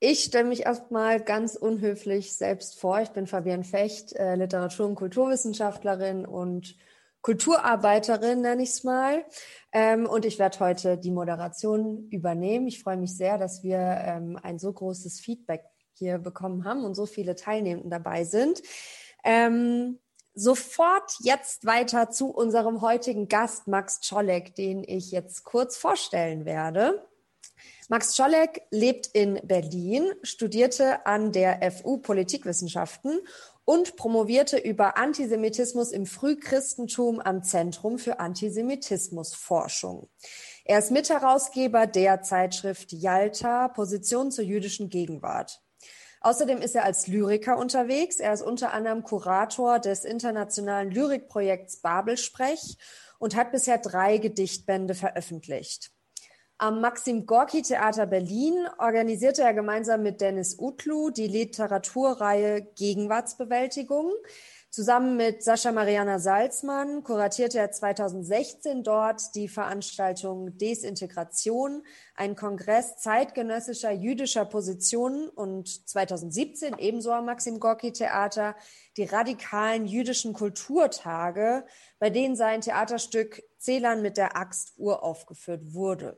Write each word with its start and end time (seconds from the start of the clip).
Ich 0.00 0.22
stelle 0.22 0.48
mich 0.48 0.64
erstmal 0.64 1.20
ganz 1.20 1.56
unhöflich 1.56 2.36
selbst 2.36 2.78
vor. 2.78 3.00
Ich 3.00 3.08
bin 3.10 3.26
Fabian 3.26 3.64
Fecht, 3.64 4.12
äh, 4.12 4.36
Literatur- 4.36 4.86
und 4.86 4.94
Kulturwissenschaftlerin 4.94 6.24
und 6.24 6.76
Kulturarbeiterin, 7.20 8.40
nenne 8.42 8.62
ich 8.62 8.70
es 8.70 8.84
mal. 8.84 9.24
Ähm, 9.72 10.06
und 10.06 10.24
ich 10.24 10.38
werde 10.38 10.60
heute 10.60 10.98
die 10.98 11.10
Moderation 11.10 12.08
übernehmen. 12.10 12.68
Ich 12.68 12.80
freue 12.80 12.96
mich 12.96 13.16
sehr, 13.16 13.38
dass 13.38 13.64
wir 13.64 13.78
ähm, 13.78 14.38
ein 14.40 14.60
so 14.60 14.72
großes 14.72 15.18
Feedback 15.18 15.64
hier 15.94 16.18
bekommen 16.18 16.64
haben 16.64 16.84
und 16.84 16.94
so 16.94 17.04
viele 17.04 17.34
Teilnehmenden 17.34 17.90
dabei 17.90 18.22
sind. 18.22 18.62
Ähm, 19.24 19.98
sofort 20.32 21.12
jetzt 21.18 21.66
weiter 21.66 22.08
zu 22.10 22.30
unserem 22.30 22.82
heutigen 22.82 23.26
Gast, 23.26 23.66
Max 23.66 23.98
Czolek, 24.00 24.54
den 24.54 24.84
ich 24.84 25.10
jetzt 25.10 25.42
kurz 25.42 25.76
vorstellen 25.76 26.44
werde. 26.44 27.04
Max 27.90 28.14
Czolek 28.16 28.60
lebt 28.70 29.06
in 29.14 29.40
Berlin, 29.44 30.12
studierte 30.22 31.06
an 31.06 31.32
der 31.32 31.72
FU 31.72 31.96
Politikwissenschaften 31.96 33.18
und 33.64 33.96
promovierte 33.96 34.58
über 34.58 34.98
Antisemitismus 34.98 35.92
im 35.92 36.04
Frühchristentum 36.04 37.18
am 37.18 37.42
Zentrum 37.42 37.98
für 37.98 38.20
Antisemitismusforschung. 38.20 40.10
Er 40.66 40.80
ist 40.80 40.90
Mitherausgeber 40.90 41.86
der 41.86 42.20
Zeitschrift 42.20 42.92
Yalta, 42.92 43.68
Position 43.68 44.30
zur 44.30 44.44
jüdischen 44.44 44.90
Gegenwart. 44.90 45.62
Außerdem 46.20 46.58
ist 46.58 46.74
er 46.74 46.84
als 46.84 47.06
Lyriker 47.06 47.56
unterwegs. 47.56 48.20
Er 48.20 48.34
ist 48.34 48.42
unter 48.42 48.74
anderem 48.74 49.02
Kurator 49.02 49.78
des 49.78 50.04
internationalen 50.04 50.90
Lyrikprojekts 50.90 51.78
Babelsprech 51.80 52.76
und 53.18 53.34
hat 53.34 53.50
bisher 53.50 53.78
drei 53.78 54.18
Gedichtbände 54.18 54.94
veröffentlicht. 54.94 55.90
Am 56.60 56.80
Maxim 56.80 57.24
Gorki 57.24 57.62
Theater 57.62 58.04
Berlin 58.06 58.66
organisierte 58.78 59.42
er 59.42 59.54
gemeinsam 59.54 60.02
mit 60.02 60.20
Dennis 60.20 60.58
Utlu 60.58 61.10
die 61.10 61.28
Literaturreihe 61.28 62.62
Gegenwartsbewältigung. 62.74 64.12
Zusammen 64.68 65.16
mit 65.16 65.44
Sascha 65.44 65.70
Mariana 65.70 66.18
Salzmann 66.18 67.04
kuratierte 67.04 67.60
er 67.60 67.70
2016 67.70 68.82
dort 68.82 69.36
die 69.36 69.46
Veranstaltung 69.46 70.58
Desintegration, 70.58 71.84
ein 72.16 72.34
Kongress 72.34 72.96
zeitgenössischer 72.96 73.92
jüdischer 73.92 74.44
Positionen 74.44 75.28
und 75.28 75.88
2017 75.88 76.76
ebenso 76.78 77.12
am 77.12 77.26
Maxim 77.26 77.60
Gorki 77.60 77.92
Theater 77.92 78.56
die 78.96 79.04
radikalen 79.04 79.86
jüdischen 79.86 80.32
Kulturtage, 80.32 81.64
bei 82.00 82.10
denen 82.10 82.34
sein 82.34 82.62
Theaterstück 82.62 83.44
Zählern 83.58 84.02
mit 84.02 84.16
der 84.16 84.36
Axt 84.36 84.72
uraufgeführt 84.76 85.72
wurde. 85.72 86.16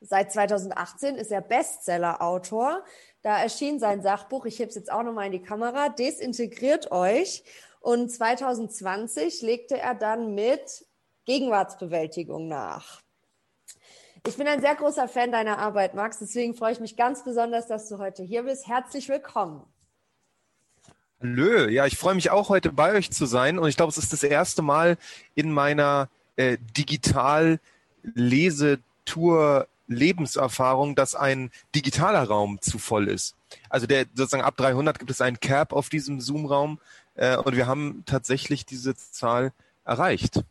Seit 0.00 0.32
2018 0.32 1.16
ist 1.16 1.32
er 1.32 1.40
Bestseller-Autor. 1.40 2.84
Da 3.22 3.42
erschien 3.42 3.80
sein 3.80 4.00
Sachbuch, 4.00 4.46
ich 4.46 4.60
hebe 4.60 4.68
es 4.68 4.76
jetzt 4.76 4.92
auch 4.92 5.02
nochmal 5.02 5.26
in 5.26 5.32
die 5.32 5.42
Kamera, 5.42 5.88
Desintegriert 5.88 6.92
euch. 6.92 7.42
Und 7.80 8.10
2020 8.10 9.42
legte 9.42 9.78
er 9.78 9.94
dann 9.94 10.34
mit 10.34 10.86
Gegenwartsbewältigung 11.24 12.48
nach. 12.48 13.00
Ich 14.26 14.36
bin 14.36 14.46
ein 14.46 14.60
sehr 14.60 14.74
großer 14.74 15.08
Fan 15.08 15.32
deiner 15.32 15.58
Arbeit, 15.58 15.94
Max. 15.94 16.18
Deswegen 16.18 16.54
freue 16.54 16.72
ich 16.72 16.80
mich 16.80 16.96
ganz 16.96 17.24
besonders, 17.24 17.66
dass 17.66 17.88
du 17.88 17.98
heute 17.98 18.22
hier 18.22 18.44
bist. 18.44 18.66
Herzlich 18.66 19.08
willkommen. 19.08 19.64
Hallo, 21.20 21.68
ja, 21.68 21.86
ich 21.86 21.96
freue 21.96 22.14
mich 22.14 22.30
auch 22.30 22.48
heute 22.48 22.70
bei 22.70 22.94
euch 22.94 23.10
zu 23.10 23.26
sein. 23.26 23.58
Und 23.58 23.68
ich 23.68 23.76
glaube, 23.76 23.90
es 23.90 23.98
ist 23.98 24.12
das 24.12 24.22
erste 24.22 24.62
Mal 24.62 24.96
in 25.34 25.50
meiner 25.50 26.08
äh, 26.36 26.58
Digital-Lesetour 26.76 29.66
Lebenserfahrung, 29.88 30.94
dass 30.94 31.14
ein 31.14 31.50
digitaler 31.74 32.24
Raum 32.24 32.60
zu 32.60 32.78
voll 32.78 33.08
ist. 33.08 33.34
Also 33.68 33.86
der 33.86 34.06
sozusagen 34.14 34.44
ab 34.44 34.56
300 34.56 34.98
gibt 34.98 35.10
es 35.10 35.20
einen 35.20 35.40
Cap 35.40 35.72
auf 35.72 35.88
diesem 35.88 36.20
Zoom-Raum 36.20 36.78
äh, 37.14 37.36
und 37.36 37.56
wir 37.56 37.66
haben 37.66 38.04
tatsächlich 38.06 38.66
diese 38.66 38.94
Zahl 38.94 39.52
erreicht. 39.84 40.42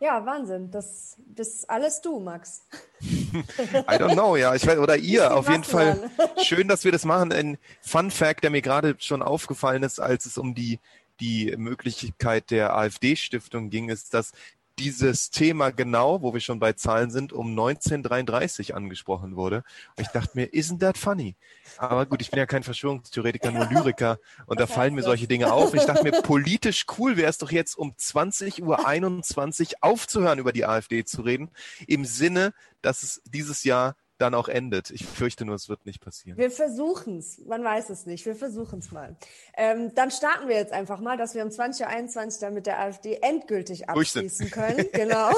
Ja, 0.00 0.26
Wahnsinn. 0.26 0.70
Das 0.70 1.16
bist 1.18 1.70
alles 1.70 2.00
du, 2.02 2.20
Max. 2.20 2.62
I 3.00 3.96
don't 3.96 4.12
know, 4.12 4.36
ja. 4.36 4.54
Ich 4.54 4.66
weiß, 4.66 4.78
oder 4.78 4.96
ihr. 4.96 5.34
Auf 5.34 5.48
jeden 5.48 5.64
Fall 5.64 6.10
schön, 6.42 6.68
dass 6.68 6.84
wir 6.84 6.92
das 6.92 7.04
machen. 7.04 7.32
Ein 7.32 7.58
Fun 7.80 8.10
Fact, 8.10 8.42
der 8.42 8.50
mir 8.50 8.60
gerade 8.60 8.96
schon 8.98 9.22
aufgefallen 9.22 9.82
ist, 9.82 10.00
als 10.00 10.26
es 10.26 10.36
um 10.36 10.54
die 10.54 10.78
die 11.20 11.54
Möglichkeit 11.56 12.50
der 12.50 12.74
AfD-Stiftung 12.76 13.70
ging, 13.70 13.88
ist, 13.88 14.14
dass 14.14 14.32
dieses 14.78 15.30
Thema 15.30 15.70
genau, 15.70 16.22
wo 16.22 16.32
wir 16.32 16.40
schon 16.40 16.58
bei 16.58 16.72
Zahlen 16.72 17.10
sind, 17.10 17.32
um 17.32 17.50
1933 17.50 18.74
angesprochen 18.74 19.36
wurde. 19.36 19.64
Und 19.96 20.02
ich 20.02 20.08
dachte 20.08 20.32
mir, 20.34 20.46
isn't 20.52 20.80
that 20.80 20.98
funny? 20.98 21.36
Aber 21.78 22.06
gut, 22.06 22.20
ich 22.20 22.30
bin 22.30 22.38
ja 22.38 22.46
kein 22.46 22.62
Verschwörungstheoretiker, 22.62 23.50
nur 23.50 23.66
Lyriker 23.66 24.18
und 24.46 24.60
da 24.60 24.66
fallen 24.66 24.94
mir 24.94 25.02
solche 25.02 25.28
Dinge 25.28 25.52
auf. 25.52 25.74
Ich 25.74 25.84
dachte 25.84 26.02
mir, 26.02 26.12
politisch 26.22 26.86
cool 26.98 27.16
wäre 27.16 27.30
es 27.30 27.38
doch 27.38 27.50
jetzt 27.50 27.76
um 27.76 27.92
20.21 27.92 28.62
Uhr 28.62 29.74
aufzuhören, 29.80 30.38
über 30.38 30.52
die 30.52 30.64
AfD 30.64 31.04
zu 31.04 31.22
reden, 31.22 31.50
im 31.86 32.04
Sinne, 32.04 32.52
dass 32.82 33.02
es 33.02 33.22
dieses 33.24 33.64
Jahr 33.64 33.96
dann 34.18 34.34
auch 34.34 34.48
endet. 34.48 34.90
Ich 34.90 35.04
fürchte 35.04 35.44
nur, 35.44 35.54
es 35.56 35.68
wird 35.68 35.86
nicht 35.86 36.00
passieren. 36.00 36.38
Wir 36.38 36.50
versuchen 36.50 37.18
es. 37.18 37.38
Man 37.46 37.64
weiß 37.64 37.90
es 37.90 38.06
nicht. 38.06 38.24
Wir 38.26 38.36
versuchen 38.36 38.78
es 38.78 38.92
mal. 38.92 39.16
Ähm, 39.56 39.94
dann 39.94 40.10
starten 40.10 40.48
wir 40.48 40.56
jetzt 40.56 40.72
einfach 40.72 41.00
mal, 41.00 41.16
dass 41.16 41.34
wir 41.34 41.42
um 41.42 41.50
2021 41.50 42.40
dann 42.40 42.54
mit 42.54 42.66
der 42.66 42.78
AfD 42.78 43.18
endgültig 43.20 43.88
abschließen 43.88 44.50
können. 44.50 44.86
genau. 44.92 45.30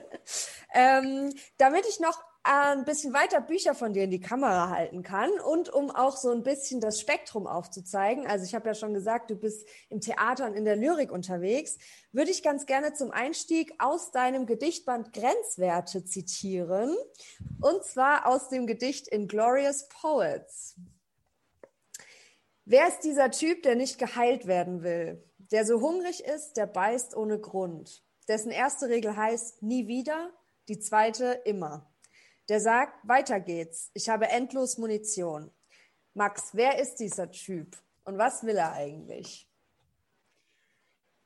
ähm, 0.74 1.32
damit 1.58 1.84
ich 1.88 2.00
noch 2.00 2.27
ein 2.42 2.84
bisschen 2.84 3.12
weiter 3.12 3.40
Bücher 3.40 3.74
von 3.74 3.92
dir 3.92 4.04
in 4.04 4.10
die 4.10 4.20
Kamera 4.20 4.70
halten 4.70 5.02
kann 5.02 5.30
und 5.40 5.68
um 5.68 5.90
auch 5.90 6.16
so 6.16 6.30
ein 6.30 6.42
bisschen 6.42 6.80
das 6.80 7.00
Spektrum 7.00 7.46
aufzuzeigen. 7.46 8.26
Also 8.26 8.44
ich 8.44 8.54
habe 8.54 8.68
ja 8.68 8.74
schon 8.74 8.94
gesagt, 8.94 9.30
du 9.30 9.36
bist 9.36 9.68
im 9.90 10.00
Theater 10.00 10.46
und 10.46 10.54
in 10.54 10.64
der 10.64 10.76
Lyrik 10.76 11.12
unterwegs. 11.12 11.76
Würde 12.12 12.30
ich 12.30 12.42
ganz 12.42 12.66
gerne 12.66 12.94
zum 12.94 13.10
Einstieg 13.10 13.74
aus 13.78 14.12
deinem 14.12 14.46
Gedichtband 14.46 15.12
Grenzwerte 15.12 16.04
zitieren. 16.04 16.96
Und 17.60 17.84
zwar 17.84 18.26
aus 18.26 18.48
dem 18.48 18.66
Gedicht 18.66 19.08
Inglorious 19.08 19.88
Poets. 19.88 20.76
Wer 22.64 22.88
ist 22.88 23.00
dieser 23.00 23.30
Typ, 23.30 23.62
der 23.62 23.76
nicht 23.76 23.98
geheilt 23.98 24.46
werden 24.46 24.82
will? 24.82 25.22
Der 25.38 25.64
so 25.64 25.80
hungrig 25.80 26.24
ist, 26.24 26.54
der 26.54 26.66
beißt 26.66 27.16
ohne 27.16 27.38
Grund. 27.38 28.02
Dessen 28.28 28.50
erste 28.50 28.88
Regel 28.88 29.16
heißt 29.16 29.62
nie 29.62 29.86
wieder, 29.86 30.30
die 30.68 30.78
zweite 30.78 31.40
immer 31.44 31.87
der 32.48 32.60
sagt, 32.60 33.06
weiter 33.06 33.40
geht's, 33.40 33.90
ich 33.94 34.08
habe 34.08 34.28
endlos 34.28 34.78
Munition. 34.78 35.50
Max, 36.14 36.50
wer 36.52 36.78
ist 36.78 36.96
dieser 36.96 37.30
Typ 37.30 37.76
und 38.04 38.18
was 38.18 38.42
will 38.42 38.56
er 38.56 38.72
eigentlich? 38.72 39.48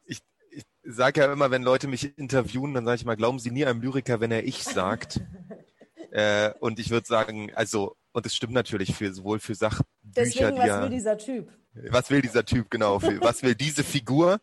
Ich, 0.05 0.21
ich 0.51 0.65
sage 0.83 1.21
ja 1.21 1.33
immer, 1.33 1.51
wenn 1.51 1.63
Leute 1.63 1.87
mich 1.87 2.19
interviewen, 2.19 2.75
dann 2.75 2.85
sage 2.85 2.97
ich 2.97 3.05
mal, 3.05 3.17
glauben 3.17 3.39
Sie 3.39 3.51
nie 3.51 3.65
einem 3.65 3.81
Lyriker, 3.81 4.21
wenn 4.21 4.33
er 4.33 4.45
ich 4.45 4.65
sagt. 4.65 5.21
äh, 6.11 6.53
und 6.61 6.79
ich 6.79 6.91
würde 6.91 7.07
sagen, 7.07 7.53
also, 7.55 7.97
und 8.13 8.27
es 8.27 8.35
stimmt 8.35 8.53
natürlich 8.53 8.95
für 8.95 9.13
sowohl 9.15 9.39
für 9.39 9.55
Sachbücher, 9.55 9.87
Deswegen, 10.03 10.59
was 10.59 10.83
will 10.83 10.91
dieser 10.91 11.19
Typ? 11.19 11.53
Was 11.75 12.11
will 12.11 12.21
dieser 12.21 12.45
Typ 12.45 12.71
genau? 12.71 13.01
was 13.01 13.43
will 13.43 13.55
diese 13.55 13.83
Figur? 13.83 14.41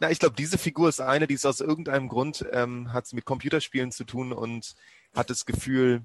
Na, 0.00 0.10
ich 0.10 0.18
glaube, 0.18 0.36
diese 0.36 0.56
Figur 0.56 0.88
ist 0.88 1.00
eine, 1.00 1.26
die 1.26 1.34
ist 1.34 1.44
aus 1.44 1.60
irgendeinem 1.60 2.08
Grund 2.08 2.46
ähm, 2.52 2.92
hat 2.94 3.12
mit 3.12 3.26
Computerspielen 3.26 3.92
zu 3.92 4.04
tun 4.04 4.32
und 4.32 4.74
hat 5.14 5.28
das 5.28 5.44
Gefühl, 5.44 6.02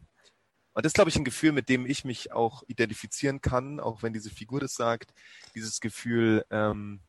und 0.78 0.86
das 0.86 0.92
ist, 0.92 0.94
glaube 0.94 1.10
ich, 1.10 1.16
ein 1.16 1.26
Gefühl, 1.26 1.54
mit 1.54 1.70
dem 1.70 1.88
ich 1.88 2.06
mich 2.06 2.34
auch 2.34 2.62
identifizieren 2.68 3.42
kann, 3.42 3.80
auch 3.80 4.04
wenn 4.04 4.14
diese 4.14 4.30
Figur 4.30 4.60
das 4.60 4.76
sagt, 4.76 5.12
dieses 5.56 5.82
Gefühl, 5.82 6.46
ähm, 6.52 7.00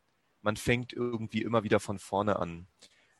man 0.41 0.57
fängt 0.57 0.91
irgendwie 0.91 1.43
immer 1.43 1.63
wieder 1.63 1.79
von 1.79 1.99
vorne 1.99 2.37
an. 2.39 2.65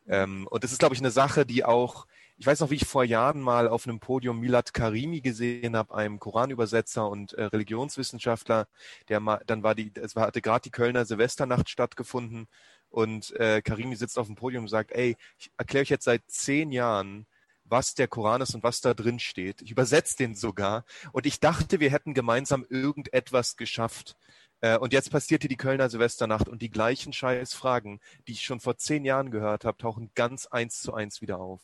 Ähm, 0.07 0.47
und 0.47 0.63
das 0.63 0.71
ist, 0.71 0.79
glaube 0.79 0.95
ich, 0.95 1.01
eine 1.01 1.11
Sache, 1.11 1.45
die 1.45 1.65
auch, 1.65 2.07
ich 2.39 2.47
weiß 2.47 2.61
noch, 2.61 2.71
wie 2.71 2.77
ich 2.77 2.87
vor 2.87 3.03
Jahren 3.03 3.41
mal 3.41 3.67
auf 3.67 3.85
einem 3.87 3.99
Podium 3.99 4.39
Milad 4.39 4.73
Karimi 4.73 5.21
gesehen 5.21 5.75
habe, 5.75 5.93
einem 5.93 6.17
Koranübersetzer 6.19 7.07
und 7.07 7.33
äh, 7.33 7.43
Religionswissenschaftler, 7.43 8.67
der 9.07 9.19
mal, 9.19 9.43
dann 9.45 9.61
war 9.61 9.75
die, 9.75 9.91
es 10.01 10.15
war, 10.15 10.25
hatte 10.25 10.41
gerade 10.41 10.63
die 10.63 10.71
Kölner 10.71 11.05
Silvesternacht 11.05 11.69
stattgefunden 11.69 12.47
und 12.89 13.35
äh, 13.35 13.61
Karimi 13.61 13.95
sitzt 13.95 14.17
auf 14.17 14.25
dem 14.25 14.35
Podium 14.35 14.63
und 14.63 14.69
sagt, 14.69 14.93
ey, 14.93 15.15
ich 15.37 15.51
erkläre 15.57 15.83
euch 15.83 15.89
jetzt 15.89 16.05
seit 16.05 16.23
zehn 16.25 16.71
Jahren, 16.71 17.27
was 17.69 17.93
der 17.93 18.07
Koran 18.07 18.41
ist 18.41 18.55
und 18.55 18.63
was 18.63 18.81
da 18.81 18.93
drin 18.93 19.19
steht. 19.19 19.61
Ich 19.61 19.71
übersetze 19.71 20.17
den 20.17 20.35
sogar. 20.35 20.85
Und 21.11 21.25
ich 21.25 21.39
dachte, 21.39 21.79
wir 21.79 21.91
hätten 21.91 22.13
gemeinsam 22.13 22.65
irgendetwas 22.69 23.55
geschafft. 23.55 24.15
Äh, 24.61 24.77
und 24.77 24.93
jetzt 24.93 25.11
passierte 25.11 25.47
die 25.47 25.57
Kölner 25.57 25.89
Silvesternacht 25.89 26.49
und 26.49 26.61
die 26.61 26.69
gleichen 26.69 27.13
scheiß 27.13 27.53
Fragen, 27.53 27.99
die 28.27 28.33
ich 28.33 28.41
schon 28.41 28.59
vor 28.59 28.77
zehn 28.77 29.05
Jahren 29.05 29.31
gehört 29.31 29.65
habe, 29.65 29.77
tauchen 29.77 30.11
ganz 30.15 30.47
eins 30.47 30.81
zu 30.81 30.93
eins 30.93 31.21
wieder 31.21 31.39
auf. 31.39 31.61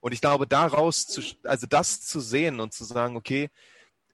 Und 0.00 0.12
ich 0.12 0.20
glaube, 0.20 0.46
daraus 0.46 1.06
zu, 1.06 1.22
also 1.44 1.66
das 1.66 2.00
zu 2.00 2.20
sehen 2.20 2.58
und 2.58 2.72
zu 2.72 2.84
sagen, 2.84 3.16
okay, 3.16 3.50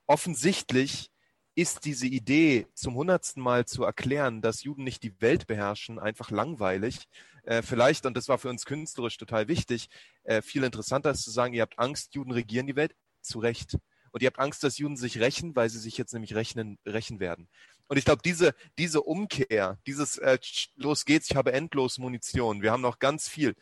offensichtlich 0.07 1.11
ist 1.55 1.87
diese 1.87 2.07
Idee 2.07 2.67
zum 2.75 2.95
hundertsten 2.95 3.43
Mal 3.43 3.65
zu 3.65 3.83
erklären, 3.83 4.43
dass 4.43 4.63
Juden 4.63 4.85
nicht 4.85 5.03
die 5.03 5.21
Welt 5.21 5.47
beherrschen, 5.47 5.99
einfach 5.99 6.31
langweilig 6.31 7.09
äh, 7.49 7.63
vielleicht, 7.63 8.05
und 8.05 8.15
das 8.15 8.29
war 8.29 8.37
für 8.37 8.51
uns 8.51 8.67
künstlerisch 8.67 9.17
total 9.17 9.49
wichtig, 9.49 9.89
äh, 10.29 10.43
viel 10.43 10.63
interessanter 10.63 11.11
ist 11.11 11.25
zu 11.25 11.31
sagen, 11.31 11.55
ihr 11.55 11.63
habt 11.63 11.79
Angst, 11.79 12.15
Juden 12.15 12.33
regieren 12.33 12.67
die 12.67 12.77
Welt, 12.77 12.95
zu 13.23 13.39
Recht. 13.39 13.79
Und 14.11 14.23
ihr 14.23 14.27
habt 14.27 14.39
Angst, 14.39 14.63
dass 14.63 14.77
Juden 14.77 14.97
sich 14.97 15.21
rächen, 15.21 15.57
weil 15.57 15.71
sie 15.71 15.79
sich 15.79 15.97
jetzt 15.97 16.13
nämlich 16.13 16.35
rechnen, 16.35 16.79
rächen 16.87 17.19
werden. 17.19 17.49
Und 17.89 17.97
ich 17.97 18.05
glaube, 18.05 18.21
diese, 18.23 18.55
diese 18.77 19.01
Umkehr, 19.01 19.79
dieses 19.87 20.19
äh, 20.19 20.39
los 20.77 21.07
geht's, 21.07 21.31
ich 21.31 21.37
habe 21.37 21.53
endlos 21.53 21.97
Munition, 21.97 22.61
wir 22.61 22.73
haben 22.73 22.83
noch 22.83 22.99
ganz 22.99 23.29
viel. 23.29 23.55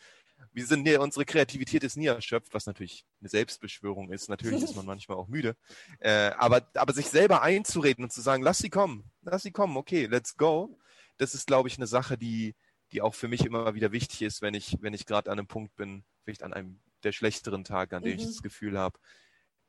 Wir 0.52 0.66
sind 0.66 0.84
hier, 0.86 1.00
unsere 1.00 1.24
Kreativität 1.24 1.84
ist 1.84 1.96
nie 1.96 2.06
erschöpft, 2.06 2.52
was 2.52 2.66
natürlich 2.66 3.06
eine 3.20 3.28
Selbstbeschwörung 3.28 4.12
ist. 4.12 4.28
Natürlich 4.28 4.64
ist 4.64 4.74
man 4.74 4.86
manchmal 4.86 5.18
auch 5.18 5.28
müde. 5.28 5.56
Äh, 6.00 6.32
aber, 6.36 6.68
aber 6.74 6.92
sich 6.92 7.06
selber 7.06 7.42
einzureden 7.42 8.04
und 8.04 8.12
zu 8.12 8.20
sagen, 8.20 8.42
lass 8.42 8.58
sie 8.58 8.70
kommen, 8.70 9.10
lass 9.22 9.42
sie 9.42 9.52
kommen, 9.52 9.76
okay, 9.76 10.06
let's 10.06 10.36
go. 10.36 10.76
Das 11.16 11.34
ist, 11.34 11.46
glaube 11.46 11.68
ich, 11.68 11.76
eine 11.76 11.86
Sache, 11.86 12.18
die, 12.18 12.54
die 12.92 13.02
auch 13.02 13.14
für 13.14 13.28
mich 13.28 13.44
immer 13.44 13.74
wieder 13.74 13.92
wichtig 13.92 14.22
ist, 14.22 14.42
wenn 14.42 14.54
ich, 14.54 14.78
wenn 14.80 14.94
ich 14.94 15.06
gerade 15.06 15.30
an 15.30 15.38
einem 15.38 15.48
Punkt 15.48 15.74
bin, 15.76 16.04
vielleicht 16.22 16.42
an 16.42 16.52
einem 16.52 16.80
der 17.02 17.12
schlechteren 17.12 17.64
Tage, 17.64 17.96
an 17.96 18.02
dem 18.02 18.14
mhm. 18.14 18.18
ich 18.20 18.26
das 18.26 18.42
Gefühl 18.42 18.78
habe, 18.78 18.98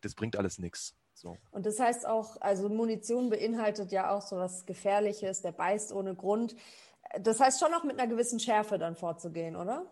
das 0.02 0.16
bringt 0.16 0.36
alles 0.36 0.60
nichts. 0.60 0.96
So. 1.14 1.38
Und 1.52 1.66
das 1.66 1.80
heißt 1.80 2.06
auch, 2.06 2.40
also 2.42 2.70
Munition 2.70 3.30
beinhaltet 3.30 3.92
ja 3.92 4.12
auch 4.12 4.22
so 4.22 4.38
was 4.38 4.66
Gefährliches, 4.66 5.42
der 5.42 5.52
beißt 5.52 5.92
ohne 5.92 6.16
Grund. 6.16 6.56
Das 7.20 7.40
heißt 7.40 7.60
schon 7.60 7.74
auch 7.74 7.84
mit 7.84 8.00
einer 8.00 8.08
gewissen 8.08 8.40
Schärfe 8.40 8.78
dann 8.78 8.96
vorzugehen, 8.96 9.56
oder? 9.56 9.92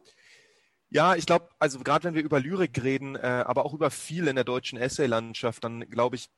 Ja, 0.90 1.16
ich 1.16 1.26
glaube, 1.26 1.50
also 1.58 1.80
gerade 1.80 2.04
wenn 2.04 2.14
wir 2.14 2.24
über 2.24 2.40
Lyrik 2.40 2.84
reden, 2.84 3.16
äh, 3.16 3.44
aber 3.46 3.66
auch 3.66 3.74
über 3.74 3.90
viel 3.90 4.28
in 4.28 4.36
der 4.36 4.46
deutschen 4.46 4.78
Essay-Landschaft, 4.78 5.64
dann 5.64 5.90
glaube 5.90 6.16
ich, 6.16 6.30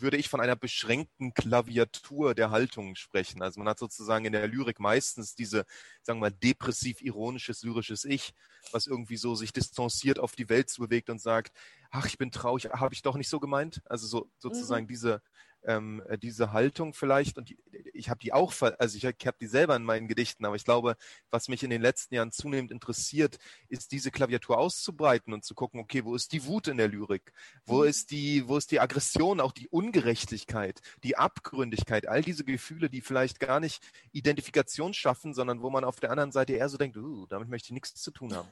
würde 0.00 0.16
ich 0.16 0.28
von 0.28 0.40
einer 0.40 0.56
beschränkten 0.56 1.34
Klaviatur 1.34 2.34
der 2.34 2.50
Haltung 2.50 2.94
sprechen. 2.94 3.42
Also 3.42 3.60
man 3.60 3.68
hat 3.68 3.78
sozusagen 3.78 4.24
in 4.24 4.32
der 4.32 4.48
Lyrik 4.48 4.80
meistens 4.80 5.34
diese, 5.34 5.64
sagen 6.02 6.18
wir 6.20 6.30
mal, 6.30 6.36
depressiv-ironisches, 6.36 7.62
lyrisches 7.62 8.04
Ich, 8.04 8.32
was 8.72 8.86
irgendwie 8.86 9.16
so 9.16 9.34
sich 9.34 9.52
distanziert 9.52 10.18
auf 10.18 10.36
die 10.36 10.48
Welt 10.48 10.70
zubewegt 10.70 11.10
und 11.10 11.20
sagt, 11.20 11.52
ach, 11.90 12.06
ich 12.06 12.18
bin 12.18 12.30
traurig, 12.30 12.70
habe 12.70 12.94
ich 12.94 13.02
doch 13.02 13.16
nicht 13.16 13.28
so 13.28 13.40
gemeint. 13.40 13.82
Also 13.86 14.06
so 14.06 14.30
sozusagen 14.38 14.84
mhm. 14.84 14.88
diese 14.88 15.22
ähm, 15.64 16.02
äh, 16.08 16.18
diese 16.18 16.52
Haltung 16.52 16.94
vielleicht 16.94 17.38
und 17.38 17.50
die, 17.50 17.58
ich 17.92 18.08
habe 18.08 18.20
die 18.20 18.32
auch, 18.32 18.54
also 18.78 18.96
ich, 18.96 19.04
ich 19.04 19.26
habe 19.26 19.36
die 19.40 19.46
selber 19.46 19.76
in 19.76 19.84
meinen 19.84 20.08
Gedichten, 20.08 20.44
aber 20.44 20.56
ich 20.56 20.64
glaube, 20.64 20.96
was 21.30 21.48
mich 21.48 21.62
in 21.62 21.70
den 21.70 21.82
letzten 21.82 22.14
Jahren 22.14 22.32
zunehmend 22.32 22.70
interessiert, 22.70 23.38
ist 23.68 23.92
diese 23.92 24.10
Klaviatur 24.10 24.58
auszubreiten 24.58 25.32
und 25.32 25.44
zu 25.44 25.54
gucken, 25.54 25.80
okay, 25.80 26.04
wo 26.04 26.14
ist 26.14 26.32
die 26.32 26.46
Wut 26.46 26.68
in 26.68 26.78
der 26.78 26.88
Lyrik? 26.88 27.32
Wo 27.64 27.82
mhm. 27.82 27.88
ist 27.88 28.10
die, 28.10 28.48
wo 28.48 28.56
ist 28.56 28.70
die 28.70 28.80
Aggression, 28.80 29.40
auch 29.40 29.52
die 29.52 29.68
Ungerechtigkeit, 29.68 30.80
die 31.02 31.16
Abgründigkeit, 31.16 32.06
all 32.06 32.22
diese 32.22 32.44
Gefühle, 32.44 32.90
die 32.90 33.00
vielleicht 33.00 33.40
gar 33.40 33.60
nicht 33.60 33.82
Identifikation 34.12 34.94
schaffen, 34.94 35.34
sondern 35.34 35.62
wo 35.62 35.70
man 35.70 35.84
auf 35.84 36.00
der 36.00 36.10
anderen 36.10 36.32
Seite 36.32 36.54
eher 36.54 36.68
so 36.68 36.78
denkt, 36.78 36.96
uh, 36.96 37.26
damit 37.26 37.48
möchte 37.48 37.66
ich 37.66 37.72
nichts 37.72 37.94
zu 37.94 38.10
tun 38.10 38.34
haben. 38.34 38.48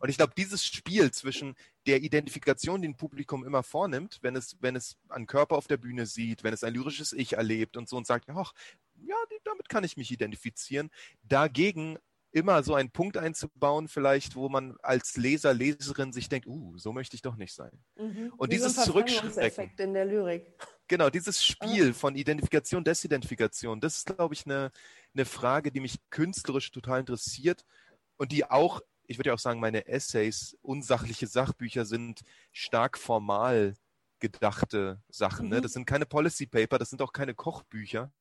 Und 0.00 0.08
ich 0.08 0.16
glaube, 0.16 0.32
dieses 0.36 0.64
Spiel 0.64 1.10
zwischen 1.10 1.54
der 1.86 2.02
Identifikation, 2.02 2.82
die 2.82 2.88
ein 2.88 2.96
Publikum 2.96 3.44
immer 3.44 3.62
vornimmt, 3.62 4.18
wenn 4.22 4.36
es, 4.36 4.56
wenn 4.60 4.76
es 4.76 4.96
einen 5.08 5.26
Körper 5.26 5.56
auf 5.56 5.66
der 5.66 5.76
Bühne 5.76 6.06
sieht, 6.06 6.44
wenn 6.44 6.54
es 6.54 6.64
ein 6.64 6.74
lyrisches 6.74 7.12
Ich 7.12 7.34
erlebt 7.34 7.76
und 7.76 7.88
so 7.88 7.96
und 7.96 8.06
sagt, 8.06 8.28
ach, 8.30 8.52
ja, 8.96 9.16
damit 9.44 9.68
kann 9.68 9.84
ich 9.84 9.96
mich 9.96 10.10
identifizieren, 10.10 10.90
dagegen 11.22 11.98
immer 12.30 12.62
so 12.62 12.74
einen 12.74 12.90
Punkt 12.90 13.16
einzubauen, 13.16 13.88
vielleicht, 13.88 14.36
wo 14.36 14.48
man 14.48 14.76
als 14.82 15.16
Leser, 15.16 15.54
Leserin 15.54 16.12
sich 16.12 16.28
denkt, 16.28 16.46
uh, 16.46 16.76
so 16.76 16.92
möchte 16.92 17.16
ich 17.16 17.22
doch 17.22 17.36
nicht 17.36 17.54
sein. 17.54 17.72
Mhm. 17.96 18.32
Und 18.36 18.50
Wie 18.50 18.56
dieses 18.56 18.74
so 18.76 18.82
Zurückschrecken. 18.82 19.70
in 19.78 19.94
der 19.94 20.04
Lyrik. 20.04 20.46
Genau, 20.88 21.10
dieses 21.10 21.44
Spiel 21.44 21.90
ah. 21.90 21.92
von 21.94 22.16
Identifikation, 22.16 22.84
Desidentifikation, 22.84 23.80
das 23.80 23.98
ist, 23.98 24.16
glaube 24.16 24.34
ich, 24.34 24.46
eine, 24.46 24.70
eine 25.14 25.24
Frage, 25.24 25.72
die 25.72 25.80
mich 25.80 25.98
künstlerisch 26.10 26.70
total 26.70 27.00
interessiert 27.00 27.64
und 28.16 28.32
die 28.32 28.44
auch 28.44 28.80
ich 29.08 29.18
würde 29.18 29.30
ja 29.30 29.34
auch 29.34 29.40
sagen, 29.40 29.58
meine 29.58 29.88
Essays, 29.88 30.56
unsachliche 30.62 31.26
Sachbücher 31.26 31.84
sind 31.84 32.22
stark 32.52 32.98
formal 32.98 33.74
gedachte 34.20 35.00
Sachen. 35.08 35.48
Ne? 35.48 35.56
Mhm. 35.56 35.56
Ne? 35.56 35.60
Das 35.62 35.72
sind 35.72 35.86
keine 35.86 36.06
Policy 36.06 36.46
Paper, 36.46 36.78
das 36.78 36.90
sind 36.90 37.02
auch 37.02 37.12
keine 37.12 37.34
Kochbücher. 37.34 38.12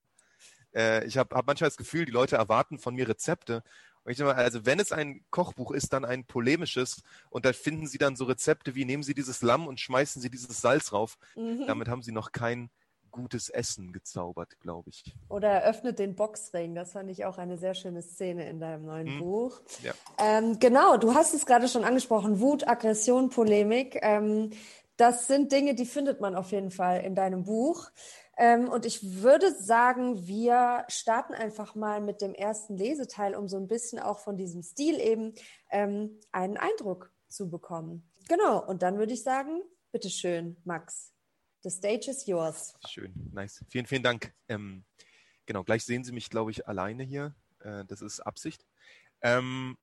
Äh, 0.73 1.05
ich 1.05 1.17
habe 1.17 1.35
hab 1.35 1.45
manchmal 1.45 1.69
das 1.69 1.77
Gefühl, 1.77 2.05
die 2.05 2.11
Leute 2.11 2.37
erwarten 2.37 2.79
von 2.79 2.95
mir 2.95 3.07
Rezepte. 3.07 3.63
Und 4.03 4.11
ich 4.11 4.17
denke 4.17 4.33
mal, 4.33 4.41
also 4.41 4.65
wenn 4.65 4.79
es 4.79 4.93
ein 4.93 5.25
Kochbuch 5.29 5.71
ist, 5.71 5.91
dann 5.91 6.05
ein 6.05 6.23
polemisches 6.23 7.03
und 7.29 7.45
da 7.45 7.51
finden 7.51 7.87
sie 7.87 7.97
dann 7.97 8.15
so 8.15 8.23
Rezepte 8.23 8.73
wie 8.73 8.85
nehmen 8.85 9.03
Sie 9.03 9.13
dieses 9.13 9.41
Lamm 9.41 9.67
und 9.67 9.81
schmeißen 9.81 10.21
Sie 10.21 10.29
dieses 10.29 10.61
Salz 10.61 10.93
rauf. 10.93 11.17
Mhm. 11.35 11.67
Damit 11.67 11.89
haben 11.89 12.01
sie 12.01 12.13
noch 12.13 12.31
kein 12.31 12.69
gutes 13.17 13.49
Essen 13.49 13.91
gezaubert, 13.91 14.59
glaube 14.59 14.89
ich. 14.89 15.03
Oder 15.27 15.49
eröffnet 15.49 15.99
den 15.99 16.15
Boxring. 16.15 16.75
Das 16.75 16.93
fand 16.93 17.09
ich 17.09 17.25
auch 17.25 17.37
eine 17.37 17.57
sehr 17.57 17.73
schöne 17.73 18.01
Szene 18.01 18.47
in 18.49 18.59
deinem 18.59 18.85
neuen 18.85 19.07
hm. 19.07 19.19
Buch. 19.19 19.59
Ja. 19.83 19.93
Ähm, 20.19 20.59
genau, 20.59 20.97
du 20.97 21.13
hast 21.13 21.33
es 21.33 21.45
gerade 21.45 21.67
schon 21.67 21.83
angesprochen. 21.83 22.39
Wut, 22.39 22.67
Aggression, 22.67 23.29
Polemik. 23.29 23.99
Ähm, 24.01 24.51
das 24.95 25.27
sind 25.27 25.51
Dinge, 25.51 25.75
die 25.75 25.85
findet 25.85 26.21
man 26.21 26.35
auf 26.35 26.51
jeden 26.51 26.71
Fall 26.71 27.01
in 27.01 27.15
deinem 27.15 27.43
Buch. 27.43 27.89
Ähm, 28.37 28.69
und 28.69 28.85
ich 28.85 29.23
würde 29.23 29.51
sagen, 29.51 30.27
wir 30.27 30.85
starten 30.87 31.33
einfach 31.33 31.73
mal 31.73 32.01
mit 32.01 32.21
dem 32.21 32.35
ersten 32.35 32.77
Leseteil, 32.77 33.35
um 33.35 33.47
so 33.47 33.57
ein 33.57 33.67
bisschen 33.67 33.99
auch 33.99 34.19
von 34.19 34.37
diesem 34.37 34.61
Stil 34.61 34.99
eben 34.99 35.33
ähm, 35.71 36.19
einen 36.31 36.57
Eindruck 36.57 37.11
zu 37.27 37.49
bekommen. 37.49 38.07
Genau, 38.29 38.63
und 38.63 38.83
dann 38.83 38.99
würde 38.99 39.13
ich 39.13 39.23
sagen, 39.23 39.61
bitteschön, 39.91 40.57
Max. 40.63 41.13
The 41.67 41.71
stage 41.71 42.07
is 42.07 42.25
yours. 42.25 42.73
Schön, 42.87 43.11
nice. 43.33 43.61
Vielen, 43.67 43.85
vielen 43.85 44.01
Dank. 44.01 44.33
Ähm, 44.47 44.85
genau, 45.45 45.65
gleich 45.65 45.83
sehen 45.83 46.05
Sie 46.05 46.13
mich, 46.13 46.29
glaube 46.29 46.49
ich, 46.49 46.65
alleine 46.65 47.03
hier. 47.03 47.35
Äh, 47.59 47.83
das 47.83 48.01
ist 48.01 48.21
Absicht. 48.21 48.65
Ähm, 49.19 49.77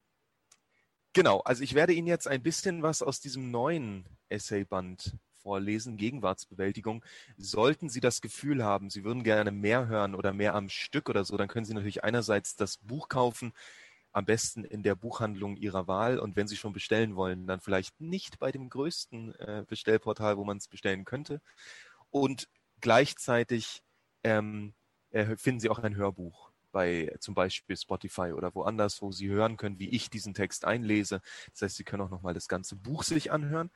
genau, 1.13 1.41
also 1.41 1.63
ich 1.63 1.75
werde 1.75 1.93
Ihnen 1.93 2.07
jetzt 2.07 2.27
ein 2.27 2.43
bisschen 2.43 2.83
was 2.83 3.03
aus 3.03 3.21
diesem 3.21 3.51
neuen 3.51 4.07
Essayband 4.31 5.19
vorlesen, 5.43 5.99
Gegenwartsbewältigung. 5.99 7.05
Sollten 7.37 7.91
Sie 7.91 8.01
das 8.01 8.23
Gefühl 8.23 8.65
haben, 8.65 8.89
Sie 8.89 9.05
würden 9.05 9.23
gerne 9.23 9.51
mehr 9.51 9.87
hören 9.87 10.15
oder 10.15 10.33
mehr 10.33 10.55
am 10.55 10.71
Stück 10.71 11.11
oder 11.11 11.27
so, 11.27 11.37
dann 11.37 11.49
können 11.49 11.67
Sie 11.67 11.75
natürlich 11.75 12.03
einerseits 12.03 12.57
das 12.57 12.79
Buch 12.79 13.11
kaufen, 13.11 13.53
am 14.15 14.25
besten 14.25 14.65
in 14.65 14.83
der 14.83 14.95
Buchhandlung 14.95 15.57
Ihrer 15.57 15.89
Wahl. 15.89 16.19
Und 16.19 16.37
wenn 16.37 16.47
Sie 16.47 16.57
schon 16.57 16.73
bestellen 16.73 17.17
wollen, 17.17 17.47
dann 17.47 17.61
vielleicht 17.61 18.01
nicht 18.01 18.39
bei 18.39 18.53
dem 18.53 18.71
größten 18.71 19.35
äh, 19.41 19.65
Bestellportal, 19.67 20.39
wo 20.39 20.45
man 20.45 20.57
es 20.57 20.69
bestellen 20.69 21.05
könnte. 21.05 21.43
Und 22.11 22.49
gleichzeitig 22.81 23.83
ähm, 24.23 24.73
äh, 25.11 25.37
finden 25.37 25.59
Sie 25.61 25.69
auch 25.69 25.81
ein 25.81 25.97
Hörbuch 25.97 26.53
bei 26.71 27.13
zum 27.19 27.35
Beispiel 27.35 27.77
Spotify 27.77 28.33
oder 28.33 28.55
woanders, 28.55 29.03
wo 29.03 29.11
Sie 29.11 29.29
hören 29.29 29.57
können, 29.57 29.81
wie 29.81 29.89
ich 29.89 30.11
diesen 30.11 30.33
Text 30.33 30.65
einlese. 30.65 31.21
Das 31.51 31.63
heißt, 31.63 31.77
Sie 31.77 31.85
können 31.85 32.03
auch 32.03 32.11
nochmal 32.11 32.35
das 32.35 32.47
ganze 32.47 32.77
Buch 32.77 33.03
sich 33.03 33.33
anhören. 33.33 33.71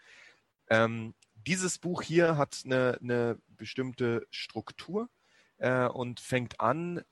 Ähm, 0.70 1.14
dieses 1.34 1.78
Buch 1.78 2.02
hier 2.02 2.36
hat 2.36 2.62
eine, 2.64 2.98
eine 3.02 3.38
bestimmte 3.48 4.26
Struktur 4.30 5.08
äh, 5.56 5.86
und 5.86 6.20
fängt 6.20 6.60
an 6.60 7.02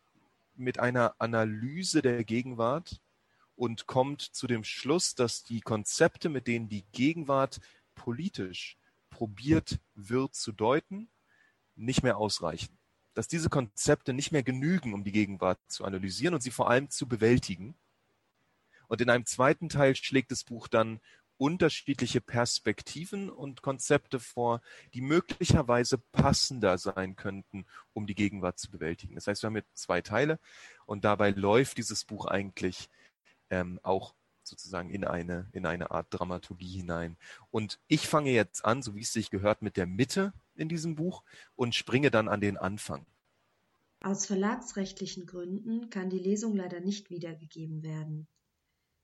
mit 0.54 0.78
einer 0.78 1.16
Analyse 1.18 2.02
der 2.02 2.22
Gegenwart 2.22 3.00
und 3.56 3.86
kommt 3.86 4.22
zu 4.22 4.46
dem 4.46 4.64
Schluss, 4.64 5.14
dass 5.14 5.42
die 5.42 5.60
Konzepte, 5.60 6.28
mit 6.28 6.46
denen 6.46 6.68
die 6.68 6.84
Gegenwart 6.92 7.60
politisch 7.94 8.76
probiert 9.10 9.80
wird 9.94 10.34
zu 10.34 10.52
deuten, 10.52 11.08
nicht 11.74 12.02
mehr 12.02 12.18
ausreichen. 12.18 12.78
Dass 13.14 13.28
diese 13.28 13.48
Konzepte 13.48 14.12
nicht 14.12 14.30
mehr 14.30 14.42
genügen, 14.42 14.92
um 14.92 15.04
die 15.04 15.12
Gegenwart 15.12 15.58
zu 15.68 15.84
analysieren 15.84 16.34
und 16.34 16.42
sie 16.42 16.50
vor 16.50 16.68
allem 16.68 16.90
zu 16.90 17.08
bewältigen. 17.08 17.74
Und 18.88 19.00
in 19.00 19.10
einem 19.10 19.24
zweiten 19.24 19.68
Teil 19.68 19.96
schlägt 19.96 20.30
das 20.30 20.44
Buch 20.44 20.68
dann 20.68 21.00
unterschiedliche 21.38 22.20
Perspektiven 22.20 23.28
und 23.30 23.62
Konzepte 23.62 24.20
vor, 24.20 24.62
die 24.94 25.00
möglicherweise 25.00 25.98
passender 25.98 26.78
sein 26.78 27.16
könnten, 27.16 27.66
um 27.92 28.06
die 28.06 28.14
Gegenwart 28.14 28.58
zu 28.58 28.70
bewältigen. 28.70 29.14
Das 29.14 29.26
heißt, 29.26 29.42
wir 29.42 29.48
haben 29.48 29.56
jetzt 29.56 29.76
zwei 29.76 30.00
Teile 30.00 30.38
und 30.86 31.04
dabei 31.04 31.30
läuft 31.30 31.78
dieses 31.78 32.04
Buch 32.04 32.26
eigentlich 32.26 32.88
ähm, 33.50 33.80
auch 33.82 34.14
sozusagen 34.42 34.90
in 34.90 35.04
eine, 35.04 35.48
in 35.52 35.66
eine 35.66 35.90
Art 35.90 36.06
Dramaturgie 36.10 36.78
hinein. 36.78 37.16
Und 37.50 37.80
ich 37.88 38.06
fange 38.06 38.30
jetzt 38.30 38.64
an, 38.64 38.82
so 38.82 38.94
wie 38.94 39.00
es 39.00 39.12
sich 39.12 39.30
gehört, 39.30 39.62
mit 39.62 39.76
der 39.76 39.86
Mitte 39.86 40.32
in 40.54 40.68
diesem 40.68 40.94
Buch 40.94 41.22
und 41.56 41.74
springe 41.74 42.10
dann 42.10 42.28
an 42.28 42.40
den 42.40 42.56
Anfang. 42.56 43.06
Aus 44.00 44.26
verlagsrechtlichen 44.26 45.26
Gründen 45.26 45.90
kann 45.90 46.10
die 46.10 46.18
Lesung 46.18 46.54
leider 46.54 46.80
nicht 46.80 47.10
wiedergegeben 47.10 47.82
werden. 47.82 48.28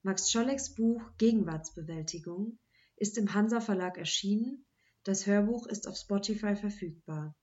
Max 0.03 0.31
Schollecks 0.31 0.75
Buch 0.75 1.03
Gegenwartsbewältigung 1.19 2.59
ist 2.97 3.19
im 3.19 3.35
Hansa 3.35 3.61
Verlag 3.61 3.99
erschienen, 3.99 4.65
das 5.05 5.27
Hörbuch 5.27 5.67
ist 5.67 5.89
auf 5.89 5.97
Spotify 5.97 6.55
verfügbar. 6.55 7.35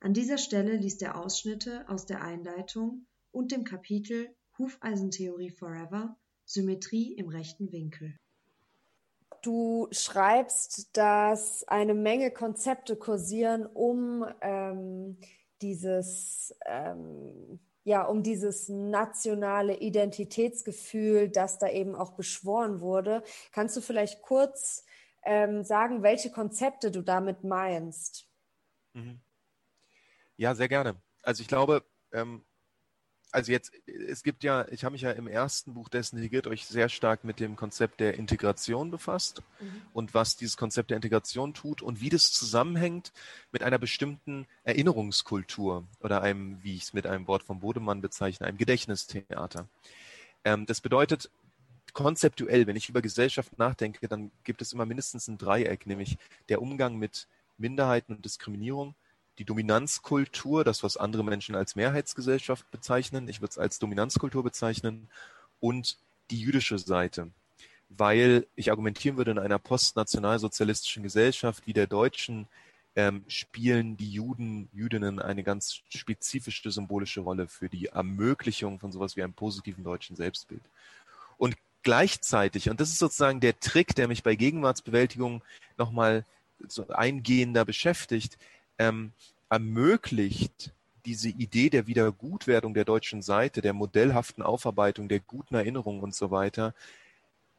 An 0.00 0.14
dieser 0.14 0.38
Stelle 0.38 0.76
liest 0.76 1.02
er 1.02 1.18
Ausschnitte 1.18 1.88
aus 1.88 2.06
der 2.06 2.22
Einleitung 2.22 3.06
und 3.30 3.52
dem 3.52 3.64
Kapitel 3.64 4.34
Hufeisentheorie 4.62 5.50
Forever, 5.50 6.16
Symmetrie 6.44 7.14
im 7.14 7.28
rechten 7.28 7.72
Winkel. 7.72 8.16
Du 9.42 9.88
schreibst, 9.90 10.96
dass 10.96 11.64
eine 11.64 11.94
Menge 11.94 12.30
Konzepte 12.30 12.94
kursieren, 12.94 13.66
um 13.66 14.24
ähm, 14.40 15.18
dieses 15.60 16.54
ähm, 16.64 17.58
ja, 17.84 18.04
um 18.04 18.22
dieses 18.22 18.68
nationale 18.68 19.76
Identitätsgefühl, 19.78 21.28
das 21.28 21.58
da 21.58 21.68
eben 21.68 21.96
auch 21.96 22.12
beschworen 22.12 22.80
wurde. 22.80 23.24
Kannst 23.50 23.76
du 23.76 23.80
vielleicht 23.80 24.22
kurz 24.22 24.84
ähm, 25.24 25.64
sagen, 25.64 26.04
welche 26.04 26.30
Konzepte 26.30 26.92
du 26.92 27.02
damit 27.02 27.42
meinst? 27.42 28.28
Mhm. 28.92 29.20
Ja, 30.36 30.54
sehr 30.54 30.68
gerne. 30.68 31.02
Also 31.22 31.42
ich 31.42 31.48
glaube, 31.48 31.84
ähm, 32.12 32.44
also 33.32 33.50
jetzt, 33.50 33.72
es 33.86 34.22
gibt 34.22 34.44
ja, 34.44 34.66
ich 34.68 34.84
habe 34.84 34.92
mich 34.92 35.02
ja 35.02 35.10
im 35.10 35.26
ersten 35.26 35.74
Buch 35.74 35.88
dessen 35.88 36.16
Desintegriert 36.16 36.46
euch 36.46 36.66
sehr 36.66 36.88
stark 36.88 37.24
mit 37.24 37.40
dem 37.40 37.56
Konzept 37.56 38.00
der 38.00 38.14
Integration 38.14 38.90
befasst 38.90 39.42
mhm. 39.58 39.82
und 39.94 40.14
was 40.14 40.36
dieses 40.36 40.56
Konzept 40.56 40.90
der 40.90 40.96
Integration 40.96 41.54
tut 41.54 41.82
und 41.82 42.00
wie 42.00 42.10
das 42.10 42.30
zusammenhängt 42.32 43.12
mit 43.50 43.62
einer 43.62 43.78
bestimmten 43.78 44.46
Erinnerungskultur 44.64 45.84
oder 46.00 46.22
einem, 46.22 46.62
wie 46.62 46.76
ich 46.76 46.82
es 46.82 46.92
mit 46.92 47.06
einem 47.06 47.26
Wort 47.26 47.42
von 47.42 47.60
Bodemann 47.60 48.02
bezeichne, 48.02 48.46
einem 48.46 48.58
Gedächtnistheater. 48.58 49.66
Ähm, 50.44 50.66
das 50.66 50.80
bedeutet, 50.80 51.30
konzeptuell, 51.94 52.66
wenn 52.66 52.76
ich 52.76 52.88
über 52.88 53.02
Gesellschaft 53.02 53.58
nachdenke, 53.58 54.08
dann 54.08 54.30
gibt 54.44 54.62
es 54.62 54.72
immer 54.72 54.86
mindestens 54.86 55.28
ein 55.28 55.38
Dreieck, 55.38 55.86
nämlich 55.86 56.18
der 56.48 56.60
Umgang 56.60 56.96
mit 56.96 57.28
Minderheiten 57.58 58.14
und 58.14 58.24
Diskriminierung, 58.24 58.94
die 59.38 59.44
Dominanzkultur, 59.44 60.64
das, 60.64 60.82
was 60.82 60.96
andere 60.96 61.24
Menschen 61.24 61.54
als 61.54 61.76
Mehrheitsgesellschaft 61.76 62.70
bezeichnen, 62.70 63.28
ich 63.28 63.40
würde 63.40 63.52
es 63.52 63.58
als 63.58 63.78
Dominanzkultur 63.78 64.42
bezeichnen, 64.42 65.08
und 65.60 65.96
die 66.30 66.40
jüdische 66.40 66.78
Seite. 66.78 67.30
Weil 67.88 68.46
ich 68.56 68.70
argumentieren 68.70 69.16
würde, 69.16 69.30
in 69.30 69.38
einer 69.38 69.58
postnationalsozialistischen 69.58 71.02
Gesellschaft 71.02 71.66
wie 71.66 71.72
der 71.72 71.86
deutschen 71.86 72.48
ähm, 72.96 73.24
spielen 73.28 73.96
die 73.96 74.10
Juden, 74.10 74.68
Jüdinnen 74.72 75.18
eine 75.18 75.42
ganz 75.42 75.80
spezifische 75.88 76.70
symbolische 76.70 77.20
Rolle 77.20 77.48
für 77.48 77.68
die 77.68 77.86
Ermöglichung 77.86 78.78
von 78.78 78.92
sowas 78.92 79.16
wie 79.16 79.22
einem 79.22 79.32
positiven 79.32 79.84
deutschen 79.84 80.16
Selbstbild. 80.16 80.62
Und 81.38 81.56
gleichzeitig, 81.82 82.68
und 82.68 82.80
das 82.80 82.90
ist 82.90 82.98
sozusagen 82.98 83.40
der 83.40 83.58
Trick, 83.60 83.94
der 83.94 84.08
mich 84.08 84.22
bei 84.22 84.34
Gegenwartsbewältigung 84.34 85.42
nochmal 85.78 86.24
so 86.68 86.86
eingehender 86.88 87.64
beschäftigt, 87.64 88.36
ähm, 88.78 89.12
ermöglicht 89.48 90.72
diese 91.04 91.28
Idee 91.28 91.68
der 91.68 91.86
Wiedergutwerdung 91.86 92.74
der 92.74 92.84
deutschen 92.84 93.22
Seite, 93.22 93.60
der 93.60 93.72
modellhaften 93.72 94.42
Aufarbeitung, 94.42 95.08
der 95.08 95.20
guten 95.20 95.54
Erinnerung 95.54 96.00
und 96.00 96.14
so 96.14 96.30
weiter, 96.30 96.74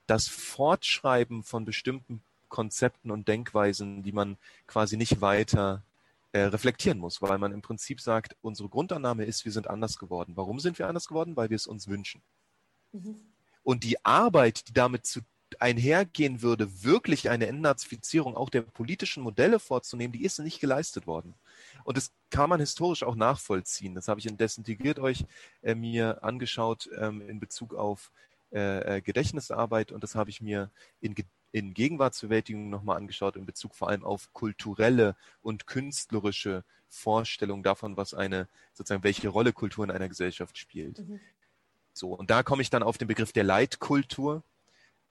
das 0.08 0.28
Fortschreiben 0.28 1.44
von 1.44 1.66
bestimmten 1.66 2.22
Konzepten 2.50 3.12
und 3.12 3.28
Denkweisen, 3.28 4.04
die 4.04 4.12
man 4.12 4.38
quasi 4.68 4.96
nicht 4.96 5.22
weiter 5.22 5.82
äh, 6.34 6.42
reflektieren 6.42 7.00
muss, 7.00 7.22
weil 7.22 7.38
man 7.38 7.52
im 7.52 7.62
Prinzip 7.62 8.00
sagt, 8.02 8.36
unsere 8.42 8.70
Grundannahme 8.70 9.26
ist, 9.26 9.46
wir 9.46 9.52
sind 9.52 9.70
anders 9.70 9.98
geworden. 9.98 10.34
Warum 10.36 10.60
sind 10.60 10.80
wir 10.80 10.88
anders 10.88 11.08
geworden? 11.08 11.36
Weil 11.36 11.50
wir 11.50 11.56
es 11.56 11.68
uns 11.68 11.88
wünschen. 11.88 12.22
Mhm. 12.92 13.20
Und 13.64 13.84
die 13.84 14.04
Arbeit, 14.06 14.68
die 14.68 14.74
damit 14.74 15.06
zu 15.06 15.22
einhergehen 15.62 16.42
würde, 16.42 16.84
wirklich 16.84 17.30
eine 17.30 17.48
Entnazifizierung 17.48 18.36
auch 18.36 18.50
der 18.50 18.62
politischen 18.62 19.24
Modelle 19.24 19.60
vorzunehmen, 19.60 20.14
die 20.14 20.24
ist 20.24 20.40
nicht 20.40 20.60
geleistet 20.60 21.08
worden. 21.08 21.36
Und 21.84 21.98
das 21.98 22.12
kann 22.30 22.50
man 22.50 22.60
historisch 22.60 23.04
auch 23.04 23.16
nachvollziehen. 23.16 23.96
Das 23.96 24.08
habe 24.08 24.20
ich 24.20 24.26
in 24.26 24.38
Desintegriert 24.38 25.00
euch 25.00 25.26
äh, 25.62 25.76
mir 25.76 26.24
angeschaut 26.24 26.90
ähm, 26.98 27.22
in 27.22 27.40
Bezug 27.40 27.74
auf 27.74 28.12
äh, 28.52 28.98
äh 28.98 29.02
Gedächtnisarbeit 29.02 29.92
und 29.92 30.04
das 30.04 30.16
habe 30.16 30.30
ich 30.30 30.42
mir 30.42 30.70
in, 31.02 31.16
in 31.52 31.74
Gegenwartsbewältigung 31.74 32.70
nochmal 32.70 32.98
angeschaut 32.98 33.36
in 33.36 33.46
Bezug 33.46 33.76
vor 33.76 33.90
allem 33.90 34.04
auf 34.04 34.32
kulturelle 34.34 35.16
und 35.42 35.68
künstlerische 35.68 36.64
Vorstellungen 36.90 37.64
davon, 37.64 37.98
was 37.98 38.14
eine, 38.14 38.48
sozusagen, 38.74 39.04
welche 39.04 39.30
Rolle 39.30 39.54
Kultur 39.54 39.84
in 39.84 39.92
einer 39.92 40.10
Gesellschaft 40.10 40.58
spielt. 40.58 41.00
Mhm. 41.00 41.20
So, 41.94 42.14
und 42.14 42.30
da 42.30 42.44
komme 42.44 42.62
ich 42.62 42.70
dann 42.70 42.84
auf 42.84 42.98
den 42.98 43.08
Begriff 43.08 43.32
der 43.32 43.44
Leitkultur, 43.44 44.44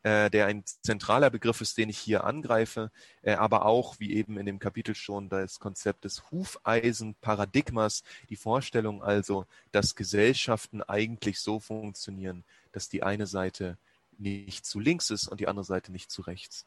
äh, 0.03 0.31
der 0.31 0.47
ein 0.47 0.65
zentraler 0.65 1.31
Begriff 1.31 1.61
ist, 1.61 1.79
den 1.79 1.89
ich 1.89 1.99
hier 1.99 2.25
angreife, 2.25 2.91
äh, 3.23 3.35
aber 3.35 3.65
auch, 3.67 4.01
wie 4.01 4.15
eben 4.15 4.37
in 4.39 4.47
dem 4.47 4.59
Kapitel 4.59 4.95
schon, 4.95 5.29
das 5.29 5.61
Konzept 5.61 6.05
des 6.05 6.31
Hufeisenparadigmas, 6.31 8.03
die 8.29 8.37
Vorstellung 8.37 9.03
also, 9.03 9.47
dass 9.71 9.95
Gesellschaften 9.95 10.83
eigentlich 10.83 11.41
so 11.41 11.61
funktionieren, 11.61 12.45
dass 12.73 12.89
die 12.89 13.03
eine 13.03 13.27
Seite 13.27 13.79
nicht 14.19 14.67
zu 14.67 14.81
links 14.81 15.11
ist 15.11 15.29
und 15.29 15.41
die 15.41 15.49
andere 15.49 15.65
Seite 15.65 15.93
nicht 15.93 16.11
zu 16.11 16.23
rechts. 16.23 16.67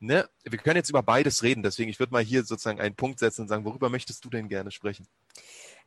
Ne? 0.00 0.28
Wir 0.42 0.58
können 0.58 0.76
jetzt 0.76 0.90
über 0.90 1.02
beides 1.02 1.42
reden, 1.42 1.62
deswegen 1.62 1.90
ich 1.90 1.98
würde 1.98 2.12
mal 2.12 2.22
hier 2.22 2.44
sozusagen 2.44 2.80
einen 2.80 2.94
Punkt 2.94 3.18
setzen 3.18 3.42
und 3.42 3.48
sagen, 3.48 3.64
worüber 3.64 3.88
möchtest 3.88 4.24
du 4.24 4.30
denn 4.30 4.48
gerne 4.48 4.70
sprechen? 4.70 5.06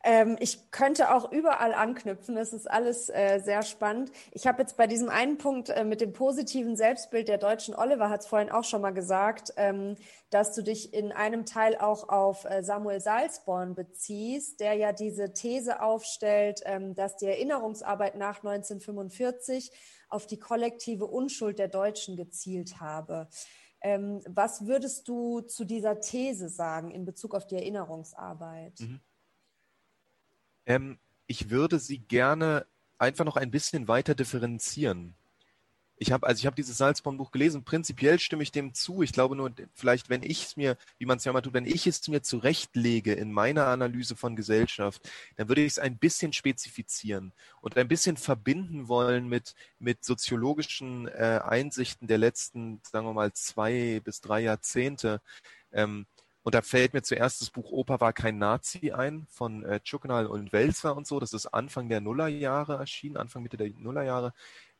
Ähm, 0.04 0.36
ich 0.38 0.70
könnte 0.70 1.12
auch 1.12 1.32
überall 1.32 1.74
anknüpfen. 1.74 2.36
Es 2.36 2.52
ist 2.52 2.70
alles 2.70 3.08
äh, 3.08 3.40
sehr 3.40 3.62
spannend. 3.62 4.12
Ich 4.30 4.46
habe 4.46 4.62
jetzt 4.62 4.76
bei 4.76 4.86
diesem 4.86 5.08
einen 5.08 5.38
Punkt 5.38 5.70
äh, 5.70 5.84
mit 5.84 6.00
dem 6.00 6.12
positiven 6.12 6.76
Selbstbild 6.76 7.28
der 7.28 7.38
Deutschen, 7.38 7.74
Oliver 7.74 8.08
hat 8.08 8.20
es 8.20 8.26
vorhin 8.26 8.50
auch 8.50 8.64
schon 8.64 8.80
mal 8.80 8.92
gesagt, 8.92 9.52
ähm, 9.56 9.96
dass 10.30 10.54
du 10.54 10.62
dich 10.62 10.94
in 10.94 11.10
einem 11.10 11.46
Teil 11.46 11.76
auch 11.76 12.08
auf 12.08 12.44
äh, 12.44 12.62
Samuel 12.62 13.00
Salzborn 13.00 13.74
beziehst, 13.74 14.60
der 14.60 14.74
ja 14.74 14.92
diese 14.92 15.32
These 15.32 15.82
aufstellt, 15.82 16.60
ähm, 16.64 16.94
dass 16.94 17.16
die 17.16 17.26
Erinnerungsarbeit 17.26 18.14
nach 18.14 18.44
1945 18.44 19.72
auf 20.08 20.26
die 20.26 20.38
kollektive 20.38 21.06
Unschuld 21.06 21.58
der 21.58 21.68
Deutschen 21.68 22.16
gezielt 22.16 22.80
habe. 22.80 23.28
Ähm, 23.80 24.22
was 24.26 24.66
würdest 24.66 25.06
du 25.08 25.40
zu 25.40 25.64
dieser 25.64 26.00
These 26.00 26.48
sagen 26.48 26.90
in 26.90 27.04
Bezug 27.04 27.34
auf 27.34 27.46
die 27.46 27.56
Erinnerungsarbeit? 27.56 28.80
Mhm. 28.80 29.00
Ähm, 30.68 30.98
ich 31.26 31.50
würde 31.50 31.80
sie 31.80 31.98
gerne 31.98 32.66
einfach 32.98 33.24
noch 33.24 33.36
ein 33.36 33.50
bisschen 33.50 33.88
weiter 33.88 34.14
differenzieren. 34.14 35.14
Ich 36.00 36.12
habe 36.12 36.26
also 36.28 36.46
ich 36.46 36.54
dieses 36.54 36.78
Salzborn-Buch 36.78 37.32
gelesen. 37.32 37.64
Prinzipiell 37.64 38.20
stimme 38.20 38.44
ich 38.44 38.52
dem 38.52 38.72
zu. 38.72 39.02
Ich 39.02 39.12
glaube 39.12 39.34
nur, 39.34 39.50
vielleicht, 39.74 40.10
wenn 40.10 40.22
ich 40.22 40.44
es 40.44 40.56
mir, 40.56 40.76
wie 40.98 41.06
man 41.06 41.18
es 41.18 41.24
ja 41.24 41.32
mal 41.32 41.40
tut, 41.40 41.54
wenn 41.54 41.66
ich 41.66 41.88
es 41.88 42.06
mir 42.06 42.22
zurechtlege 42.22 43.14
in 43.14 43.32
meiner 43.32 43.66
Analyse 43.66 44.14
von 44.14 44.36
Gesellschaft, 44.36 45.10
dann 45.36 45.48
würde 45.48 45.62
ich 45.62 45.72
es 45.72 45.78
ein 45.80 45.98
bisschen 45.98 46.32
spezifizieren 46.32 47.32
und 47.60 47.76
ein 47.76 47.88
bisschen 47.88 48.16
verbinden 48.16 48.86
wollen 48.86 49.28
mit 49.28 49.54
mit 49.80 50.04
soziologischen 50.04 51.08
äh, 51.08 51.40
Einsichten 51.42 52.06
der 52.06 52.18
letzten, 52.18 52.80
sagen 52.84 53.06
wir 53.06 53.14
mal, 53.14 53.32
zwei 53.32 54.00
bis 54.04 54.20
drei 54.20 54.40
Jahrzehnte. 54.40 55.20
Ähm, 55.72 56.06
und 56.48 56.54
da 56.54 56.62
fällt 56.62 56.94
mir 56.94 57.02
zuerst 57.02 57.42
das 57.42 57.50
Buch 57.50 57.72
Opa 57.72 58.00
war 58.00 58.14
kein 58.14 58.38
Nazi 58.38 58.90
ein 58.90 59.26
von 59.28 59.64
äh, 59.64 59.80
Tschucknal 59.80 60.24
und 60.24 60.50
Welzer 60.50 60.96
und 60.96 61.06
so. 61.06 61.20
Das 61.20 61.34
ist 61.34 61.44
Anfang 61.44 61.90
der 61.90 62.00
Nullerjahre 62.00 62.78
erschienen, 62.78 63.18
Anfang 63.18 63.42
Mitte 63.42 63.58
der 63.58 63.68
Nullerjahre. 63.76 64.32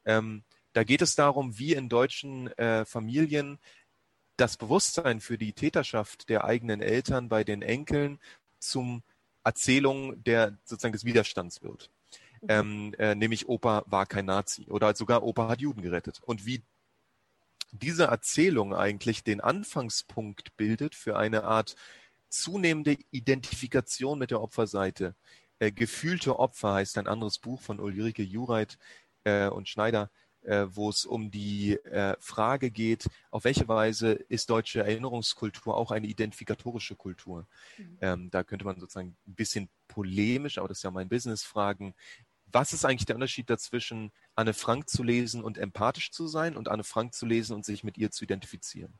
Ähm, 0.07 0.45
da 0.73 0.83
geht 0.83 1.03
es 1.03 1.15
darum, 1.15 1.59
wie 1.59 1.75
in 1.75 1.91
deutschen 1.91 2.47
äh, 2.57 2.87
Familien 2.87 3.59
das 4.39 4.57
Bewusstsein 4.57 5.21
für 5.21 5.37
die 5.37 5.53
Täterschaft 5.53 6.31
der 6.31 6.45
eigenen 6.45 6.81
Eltern 6.81 7.29
bei 7.29 7.45
den 7.45 7.61
Enkeln 7.61 8.19
zum 8.61 9.03
Erzählung 9.45 10.25
der 10.25 10.57
sozusagen 10.65 10.95
des 10.95 11.05
Widerstands 11.05 11.63
wird. 11.63 11.91
Mhm. 12.41 12.49
Ähm, 12.49 12.95
äh, 12.99 13.15
nämlich 13.15 13.47
Opa 13.47 13.85
war 13.85 14.07
kein 14.07 14.25
Nazi 14.25 14.65
oder 14.71 14.97
sogar 14.97 15.23
Opa 15.23 15.49
hat 15.49 15.61
Juden 15.61 15.83
gerettet. 15.83 16.23
Und 16.25 16.47
wie 16.47 16.63
diese 17.73 18.05
Erzählung 18.05 18.75
eigentlich 18.75 19.25
den 19.25 19.41
Anfangspunkt 19.41 20.57
bildet 20.57 20.95
für 20.95 21.17
eine 21.17 21.45
Art 21.45 21.77
zunehmende 22.29 22.97
Identifikation 23.11 24.19
mit 24.19 24.31
der 24.31 24.41
Opferseite. 24.41 25.15
Äh, 25.59 25.73
Gefühlte 25.73 26.39
Opfer 26.39 26.75
heißt 26.75 26.99
ein 26.99 27.09
anderes 27.09 27.39
Buch 27.39 27.61
von 27.61 27.81
Ulrike 27.81 28.23
Jureit 28.23 28.79
äh, 29.25 29.49
und 29.49 29.69
Schneider, 29.69 30.11
äh, 30.43 30.67
wo 30.71 30.89
es 30.89 31.05
um 31.05 31.31
die 31.31 31.75
äh, 31.85 32.17
Frage 32.21 32.71
geht, 32.71 33.09
auf 33.31 33.45
welche 33.45 33.67
Weise 33.69 34.13
ist 34.13 34.51
deutsche 34.51 34.81
Erinnerungskultur 34.81 35.77
auch 35.77 35.91
eine 35.91 36.07
identifikatorische 36.07 36.97
Kultur. 36.97 37.47
Mhm. 37.77 37.99
Ähm, 38.01 38.31
da 38.31 38.45
könnte 38.45 38.65
man 38.65 38.79
sozusagen 38.79 39.17
ein 39.27 39.35
bisschen 39.35 39.69
polemisch, 39.89 40.59
aber 40.59 40.69
das 40.69 40.79
ist 40.79 40.85
ja 40.85 40.91
mein 40.91 41.09
Business, 41.09 41.43
fragen, 41.43 41.95
was 42.53 42.73
ist 42.73 42.85
eigentlich 42.85 43.07
der 43.07 43.17
Unterschied 43.17 43.51
dazwischen, 43.51 44.13
Anne 44.35 44.55
Frank 44.55 44.89
zu 44.89 45.03
lesen 45.03 45.43
und 45.43 45.59
empathisch 45.59 46.11
zu 46.11 46.27
sein 46.27 46.57
und 46.57 46.69
Anne 46.69 46.85
Frank 46.85 47.15
zu 47.15 47.27
lesen 47.27 47.55
und 47.55 47.65
sich 47.65 47.85
mit 47.85 47.99
ihr 47.99 48.11
zu 48.11 48.25
identifizieren? 48.25 48.99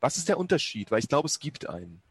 Was 0.00 0.16
ist 0.16 0.28
der 0.28 0.38
Unterschied? 0.38 0.90
Weil 0.90 0.98
ich 0.98 1.08
glaube, 1.08 1.26
es 1.26 1.38
gibt 1.38 1.68
einen. 1.68 2.02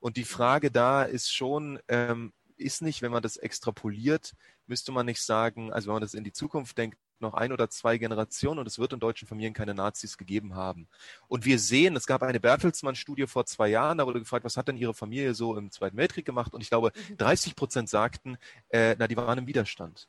Und 0.00 0.16
die 0.16 0.24
Frage 0.24 0.70
da 0.70 1.02
ist 1.02 1.32
schon, 1.32 1.78
ähm, 1.88 2.32
ist 2.56 2.82
nicht, 2.82 3.02
wenn 3.02 3.12
man 3.12 3.22
das 3.22 3.36
extrapoliert, 3.36 4.34
müsste 4.66 4.92
man 4.92 5.06
nicht 5.06 5.22
sagen, 5.22 5.72
also 5.72 5.88
wenn 5.88 5.94
man 5.94 6.02
das 6.02 6.14
in 6.14 6.24
die 6.24 6.32
Zukunft 6.32 6.76
denkt, 6.76 6.98
noch 7.20 7.34
ein 7.34 7.52
oder 7.52 7.70
zwei 7.70 7.98
Generationen 7.98 8.58
und 8.60 8.66
es 8.66 8.78
wird 8.78 8.92
in 8.92 9.00
deutschen 9.00 9.28
Familien 9.28 9.54
keine 9.54 9.74
Nazis 9.74 10.18
gegeben 10.18 10.54
haben. 10.54 10.88
Und 11.28 11.44
wir 11.44 11.58
sehen, 11.58 11.96
es 11.96 12.06
gab 12.06 12.22
eine 12.22 12.40
Bertelsmann-Studie 12.40 13.26
vor 13.26 13.46
zwei 13.46 13.68
Jahren, 13.68 13.98
da 13.98 14.06
wurde 14.06 14.20
gefragt, 14.20 14.44
was 14.44 14.56
hat 14.56 14.68
denn 14.68 14.76
Ihre 14.76 14.94
Familie 14.94 15.34
so 15.34 15.56
im 15.56 15.70
Zweiten 15.70 15.96
Weltkrieg 15.96 16.24
gemacht? 16.24 16.54
Und 16.54 16.60
ich 16.60 16.70
glaube, 16.70 16.92
30 17.18 17.52
mhm. 17.52 17.56
Prozent 17.56 17.88
sagten, 17.88 18.38
äh, 18.70 18.96
na, 18.98 19.06
die 19.06 19.16
waren 19.16 19.38
im 19.38 19.46
Widerstand. 19.46 20.08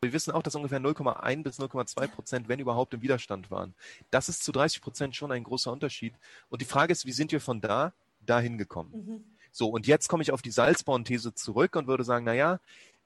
Wir 0.00 0.12
wissen 0.12 0.32
auch, 0.32 0.42
dass 0.42 0.54
ungefähr 0.54 0.80
0,1 0.80 1.42
bis 1.44 1.60
0,2 1.60 2.08
Prozent, 2.08 2.48
wenn 2.48 2.58
überhaupt, 2.58 2.94
im 2.94 3.02
Widerstand 3.02 3.50
waren. 3.50 3.74
Das 4.10 4.28
ist 4.28 4.42
zu 4.42 4.50
30 4.50 4.82
Prozent 4.82 5.14
schon 5.14 5.30
ein 5.30 5.44
großer 5.44 5.70
Unterschied. 5.70 6.14
Und 6.48 6.60
die 6.60 6.66
Frage 6.66 6.92
ist, 6.92 7.06
wie 7.06 7.12
sind 7.12 7.30
wir 7.30 7.40
von 7.40 7.60
da 7.60 7.92
dahin 8.20 8.58
gekommen? 8.58 8.92
Mhm. 8.92 9.24
So, 9.52 9.68
und 9.68 9.86
jetzt 9.86 10.08
komme 10.08 10.22
ich 10.22 10.32
auf 10.32 10.42
die 10.42 10.50
Salzborn-These 10.50 11.34
zurück 11.34 11.76
und 11.76 11.86
würde 11.86 12.04
sagen, 12.04 12.24
na 12.24 12.32
ja, 12.32 12.58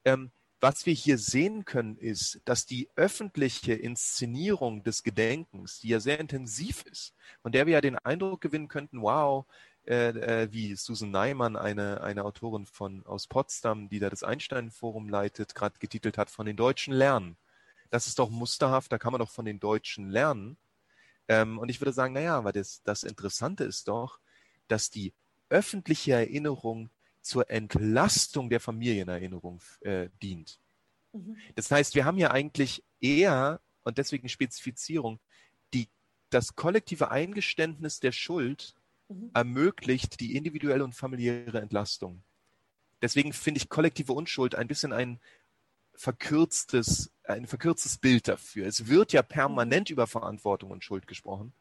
ähm, 0.04 0.30
was 0.66 0.84
wir 0.84 0.94
hier 0.94 1.16
sehen 1.16 1.64
können, 1.64 1.96
ist, 1.96 2.40
dass 2.44 2.66
die 2.66 2.90
öffentliche 2.96 3.72
Inszenierung 3.72 4.82
des 4.82 5.04
Gedenkens, 5.04 5.78
die 5.78 5.90
ja 5.90 6.00
sehr 6.00 6.18
intensiv 6.18 6.82
ist, 6.86 7.14
von 7.40 7.52
der 7.52 7.66
wir 7.66 7.74
ja 7.74 7.80
den 7.80 7.96
Eindruck 7.98 8.40
gewinnen 8.40 8.66
könnten, 8.66 9.00
wow, 9.00 9.46
äh, 9.86 10.08
äh, 10.08 10.48
wie 10.50 10.74
Susan 10.74 11.12
Neiman, 11.12 11.54
eine, 11.54 12.00
eine 12.00 12.24
Autorin 12.24 12.66
von, 12.66 13.06
aus 13.06 13.28
Potsdam, 13.28 13.88
die 13.88 14.00
da 14.00 14.10
das 14.10 14.24
Einstein-Forum 14.24 15.08
leitet, 15.08 15.54
gerade 15.54 15.78
getitelt 15.78 16.18
hat, 16.18 16.30
von 16.30 16.46
den 16.46 16.56
Deutschen 16.56 16.92
lernen. 16.92 17.36
Das 17.90 18.08
ist 18.08 18.18
doch 18.18 18.30
musterhaft, 18.30 18.90
da 18.90 18.98
kann 18.98 19.12
man 19.12 19.20
doch 19.20 19.30
von 19.30 19.44
den 19.44 19.60
Deutschen 19.60 20.10
lernen. 20.10 20.56
Ähm, 21.28 21.60
und 21.60 21.68
ich 21.68 21.80
würde 21.80 21.92
sagen, 21.92 22.12
naja, 22.12 22.36
aber 22.36 22.52
das, 22.52 22.82
das 22.82 23.04
Interessante 23.04 23.62
ist 23.62 23.86
doch, 23.86 24.18
dass 24.66 24.90
die 24.90 25.14
öffentliche 25.48 26.14
Erinnerung 26.14 26.90
zur 27.26 27.50
Entlastung 27.50 28.48
der 28.48 28.60
Familienerinnerung 28.60 29.60
äh, 29.80 30.08
dient. 30.22 30.60
Mhm. 31.12 31.36
Das 31.54 31.70
heißt, 31.70 31.94
wir 31.94 32.04
haben 32.04 32.18
ja 32.18 32.30
eigentlich 32.30 32.84
eher, 33.00 33.60
und 33.82 33.98
deswegen 33.98 34.28
Spezifizierung, 34.28 35.18
die, 35.74 35.88
das 36.30 36.54
kollektive 36.54 37.10
Eingeständnis 37.10 38.00
der 38.00 38.12
Schuld 38.12 38.74
mhm. 39.08 39.30
ermöglicht 39.34 40.20
die 40.20 40.36
individuelle 40.36 40.84
und 40.84 40.94
familiäre 40.94 41.60
Entlastung. 41.60 42.22
Deswegen 43.02 43.32
finde 43.32 43.58
ich 43.58 43.68
kollektive 43.68 44.12
Unschuld 44.12 44.54
ein 44.54 44.68
bisschen 44.68 44.92
ein 44.92 45.20
verkürztes, 45.94 47.12
ein 47.24 47.46
verkürztes 47.46 47.98
Bild 47.98 48.28
dafür. 48.28 48.66
Es 48.66 48.86
wird 48.86 49.12
ja 49.12 49.22
permanent 49.22 49.90
mhm. 49.90 49.94
über 49.94 50.06
Verantwortung 50.06 50.70
und 50.70 50.84
Schuld 50.84 51.06
gesprochen 51.06 51.52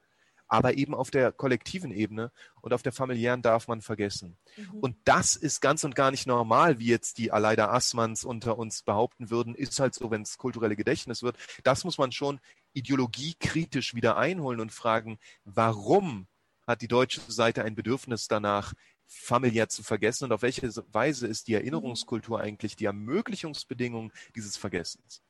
aber 0.47 0.77
eben 0.77 0.93
auf 0.93 1.11
der 1.11 1.31
kollektiven 1.31 1.91
Ebene 1.91 2.31
und 2.61 2.73
auf 2.73 2.83
der 2.83 2.91
familiären 2.91 3.41
darf 3.41 3.67
man 3.67 3.81
vergessen. 3.81 4.37
Mhm. 4.57 4.79
Und 4.79 4.97
das 5.05 5.35
ist 5.35 5.61
ganz 5.61 5.83
und 5.83 5.95
gar 5.95 6.11
nicht 6.11 6.27
normal, 6.27 6.79
wie 6.79 6.87
jetzt 6.87 7.17
die 7.17 7.31
Aleida 7.31 7.71
Assmanns 7.71 8.23
unter 8.23 8.57
uns 8.57 8.83
behaupten 8.83 9.29
würden, 9.29 9.55
ist 9.55 9.79
halt 9.79 9.95
so, 9.95 10.11
wenn 10.11 10.21
es 10.21 10.37
kulturelle 10.37 10.75
Gedächtnis 10.75 11.23
wird. 11.23 11.37
Das 11.63 11.83
muss 11.83 11.97
man 11.97 12.11
schon 12.11 12.39
ideologiekritisch 12.73 13.95
wieder 13.95 14.17
einholen 14.17 14.59
und 14.59 14.71
fragen, 14.71 15.17
warum 15.43 16.27
hat 16.67 16.81
die 16.81 16.87
deutsche 16.87 17.21
Seite 17.27 17.63
ein 17.63 17.75
Bedürfnis 17.75 18.27
danach, 18.27 18.73
familiär 19.07 19.69
zu 19.69 19.83
vergessen 19.83 20.25
und 20.25 20.31
auf 20.31 20.41
welche 20.41 20.67
Weise 20.91 21.27
ist 21.27 21.47
die 21.47 21.53
mhm. 21.53 21.59
Erinnerungskultur 21.59 22.39
eigentlich 22.39 22.75
die 22.75 22.85
Ermöglichungsbedingung 22.85 24.11
dieses 24.35 24.57
Vergessens? 24.57 25.21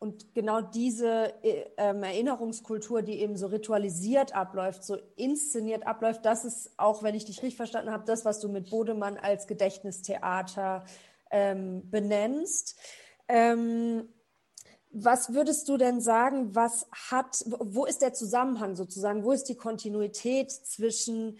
Und 0.00 0.32
genau 0.32 0.60
diese 0.60 1.34
äh, 1.42 1.64
ähm, 1.76 2.04
Erinnerungskultur, 2.04 3.02
die 3.02 3.20
eben 3.20 3.36
so 3.36 3.48
ritualisiert 3.48 4.32
abläuft, 4.34 4.84
so 4.84 4.96
inszeniert 5.16 5.86
abläuft, 5.86 6.24
das 6.24 6.44
ist 6.44 6.70
auch, 6.76 7.02
wenn 7.02 7.16
ich 7.16 7.24
dich 7.24 7.38
richtig 7.38 7.56
verstanden 7.56 7.90
habe, 7.90 8.04
das, 8.06 8.24
was 8.24 8.38
du 8.38 8.48
mit 8.48 8.70
Bodemann 8.70 9.16
als 9.16 9.48
Gedächtnistheater 9.48 10.84
ähm, 11.32 11.90
benennst. 11.90 12.76
Ähm, 13.26 14.08
was 14.90 15.34
würdest 15.34 15.68
du 15.68 15.76
denn 15.76 16.00
sagen, 16.00 16.54
was 16.54 16.86
hat, 17.10 17.44
wo 17.46 17.84
ist 17.84 18.00
der 18.00 18.14
Zusammenhang 18.14 18.76
sozusagen, 18.76 19.24
wo 19.24 19.32
ist 19.32 19.48
die 19.48 19.56
Kontinuität 19.56 20.50
zwischen 20.50 21.38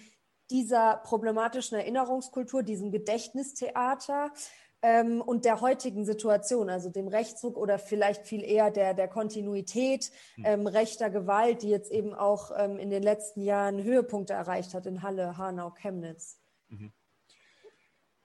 dieser 0.50 0.96
problematischen 1.04 1.78
Erinnerungskultur, 1.78 2.62
diesem 2.62 2.90
Gedächtnistheater 2.90 4.32
ähm, 4.82 5.20
und 5.20 5.44
der 5.44 5.60
heutigen 5.60 6.04
Situation, 6.04 6.70
also 6.70 6.88
dem 6.90 7.08
Rechtsruck 7.08 7.56
oder 7.56 7.78
vielleicht 7.78 8.26
viel 8.26 8.42
eher 8.44 8.70
der, 8.70 8.94
der 8.94 9.08
Kontinuität 9.08 10.10
hm. 10.34 10.44
ähm, 10.44 10.66
rechter 10.66 11.10
Gewalt, 11.10 11.62
die 11.62 11.68
jetzt 11.68 11.90
eben 11.90 12.14
auch 12.14 12.50
ähm, 12.56 12.78
in 12.78 12.90
den 12.90 13.02
letzten 13.02 13.42
Jahren 13.42 13.82
Höhepunkte 13.82 14.32
erreicht 14.32 14.74
hat 14.74 14.86
in 14.86 15.02
Halle, 15.02 15.36
Hanau, 15.36 15.70
Chemnitz. 15.70 16.40
Mhm. 16.68 16.92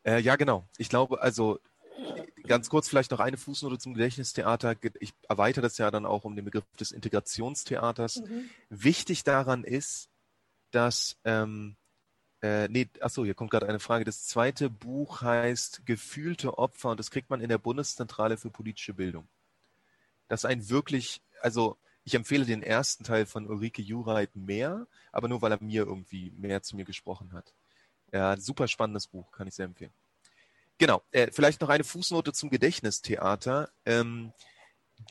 Äh, 0.03 0.19
ja, 0.19 0.35
genau. 0.35 0.67
Ich 0.77 0.89
glaube, 0.89 1.21
also 1.21 1.59
ganz 2.47 2.69
kurz 2.69 2.89
vielleicht 2.89 3.11
noch 3.11 3.19
eine 3.19 3.37
Fußnote 3.37 3.77
zum 3.77 3.93
Gedächtnistheater. 3.93 4.75
Ich 4.99 5.13
erweitere 5.27 5.61
das 5.61 5.77
ja 5.77 5.91
dann 5.91 6.05
auch 6.05 6.25
um 6.25 6.35
den 6.35 6.45
Begriff 6.45 6.65
des 6.79 6.91
Integrationstheaters. 6.91 8.21
Mhm. 8.21 8.49
Wichtig 8.69 9.23
daran 9.23 9.63
ist, 9.63 10.09
dass 10.71 11.17
ähm, 11.23 11.77
äh, 12.43 12.67
nee, 12.67 12.89
achso, 12.99 13.23
hier 13.23 13.35
kommt 13.35 13.51
gerade 13.51 13.69
eine 13.69 13.79
Frage. 13.79 14.03
Das 14.03 14.25
zweite 14.25 14.69
Buch 14.69 15.21
heißt 15.21 15.85
Gefühlte 15.85 16.57
Opfer 16.57 16.89
und 16.89 16.99
das 16.99 17.09
kriegt 17.09 17.29
man 17.29 17.39
in 17.39 17.47
der 17.47 17.57
Bundeszentrale 17.57 18.35
für 18.35 18.49
politische 18.49 18.93
Bildung. 18.93 19.29
Das 20.27 20.41
ist 20.41 20.49
ein 20.49 20.67
wirklich, 20.69 21.21
also 21.41 21.77
ich 22.03 22.15
empfehle 22.15 22.45
den 22.45 22.61
ersten 22.61 23.05
Teil 23.05 23.25
von 23.25 23.47
Ulrike 23.47 23.81
Jureit 23.81 24.35
mehr, 24.35 24.87
aber 25.13 25.29
nur 25.29 25.41
weil 25.41 25.53
er 25.53 25.63
mir 25.63 25.85
irgendwie 25.85 26.33
mehr 26.37 26.61
zu 26.61 26.75
mir 26.75 26.83
gesprochen 26.83 27.31
hat. 27.31 27.53
Ja, 28.11 28.35
super 28.35 28.67
spannendes 28.67 29.07
Buch, 29.07 29.31
kann 29.31 29.47
ich 29.47 29.55
sehr 29.55 29.65
empfehlen. 29.65 29.93
Genau, 30.79 31.01
äh, 31.11 31.31
vielleicht 31.31 31.61
noch 31.61 31.69
eine 31.69 31.85
Fußnote 31.85 32.33
zum 32.33 32.49
Gedächtnistheater. 32.49 33.69
Ähm, 33.85 34.33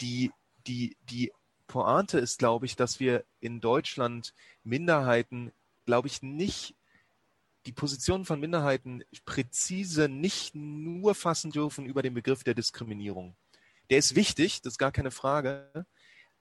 die, 0.02 0.30
die, 0.66 0.98
die 1.08 1.32
Pointe 1.66 2.18
ist, 2.18 2.38
glaube 2.38 2.66
ich, 2.66 2.76
dass 2.76 3.00
wir 3.00 3.24
in 3.40 3.62
Deutschland 3.62 4.34
Minderheiten, 4.64 5.50
glaube 5.86 6.08
ich, 6.08 6.20
nicht 6.20 6.74
die 7.66 7.72
Positionen 7.72 8.24
von 8.24 8.40
Minderheiten 8.40 9.04
präzise 9.24 10.08
nicht 10.08 10.54
nur 10.54 11.14
fassen 11.14 11.50
dürfen 11.50 11.86
über 11.86 12.02
den 12.02 12.14
Begriff 12.14 12.44
der 12.44 12.54
Diskriminierung. 12.54 13.36
Der 13.90 13.98
ist 13.98 14.16
wichtig, 14.16 14.62
das 14.62 14.74
ist 14.74 14.78
gar 14.78 14.92
keine 14.92 15.10
Frage. 15.10 15.86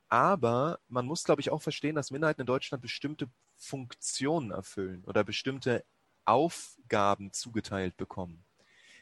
Aber 0.10 0.80
man 0.90 1.06
muss, 1.06 1.24
glaube 1.24 1.42
ich, 1.42 1.52
auch 1.52 1.62
verstehen, 1.62 1.96
dass 1.96 2.12
Minderheiten 2.12 2.42
in 2.42 2.48
Deutschland 2.48 2.82
bestimmte 2.82 3.30
Funktionen 3.56 4.52
erfüllen 4.52 5.04
oder 5.06 5.24
bestimmte 5.24 5.86
Aufgaben 6.26 7.32
zugeteilt 7.32 7.96
bekommen. 7.98 8.44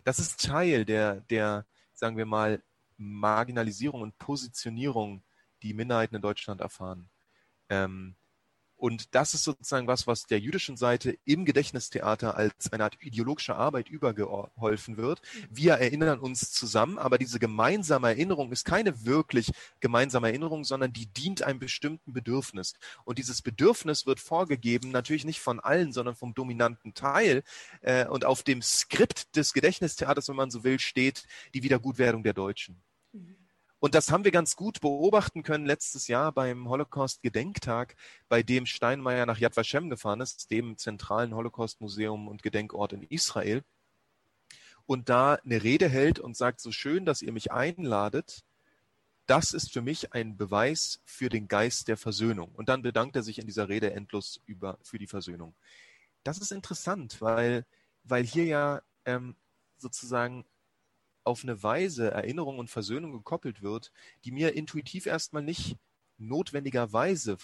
Das 0.04 0.20
ist 0.20 0.46
Teil 0.46 0.86
der, 0.86 1.22
der, 1.22 1.66
sagen 1.94 2.18
wir 2.18 2.26
mal, 2.26 2.62
Marginalisierung 2.98 4.02
und 4.02 4.18
Positionierung, 4.18 5.24
die 5.64 5.74
Minderheiten 5.74 6.16
in 6.16 6.22
Deutschland 6.22 6.62
erfahren. 6.62 7.10
Ähm, 7.70 8.16
und 8.80 9.14
das 9.14 9.34
ist 9.34 9.44
sozusagen 9.44 9.88
was, 9.88 10.08
was 10.08 10.24
der 10.24 10.40
jüdischen 10.40 10.78
Seite 10.78 11.18
im 11.26 11.44
Gedächtnistheater 11.44 12.38
als 12.38 12.72
eine 12.72 12.86
Art 12.86 12.98
ideologische 13.02 13.56
Arbeit 13.56 13.90
übergeholfen 13.90 14.96
wird. 14.96 15.22
Wir 15.50 15.74
erinnern 15.74 16.20
uns 16.20 16.52
zusammen, 16.52 16.98
aber 16.98 17.18
diese 17.18 17.40
gemeinsame 17.40 18.08
Erinnerung 18.08 18.54
ist 18.54 18.64
keine 18.64 19.06
wirklich 19.06 19.52
gemeinsame 19.82 20.30
Erinnerung, 20.30 20.64
sondern 20.64 20.94
die 20.94 21.08
dient 21.08 21.44
einem 21.44 21.60
bestimmten 21.60 22.14
Bedürfnis. 22.14 22.74
Und 23.04 23.18
dieses 23.18 23.42
Bedürfnis 23.42 24.06
wird 24.06 24.22
vorgegeben, 24.22 24.92
natürlich 24.92 25.26
nicht 25.26 25.42
von 25.42 25.60
allen, 25.60 25.92
sondern 25.92 26.16
vom 26.16 26.34
dominanten 26.34 26.94
Teil. 26.94 27.44
Äh, 27.82 28.06
und 28.08 28.24
auf 28.24 28.44
dem 28.44 28.62
Skript 28.62 29.36
des 29.36 29.52
Gedächtnistheaters, 29.52 30.30
wenn 30.30 30.38
man 30.38 30.52
so 30.52 30.64
will, 30.64 30.80
steht 30.80 31.26
die 31.54 31.64
Wiedergutwerdung 31.64 32.24
der 32.24 32.34
Deutschen. 32.34 32.82
Mhm. 33.12 33.39
Und 33.80 33.96
das 33.96 34.12
haben 34.12 34.26
wir 34.26 34.32
ganz 34.32 34.58
gut 34.58 34.82
beobachten 34.82 35.42
können 35.42 35.66
letztes 35.66 36.08
Jahr 36.08 36.34
beim 36.34 36.68
Holocaust-Gedenktag, 36.68 37.96
bei 38.28 38.44
dem 38.44 38.66
Steinmeier 38.66 39.26
nach 39.26 39.38
Yad 39.38 39.56
Vashem 39.56 39.90
gefahren 39.90 40.20
ist, 40.20 40.52
dem 40.52 40.78
zentralen 40.78 41.34
Holocaust-Museum 41.34 42.28
und 42.28 42.44
Gedenkort 42.44 42.92
in 42.92 43.04
Israel. 43.04 43.64
Und 44.86 45.08
da 45.08 45.36
eine 45.36 45.64
Rede 45.64 45.88
hält 45.88 46.20
und 46.20 46.36
sagt, 46.36 46.60
so 46.60 46.72
schön, 46.72 47.06
dass 47.06 47.22
ihr 47.22 47.32
mich 47.32 47.54
einladet, 47.54 48.44
das 49.28 49.54
ist 49.54 49.72
für 49.72 49.82
mich 49.82 50.12
ein 50.14 50.36
Beweis 50.36 51.00
für 51.06 51.30
den 51.30 51.48
Geist 51.48 51.88
der 51.88 51.98
Versöhnung. 51.98 52.52
Und 52.56 52.68
dann 52.68 52.82
bedankt 52.82 53.16
er 53.16 53.24
sich 53.24 53.40
in 53.40 53.46
dieser 53.46 53.70
Rede 53.70 53.94
endlos 53.94 54.42
über, 54.46 54.78
für 54.82 54.98
die 54.98 55.08
Versöhnung. 55.08 55.56
Das 56.24 56.40
ist 56.40 56.52
interessant, 56.52 57.22
weil, 57.22 57.66
weil 58.04 58.26
hier 58.26 58.46
ja 58.46 58.82
ähm, 59.06 59.36
sozusagen 59.78 60.46
auf 61.30 61.44
eine 61.44 61.62
Weise 61.64 62.12
Erinnerung 62.12 62.60
und 62.60 62.70
Versöhnung 62.70 63.12
gekoppelt 63.12 63.62
wird, 63.62 63.92
die 64.26 64.32
mir 64.32 64.56
intuitiv 64.56 65.06
erstmal 65.06 65.44
nicht 65.44 65.78
notwendigerweise 66.18 67.38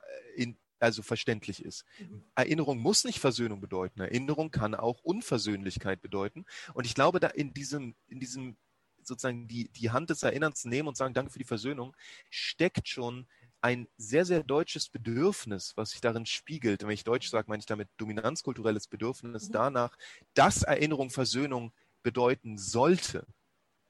äh, 0.00 0.42
in, 0.42 0.56
also 0.78 1.02
verständlich 1.02 1.64
ist. 1.64 1.84
Mhm. 1.98 2.24
Erinnerung 2.34 2.78
muss 2.78 3.04
nicht 3.04 3.18
Versöhnung 3.18 3.60
bedeuten. 3.60 4.00
Erinnerung 4.00 4.50
kann 4.50 4.74
auch 4.74 5.00
Unversöhnlichkeit 5.02 6.00
bedeuten. 6.00 6.44
Und 6.74 6.86
ich 6.86 6.94
glaube, 6.94 7.20
da 7.20 7.28
in 7.28 7.52
diesem, 7.52 7.94
in 8.08 8.20
diesem 8.20 8.56
sozusagen 9.02 9.46
die, 9.48 9.68
die 9.68 9.90
Hand 9.90 10.10
des 10.10 10.22
Erinnerns 10.22 10.64
nehmen 10.64 10.88
und 10.88 10.96
sagen, 10.96 11.14
danke 11.14 11.32
für 11.32 11.38
die 11.38 11.44
Versöhnung, 11.44 11.96
steckt 12.30 12.88
schon 12.88 13.26
ein 13.60 13.88
sehr, 13.96 14.24
sehr 14.24 14.42
deutsches 14.42 14.88
Bedürfnis, 14.88 15.72
was 15.76 15.90
sich 15.90 16.00
darin 16.00 16.26
spiegelt. 16.26 16.82
Wenn 16.82 16.90
ich 16.90 17.04
Deutsch 17.04 17.28
sage, 17.28 17.48
meine 17.48 17.60
ich 17.60 17.66
damit 17.66 17.88
dominanzkulturelles 17.96 18.86
Bedürfnis 18.88 19.48
mhm. 19.48 19.52
danach, 19.52 19.96
dass 20.34 20.62
Erinnerung 20.62 21.10
Versöhnung 21.10 21.72
bedeuten 22.06 22.56
sollte. 22.56 23.26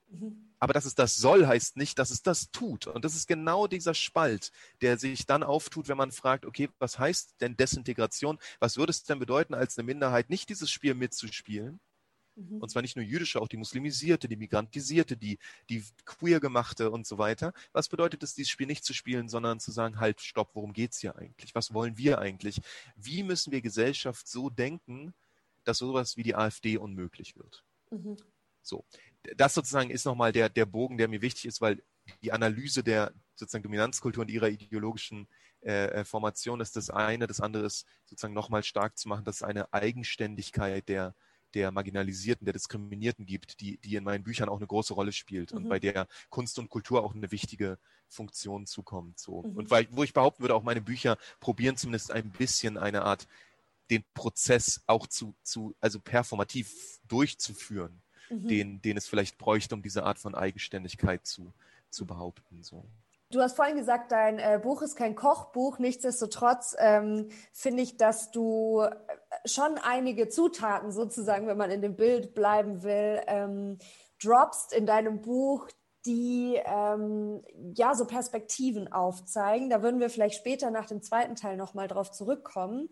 Mhm. 0.09 0.55
Aber 0.59 0.73
dass 0.73 0.87
es 0.87 0.95
das 0.95 1.17
soll, 1.17 1.47
heißt 1.47 1.77
nicht, 1.77 1.99
dass 1.99 2.11
es 2.11 2.23
das 2.23 2.51
tut. 2.51 2.87
Und 2.87 3.05
das 3.05 3.15
ist 3.15 3.29
genau 3.29 3.67
dieser 3.67 3.93
Spalt, 3.93 4.53
der 4.81 4.97
sich 4.97 5.27
dann 5.27 5.43
auftut, 5.43 5.89
wenn 5.89 5.99
man 5.99 6.13
fragt, 6.13 6.47
okay, 6.47 6.71
was 6.79 6.99
heißt 6.99 7.43
denn 7.43 7.59
Desintegration? 7.59 8.39
Was 8.59 8.79
würde 8.79 8.91
es 8.91 9.05
denn 9.05 9.19
bedeuten, 9.19 9.53
als 9.53 9.77
eine 9.77 9.85
Minderheit 9.85 10.31
nicht 10.31 10.49
dieses 10.49 10.71
Spiel 10.71 10.95
mitzuspielen? 10.95 11.79
Mhm. 12.37 12.63
Und 12.63 12.71
zwar 12.71 12.81
nicht 12.81 12.97
nur 12.97 13.05
jüdische, 13.05 13.39
auch 13.39 13.49
die 13.49 13.59
muslimisierte, 13.59 14.29
die 14.29 14.37
migrantisierte, 14.37 15.19
die, 15.19 15.39
die 15.69 15.85
queer 16.07 16.41
gemachte 16.41 16.91
und 16.91 17.07
so 17.07 17.19
weiter. 17.19 17.53
Was 17.73 17.91
bedeutet 17.91 18.23
es, 18.23 18.35
dieses 18.35 18.51
Spiel 18.51 18.67
nicht 18.67 18.85
zu 18.85 18.95
spielen, 18.95 19.29
sondern 19.29 19.61
zu 19.61 19.73
sagen, 19.73 20.01
halt, 20.01 20.23
stopp, 20.23 20.53
worum 20.55 20.73
geht 20.73 20.93
es 20.93 21.01
hier 21.01 21.17
eigentlich? 21.17 21.55
Was 21.55 21.75
wollen 21.75 21.99
wir 21.99 22.19
eigentlich? 22.19 22.63
Wie 22.97 23.23
müssen 23.23 23.53
wir 23.53 23.61
Gesellschaft 23.61 24.27
so 24.27 24.49
denken, 24.49 25.13
dass 25.65 25.79
sowas 25.79 26.17
wie 26.17 26.23
die 26.23 26.35
AfD 26.35 26.79
unmöglich 26.79 27.37
wird? 27.37 27.66
Mhm. 27.91 28.17
So, 28.63 28.85
das 29.37 29.55
sozusagen 29.55 29.91
ist 29.91 30.05
nochmal 30.05 30.33
der, 30.33 30.49
der 30.49 30.67
Bogen, 30.67 30.99
der 30.99 31.09
mir 31.09 31.23
wichtig 31.23 31.47
ist, 31.47 31.61
weil 31.61 31.83
die 32.23 32.33
Analyse 32.33 32.83
der 32.83 33.13
sozusagen 33.35 33.63
Dominanzkultur 33.63 34.23
und 34.23 34.31
ihrer 34.31 34.49
ideologischen 34.49 35.29
äh, 35.61 36.05
Formation 36.05 36.61
ist 36.61 36.77
das 36.77 36.91
eine, 36.91 37.27
das 37.27 37.41
andere 37.41 37.65
ist 37.67 37.87
sozusagen 38.05 38.35
nochmal 38.35 38.63
stark 38.63 38.99
zu 38.99 39.09
machen, 39.09 39.25
dass 39.25 39.37
es 39.37 39.43
eine 39.43 39.73
Eigenständigkeit 39.73 40.89
der, 40.89 41.15
der 41.55 41.71
Marginalisierten, 41.71 42.45
der 42.45 42.53
Diskriminierten 42.53 43.27
gibt, 43.27 43.61
die, 43.61 43.79
die 43.79 43.97
in 43.97 44.05
meinen 44.05 44.25
Büchern 44.25 44.49
auch 44.49 44.59
eine 44.59 44.67
große 44.67 44.95
Rolle 44.95 45.13
spielt 45.13 45.53
mhm. 45.53 45.59
und 45.59 45.69
bei 45.69 45.79
der 45.79 46.07
Kunst 46.29 46.59
und 46.59 46.69
Kultur 46.69 47.05
auch 47.05 47.15
eine 47.15 47.31
wichtige 47.31 47.79
Funktion 48.09 48.67
zukommt. 48.67 49.19
So. 49.19 49.43
Mhm. 49.43 49.57
Und 49.57 49.71
weil, 49.71 49.89
wo 49.91 50.03
ich 50.03 50.13
behaupten 50.13 50.43
würde, 50.43 50.55
auch 50.55 50.63
meine 50.63 50.83
Bücher 50.83 51.17
probieren 51.41 51.77
zumindest 51.77 52.13
ein 52.13 52.31
bisschen 52.31 52.79
eine 52.79 53.03
Art, 53.03 53.27
den 53.91 54.05
Prozess 54.15 54.83
auch 54.87 55.07
zu, 55.07 55.35
zu 55.43 55.75
also 55.81 56.01
performativ 56.01 57.01
durchzuführen, 57.07 58.03
mhm. 58.31 58.49
den, 58.49 58.83
den 58.83 58.97
es 58.97 59.07
vielleicht 59.07 59.39
bräuchte, 59.39 59.75
um 59.75 59.83
diese 59.83 60.05
Art 60.05 60.19
von 60.19 60.35
Eigenständigkeit 60.35 61.27
zu, 61.27 61.53
zu 61.91 62.07
behaupten. 62.07 62.63
So. 62.63 62.85
Du 63.31 63.41
hast 63.41 63.57
vorhin 63.57 63.77
gesagt, 63.77 64.13
dein 64.13 64.39
äh, 64.39 64.61
Buch 64.63 64.83
ist 64.83 64.95
kein 64.95 65.17
Kochbuch. 65.17 65.79
Nichtsdestotrotz 65.81 66.77
ähm, 66.79 67.29
finde 67.53 67.83
ich, 67.83 67.97
dass 67.97 68.31
du 68.31 68.83
äh, 68.83 68.95
schon 69.49 69.79
einige 69.83 70.29
Zutaten 70.29 70.93
sozusagen, 70.93 71.49
wenn 71.49 71.57
man 71.57 71.73
in 71.73 71.83
dem 71.83 71.97
Bild 71.97 72.35
bleiben 72.35 72.85
will, 72.85 73.21
ähm, 73.27 73.79
droppst 74.23 74.73
in 74.73 74.87
deinem 74.87 75.23
Buch, 75.23 75.69
die 76.07 76.61
ähm, 76.65 77.43
ja 77.75 77.97
so 77.97 78.07
Perspektiven 78.07 78.93
aufzeigen. 78.93 79.71
Da 79.71 79.83
würden 79.83 79.99
wir 79.99 80.09
vielleicht 80.09 80.37
später 80.37 80.71
nach 80.71 80.87
dem 80.87 81.03
zweiten 81.03 81.35
Teil 81.35 81.57
nochmal 81.57 81.89
drauf 81.89 82.13
zurückkommen. 82.13 82.89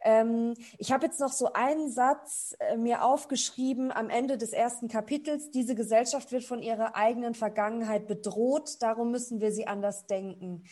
Ähm, 0.00 0.54
ich 0.78 0.92
habe 0.92 1.06
jetzt 1.06 1.20
noch 1.20 1.32
so 1.32 1.52
einen 1.52 1.90
Satz 1.90 2.54
äh, 2.60 2.76
mir 2.76 3.04
aufgeschrieben 3.04 3.90
am 3.90 4.10
Ende 4.10 4.38
des 4.38 4.52
ersten 4.52 4.88
Kapitels. 4.88 5.50
Diese 5.50 5.74
Gesellschaft 5.74 6.30
wird 6.30 6.44
von 6.44 6.62
ihrer 6.62 6.94
eigenen 6.94 7.34
Vergangenheit 7.34 8.06
bedroht, 8.06 8.80
darum 8.80 9.10
müssen 9.10 9.40
wir 9.40 9.52
sie 9.52 9.66
anders 9.66 10.06
denken. 10.06 10.64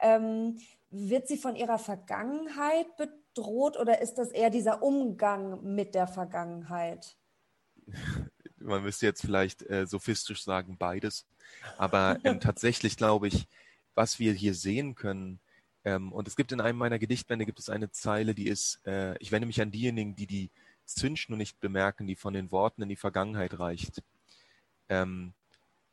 Ähm, 0.00 0.58
wird 0.90 1.28
sie 1.28 1.38
von 1.38 1.56
ihrer 1.56 1.78
Vergangenheit 1.78 2.86
bedroht 2.96 3.78
oder 3.78 4.00
ist 4.00 4.14
das 4.14 4.30
eher 4.30 4.50
dieser 4.50 4.82
Umgang 4.82 5.62
mit 5.62 5.94
der 5.94 6.06
Vergangenheit? 6.06 7.16
Man 8.58 8.82
müsste 8.82 9.06
jetzt 9.06 9.20
vielleicht 9.20 9.62
äh, 9.68 9.86
sophistisch 9.86 10.42
sagen, 10.42 10.78
beides. 10.78 11.26
Aber 11.76 12.18
ähm, 12.24 12.40
tatsächlich 12.40 12.96
glaube 12.96 13.28
ich, 13.28 13.46
was 13.94 14.18
wir 14.18 14.32
hier 14.32 14.54
sehen 14.54 14.94
können, 14.94 15.40
ähm, 15.84 16.12
und 16.12 16.28
es 16.28 16.36
gibt 16.36 16.52
in 16.52 16.60
einem 16.60 16.78
meiner 16.78 16.98
Gedichtbände 16.98 17.44
gibt 17.44 17.58
es 17.58 17.68
eine 17.68 17.90
Zeile, 17.90 18.34
die 18.34 18.48
ist, 18.48 18.80
äh, 18.86 19.16
ich 19.18 19.32
wende 19.32 19.46
mich 19.46 19.60
an 19.60 19.70
diejenigen, 19.70 20.16
die 20.16 20.26
die 20.26 20.50
Zündschnur 20.86 21.38
nicht 21.38 21.60
bemerken, 21.60 22.06
die 22.06 22.16
von 22.16 22.34
den 22.34 22.50
Worten 22.50 22.82
in 22.82 22.88
die 22.88 22.96
Vergangenheit 22.96 23.58
reicht. 23.58 24.02
Ähm, 24.88 25.32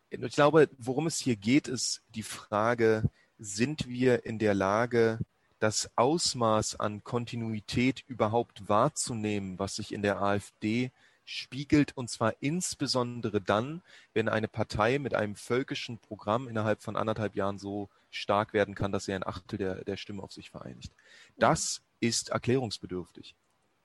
ich 0.10 0.20
glaube, 0.34 0.70
worum 0.78 1.08
es 1.08 1.18
hier 1.18 1.36
geht, 1.36 1.68
ist 1.68 2.02
die 2.16 2.24
Frage, 2.24 3.04
sind 3.40 3.88
wir 3.88 4.26
in 4.26 4.40
der 4.40 4.54
Lage, 4.54 5.20
das 5.60 5.90
Ausmaß 5.96 6.80
an 6.80 7.04
Kontinuität 7.04 8.04
überhaupt 8.08 8.68
wahrzunehmen, 8.68 9.60
was 9.60 9.76
sich 9.76 9.94
in 9.94 10.02
der 10.02 10.22
AfD 10.22 10.92
spiegelt, 11.32 11.96
und 11.96 12.10
zwar 12.10 12.36
insbesondere 12.42 13.42
dann, 13.42 13.82
wenn 14.14 14.30
eine 14.30 14.48
Partei 14.48 15.00
mit 15.00 15.14
einem 15.14 15.36
völkischen 15.36 15.98
Programm 15.98 16.48
innerhalb 16.48 16.82
von 16.82 16.96
anderthalb 16.96 17.36
Jahren 17.36 17.58
so 17.58 17.90
stark 18.10 18.54
werden 18.54 18.76
kann, 18.76 18.92
dass 18.92 19.08
er 19.08 19.16
ein 19.16 19.26
Achtel 19.26 19.58
der, 19.58 19.84
der 19.84 19.98
Stimme 19.98 20.22
auf 20.22 20.34
sich 20.34 20.50
vereinigt. 20.50 20.92
Das 21.38 21.82
ist 22.00 22.30
erklärungsbedürftig. 22.30 23.36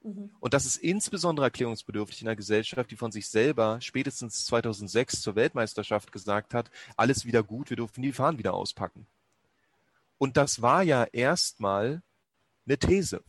Mhm. 0.02 0.30
Und 0.40 0.54
das 0.54 0.66
ist 0.66 0.76
insbesondere 0.78 1.46
erklärungsbedürftig 1.46 2.22
in 2.22 2.28
einer 2.28 2.36
Gesellschaft, 2.36 2.90
die 2.90 2.96
von 2.96 3.12
sich 3.12 3.28
selber 3.28 3.80
spätestens 3.80 4.44
2006 4.46 5.20
zur 5.20 5.36
Weltmeisterschaft 5.36 6.12
gesagt 6.12 6.54
hat, 6.54 6.70
alles 6.96 7.24
wieder 7.24 7.42
gut, 7.42 7.70
wir 7.70 7.76
dürfen 7.76 8.02
die 8.02 8.12
Fahnen 8.12 8.38
wieder 8.38 8.54
auspacken. 8.54 9.06
Und 10.18 10.36
das 10.36 10.62
war 10.62 10.82
ja 10.82 11.04
erstmal 11.04 12.02
eine 12.66 12.78
These. 12.78 13.22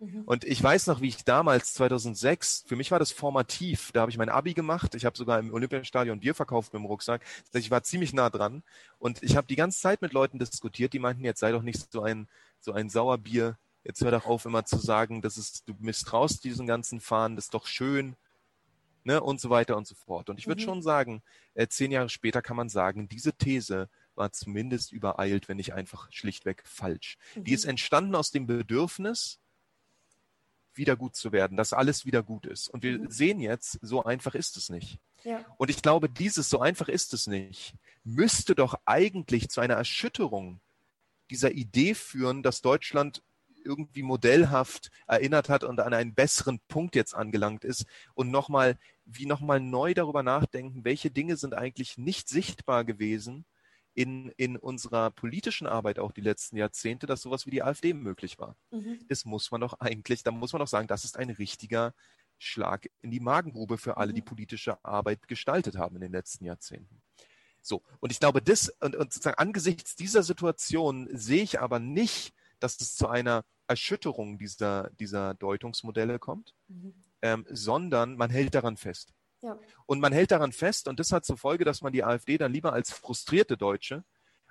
Mhm. 0.00 0.22
Und 0.24 0.44
ich 0.44 0.62
weiß 0.62 0.86
noch, 0.86 1.00
wie 1.02 1.08
ich 1.08 1.24
damals 1.24 1.74
2006, 1.74 2.64
für 2.66 2.76
mich 2.76 2.90
war 2.90 2.98
das 2.98 3.12
formativ. 3.12 3.92
Da 3.92 4.00
habe 4.00 4.10
ich 4.10 4.18
mein 4.18 4.30
Abi 4.30 4.54
gemacht. 4.54 4.94
Ich 4.94 5.04
habe 5.04 5.16
sogar 5.16 5.38
im 5.38 5.52
Olympiastadion 5.52 6.20
Bier 6.20 6.34
verkauft 6.34 6.72
mit 6.72 6.80
dem 6.80 6.86
Rucksack. 6.86 7.22
Ich 7.52 7.70
war 7.70 7.82
ziemlich 7.82 8.14
nah 8.14 8.30
dran. 8.30 8.62
Und 8.98 9.22
ich 9.22 9.36
habe 9.36 9.46
die 9.46 9.56
ganze 9.56 9.80
Zeit 9.80 10.00
mit 10.00 10.12
Leuten 10.12 10.38
diskutiert, 10.38 10.94
die 10.94 10.98
meinten, 10.98 11.24
jetzt 11.24 11.40
sei 11.40 11.52
doch 11.52 11.62
nicht 11.62 11.92
so 11.92 12.02
ein, 12.02 12.28
so 12.60 12.72
ein 12.72 12.88
Sauerbier. 12.88 13.58
Jetzt 13.84 14.02
hör 14.02 14.10
doch 14.10 14.26
auf, 14.26 14.46
immer 14.46 14.64
zu 14.64 14.78
sagen, 14.78 15.22
dass 15.22 15.36
es, 15.36 15.64
du 15.64 15.74
misstraust 15.78 16.44
diesen 16.44 16.66
ganzen 16.66 17.00
Fahren, 17.00 17.36
das 17.36 17.46
ist 17.46 17.54
doch 17.54 17.66
schön. 17.66 18.16
Ne, 19.02 19.22
und 19.22 19.40
so 19.40 19.48
weiter 19.48 19.78
und 19.78 19.86
so 19.86 19.94
fort. 19.94 20.28
Und 20.28 20.38
ich 20.38 20.46
würde 20.46 20.60
mhm. 20.60 20.66
schon 20.66 20.82
sagen, 20.82 21.22
äh, 21.54 21.66
zehn 21.66 21.90
Jahre 21.90 22.10
später 22.10 22.42
kann 22.42 22.56
man 22.56 22.68
sagen, 22.68 23.08
diese 23.08 23.32
These 23.32 23.88
war 24.14 24.30
zumindest 24.32 24.92
übereilt, 24.92 25.48
wenn 25.48 25.56
nicht 25.56 25.72
einfach 25.72 26.12
schlichtweg 26.12 26.62
falsch. 26.66 27.16
Mhm. 27.34 27.44
Die 27.44 27.54
ist 27.54 27.64
entstanden 27.64 28.14
aus 28.14 28.30
dem 28.30 28.46
Bedürfnis, 28.46 29.39
wieder 30.74 30.96
gut 30.96 31.16
zu 31.16 31.32
werden, 31.32 31.56
dass 31.56 31.72
alles 31.72 32.06
wieder 32.06 32.22
gut 32.22 32.46
ist. 32.46 32.68
Und 32.68 32.82
wir 32.82 32.98
mhm. 32.98 33.10
sehen 33.10 33.40
jetzt, 33.40 33.78
so 33.82 34.04
einfach 34.04 34.34
ist 34.34 34.56
es 34.56 34.68
nicht. 34.68 34.98
Ja. 35.24 35.44
Und 35.58 35.70
ich 35.70 35.82
glaube, 35.82 36.08
dieses 36.08 36.48
so 36.48 36.60
einfach 36.60 36.88
ist 36.88 37.12
es 37.12 37.26
nicht, 37.26 37.74
müsste 38.04 38.54
doch 38.54 38.74
eigentlich 38.86 39.50
zu 39.50 39.60
einer 39.60 39.74
Erschütterung 39.74 40.60
dieser 41.30 41.52
Idee 41.52 41.94
führen, 41.94 42.42
dass 42.42 42.62
Deutschland 42.62 43.22
irgendwie 43.64 44.02
modellhaft 44.02 44.90
erinnert 45.06 45.48
hat 45.48 45.64
und 45.64 45.80
an 45.80 45.92
einen 45.92 46.14
besseren 46.14 46.60
Punkt 46.68 46.96
jetzt 46.96 47.14
angelangt 47.14 47.64
ist 47.64 47.84
und 48.14 48.30
nochmal, 48.30 48.78
wie 49.04 49.26
nochmal 49.26 49.60
neu 49.60 49.92
darüber 49.92 50.22
nachdenken, 50.22 50.84
welche 50.84 51.10
Dinge 51.10 51.36
sind 51.36 51.54
eigentlich 51.54 51.98
nicht 51.98 52.28
sichtbar 52.28 52.84
gewesen 52.84 53.44
in, 53.94 54.30
in 54.36 54.56
unserer 54.56 55.10
politischen 55.10 55.66
Arbeit 55.66 55.98
auch 55.98 56.12
die 56.12 56.20
letzten 56.20 56.56
Jahrzehnte, 56.56 57.06
dass 57.06 57.22
sowas 57.22 57.46
wie 57.46 57.50
die 57.50 57.62
AfD 57.62 57.92
möglich 57.92 58.38
war. 58.38 58.56
Mhm. 58.70 59.00
Das 59.08 59.24
muss 59.24 59.50
man 59.50 59.60
doch 59.60 59.74
eigentlich, 59.80 60.22
da 60.22 60.30
muss 60.30 60.52
man 60.52 60.60
doch 60.60 60.68
sagen, 60.68 60.86
das 60.86 61.04
ist 61.04 61.16
ein 61.16 61.30
richtiger 61.30 61.94
Schlag 62.38 62.88
in 63.02 63.10
die 63.10 63.20
Magengrube 63.20 63.78
für 63.78 63.96
alle, 63.96 64.12
mhm. 64.12 64.16
die 64.16 64.22
politische 64.22 64.82
Arbeit 64.84 65.28
gestaltet 65.28 65.76
haben 65.76 65.96
in 65.96 66.02
den 66.02 66.12
letzten 66.12 66.44
Jahrzehnten. 66.44 67.02
So, 67.62 67.82
und 68.00 68.10
ich 68.10 68.20
glaube, 68.20 68.40
das, 68.40 68.70
und, 68.80 68.96
und 68.96 69.12
sozusagen 69.12 69.38
angesichts 69.38 69.96
dieser 69.96 70.22
Situation 70.22 71.08
sehe 71.12 71.42
ich 71.42 71.60
aber 71.60 71.78
nicht, 71.78 72.32
dass 72.58 72.80
es 72.80 72.94
zu 72.94 73.08
einer 73.08 73.44
Erschütterung 73.66 74.38
dieser, 74.38 74.90
dieser 74.98 75.34
Deutungsmodelle 75.34 76.18
kommt, 76.18 76.54
mhm. 76.68 76.94
ähm, 77.22 77.46
sondern 77.50 78.16
man 78.16 78.30
hält 78.30 78.54
daran 78.54 78.76
fest. 78.76 79.12
Ja. 79.42 79.58
Und 79.86 80.00
man 80.00 80.12
hält 80.12 80.30
daran 80.30 80.52
fest 80.52 80.88
und 80.88 81.00
das 81.00 81.12
hat 81.12 81.24
zur 81.24 81.38
Folge, 81.38 81.64
dass 81.64 81.80
man 81.80 81.92
die 81.92 82.04
AfD 82.04 82.38
dann 82.38 82.52
lieber 82.52 82.72
als 82.72 82.92
frustrierte 82.92 83.56
Deutsche, 83.56 84.04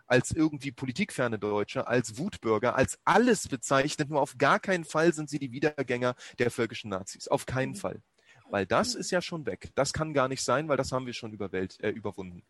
als 0.07 0.31
irgendwie 0.31 0.71
politikferne 0.71 1.37
Deutsche, 1.37 1.87
als 1.87 2.17
Wutbürger, 2.17 2.75
als 2.75 2.97
alles 3.05 3.47
bezeichnet. 3.47 4.09
Nur 4.09 4.21
auf 4.21 4.37
gar 4.37 4.59
keinen 4.59 4.83
Fall 4.83 5.13
sind 5.13 5.29
sie 5.29 5.37
die 5.37 5.51
Wiedergänger 5.51 6.15
der 6.39 6.49
völkischen 6.49 6.89
Nazis. 6.89 7.27
Auf 7.27 7.45
keinen 7.45 7.73
mhm. 7.73 7.75
Fall. 7.75 8.01
Weil 8.49 8.65
das 8.65 8.95
mhm. 8.95 9.01
ist 9.01 9.11
ja 9.11 9.21
schon 9.21 9.45
weg. 9.45 9.69
Das 9.75 9.93
kann 9.93 10.13
gar 10.13 10.27
nicht 10.27 10.43
sein, 10.43 10.67
weil 10.67 10.77
das 10.77 10.91
haben 10.91 11.05
wir 11.05 11.13
schon 11.13 11.31
überwält, 11.31 11.79
äh, 11.81 11.89
überwunden. 11.89 12.43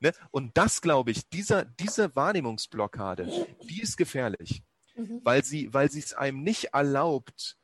Ne? 0.00 0.12
Und 0.30 0.56
das, 0.58 0.82
glaube 0.82 1.12
ich, 1.12 1.28
dieser, 1.30 1.64
diese 1.64 2.14
Wahrnehmungsblockade, 2.14 3.46
die 3.62 3.80
ist 3.80 3.96
gefährlich, 3.96 4.62
mhm. 4.94 5.20
weil 5.24 5.42
sie, 5.42 5.72
weil 5.72 5.90
sie 5.90 6.00
es 6.00 6.12
einem 6.12 6.42
nicht 6.42 6.74
erlaubt, 6.74 7.56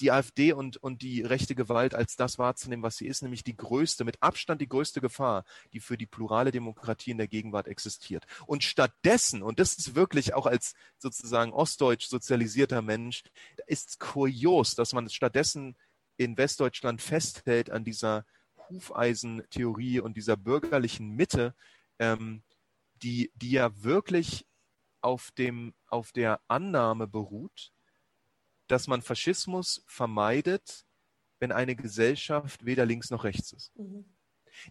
die 0.00 0.10
AfD 0.10 0.52
und, 0.52 0.76
und 0.78 1.02
die 1.02 1.22
rechte 1.22 1.54
Gewalt 1.54 1.94
als 1.94 2.16
das 2.16 2.38
wahrzunehmen, 2.38 2.82
was 2.82 2.96
sie 2.96 3.06
ist, 3.06 3.22
nämlich 3.22 3.44
die 3.44 3.56
größte, 3.56 4.04
mit 4.04 4.22
Abstand 4.22 4.60
die 4.60 4.68
größte 4.68 5.00
Gefahr, 5.00 5.44
die 5.72 5.80
für 5.80 5.96
die 5.96 6.06
plurale 6.06 6.50
Demokratie 6.50 7.10
in 7.10 7.18
der 7.18 7.28
Gegenwart 7.28 7.68
existiert. 7.68 8.26
Und 8.46 8.64
stattdessen, 8.64 9.42
und 9.42 9.60
das 9.60 9.74
ist 9.74 9.94
wirklich 9.94 10.34
auch 10.34 10.46
als 10.46 10.74
sozusagen 10.98 11.52
ostdeutsch 11.52 12.06
sozialisierter 12.06 12.82
Mensch, 12.82 13.22
ist 13.66 14.00
kurios, 14.00 14.74
dass 14.74 14.92
man 14.92 15.08
stattdessen 15.08 15.76
in 16.16 16.36
Westdeutschland 16.36 17.00
festhält 17.00 17.70
an 17.70 17.84
dieser 17.84 18.24
Hufeisentheorie 18.68 20.00
und 20.00 20.16
dieser 20.16 20.36
bürgerlichen 20.36 21.10
Mitte, 21.10 21.54
ähm, 21.98 22.42
die, 23.02 23.30
die 23.34 23.52
ja 23.52 23.82
wirklich 23.82 24.46
auf, 25.00 25.30
dem, 25.32 25.74
auf 25.86 26.12
der 26.12 26.40
Annahme 26.48 27.06
beruht, 27.06 27.72
dass 28.70 28.86
man 28.86 29.02
Faschismus 29.02 29.82
vermeidet, 29.86 30.84
wenn 31.40 31.52
eine 31.52 31.74
Gesellschaft 31.74 32.64
weder 32.64 32.86
links 32.86 33.10
noch 33.10 33.24
rechts 33.24 33.52
ist. 33.52 33.76
Mhm. 33.76 34.04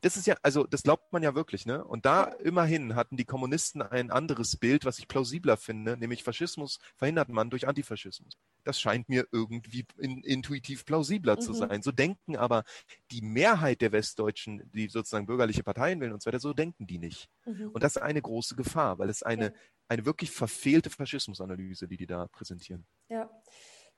Das 0.01 0.17
ist 0.17 0.27
ja, 0.27 0.35
also 0.43 0.65
das 0.65 0.83
glaubt 0.83 1.11
man 1.13 1.23
ja 1.23 1.35
wirklich, 1.35 1.65
ne? 1.65 1.83
Und 1.83 2.05
da 2.05 2.25
immerhin 2.25 2.95
hatten 2.95 3.17
die 3.17 3.25
Kommunisten 3.25 3.81
ein 3.81 4.11
anderes 4.11 4.57
Bild, 4.57 4.85
was 4.85 4.99
ich 4.99 5.07
plausibler 5.07 5.57
finde, 5.57 5.97
nämlich 5.97 6.23
Faschismus 6.23 6.79
verhindert 6.95 7.29
man 7.29 7.49
durch 7.49 7.67
Antifaschismus. 7.67 8.37
Das 8.63 8.79
scheint 8.79 9.09
mir 9.09 9.27
irgendwie 9.31 9.85
in, 9.97 10.23
intuitiv 10.23 10.85
plausibler 10.85 11.35
mhm. 11.35 11.41
zu 11.41 11.53
sein. 11.53 11.81
So 11.81 11.91
denken 11.91 12.35
aber 12.35 12.63
die 13.11 13.21
Mehrheit 13.21 13.81
der 13.81 13.91
Westdeutschen, 13.91 14.69
die 14.73 14.89
sozusagen 14.89 15.25
bürgerliche 15.25 15.63
Parteien 15.63 15.99
wählen 16.01 16.13
und 16.13 16.21
so 16.21 16.27
weiter, 16.27 16.39
so 16.39 16.53
denken 16.53 16.85
die 16.85 16.99
nicht. 16.99 17.29
Mhm. 17.45 17.69
Und 17.69 17.83
das 17.83 17.95
ist 17.95 18.01
eine 18.01 18.21
große 18.21 18.55
Gefahr, 18.55 18.99
weil 18.99 19.09
es 19.09 19.23
eine, 19.23 19.45
ja. 19.45 19.51
eine 19.87 20.05
wirklich 20.05 20.31
verfehlte 20.31 20.89
Faschismusanalyse, 20.89 21.87
die 21.87 21.97
die 21.97 22.07
da 22.07 22.27
präsentieren. 22.27 22.85
Ja. 23.09 23.29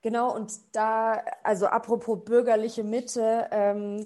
Genau, 0.02 0.34
und 0.34 0.52
da, 0.72 1.22
also 1.44 1.66
apropos 1.66 2.24
bürgerliche 2.24 2.82
Mitte, 2.82 3.48
ähm, 3.52 4.04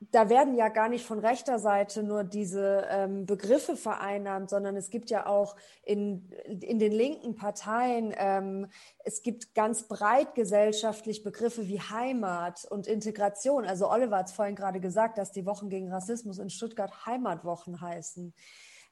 da 0.00 0.30
werden 0.30 0.54
ja 0.54 0.68
gar 0.68 0.88
nicht 0.88 1.04
von 1.04 1.18
rechter 1.18 1.58
Seite 1.58 2.02
nur 2.04 2.22
diese 2.22 2.86
ähm, 2.88 3.26
Begriffe 3.26 3.76
vereinnahmt, 3.76 4.48
sondern 4.48 4.76
es 4.76 4.90
gibt 4.90 5.10
ja 5.10 5.26
auch 5.26 5.56
in, 5.82 6.30
in 6.46 6.78
den 6.78 6.92
linken 6.92 7.34
Parteien, 7.34 8.14
ähm, 8.16 8.68
es 9.04 9.22
gibt 9.22 9.54
ganz 9.54 9.88
breit 9.88 10.34
gesellschaftlich 10.34 11.24
Begriffe 11.24 11.66
wie 11.66 11.80
Heimat 11.80 12.64
und 12.70 12.86
Integration. 12.86 13.64
Also 13.64 13.90
Oliver 13.90 14.18
hat 14.18 14.28
es 14.28 14.34
vorhin 14.34 14.54
gerade 14.54 14.80
gesagt, 14.80 15.18
dass 15.18 15.32
die 15.32 15.46
Wochen 15.46 15.68
gegen 15.68 15.92
Rassismus 15.92 16.38
in 16.38 16.48
Stuttgart 16.48 17.04
Heimatwochen 17.04 17.80
heißen. 17.80 18.32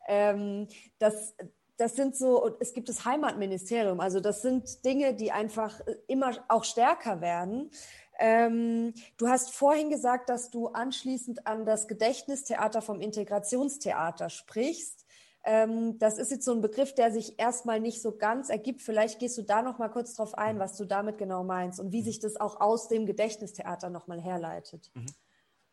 Ähm, 0.09 0.67
das, 0.99 1.35
das 1.77 1.95
sind 1.95 2.17
so, 2.17 2.57
es 2.61 2.73
gibt 2.73 2.89
das 2.89 3.05
Heimatministerium. 3.05 4.01
Also 4.01 4.21
das 4.21 4.43
sind 4.43 4.85
Dinge, 4.85 5.15
die 5.15 5.33
einfach 5.33 5.81
immer 6.07 6.33
auch 6.49 6.65
stärker 6.65 7.21
werden. 7.21 7.71
Ähm, 8.19 8.95
du 9.19 9.29
hast 9.29 9.55
vorhin 9.55 9.91
gesagt, 9.91 10.31
dass 10.31 10.51
du 10.51 10.69
anschließend 10.69 11.47
an 11.47 11.67
das 11.67 11.87
Gedächtnistheater 11.87 12.81
vom 12.81 13.01
Integrationstheater 13.01 14.31
sprichst. 14.31 15.05
Ähm, 15.45 15.99
das 15.99 16.19
ist 16.19 16.31
jetzt 16.31 16.45
so 16.45 16.53
ein 16.53 16.63
Begriff, 16.63 16.95
der 16.95 17.13
sich 17.13 17.39
erstmal 17.39 17.79
nicht 17.79 18.01
so 18.01 18.17
ganz 18.17 18.49
ergibt. 18.49 18.81
Vielleicht 18.81 19.19
gehst 19.19 19.37
du 19.37 19.43
da 19.43 19.61
noch 19.63 19.79
mal 19.79 19.91
kurz 19.91 20.15
drauf 20.15 20.35
ein, 20.35 20.59
was 20.59 20.77
du 20.77 20.87
damit 20.87 21.19
genau 21.19 21.45
meinst 21.45 21.79
und 21.79 21.93
wie 21.93 22.03
sich 22.03 22.19
das 22.19 22.37
auch 22.37 22.61
aus 22.61 22.89
dem 22.89 23.07
Gedächtnistheater 23.07 23.91
noch 23.91 24.07
mal 24.07 24.21
herleitet. 24.21 24.91
Mhm. 24.95 25.07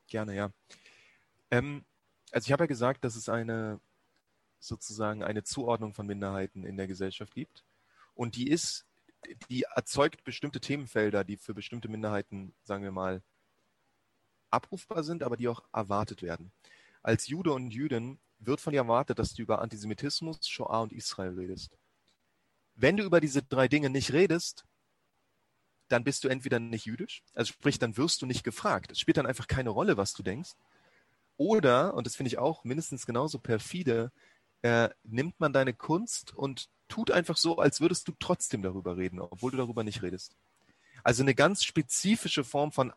Gerne, 0.08 0.36
ja. 0.36 0.52
Ähm, 1.50 1.86
also 2.32 2.46
ich 2.46 2.52
habe 2.52 2.64
ja 2.64 2.68
gesagt, 2.68 3.06
dass 3.06 3.16
es 3.16 3.30
eine 3.30 3.80
sozusagen 4.68 5.24
eine 5.24 5.44
Zuordnung 5.44 5.94
von 5.94 6.08
Minderheiten 6.08 6.64
in 6.64 6.78
der 6.78 6.88
Gesellschaft 6.88 7.34
gibt. 7.34 7.64
Und 8.14 8.36
die 8.36 8.50
ist 8.50 8.86
die 9.50 9.64
erzeugt 9.76 10.24
bestimmte 10.24 10.60
Themenfelder, 10.60 11.24
die 11.24 11.38
für 11.38 11.54
bestimmte 11.54 11.88
Minderheiten, 11.88 12.54
sagen 12.64 12.84
wir 12.84 12.92
mal, 12.92 13.22
abrufbar 14.50 15.04
sind, 15.04 15.24
aber 15.24 15.38
die 15.38 15.48
auch 15.48 15.64
erwartet 15.72 16.22
werden. 16.22 16.52
Als 17.02 17.28
Jude 17.28 17.54
und 17.54 17.72
Jüdin 17.72 18.20
wird 18.40 18.62
von 18.62 18.74
dir 18.74 18.80
erwartet, 18.80 19.20
dass 19.20 19.34
du 19.34 19.42
über 19.42 19.62
Antisemitismus, 19.62 20.48
Shoah 20.48 20.82
und 20.82 20.94
Israel 20.94 21.34
redest. 21.34 21.78
Wenn 22.76 22.98
du 22.98 23.04
über 23.04 23.22
diese 23.22 23.44
drei 23.44 23.68
Dinge 23.68 23.90
nicht 23.90 24.14
redest, 24.14 24.66
dann 25.88 26.04
bist 26.04 26.24
du 26.24 26.28
entweder 26.28 26.60
nicht 26.60 26.86
jüdisch, 26.86 27.24
also 27.34 27.54
sprich, 27.54 27.78
dann 27.78 27.98
wirst 27.98 28.22
du 28.22 28.26
nicht 28.26 28.44
gefragt. 28.44 28.92
Es 28.92 29.00
spielt 29.00 29.18
dann 29.18 29.26
einfach 29.26 29.48
keine 29.48 29.70
Rolle, 29.70 29.98
was 29.98 30.14
du 30.14 30.24
denkst. 30.24 30.54
Oder, 31.38 31.94
und 31.94 32.08
das 32.08 32.16
finde 32.16 32.28
ich 32.28 32.38
auch 32.38 32.64
mindestens 32.64 33.06
genauso 33.06 33.40
perfide, 33.40 34.12
äh, 34.64 34.90
nimmt 35.04 35.40
man 35.40 35.54
deine 35.54 35.74
Kunst 35.74 36.34
und 36.34 36.70
tut 36.88 37.12
einfach 37.12 37.38
so, 37.38 37.58
als 37.58 37.82
würdest 37.82 38.08
du 38.08 38.14
trotzdem 38.20 38.62
darüber 38.62 38.98
reden, 38.98 39.20
obwohl 39.20 39.52
du 39.52 39.58
darüber 39.58 39.84
nicht 39.84 40.02
redest. 40.02 40.36
Also 41.04 41.22
eine 41.22 41.36
ganz 41.36 41.64
spezifische 41.64 42.44
Form 42.44 42.72
von 42.72 42.94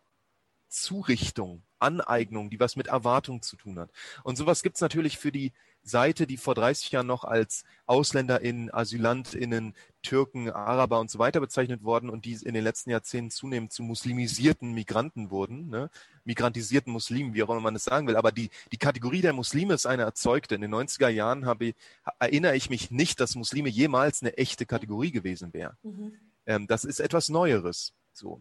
Zurichtung, 0.69 1.63
Aneignung, 1.79 2.51
die 2.51 2.61
was 2.61 2.77
mit 2.77 2.87
Erwartung 2.87 3.43
zu 3.43 3.57
tun 3.57 3.79
hat. 3.79 3.91
Und 4.23 4.37
sowas 4.37 4.63
gibt 4.63 4.77
es 4.77 4.81
natürlich 4.81 5.19
für 5.19 5.33
die 5.33 5.53
Seite, 5.89 6.27
die 6.27 6.37
vor 6.37 6.55
30 6.55 6.91
Jahren 6.91 7.07
noch 7.07 7.25
als 7.25 7.65
AusländerInnen, 7.87 8.73
AsylantInnen, 8.73 9.75
Türken, 10.03 10.51
Araber 10.51 11.01
und 11.01 11.11
so 11.11 11.19
weiter 11.19 11.41
bezeichnet 11.41 11.83
worden 11.83 12.11
und 12.11 12.25
die 12.25 12.35
in 12.35 12.55
den 12.55 12.65
letzten 12.65 12.91
Jahrzehnten 12.91 13.31
zunehmend 13.31 13.73
zu 13.73 13.83
muslimisierten 13.83 14.73
Migranten 14.73 15.31
wurden, 15.31 15.69
ne? 15.69 15.91
migrantisierten 16.25 16.93
Muslimen, 16.93 17.35
wie 17.35 17.43
auch 17.43 17.51
immer 17.51 17.61
man 17.61 17.77
es 17.77 17.85
sagen 17.85 18.07
will. 18.07 18.17
Aber 18.17 18.33
die, 18.33 18.51
die 18.73 18.79
Kategorie 18.79 19.21
der 19.21 19.33
Muslime 19.33 19.75
ist 19.75 19.87
eine 19.87 20.03
erzeugte. 20.03 20.55
In 20.55 20.61
den 20.61 20.75
90er 20.75 21.09
Jahren 21.09 21.47
habe, 21.47 21.75
erinnere 22.19 22.57
ich 22.57 22.71
mich 22.71 22.91
nicht, 22.91 23.21
dass 23.21 23.35
Muslime 23.35 23.69
jemals 23.69 24.23
eine 24.23 24.37
echte 24.37 24.67
Kategorie 24.67 25.13
gewesen 25.13 25.53
wäre. 25.53 25.77
Mhm. 25.83 26.13
Ähm, 26.47 26.67
das 26.67 26.85
ist 26.85 27.01
etwas 27.01 27.29
Neueres. 27.29 27.95
So. 28.13 28.41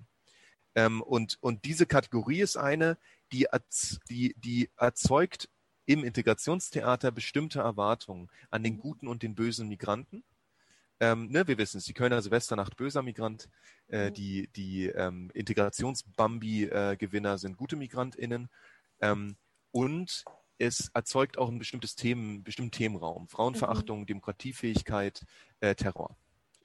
Ähm, 0.76 1.02
und, 1.02 1.38
und 1.42 1.66
diese 1.66 1.86
Kategorie 1.86 2.42
ist 2.42 2.58
eine, 2.58 2.98
die, 3.32 3.48
die, 4.10 4.36
die 4.38 4.70
erzeugt 4.78 5.50
im 5.86 6.04
Integrationstheater 6.04 7.12
bestimmte 7.12 7.60
Erwartungen 7.60 8.30
an 8.50 8.64
den 8.64 8.78
guten 8.78 9.08
und 9.08 9.24
den 9.24 9.36
bösen 9.36 9.68
Migranten. 9.68 10.24
Ähm, 11.00 11.30
ne, 11.30 11.48
wir 11.48 11.58
wissen 11.58 11.78
es, 11.78 11.86
die 11.86 11.94
Kölner 11.94 12.22
Silvesternacht 12.22 12.76
böser 12.78 13.02
Migrant, 13.02 13.50
äh, 13.90 14.10
mhm. 14.10 14.14
die, 14.14 14.48
die 14.56 14.86
ähm, 14.88 15.30
Integrations-Bambi-Gewinner 15.34 17.34
äh, 17.34 17.38
sind 17.38 17.58
gute 17.58 17.76
MigrantInnen. 17.76 18.50
Ähm, 19.02 19.36
und 19.72 20.24
es 20.58 20.90
erzeugt 20.94 21.38
auch 21.38 21.50
ein 21.50 21.60
bestimmtes 21.60 21.96
Themen, 21.96 22.44
bestimmten 22.44 22.72
Themenraum. 22.72 23.28
Frauenverachtung, 23.28 24.02
mhm. 24.02 24.06
Demokratiefähigkeit, 24.06 25.26
äh, 25.60 25.76
Terror. 25.76 26.16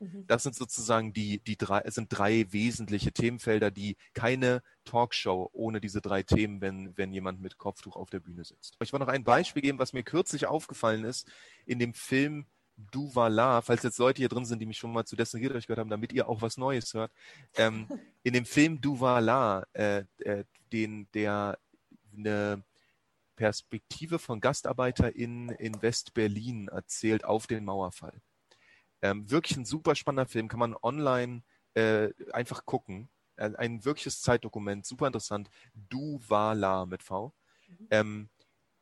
Mhm. 0.00 0.26
Das 0.26 0.42
sind 0.42 0.54
sozusagen 0.54 1.12
die, 1.12 1.40
die 1.40 1.56
drei, 1.56 1.80
es 1.80 1.94
sind 1.94 2.08
drei 2.10 2.46
wesentliche 2.50 3.12
Themenfelder, 3.12 3.70
die 3.70 3.96
keine 4.14 4.62
Talkshow 4.84 5.50
ohne 5.52 5.80
diese 5.80 6.00
drei 6.00 6.22
Themen, 6.22 6.60
wenn, 6.60 6.96
wenn 6.96 7.12
jemand 7.12 7.40
mit 7.40 7.58
Kopftuch 7.58 7.96
auf 7.96 8.10
der 8.10 8.20
Bühne 8.20 8.44
sitzt. 8.44 8.76
Ich 8.80 8.92
wollte 8.92 9.04
noch 9.04 9.12
ein 9.12 9.24
Beispiel 9.24 9.62
geben, 9.62 9.78
was 9.78 9.92
mir 9.92 10.02
kürzlich 10.02 10.46
aufgefallen 10.46 11.04
ist 11.04 11.30
in 11.66 11.78
dem 11.78 11.94
Film 11.94 12.46
Du 12.90 13.08
Duvala, 13.08 13.60
falls 13.60 13.82
jetzt 13.82 13.98
Leute 13.98 14.18
hier 14.22 14.30
drin 14.30 14.46
sind, 14.46 14.58
die 14.60 14.66
mich 14.66 14.78
schon 14.78 14.92
mal 14.92 15.04
zu 15.04 15.14
Dessen 15.14 15.44
euch 15.52 15.66
gehört 15.66 15.80
haben, 15.80 15.90
damit 15.90 16.14
ihr 16.14 16.26
auch 16.28 16.40
was 16.40 16.56
Neues 16.56 16.94
hört. 16.94 17.12
Ähm, 17.56 17.86
in 18.22 18.32
dem 18.32 18.46
Film 18.46 18.80
Du 18.80 18.94
Duvala, 18.94 19.66
äh, 19.74 20.04
äh, 20.20 20.44
den, 20.72 21.06
der 21.12 21.58
eine 22.16 22.64
Perspektive 23.36 24.18
von 24.18 24.40
GastarbeiterInnen 24.40 25.50
in 25.50 25.82
West-Berlin 25.82 26.68
erzählt 26.68 27.24
auf 27.24 27.46
den 27.46 27.64
Mauerfall. 27.64 28.22
Ähm, 29.02 29.30
wirklich 29.30 29.56
ein 29.56 29.64
super 29.64 29.94
spannender 29.94 30.28
Film, 30.28 30.48
kann 30.48 30.60
man 30.60 30.76
online 30.82 31.42
äh, 31.74 32.10
einfach 32.32 32.66
gucken. 32.66 33.08
Ein, 33.36 33.56
ein, 33.56 33.84
wirkliches 33.84 34.20
Zeitdokument, 34.20 34.84
super 34.84 35.06
interessant. 35.06 35.50
Du 35.74 36.20
Vala 36.28 36.86
mit 36.86 37.02
V. 37.02 37.32
Mhm. 37.68 37.86
Ähm, 37.90 38.28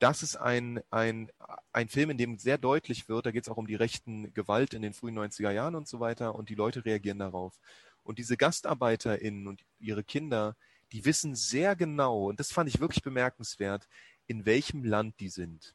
das 0.01 0.23
ist 0.23 0.37
ein, 0.37 0.81
ein, 0.91 1.31
ein 1.73 1.89
Film, 1.89 2.11
in 2.11 2.19
dem 2.19 2.39
sehr 2.39 2.59
deutlich 2.59 3.09
wird, 3.09 3.27
da 3.27 3.31
geht 3.33 3.45
es 3.45 3.49
auch 3.49 3.57
um 3.57 3.67
die 3.67 3.75
rechten 3.75 4.33
Gewalt 4.33 4.75
in 4.75 4.83
den 4.83 4.93
frühen 4.93 5.19
90er 5.19 5.51
Jahren 5.51 5.75
und 5.75 5.89
so 5.89 5.99
weiter 5.99 6.35
und 6.35 6.49
die 6.51 6.55
Leute 6.55 6.85
reagieren 6.85 7.19
darauf. 7.19 7.59
Und 8.05 8.19
diese 8.19 8.37
GastarbeiterInnen 8.37 9.49
und 9.49 9.65
ihre 9.81 10.05
Kinder, 10.05 10.57
die 10.93 11.05
wissen 11.05 11.35
sehr 11.35 11.75
genau, 11.77 12.29
und 12.29 12.41
das 12.41 12.53
fand 12.53 12.69
ich 12.69 12.81
wirklich 12.81 13.03
bemerkenswert, 13.03 13.89
in 14.27 14.47
welchem 14.47 14.85
Land 14.85 15.19
die 15.21 15.29
sind 15.29 15.75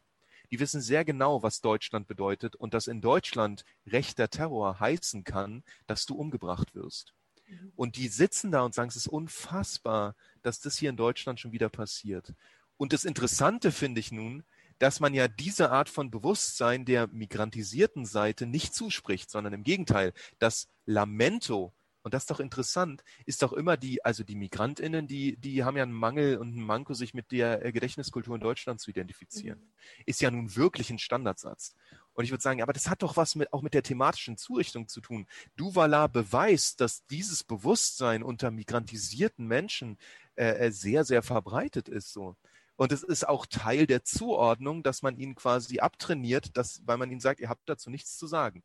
die 0.53 0.59
wissen 0.59 0.81
sehr 0.81 1.03
genau, 1.03 1.41
was 1.41 1.61
Deutschland 1.61 2.07
bedeutet 2.07 2.55
und 2.55 2.75
dass 2.75 2.85
in 2.85 3.01
Deutschland 3.01 3.65
rechter 3.87 4.29
Terror 4.29 4.79
heißen 4.79 5.23
kann, 5.23 5.63
dass 5.87 6.05
du 6.05 6.13
umgebracht 6.13 6.75
wirst. 6.75 7.15
Mhm. 7.47 7.71
Und 7.75 7.95
die 7.95 8.07
sitzen 8.07 8.51
da 8.51 8.61
und 8.61 8.75
sagen, 8.75 8.89
es 8.89 8.95
ist 8.95 9.07
unfassbar, 9.07 10.15
dass 10.43 10.59
das 10.59 10.77
hier 10.77 10.91
in 10.91 10.95
Deutschland 10.95 11.39
schon 11.39 11.53
wieder 11.53 11.69
passiert. 11.69 12.35
Und 12.77 12.93
das 12.93 13.03
Interessante 13.03 13.71
finde 13.71 13.99
ich 13.99 14.11
nun, 14.11 14.43
dass 14.77 14.99
man 14.99 15.15
ja 15.15 15.27
diese 15.27 15.71
Art 15.71 15.89
von 15.89 16.11
Bewusstsein 16.11 16.85
der 16.85 17.07
migrantisierten 17.07 18.05
Seite 18.05 18.45
nicht 18.45 18.75
zuspricht, 18.75 19.31
sondern 19.31 19.53
im 19.53 19.63
Gegenteil, 19.63 20.13
das 20.37 20.67
Lamento 20.85 21.73
und 22.03 22.13
das 22.13 22.23
ist 22.23 22.31
doch 22.31 22.41
interessant, 22.41 23.03
ist 23.25 23.41
doch 23.41 23.53
immer 23.53 23.77
die, 23.77 24.03
also 24.03 24.23
die 24.25 24.35
MigrantInnen, 24.35 25.07
die, 25.07 25.37
die 25.37 25.63
haben 25.63 25.77
ja 25.77 25.83
einen 25.83 25.93
Mangel 25.93 26.37
und 26.37 26.49
einen 26.49 26.65
Manko, 26.65 26.93
sich 26.93 27.13
mit 27.13 27.31
der 27.31 27.65
äh, 27.65 27.71
Gedächtniskultur 27.71 28.35
in 28.35 28.41
Deutschland 28.41 28.81
zu 28.81 28.91
identifizieren. 28.91 29.59
Mhm. 29.59 30.03
Ist 30.05 30.21
ja 30.21 30.29
nun 30.29 30.53
wirklich 30.55 30.89
ein 30.89 30.99
Standardsatz. 30.99 31.75
Und 32.13 32.25
ich 32.25 32.31
würde 32.31 32.41
sagen, 32.41 32.61
aber 32.61 32.73
das 32.73 32.89
hat 32.89 33.03
doch 33.03 33.15
was 33.15 33.35
mit, 33.35 33.53
auch 33.53 33.61
mit 33.61 33.73
der 33.73 33.83
thematischen 33.83 34.37
Zurichtung 34.37 34.89
zu 34.89 34.99
tun. 34.99 35.25
Duvala 35.55 36.07
beweist, 36.07 36.81
dass 36.81 37.05
dieses 37.07 37.43
Bewusstsein 37.45 38.21
unter 38.21 38.51
migrantisierten 38.51 39.47
Menschen 39.47 39.97
äh, 40.35 40.67
äh, 40.67 40.71
sehr, 40.71 41.05
sehr 41.05 41.23
verbreitet 41.23 41.87
ist. 41.87 42.11
So. 42.11 42.35
Und 42.75 42.91
es 42.91 43.03
ist 43.03 43.27
auch 43.27 43.45
Teil 43.45 43.87
der 43.87 44.03
Zuordnung, 44.03 44.83
dass 44.83 45.03
man 45.03 45.17
ihn 45.17 45.35
quasi 45.35 45.79
abtrainiert, 45.79 46.57
dass, 46.57 46.81
weil 46.85 46.97
man 46.97 47.09
ihnen 47.09 47.21
sagt, 47.21 47.39
ihr 47.39 47.49
habt 47.49 47.69
dazu 47.69 47.89
nichts 47.89 48.17
zu 48.17 48.27
sagen 48.27 48.61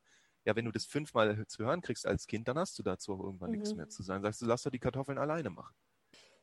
ja, 0.49 0.57
wenn 0.57 0.65
du 0.65 0.73
das 0.73 0.87
fünfmal 0.87 1.47
zu 1.47 1.63
hören 1.63 1.83
kriegst 1.83 2.07
als 2.07 2.27
Kind, 2.27 2.49
dann 2.49 2.59
hast 2.59 2.79
du 2.79 2.83
dazu 2.83 3.13
auch 3.13 3.21
irgendwann 3.21 3.51
mhm. 3.51 3.59
nichts 3.59 3.75
mehr 3.75 3.91
zu 3.91 4.03
sagen. 4.03 4.23
Sagst 4.23 4.41
du, 4.41 4.47
lass 4.47 4.63
doch 4.63 4.71
die 4.71 4.79
Kartoffeln 4.79 5.19
alleine 5.19 5.51
machen. 5.51 5.75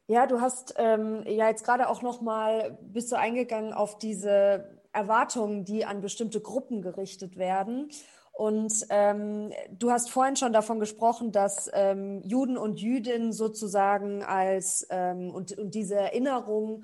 Ja, 0.06 0.28
du 0.28 0.40
hast 0.40 0.76
ähm, 0.78 1.24
ja 1.26 1.50
jetzt 1.50 1.66
gerade 1.66 1.90
auch 1.90 2.04
noch 2.04 2.22
mal 2.22 2.78
bist 2.84 3.12
du 3.12 3.18
eingegangen 3.18 3.74
auf 3.74 3.98
diese 3.98 4.80
Erwartungen, 4.92 5.66
die 5.66 5.86
an 5.86 6.02
bestimmte 6.02 6.40
Gruppen 6.40 6.84
gerichtet 6.84 7.36
werden. 7.36 7.90
Und 8.32 8.86
ähm, 8.90 9.52
du 9.72 9.90
hast 9.90 10.12
vorhin 10.12 10.36
schon 10.36 10.54
davon 10.54 10.80
gesprochen, 10.80 11.32
dass 11.32 11.72
ähm, 11.74 12.22
Juden 12.22 12.58
und 12.58 12.80
Jüdinnen 12.80 13.34
sozusagen 13.34 14.24
als 14.24 14.86
ähm, 14.92 15.32
und, 15.32 15.58
und 15.58 15.74
diese 15.74 15.96
Erinnerung 15.96 16.84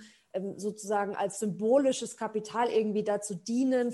sozusagen 0.55 1.15
als 1.15 1.39
symbolisches 1.39 2.17
Kapital 2.17 2.69
irgendwie 2.69 3.03
dazu 3.03 3.35
dienen, 3.35 3.93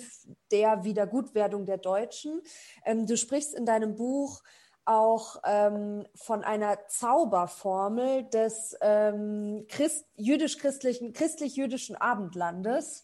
der 0.51 0.83
Wiedergutwerdung 0.83 1.65
der 1.65 1.77
Deutschen. 1.77 2.41
Ähm, 2.85 3.05
du 3.05 3.17
sprichst 3.17 3.53
in 3.53 3.65
deinem 3.65 3.95
Buch 3.95 4.41
auch 4.85 5.41
ähm, 5.43 6.05
von 6.15 6.43
einer 6.43 6.87
Zauberformel 6.87 8.23
des 8.29 8.77
ähm, 8.81 9.65
Christ, 9.67 10.05
jüdisch-christlichen, 10.15 11.11
christlich-jüdischen 11.11 11.97
Abendlandes. 11.97 13.03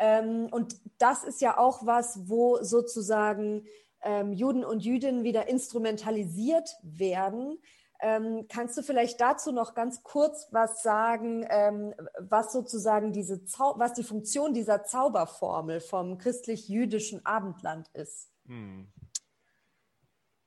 Ähm, 0.00 0.48
und 0.50 0.76
das 0.98 1.22
ist 1.22 1.40
ja 1.40 1.56
auch 1.56 1.86
was, 1.86 2.28
wo 2.28 2.62
sozusagen 2.62 3.64
ähm, 4.02 4.32
Juden 4.32 4.64
und 4.64 4.84
Jüdinnen 4.84 5.22
wieder 5.22 5.48
instrumentalisiert 5.48 6.76
werden 6.82 7.58
Ähm, 8.02 8.46
kannst 8.48 8.78
du 8.78 8.82
vielleicht 8.82 9.20
dazu 9.20 9.52
noch 9.52 9.74
ganz 9.74 10.02
kurz 10.02 10.48
was 10.50 10.82
sagen, 10.82 11.46
ähm, 11.50 11.94
was 12.18 12.52
sozusagen 12.52 13.12
diese 13.12 13.44
Zau 13.44 13.74
was 13.78 13.92
die 13.92 14.02
Funktion 14.02 14.54
dieser 14.54 14.84
Zauberformel 14.84 15.80
vom 15.80 16.16
christlich-jüdischen 16.16 17.24
Abendland 17.26 17.88
ist? 17.92 18.30
Hm. 18.46 18.90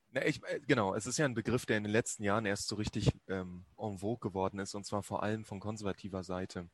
Na, 0.10 0.26
ich, 0.26 0.44
äh, 0.46 0.60
genau, 0.68 0.96
es 0.96 1.06
ist 1.06 1.18
ja 1.18 1.26
ein 1.26 1.34
Begriff, 1.34 1.66
der 1.66 1.78
in 1.78 1.84
den 1.84 1.92
letzten 1.92 2.24
Jahren 2.24 2.46
erst 2.46 2.68
so 2.68 2.76
richtig 2.76 3.12
ähm, 3.28 3.66
en 3.78 3.98
vogue 3.98 4.20
geworden 4.20 4.60
ist, 4.60 4.76
und 4.76 4.86
zwar 4.86 5.04
vor 5.04 5.24
allem 5.24 5.44
von 5.44 5.60
konservativer 5.60 6.24
Seite. 6.24 6.70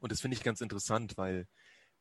Und 0.00 0.12
das 0.12 0.20
finde 0.20 0.36
ich 0.36 0.42
ganz 0.42 0.60
interessant, 0.60 1.16
weil 1.16 1.46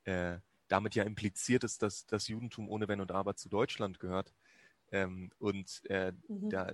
äh, 0.06 0.38
damit 0.67 0.96
ja 0.96 1.04
impliziert 1.04 1.63
ist, 1.63 1.82
dass 1.82 2.06
das 2.06 2.28
Judentum 2.28 2.70
ohne 2.70 2.88
Wenn 2.88 3.02
und 3.02 3.12
Aber 3.12 3.36
zu 3.36 3.50
Deutschland 3.50 4.00
gehört. 4.00 4.34
Ähm, 4.91 5.32
und 5.39 5.82
äh, 5.89 6.13
mhm. 6.28 6.50
da 6.50 6.74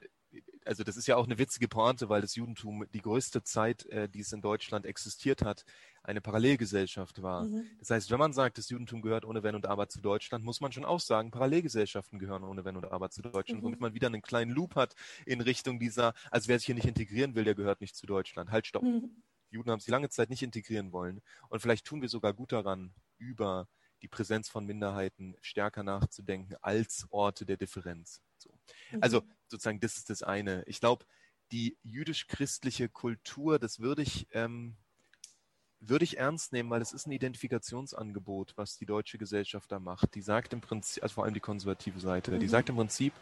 also 0.65 0.84
das 0.84 0.97
ist 0.97 1.08
ja 1.08 1.15
auch 1.15 1.26
eine 1.26 1.38
witzige 1.38 1.67
Pointe, 1.67 2.10
weil 2.10 2.21
das 2.21 2.36
Judentum 2.36 2.86
die 2.93 3.02
größte 3.02 3.43
Zeit, 3.43 3.86
äh, 3.88 4.10
die 4.10 4.19
es 4.19 4.32
in 4.34 4.41
Deutschland 4.41 4.86
existiert 4.86 5.41
hat, 5.41 5.63
eine 6.04 6.21
Parallelgesellschaft 6.21 7.21
war. 7.21 7.45
Mhm. 7.45 7.65
Das 7.80 7.89
heißt, 7.89 8.12
wenn 8.12 8.19
man 8.19 8.34
sagt, 8.34 8.58
das 8.58 8.69
Judentum 8.69 9.02
gehört 9.02 9.26
ohne 9.26 9.43
Wenn 9.43 9.56
und 9.56 9.65
Aber 9.65 9.89
zu 9.89 10.02
Deutschland, 10.02 10.43
muss 10.43 10.62
man 10.62 10.71
schon 10.71 10.86
auch 10.86 11.00
sagen, 11.00 11.32
Parallelgesellschaften 11.32 12.19
gehören 12.19 12.43
ohne 12.43 12.63
Wenn 12.65 12.78
und 12.78 12.91
Aber 12.91 13.10
zu 13.10 13.21
Deutschland, 13.21 13.62
mhm. 13.62 13.65
womit 13.65 13.80
man 13.80 13.93
wieder 13.93 14.08
einen 14.08 14.21
kleinen 14.21 14.52
Loop 14.52 14.76
hat 14.76 14.95
in 15.26 15.41
Richtung 15.41 15.80
dieser, 15.80 16.13
also 16.32 16.47
wer 16.47 16.60
sich 16.60 16.65
hier 16.65 16.76
nicht 16.76 16.88
integrieren 16.88 17.36
will, 17.36 17.43
der 17.43 17.56
gehört 17.56 17.82
nicht 17.82 17.95
zu 17.95 18.06
Deutschland. 18.06 18.52
Halt, 18.52 18.67
stopp. 18.67 18.84
Mhm. 18.84 19.23
Juden 19.50 19.71
haben 19.71 19.80
sich 19.80 19.89
lange 19.89 20.10
Zeit 20.10 20.30
nicht 20.30 20.43
integrieren 20.43 20.91
wollen. 20.91 21.21
Und 21.50 21.62
vielleicht 21.62 21.86
tun 21.86 22.02
wir 22.02 22.10
sogar 22.10 22.34
gut 22.34 22.52
daran, 22.52 22.93
über 23.17 23.67
die 24.02 24.08
Präsenz 24.08 24.50
von 24.50 24.65
Minderheiten 24.65 25.36
stärker 25.41 25.84
nachzudenken 25.84 26.56
als 26.62 27.08
Orte 27.10 27.45
der 27.45 27.58
Differenz. 27.58 28.21
So. 28.91 28.97
Mhm. 28.97 29.03
Also 29.03 29.21
sozusagen, 29.47 29.80
das 29.80 29.97
ist 29.97 30.10
das 30.10 30.23
eine. 30.23 30.63
Ich 30.67 30.80
glaube, 30.80 31.06
die 31.51 31.77
jüdisch-christliche 31.84 32.89
Kultur, 32.89 33.60
das 33.60 33.80
würde 33.80 34.01
ich, 34.01 34.27
ähm, 34.34 34.75
würde 35.80 36.03
ich 36.03 36.17
ernst 36.17 36.53
nehmen, 36.53 36.69
weil 36.69 36.82
es 36.82 36.91
ist 36.91 37.08
ein 37.08 37.12
Identifikationsangebot, 37.12 38.53
was 38.56 38.77
die 38.77 38.86
deutsche 38.86 39.17
Gesellschaft 39.17 39.71
da 39.71 39.80
macht. 39.80 40.15
Die 40.15 40.21
sagt 40.21 40.53
im 40.53 40.62
Prinzip, 40.62 41.03
also 41.03 41.15
vor 41.15 41.23
allem 41.23 41.34
die 41.34 41.39
konservative 41.39 41.99
Seite, 41.99 42.32
mhm. 42.32 42.39
die 42.39 42.47
sagt 42.47 42.69
im 42.69 42.75
Prinzip, 42.75 43.13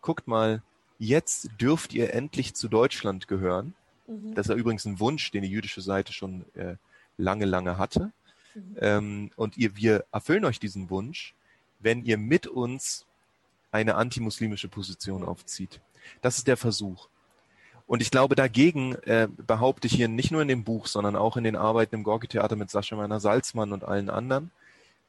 guckt 0.00 0.26
mal, 0.26 0.62
jetzt 0.98 1.50
dürft 1.60 1.92
ihr 1.92 2.14
endlich 2.14 2.54
zu 2.54 2.68
Deutschland 2.68 3.28
gehören. 3.28 3.74
Mhm. 4.06 4.34
Das 4.34 4.46
ist 4.46 4.50
ja 4.50 4.56
übrigens 4.56 4.84
ein 4.84 5.00
Wunsch, 5.00 5.30
den 5.30 5.42
die 5.42 5.50
jüdische 5.50 5.80
Seite 5.80 6.12
schon 6.12 6.44
äh, 6.54 6.76
lange, 7.16 7.44
lange 7.44 7.78
hatte. 7.78 8.12
Mhm. 8.54 8.76
Ähm, 8.80 9.30
und 9.36 9.56
ihr, 9.56 9.76
wir 9.76 10.04
erfüllen 10.12 10.44
euch 10.44 10.58
diesen 10.58 10.90
Wunsch, 10.90 11.34
wenn 11.80 12.02
ihr 12.02 12.18
mit 12.18 12.46
uns 12.46 13.06
eine 13.74 13.96
antimuslimische 13.96 14.68
Position 14.68 15.24
aufzieht. 15.24 15.80
Das 16.22 16.38
ist 16.38 16.46
der 16.46 16.56
Versuch. 16.56 17.08
Und 17.88 18.02
ich 18.02 18.12
glaube, 18.12 18.36
dagegen 18.36 18.94
äh, 19.02 19.28
behaupte 19.36 19.88
ich 19.88 19.94
hier 19.94 20.06
nicht 20.06 20.30
nur 20.30 20.42
in 20.42 20.48
dem 20.48 20.62
Buch, 20.62 20.86
sondern 20.86 21.16
auch 21.16 21.36
in 21.36 21.44
den 21.44 21.56
Arbeiten 21.56 21.96
im 21.96 22.04
Gorki-Theater 22.04 22.54
mit 22.54 22.70
Sascha 22.70 22.94
Meiner 22.94 23.18
Salzmann 23.18 23.72
und 23.72 23.84
allen 23.84 24.10
anderen, 24.10 24.52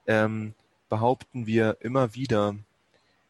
ähm, 0.07 0.55
behaupten 0.89 1.45
wir 1.45 1.77
immer 1.81 2.15
wieder, 2.15 2.55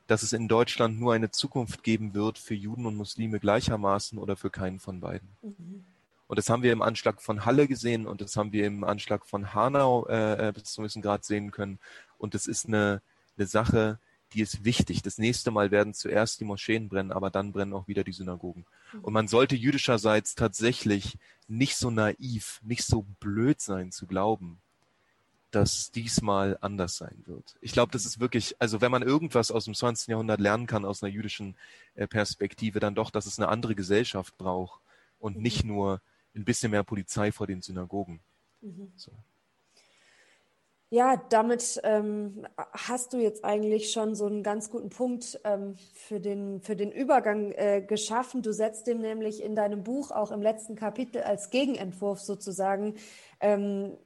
dass 0.08 0.24
es 0.24 0.32
in 0.32 0.48
Deutschland 0.48 1.00
nur 1.00 1.14
eine 1.14 1.32
Zukunft 1.32 1.84
geben 1.84 2.14
wird 2.14 2.38
für 2.38 2.56
Juden 2.56 2.86
und 2.86 2.96
Muslime 2.96 3.40
gleichermaßen 3.40 4.18
oder 4.18 4.38
für 4.38 4.50
keinen 4.50 4.80
von 4.80 5.02
beiden. 5.02 5.28
Mhm. 5.42 5.84
Und 6.28 6.40
das 6.40 6.50
haben 6.50 6.64
wir 6.64 6.72
im 6.72 6.82
Anschlag 6.82 7.22
von 7.22 7.46
Halle 7.46 7.68
gesehen 7.68 8.08
und 8.08 8.22
das 8.22 8.38
haben 8.38 8.54
wir 8.54 8.66
im 8.66 8.86
Anschlag 8.86 9.26
von 9.26 9.54
Hanau 9.54 10.08
äh, 10.08 10.48
äh 10.48 10.52
bis 10.54 10.64
zu 10.64 10.80
einem 10.80 10.86
gewissen 10.86 11.02
Grad 11.02 11.26
sehen 11.26 11.52
können. 11.52 11.78
Und 12.18 12.34
das 12.34 12.48
ist 12.48 12.68
eine, 12.68 13.02
eine 13.38 13.48
Sache, 13.48 14.00
die 14.36 14.42
ist 14.42 14.66
wichtig. 14.66 15.02
Das 15.02 15.18
nächste 15.18 15.50
Mal 15.50 15.72
werden 15.72 15.94
zuerst 15.94 16.40
die 16.40 16.46
Moscheen 16.46 16.90
brennen, 16.90 17.12
aber 17.12 17.30
dann 17.30 17.54
brennen 17.54 17.74
auch 17.74 17.88
wieder 17.88 18.04
die 18.04 18.12
Synagogen. 18.12 18.66
Und 19.02 19.14
man 19.14 19.28
sollte 19.28 19.56
jüdischerseits 19.56 20.36
tatsächlich 20.36 21.18
nicht 21.48 21.78
so 21.78 21.90
naiv, 21.90 22.60
nicht 22.64 22.84
so 22.84 23.06
blöd 23.20 23.62
sein 23.62 23.92
zu 23.92 24.06
glauben, 24.06 24.60
dass 25.52 25.92
diesmal 25.92 26.58
anders 26.60 26.98
sein 26.98 27.24
wird. 27.26 27.56
Ich 27.62 27.72
glaube, 27.72 27.92
das 27.94 28.06
ist 28.06 28.20
wirklich, 28.20 28.56
also 28.60 28.82
wenn 28.82 28.92
man 28.92 29.04
irgendwas 29.04 29.52
aus 29.52 29.66
dem 29.66 29.74
20. 29.74 30.10
Jahrhundert 30.10 30.42
lernen 30.42 30.68
kann 30.68 30.84
aus 30.84 31.02
einer 31.02 31.14
jüdischen 31.14 31.56
äh, 31.96 32.08
Perspektive, 32.08 32.82
dann 32.82 32.96
doch, 32.96 33.10
dass 33.10 33.26
es 33.26 33.40
eine 33.40 33.48
andere 33.48 33.74
Gesellschaft 33.74 34.38
braucht 34.38 34.82
und 35.18 35.38
nicht 35.38 35.64
nur 35.64 36.02
ein 36.36 36.44
bisschen 36.44 36.72
mehr 36.72 36.84
Polizei 36.84 37.32
vor 37.32 37.48
den 37.48 37.62
Synagogen. 37.62 38.20
Mhm. 38.62 38.92
So. 38.98 39.12
Ja, 40.92 41.22
damit 41.30 41.82
ähm, 41.84 42.46
hast 42.72 43.14
du 43.14 43.18
jetzt 43.18 43.44
eigentlich 43.44 43.92
schon 43.92 44.14
so 44.14 44.28
einen 44.28 44.44
ganz 44.44 44.70
guten 44.70 44.90
Punkt 44.90 45.40
ähm, 45.44 45.76
für, 45.94 46.20
den, 46.20 46.62
für 46.62 46.76
den 46.76 46.92
Übergang 46.92 47.52
äh, 47.54 47.82
geschaffen. 47.82 48.44
Du 48.44 48.54
setzt 48.54 48.86
dem 48.86 49.02
nämlich 49.02 49.44
in 49.44 49.56
deinem 49.56 49.84
Buch 49.84 50.12
auch 50.12 50.32
im 50.32 50.42
letzten 50.42 50.76
Kapitel 50.76 51.24
als 51.24 51.50
Gegenentwurf 51.50 52.22
sozusagen 52.22 52.96
ähm, 53.40 53.98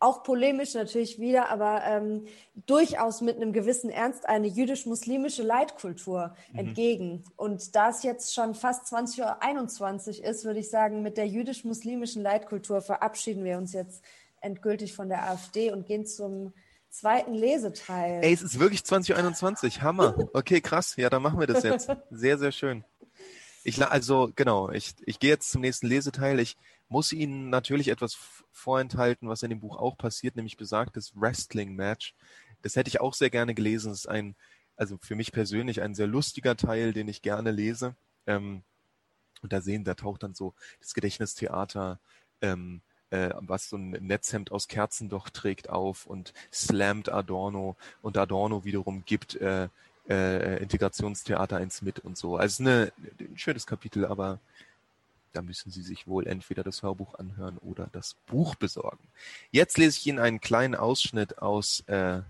auch 0.00 0.22
polemisch 0.22 0.74
natürlich 0.74 1.18
wieder, 1.18 1.48
aber 1.48 1.82
ähm, 1.84 2.26
durchaus 2.66 3.22
mit 3.22 3.36
einem 3.36 3.52
gewissen 3.52 3.88
Ernst 3.88 4.26
jüdisch-muslimische 4.28 5.42
Leitkultur 5.42 6.34
mhm. 6.52 6.58
entgegen. 6.58 7.24
Und 7.36 7.74
da 7.74 7.88
es 7.88 8.02
jetzt 8.02 8.34
schon 8.34 8.54
fast 8.54 8.92
20.21 8.92 10.18
Uhr 10.20 10.24
ist, 10.28 10.44
würde 10.44 10.60
ich 10.60 10.68
sagen, 10.68 11.02
mit 11.02 11.16
der 11.16 11.26
jüdisch-muslimischen 11.26 12.22
Leitkultur 12.22 12.82
verabschieden 12.82 13.44
wir 13.44 13.56
uns 13.56 13.72
jetzt 13.72 14.04
endgültig 14.44 14.94
von 14.94 15.08
der 15.08 15.28
AfD 15.28 15.72
und 15.72 15.86
gehen 15.86 16.06
zum 16.06 16.52
zweiten 16.90 17.34
Leseteil. 17.34 18.22
Ey, 18.22 18.32
es 18.32 18.42
ist 18.42 18.60
wirklich 18.60 18.84
2021. 18.84 19.82
Hammer. 19.82 20.16
Okay, 20.32 20.60
krass. 20.60 20.94
Ja, 20.96 21.10
dann 21.10 21.22
machen 21.22 21.40
wir 21.40 21.46
das 21.46 21.64
jetzt. 21.64 21.90
Sehr, 22.10 22.38
sehr 22.38 22.52
schön. 22.52 22.84
Ich, 23.64 23.82
also, 23.84 24.30
genau, 24.36 24.70
ich, 24.70 24.94
ich 25.06 25.18
gehe 25.18 25.30
jetzt 25.30 25.50
zum 25.50 25.62
nächsten 25.62 25.86
Leseteil. 25.86 26.38
Ich 26.38 26.56
muss 26.88 27.12
Ihnen 27.12 27.48
natürlich 27.48 27.88
etwas 27.88 28.16
vorenthalten, 28.52 29.28
was 29.28 29.42
in 29.42 29.50
dem 29.50 29.60
Buch 29.60 29.78
auch 29.78 29.96
passiert, 29.96 30.36
nämlich 30.36 30.56
besagtes 30.56 31.12
Wrestling-Match. 31.16 32.14
Das 32.62 32.76
hätte 32.76 32.88
ich 32.88 33.00
auch 33.00 33.14
sehr 33.14 33.30
gerne 33.30 33.54
gelesen. 33.54 33.88
Das 33.88 34.00
ist 34.00 34.08
ein, 34.08 34.36
also 34.76 34.98
für 35.00 35.16
mich 35.16 35.32
persönlich 35.32 35.80
ein 35.80 35.94
sehr 35.94 36.06
lustiger 36.06 36.56
Teil, 36.56 36.92
den 36.92 37.08
ich 37.08 37.22
gerne 37.22 37.50
lese. 37.50 37.96
Ähm, 38.26 38.62
und 39.42 39.52
da 39.52 39.60
sehen, 39.60 39.84
da 39.84 39.94
taucht 39.94 40.22
dann 40.22 40.34
so 40.34 40.54
das 40.80 40.94
Gedächtnistheater, 40.94 42.00
ähm, 42.40 42.82
äh, 43.10 43.30
was 43.40 43.68
so 43.68 43.76
ein 43.76 43.90
Netzhemd 43.90 44.52
aus 44.52 44.68
Kerzen 44.68 45.08
doch 45.08 45.28
trägt, 45.28 45.70
auf 45.70 46.06
und 46.06 46.32
slammt 46.52 47.08
Adorno 47.08 47.76
und 48.02 48.16
Adorno 48.16 48.64
wiederum 48.64 49.04
gibt 49.04 49.36
äh, 49.36 49.68
äh, 50.08 50.62
Integrationstheater 50.62 51.56
eins 51.56 51.82
mit 51.82 52.00
und 52.00 52.18
so. 52.18 52.36
Also 52.36 52.62
eine, 52.62 52.92
ein 53.20 53.38
schönes 53.38 53.66
Kapitel, 53.66 54.04
aber 54.04 54.38
da 55.32 55.42
müssen 55.42 55.70
Sie 55.70 55.82
sich 55.82 56.06
wohl 56.06 56.26
entweder 56.26 56.62
das 56.62 56.82
Hörbuch 56.82 57.14
anhören 57.14 57.58
oder 57.58 57.88
das 57.92 58.14
Buch 58.26 58.54
besorgen. 58.54 59.06
Jetzt 59.50 59.78
lese 59.78 59.98
ich 59.98 60.06
Ihnen 60.06 60.18
einen 60.20 60.40
kleinen 60.40 60.74
Ausschnitt 60.74 61.38
aus 61.38 61.80
äh, 61.86 62.20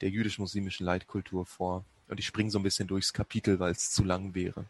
der 0.00 0.10
jüdisch-muslimischen 0.10 0.86
Leitkultur 0.86 1.46
vor. 1.46 1.84
Und 2.08 2.20
ich 2.20 2.26
springe 2.26 2.50
so 2.50 2.58
ein 2.58 2.62
bisschen 2.62 2.88
durchs 2.88 3.12
Kapitel, 3.12 3.58
weil 3.58 3.72
es 3.72 3.90
zu 3.90 4.04
lang 4.04 4.34
wäre. 4.34 4.64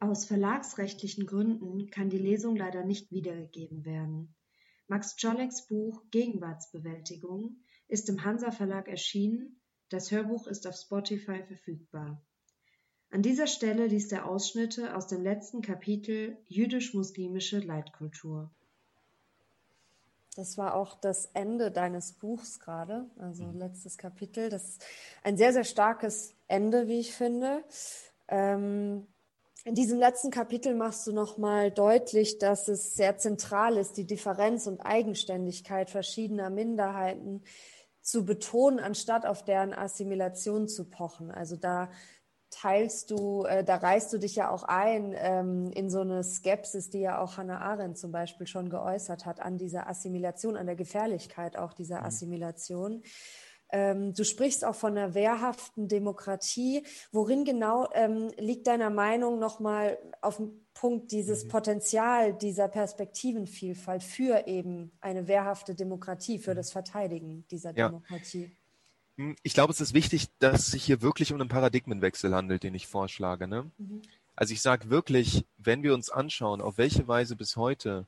Aus 0.00 0.24
verlagsrechtlichen 0.24 1.26
Gründen 1.26 1.90
kann 1.90 2.08
die 2.08 2.18
Lesung 2.18 2.56
leider 2.56 2.84
nicht 2.84 3.12
wiedergegeben 3.12 3.84
werden. 3.84 4.34
Max 4.88 5.14
Czoleks 5.16 5.66
Buch 5.66 6.02
Gegenwartsbewältigung 6.10 7.58
ist 7.86 8.08
im 8.08 8.24
Hansa 8.24 8.50
Verlag 8.50 8.88
erschienen, 8.88 9.60
das 9.90 10.10
Hörbuch 10.10 10.46
ist 10.46 10.66
auf 10.66 10.74
Spotify 10.74 11.42
verfügbar. 11.44 12.22
An 13.10 13.22
dieser 13.22 13.46
Stelle 13.46 13.88
liest 13.88 14.12
er 14.12 14.26
Ausschnitte 14.26 14.96
aus 14.96 15.06
dem 15.06 15.22
letzten 15.22 15.60
Kapitel 15.60 16.38
Jüdisch-muslimische 16.46 17.58
Leitkultur. 17.58 18.50
Das 20.34 20.56
war 20.56 20.74
auch 20.74 20.98
das 20.98 21.26
Ende 21.34 21.70
deines 21.70 22.12
Buchs 22.12 22.60
gerade, 22.60 23.10
also 23.18 23.50
letztes 23.50 23.98
Kapitel. 23.98 24.48
Das 24.48 24.64
ist 24.64 24.84
ein 25.24 25.36
sehr, 25.36 25.52
sehr 25.52 25.64
starkes 25.64 26.34
Ende, 26.46 26.88
wie 26.88 27.00
ich 27.00 27.12
finde. 27.12 27.64
Ähm, 28.28 29.06
in 29.64 29.74
diesem 29.74 29.98
letzten 29.98 30.30
Kapitel 30.30 30.74
machst 30.74 31.06
du 31.06 31.12
nochmal 31.12 31.70
deutlich, 31.70 32.38
dass 32.38 32.68
es 32.68 32.94
sehr 32.94 33.18
zentral 33.18 33.76
ist, 33.76 33.96
die 33.96 34.06
Differenz 34.06 34.66
und 34.66 34.80
Eigenständigkeit 34.80 35.90
verschiedener 35.90 36.48
Minderheiten 36.48 37.42
zu 38.00 38.24
betonen, 38.24 38.80
anstatt 38.80 39.26
auf 39.26 39.44
deren 39.44 39.74
Assimilation 39.74 40.66
zu 40.66 40.88
pochen. 40.88 41.30
Also 41.30 41.56
da 41.56 41.90
teilst 42.48 43.10
du, 43.10 43.44
äh, 43.44 43.62
da 43.62 43.76
reißt 43.76 44.12
du 44.12 44.18
dich 44.18 44.34
ja 44.34 44.50
auch 44.50 44.64
ein 44.64 45.14
ähm, 45.16 45.70
in 45.72 45.90
so 45.90 46.00
eine 46.00 46.24
Skepsis, 46.24 46.90
die 46.90 47.00
ja 47.00 47.20
auch 47.20 47.36
Hannah 47.36 47.60
Arendt 47.60 47.98
zum 47.98 48.12
Beispiel 48.12 48.46
schon 48.46 48.70
geäußert 48.70 49.26
hat, 49.26 49.40
an 49.40 49.58
dieser 49.58 49.88
Assimilation, 49.88 50.56
an 50.56 50.66
der 50.66 50.76
Gefährlichkeit 50.76 51.56
auch 51.56 51.74
dieser 51.74 52.00
mhm. 52.00 52.06
Ähm, 53.72 54.14
du 54.14 54.24
sprichst 54.24 54.64
auch 54.64 54.74
von 54.74 54.96
einer 54.96 55.14
wehrhaften 55.14 55.88
Demokratie. 55.88 56.82
Worin 57.12 57.44
genau 57.44 57.88
ähm, 57.94 58.30
liegt 58.38 58.66
deiner 58.66 58.90
Meinung 58.90 59.38
nochmal 59.38 59.98
auf 60.20 60.36
dem 60.36 60.50
Punkt 60.74 61.12
dieses 61.12 61.44
mhm. 61.44 61.48
Potenzial 61.48 62.32
dieser 62.32 62.68
Perspektivenvielfalt 62.68 64.02
für 64.02 64.46
eben 64.46 64.92
eine 65.00 65.28
wehrhafte 65.28 65.74
Demokratie, 65.74 66.38
für 66.38 66.52
mhm. 66.52 66.56
das 66.56 66.72
Verteidigen 66.72 67.44
dieser 67.50 67.76
ja. 67.76 67.88
Demokratie? 67.88 68.50
Hm, 69.16 69.36
ich 69.42 69.54
glaube, 69.54 69.72
es 69.72 69.80
ist 69.80 69.94
wichtig, 69.94 70.28
dass 70.38 70.60
es 70.60 70.66
sich 70.72 70.84
hier 70.84 71.02
wirklich 71.02 71.32
um 71.32 71.40
einen 71.40 71.50
Paradigmenwechsel 71.50 72.34
handelt, 72.34 72.62
den 72.62 72.74
ich 72.74 72.86
vorschlage. 72.86 73.46
Ne? 73.46 73.70
Mhm. 73.78 74.02
Also 74.34 74.54
ich 74.54 74.62
sage 74.62 74.88
wirklich, 74.88 75.44
wenn 75.58 75.82
wir 75.82 75.92
uns 75.92 76.08
anschauen, 76.08 76.62
auf 76.62 76.78
welche 76.78 77.06
Weise 77.06 77.36
bis 77.36 77.56
heute 77.56 78.06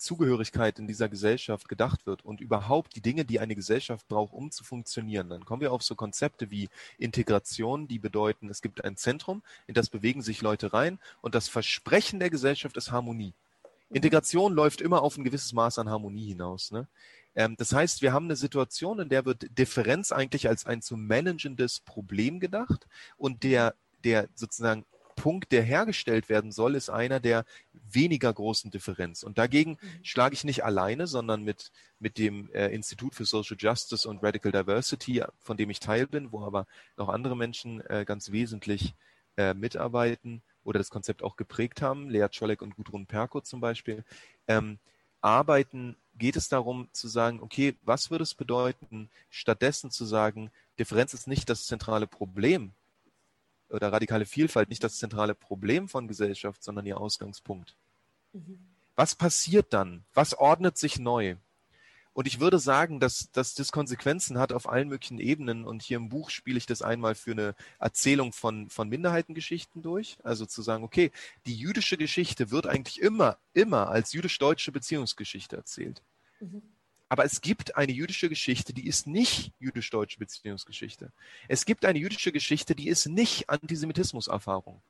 Zugehörigkeit 0.00 0.78
in 0.78 0.86
dieser 0.86 1.08
Gesellschaft 1.08 1.68
gedacht 1.68 2.06
wird 2.06 2.24
und 2.24 2.40
überhaupt 2.40 2.96
die 2.96 3.02
Dinge, 3.02 3.24
die 3.24 3.38
eine 3.38 3.54
Gesellschaft 3.54 4.08
braucht, 4.08 4.32
um 4.32 4.50
zu 4.50 4.64
funktionieren, 4.64 5.28
dann 5.28 5.44
kommen 5.44 5.60
wir 5.60 5.72
auf 5.72 5.82
so 5.82 5.94
Konzepte 5.94 6.50
wie 6.50 6.68
Integration, 6.98 7.86
die 7.86 7.98
bedeuten, 7.98 8.48
es 8.48 8.62
gibt 8.62 8.82
ein 8.84 8.96
Zentrum, 8.96 9.42
in 9.66 9.74
das 9.74 9.90
bewegen 9.90 10.22
sich 10.22 10.40
Leute 10.40 10.72
rein 10.72 10.98
und 11.20 11.34
das 11.34 11.48
Versprechen 11.48 12.18
der 12.18 12.30
Gesellschaft 12.30 12.76
ist 12.76 12.90
Harmonie. 12.90 13.34
Mhm. 13.90 13.96
Integration 13.96 14.54
läuft 14.54 14.80
immer 14.80 15.02
auf 15.02 15.18
ein 15.18 15.24
gewisses 15.24 15.52
Maß 15.52 15.78
an 15.78 15.90
Harmonie 15.90 16.28
hinaus. 16.28 16.70
Ne? 16.70 16.88
Ähm, 17.34 17.56
das 17.58 17.72
heißt, 17.72 18.02
wir 18.02 18.12
haben 18.12 18.24
eine 18.24 18.36
Situation, 18.36 19.00
in 19.00 19.08
der 19.10 19.24
wird 19.26 19.46
Differenz 19.58 20.12
eigentlich 20.12 20.48
als 20.48 20.66
ein 20.66 20.82
zu 20.82 20.96
managendes 20.96 21.80
Problem 21.80 22.40
gedacht 22.40 22.86
und 23.16 23.42
der, 23.42 23.74
der 24.02 24.28
sozusagen 24.34 24.84
Punkt, 25.20 25.52
der 25.52 25.62
hergestellt 25.62 26.30
werden 26.30 26.50
soll, 26.50 26.74
ist 26.74 26.88
einer 26.88 27.20
der 27.20 27.44
weniger 27.74 28.32
großen 28.32 28.70
Differenz. 28.70 29.22
Und 29.22 29.36
dagegen 29.36 29.72
mhm. 29.72 30.02
schlage 30.02 30.32
ich 30.32 30.44
nicht 30.44 30.64
alleine, 30.64 31.06
sondern 31.06 31.42
mit, 31.42 31.72
mit 31.98 32.16
dem 32.16 32.50
äh, 32.54 32.68
Institut 32.68 33.14
für 33.14 33.26
Social 33.26 33.58
Justice 33.60 34.08
und 34.08 34.22
Radical 34.22 34.50
Diversity, 34.50 35.22
von 35.38 35.58
dem 35.58 35.68
ich 35.68 35.78
Teil 35.78 36.06
bin, 36.06 36.32
wo 36.32 36.40
aber 36.40 36.66
noch 36.96 37.10
andere 37.10 37.36
Menschen 37.36 37.82
äh, 37.82 38.06
ganz 38.06 38.32
wesentlich 38.32 38.94
äh, 39.36 39.52
mitarbeiten 39.52 40.40
oder 40.64 40.78
das 40.78 40.88
Konzept 40.88 41.22
auch 41.22 41.36
geprägt 41.36 41.82
haben, 41.82 42.08
Lea 42.08 42.28
Czolek 42.30 42.62
und 42.62 42.76
Gudrun 42.76 43.04
Perko 43.04 43.42
zum 43.42 43.60
Beispiel, 43.60 44.04
ähm, 44.48 44.78
arbeiten, 45.20 45.96
geht 46.14 46.36
es 46.36 46.48
darum 46.48 46.88
zu 46.92 47.08
sagen, 47.08 47.40
okay, 47.42 47.76
was 47.82 48.10
würde 48.10 48.22
es 48.22 48.34
bedeuten, 48.34 49.10
stattdessen 49.28 49.90
zu 49.90 50.06
sagen, 50.06 50.50
Differenz 50.78 51.12
ist 51.12 51.28
nicht 51.28 51.50
das 51.50 51.66
zentrale 51.66 52.06
Problem 52.06 52.72
oder 53.70 53.92
radikale 53.92 54.26
Vielfalt 54.26 54.68
nicht 54.68 54.84
das 54.84 54.98
zentrale 54.98 55.34
Problem 55.34 55.88
von 55.88 56.08
Gesellschaft, 56.08 56.62
sondern 56.62 56.86
ihr 56.86 56.98
Ausgangspunkt. 57.00 57.76
Mhm. 58.32 58.58
Was 58.96 59.14
passiert 59.14 59.72
dann? 59.72 60.04
Was 60.12 60.34
ordnet 60.34 60.76
sich 60.76 60.98
neu? 60.98 61.36
Und 62.12 62.26
ich 62.26 62.40
würde 62.40 62.58
sagen, 62.58 62.98
dass, 62.98 63.30
dass 63.30 63.54
das 63.54 63.70
Konsequenzen 63.72 64.38
hat 64.38 64.52
auf 64.52 64.68
allen 64.68 64.88
möglichen 64.88 65.18
Ebenen. 65.18 65.64
Und 65.64 65.82
hier 65.82 65.96
im 65.96 66.08
Buch 66.08 66.30
spiele 66.30 66.58
ich 66.58 66.66
das 66.66 66.82
einmal 66.82 67.14
für 67.14 67.30
eine 67.30 67.54
Erzählung 67.78 68.32
von, 68.32 68.68
von 68.68 68.88
Minderheitengeschichten 68.88 69.80
durch. 69.80 70.18
Also 70.24 70.44
zu 70.44 70.60
sagen, 70.60 70.82
okay, 70.82 71.12
die 71.46 71.54
jüdische 71.54 71.96
Geschichte 71.96 72.50
wird 72.50 72.66
eigentlich 72.66 73.00
immer, 73.00 73.38
immer 73.52 73.88
als 73.88 74.12
jüdisch-deutsche 74.12 74.72
Beziehungsgeschichte 74.72 75.56
erzählt. 75.56 76.02
Mhm. 76.40 76.62
Aber 77.10 77.24
es 77.24 77.40
gibt 77.40 77.76
eine 77.76 77.90
jüdische 77.90 78.28
Geschichte, 78.28 78.72
die 78.72 78.86
ist 78.86 79.08
nicht 79.08 79.52
jüdisch-deutsche 79.58 80.20
Beziehungsgeschichte. 80.20 81.10
Es 81.48 81.64
gibt 81.64 81.84
eine 81.84 81.98
jüdische 81.98 82.30
Geschichte, 82.30 82.76
die 82.76 82.88
ist 82.88 83.06
nicht 83.08 83.50
Antisemitismuserfahrung. 83.50 84.80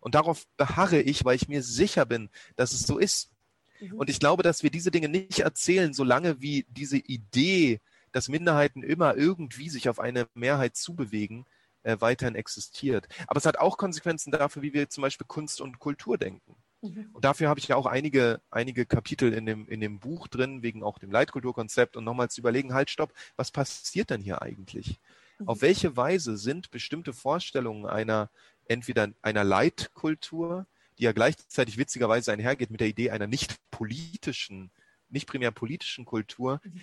Und 0.00 0.14
darauf 0.14 0.46
beharre 0.56 1.02
ich, 1.02 1.26
weil 1.26 1.36
ich 1.36 1.48
mir 1.48 1.62
sicher 1.62 2.06
bin, 2.06 2.30
dass 2.56 2.72
es 2.72 2.80
so 2.86 2.96
ist. 2.96 3.30
Mhm. 3.78 3.92
Und 3.92 4.08
ich 4.08 4.18
glaube, 4.18 4.42
dass 4.42 4.62
wir 4.62 4.70
diese 4.70 4.90
Dinge 4.90 5.10
nicht 5.10 5.40
erzählen, 5.40 5.92
solange 5.92 6.40
wie 6.40 6.64
diese 6.70 6.96
Idee, 6.96 7.80
dass 8.10 8.30
Minderheiten 8.30 8.82
immer 8.82 9.14
irgendwie 9.14 9.68
sich 9.68 9.90
auf 9.90 10.00
eine 10.00 10.28
Mehrheit 10.32 10.76
zubewegen, 10.76 11.44
äh, 11.82 11.98
weiterhin 12.00 12.36
existiert. 12.36 13.06
Aber 13.26 13.36
es 13.36 13.44
hat 13.44 13.58
auch 13.58 13.76
Konsequenzen 13.76 14.30
dafür, 14.30 14.62
wie 14.62 14.72
wir 14.72 14.88
zum 14.88 15.02
Beispiel 15.02 15.26
Kunst 15.26 15.60
und 15.60 15.78
Kultur 15.78 16.16
denken. 16.16 16.56
Mhm. 16.90 17.10
Und 17.12 17.24
dafür 17.24 17.48
habe 17.48 17.60
ich 17.60 17.68
ja 17.68 17.76
auch 17.76 17.86
einige, 17.86 18.40
einige 18.50 18.86
Kapitel 18.86 19.32
in 19.32 19.46
dem, 19.46 19.68
in 19.68 19.80
dem 19.80 19.98
Buch 19.98 20.28
drin, 20.28 20.62
wegen 20.62 20.82
auch 20.82 20.98
dem 20.98 21.10
Leitkulturkonzept 21.10 21.96
und 21.96 22.04
nochmal 22.04 22.30
zu 22.30 22.40
überlegen, 22.40 22.74
halt, 22.74 22.90
stopp, 22.90 23.12
was 23.36 23.50
passiert 23.50 24.10
denn 24.10 24.20
hier 24.20 24.42
eigentlich? 24.42 25.00
Mhm. 25.38 25.48
Auf 25.48 25.62
welche 25.62 25.96
Weise 25.96 26.36
sind 26.36 26.70
bestimmte 26.70 27.12
Vorstellungen 27.12 27.86
einer, 27.86 28.30
entweder 28.66 29.10
einer 29.22 29.44
Leitkultur, 29.44 30.66
die 30.98 31.04
ja 31.04 31.12
gleichzeitig 31.12 31.78
witzigerweise 31.78 32.32
einhergeht 32.32 32.70
mit 32.70 32.80
der 32.80 32.88
Idee 32.88 33.10
einer 33.10 33.26
nicht 33.26 33.56
politischen, 33.70 34.70
nicht 35.08 35.26
primär 35.26 35.50
politischen 35.50 36.04
Kultur, 36.04 36.60
mhm. 36.64 36.80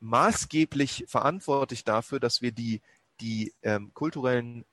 maßgeblich 0.00 1.04
verantwortlich 1.08 1.84
dafür, 1.84 2.20
dass 2.20 2.42
wir 2.42 2.52
die, 2.52 2.80
die 3.20 3.52
ähm, 3.62 3.92
kulturellen 3.94 4.64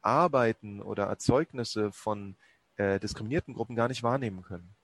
Arbeiten 0.00 0.80
oder 0.80 1.04
Erzeugnisse 1.04 1.92
von 1.92 2.36
äh, 2.78 2.98
diskriminierten 2.98 3.54
Gruppen 3.54 3.76
gar 3.76 3.88
nicht 3.88 4.02
wahrnehmen 4.02 4.42
können. 4.42 4.74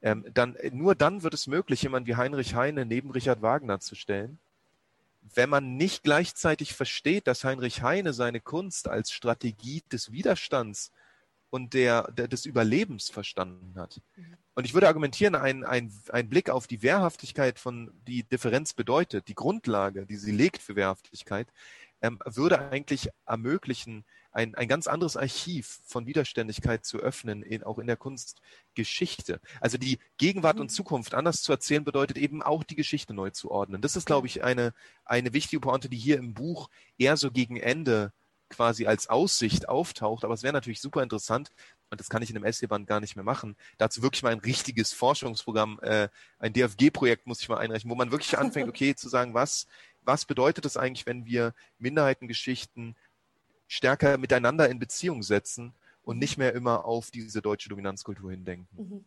Ähm, 0.00 0.24
dann, 0.32 0.54
äh, 0.56 0.70
nur 0.70 0.94
dann 0.94 1.22
wird 1.22 1.34
es 1.34 1.46
möglich, 1.46 1.82
jemand 1.82 2.06
wie 2.06 2.16
Heinrich 2.16 2.54
Heine 2.54 2.86
neben 2.86 3.10
Richard 3.10 3.42
Wagner 3.42 3.80
zu 3.80 3.94
stellen. 3.94 4.38
Wenn 5.34 5.50
man 5.50 5.76
nicht 5.76 6.04
gleichzeitig 6.04 6.72
versteht, 6.72 7.26
dass 7.26 7.44
Heinrich 7.44 7.82
Heine 7.82 8.12
seine 8.12 8.40
Kunst 8.40 8.88
als 8.88 9.10
Strategie 9.10 9.82
des 9.92 10.12
Widerstands 10.12 10.92
und 11.50 11.74
der, 11.74 12.10
der 12.12 12.28
des 12.28 12.46
Überlebens 12.46 13.10
verstanden 13.10 13.74
hat. 13.76 14.00
Und 14.54 14.64
ich 14.64 14.74
würde 14.74 14.86
argumentieren, 14.86 15.34
ein, 15.34 15.64
ein, 15.64 15.92
ein 16.10 16.28
Blick 16.28 16.50
auf 16.50 16.66
die 16.66 16.82
Wehrhaftigkeit 16.82 17.58
von 17.58 17.90
die 18.06 18.22
Differenz 18.22 18.74
bedeutet, 18.74 19.28
die 19.28 19.34
Grundlage, 19.34 20.06
die 20.06 20.16
sie 20.16 20.32
legt 20.32 20.62
für 20.62 20.76
Wehrhaftigkeit, 20.76 21.48
ähm, 22.02 22.18
würde 22.24 22.70
eigentlich 22.70 23.08
ermöglichen, 23.26 24.04
ein, 24.30 24.54
ein 24.54 24.68
ganz 24.68 24.86
anderes 24.86 25.16
Archiv 25.16 25.80
von 25.84 26.06
Widerständigkeit 26.06 26.84
zu 26.84 26.98
öffnen, 26.98 27.42
in, 27.42 27.62
auch 27.62 27.78
in 27.78 27.86
der 27.86 27.96
Kunstgeschichte. 27.96 29.40
Also 29.60 29.78
die 29.78 29.98
Gegenwart 30.16 30.56
mhm. 30.56 30.62
und 30.62 30.68
Zukunft 30.70 31.14
anders 31.14 31.42
zu 31.42 31.52
erzählen, 31.52 31.84
bedeutet 31.84 32.18
eben 32.18 32.42
auch 32.42 32.62
die 32.64 32.76
Geschichte 32.76 33.14
neu 33.14 33.30
zu 33.30 33.50
ordnen. 33.50 33.80
Das 33.82 33.96
ist, 33.96 34.06
glaube 34.06 34.26
ich, 34.26 34.44
eine, 34.44 34.74
eine 35.04 35.32
wichtige 35.32 35.60
Pointe, 35.60 35.88
die 35.88 35.96
hier 35.96 36.18
im 36.18 36.34
Buch 36.34 36.68
eher 36.98 37.16
so 37.16 37.30
gegen 37.30 37.56
Ende 37.56 38.12
quasi 38.50 38.86
als 38.86 39.08
Aussicht 39.08 39.68
auftaucht. 39.68 40.24
Aber 40.24 40.34
es 40.34 40.42
wäre 40.42 40.52
natürlich 40.52 40.80
super 40.80 41.02
interessant, 41.02 41.50
und 41.90 42.00
das 42.00 42.08
kann 42.08 42.22
ich 42.22 42.30
in 42.30 42.36
einem 42.36 42.44
Essayband 42.44 42.86
gar 42.86 43.00
nicht 43.00 43.16
mehr 43.16 43.24
machen, 43.24 43.56
dazu 43.78 44.02
wirklich 44.02 44.22
mal 44.22 44.32
ein 44.32 44.40
richtiges 44.40 44.92
Forschungsprogramm, 44.92 45.80
äh, 45.82 46.08
ein 46.38 46.52
DFG-Projekt 46.52 47.26
muss 47.26 47.40
ich 47.40 47.48
mal 47.48 47.58
einreichen, 47.58 47.90
wo 47.90 47.94
man 47.94 48.10
wirklich 48.10 48.36
anfängt, 48.38 48.68
okay, 48.68 48.94
zu 48.94 49.08
sagen, 49.08 49.34
was, 49.34 49.66
was 50.02 50.24
bedeutet 50.24 50.64
das 50.64 50.76
eigentlich, 50.76 51.06
wenn 51.06 51.26
wir 51.26 51.54
Minderheitengeschichten 51.78 52.96
stärker 53.68 54.18
miteinander 54.18 54.68
in 54.68 54.78
Beziehung 54.80 55.22
setzen 55.22 55.74
und 56.02 56.18
nicht 56.18 56.38
mehr 56.38 56.54
immer 56.54 56.84
auf 56.86 57.10
diese 57.10 57.42
deutsche 57.42 57.68
Dominanzkultur 57.68 58.30
hindenken. 58.30 58.76
Mhm. 58.76 59.04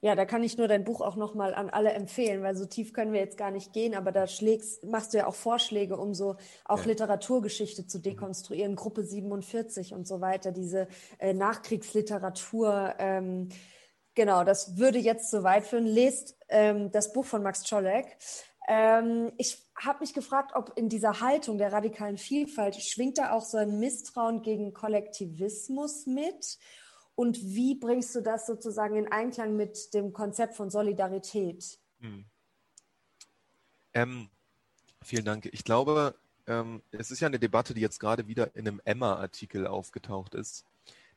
Ja, 0.00 0.14
da 0.14 0.24
kann 0.26 0.44
ich 0.44 0.56
nur 0.56 0.68
dein 0.68 0.84
Buch 0.84 1.00
auch 1.00 1.16
nochmal 1.16 1.54
an 1.54 1.70
alle 1.70 1.90
empfehlen, 1.92 2.42
weil 2.42 2.56
so 2.56 2.66
tief 2.66 2.92
können 2.92 3.12
wir 3.12 3.18
jetzt 3.18 3.36
gar 3.36 3.50
nicht 3.50 3.72
gehen, 3.72 3.96
aber 3.96 4.12
da 4.12 4.28
schlägst, 4.28 4.84
machst 4.84 5.12
du 5.12 5.18
ja 5.18 5.26
auch 5.26 5.34
Vorschläge, 5.34 5.96
um 5.96 6.14
so 6.14 6.36
auch 6.64 6.82
ja. 6.82 6.86
Literaturgeschichte 6.86 7.84
zu 7.84 7.98
dekonstruieren. 7.98 8.76
Gruppe 8.76 9.02
47 9.02 9.94
und 9.94 10.06
so 10.06 10.20
weiter, 10.20 10.52
diese 10.52 10.86
äh, 11.18 11.34
Nachkriegsliteratur. 11.34 12.94
Ähm, 12.98 13.48
genau, 14.14 14.44
das 14.44 14.76
würde 14.76 15.00
jetzt 15.00 15.32
so 15.32 15.42
weit 15.42 15.66
führen. 15.66 15.86
Lest 15.86 16.36
ähm, 16.48 16.92
das 16.92 17.12
Buch 17.12 17.24
von 17.24 17.42
Max 17.42 17.64
Czolek. 17.64 18.18
Ähm, 18.68 19.32
ich 19.36 19.67
habe 19.78 20.00
mich 20.00 20.12
gefragt, 20.12 20.52
ob 20.54 20.72
in 20.76 20.88
dieser 20.88 21.20
Haltung 21.20 21.58
der 21.58 21.72
radikalen 21.72 22.18
Vielfalt 22.18 22.76
schwingt 22.76 23.18
da 23.18 23.32
auch 23.32 23.44
so 23.44 23.58
ein 23.58 23.78
Misstrauen 23.78 24.42
gegen 24.42 24.74
Kollektivismus 24.74 26.06
mit? 26.06 26.58
Und 27.14 27.38
wie 27.42 27.74
bringst 27.74 28.14
du 28.14 28.20
das 28.20 28.46
sozusagen 28.46 28.96
in 28.96 29.10
Einklang 29.10 29.56
mit 29.56 29.92
dem 29.94 30.12
Konzept 30.12 30.54
von 30.54 30.70
Solidarität? 30.70 31.78
Hm. 32.00 32.24
Ähm, 33.92 34.28
vielen 35.02 35.24
Dank. 35.24 35.46
Ich 35.46 35.64
glaube, 35.64 36.14
ähm, 36.46 36.82
es 36.92 37.10
ist 37.10 37.20
ja 37.20 37.26
eine 37.26 37.38
Debatte, 37.38 37.74
die 37.74 37.80
jetzt 37.80 37.98
gerade 37.98 38.26
wieder 38.26 38.54
in 38.54 38.68
einem 38.68 38.80
Emma-Artikel 38.84 39.66
aufgetaucht 39.66 40.34
ist, 40.34 40.64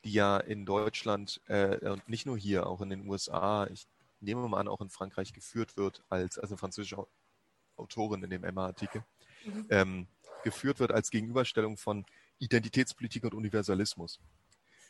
die 0.04 0.14
ja 0.14 0.38
in 0.38 0.66
Deutschland 0.66 1.42
äh, 1.48 1.90
und 1.90 2.08
nicht 2.10 2.26
nur 2.26 2.38
hier, 2.38 2.68
auch 2.68 2.82
in 2.82 2.90
den 2.90 3.08
USA, 3.08 3.68
ich 3.68 3.88
nehme 4.20 4.48
mal 4.48 4.60
an, 4.60 4.68
auch 4.68 4.82
in 4.82 4.90
Frankreich 4.90 5.34
geführt 5.34 5.78
wird 5.78 6.04
als, 6.10 6.40
also 6.40 6.58
französische 6.58 7.06
Autorin 7.78 8.24
in 8.24 8.30
dem 8.30 8.44
Emma-Artikel, 8.44 9.04
mhm. 9.46 9.68
ähm, 9.70 10.08
geführt 10.44 10.80
wird 10.80 10.92
als 10.92 11.12
Gegenüberstellung 11.12 11.78
von 11.78 12.06
Identitätspolitik 12.40 13.24
und 13.24 13.34
Universalismus. 13.34 14.20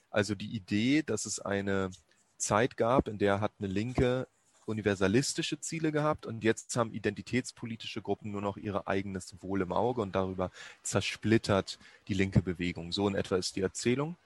Also 0.09 0.35
die 0.35 0.53
Idee, 0.55 1.03
dass 1.03 1.25
es 1.25 1.39
eine 1.39 1.91
Zeit 2.37 2.77
gab, 2.77 3.07
in 3.07 3.17
der 3.17 3.39
hat 3.39 3.53
eine 3.59 3.67
Linke 3.67 4.27
universalistische 4.65 5.59
Ziele 5.59 5.91
gehabt 5.91 6.25
und 6.25 6.43
jetzt 6.43 6.75
haben 6.75 6.93
identitätspolitische 6.93 8.01
Gruppen 8.01 8.31
nur 8.31 8.41
noch 8.41 8.57
ihr 8.57 8.87
eigenes 8.87 9.35
Wohl 9.41 9.61
im 9.61 9.71
Auge 9.71 10.01
und 10.01 10.15
darüber 10.15 10.51
zersplittert 10.83 11.79
die 12.07 12.13
linke 12.13 12.41
Bewegung. 12.41 12.91
So 12.91 13.07
in 13.07 13.15
etwa 13.15 13.37
ist 13.37 13.55
die 13.55 13.61
Erzählung. 13.61 14.17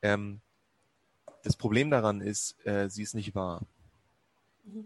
Ähm, 0.00 0.40
das 1.42 1.56
Problem 1.56 1.90
daran 1.90 2.20
ist, 2.20 2.64
äh, 2.64 2.88
sie 2.88 3.02
ist 3.02 3.14
nicht 3.14 3.34
wahr. 3.34 3.62
Mhm. 4.64 4.84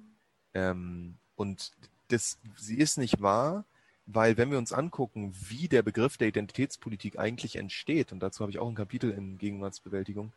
Ähm, 0.55 1.15
und 1.37 1.73
das, 2.09 2.39
sie 2.57 2.79
ist 2.79 2.99
nicht 2.99 3.21
wahr, 3.21 3.65
weil 4.07 4.37
wenn 4.37 4.51
wir 4.51 4.59
uns 4.59 4.73
angucken, 4.73 5.35
wie 5.35 5.69
der 5.69 5.83
Begriff 5.83 6.17
der 6.17 6.29
Identitätspolitik 6.29 7.19
eigentlich 7.19 7.57
entsteht, 7.57 8.13
und 8.13 8.21
dazu 8.21 8.41
habe 8.41 8.51
ich 8.51 8.59
auch 8.59 8.69
ein 8.69 8.75
Kapitel 8.75 9.11
in 9.11 9.39
Gegenwartsbewältigung 9.39 10.33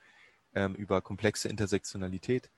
ähm, 0.55 0.75
über 0.75 1.01
komplexe 1.01 1.49
Intersektionalität, 1.49 2.49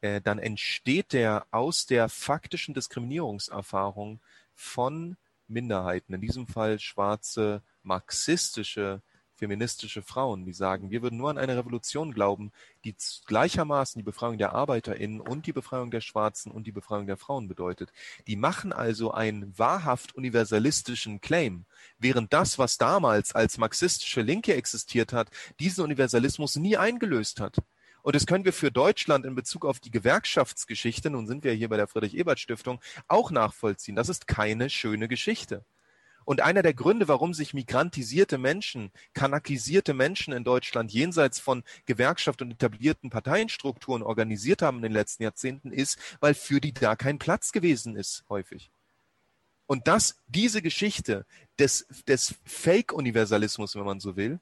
äh, 0.00 0.20
dann 0.20 0.38
entsteht 0.38 1.12
der 1.12 1.46
aus 1.50 1.86
der 1.86 2.08
faktischen 2.08 2.74
Diskriminierungserfahrung 2.74 4.20
von 4.54 5.16
Minderheiten, 5.48 6.14
in 6.14 6.20
diesem 6.20 6.46
Fall 6.46 6.78
schwarze 6.78 7.62
marxistische 7.82 9.02
feministische 9.40 10.02
Frauen, 10.02 10.44
die 10.44 10.52
sagen, 10.52 10.90
wir 10.90 11.00
würden 11.00 11.16
nur 11.16 11.30
an 11.30 11.38
eine 11.38 11.56
Revolution 11.56 12.12
glauben, 12.12 12.52
die 12.84 12.94
gleichermaßen 13.26 13.98
die 13.98 14.04
Befreiung 14.04 14.36
der 14.36 14.52
ArbeiterInnen 14.52 15.20
und 15.20 15.46
die 15.46 15.54
Befreiung 15.54 15.90
der 15.90 16.02
Schwarzen 16.02 16.52
und 16.52 16.66
die 16.66 16.72
Befreiung 16.72 17.06
der 17.06 17.16
Frauen 17.16 17.48
bedeutet. 17.48 17.90
Die 18.26 18.36
machen 18.36 18.72
also 18.72 19.12
einen 19.12 19.58
wahrhaft 19.58 20.14
universalistischen 20.14 21.22
Claim, 21.22 21.64
während 21.98 22.34
das, 22.34 22.58
was 22.58 22.76
damals 22.76 23.34
als 23.34 23.56
marxistische 23.56 24.20
Linke 24.20 24.54
existiert 24.54 25.14
hat, 25.14 25.30
diesen 25.58 25.84
Universalismus 25.84 26.56
nie 26.56 26.76
eingelöst 26.76 27.40
hat. 27.40 27.56
Und 28.02 28.14
das 28.14 28.26
können 28.26 28.44
wir 28.44 28.52
für 28.52 28.70
Deutschland 28.70 29.24
in 29.24 29.34
Bezug 29.34 29.64
auf 29.64 29.80
die 29.80 29.90
Gewerkschaftsgeschichte, 29.90 31.08
nun 31.08 31.26
sind 31.26 31.44
wir 31.44 31.52
hier 31.52 31.70
bei 31.70 31.78
der 31.78 31.86
Friedrich-Ebert-Stiftung, 31.86 32.78
auch 33.08 33.30
nachvollziehen. 33.30 33.96
Das 33.96 34.10
ist 34.10 34.26
keine 34.26 34.68
schöne 34.68 35.08
Geschichte. 35.08 35.64
Und 36.30 36.42
einer 36.42 36.62
der 36.62 36.74
Gründe, 36.74 37.08
warum 37.08 37.34
sich 37.34 37.54
migrantisierte 37.54 38.38
Menschen, 38.38 38.92
kanakisierte 39.14 39.94
Menschen 39.94 40.32
in 40.32 40.44
Deutschland 40.44 40.92
jenseits 40.92 41.40
von 41.40 41.64
Gewerkschaft 41.86 42.40
und 42.40 42.52
etablierten 42.52 43.10
Parteienstrukturen 43.10 44.04
organisiert 44.04 44.62
haben 44.62 44.76
in 44.76 44.84
den 44.84 44.92
letzten 44.92 45.24
Jahrzehnten, 45.24 45.72
ist, 45.72 45.98
weil 46.20 46.34
für 46.34 46.60
die 46.60 46.72
da 46.72 46.94
kein 46.94 47.18
Platz 47.18 47.50
gewesen 47.50 47.96
ist, 47.96 48.22
häufig. 48.28 48.70
Und 49.66 49.88
das, 49.88 50.20
diese 50.28 50.62
Geschichte 50.62 51.26
des, 51.58 51.88
des 52.06 52.36
Fake-Universalismus, 52.44 53.74
wenn 53.74 53.84
man 53.84 53.98
so 53.98 54.14
will, 54.14 54.38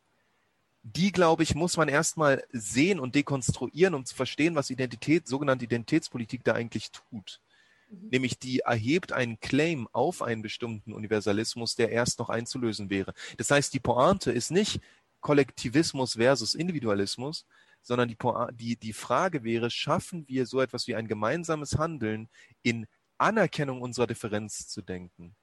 die, 0.83 1.11
glaube 1.11 1.43
ich, 1.43 1.55
muss 1.55 1.79
man 1.79 1.89
erstmal 1.89 2.45
sehen 2.53 3.01
und 3.01 3.15
dekonstruieren, 3.15 3.95
um 3.95 4.05
zu 4.05 4.15
verstehen, 4.15 4.57
was 4.57 4.69
Identität, 4.69 5.27
sogenannte 5.27 5.65
Identitätspolitik 5.65 6.45
da 6.45 6.53
eigentlich 6.53 6.91
tut. 6.91 7.41
Mhm. 7.89 8.09
Nämlich 8.11 8.39
die 8.39 8.61
erhebt 8.61 9.13
einen 9.13 9.41
Claim 9.41 9.89
auf 9.93 10.23
einen 10.23 10.43
bestimmten 10.43 10.93
Universalismus, 10.93 11.75
der 11.75 11.91
erst 11.91 12.19
noch 12.19 12.29
einzulösen 12.29 12.91
wäre. 12.91 13.15
Das 13.37 13.51
heißt, 13.51 13.73
die 13.73 13.81
Pointe 13.81 14.33
ist 14.33 14.51
nicht 14.51 14.81
Kollektivismus 15.21 16.15
versus 16.15 16.55
Individualismus, 16.55 17.47
sondern 17.83 18.09
die, 18.09 18.17
die, 18.53 18.77
die 18.77 18.93
Frage 18.93 19.45
wäre, 19.45 19.71
schaffen 19.71 20.27
wir 20.29 20.47
so 20.47 20.61
etwas 20.61 20.87
wie 20.87 20.95
ein 20.95 21.09
gemeinsames 21.09 21.79
Handeln 21.79 22.29
in 22.63 22.87
Anerkennung 23.19 23.83
unserer 23.83 24.07
Differenz 24.07 24.69
zu 24.69 24.83
denken 24.83 25.35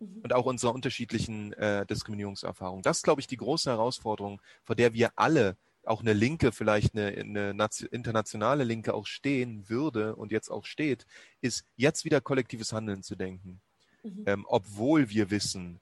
mhm. 0.00 0.20
und 0.22 0.32
auch 0.32 0.46
unserer 0.46 0.74
unterschiedlichen 0.74 1.52
äh, 1.54 1.86
Diskriminierungserfahrung. 1.86 2.82
Das 2.82 2.98
ist, 2.98 3.02
glaube 3.04 3.20
ich, 3.20 3.26
die 3.26 3.36
große 3.36 3.70
Herausforderung, 3.70 4.40
vor 4.64 4.76
der 4.76 4.92
wir 4.92 5.12
alle 5.16 5.56
auch 5.86 6.00
eine 6.00 6.12
Linke, 6.12 6.52
vielleicht 6.52 6.96
eine, 6.96 7.08
eine 7.08 7.68
internationale 7.90 8.64
Linke 8.64 8.94
auch 8.94 9.06
stehen 9.06 9.68
würde 9.68 10.16
und 10.16 10.32
jetzt 10.32 10.50
auch 10.50 10.64
steht, 10.64 11.06
ist 11.40 11.64
jetzt 11.76 12.04
wieder 12.04 12.20
kollektives 12.20 12.72
Handeln 12.72 13.02
zu 13.02 13.16
denken. 13.16 13.60
Mhm. 14.02 14.24
Ähm, 14.26 14.46
obwohl 14.48 15.10
wir 15.10 15.30
wissen, 15.30 15.80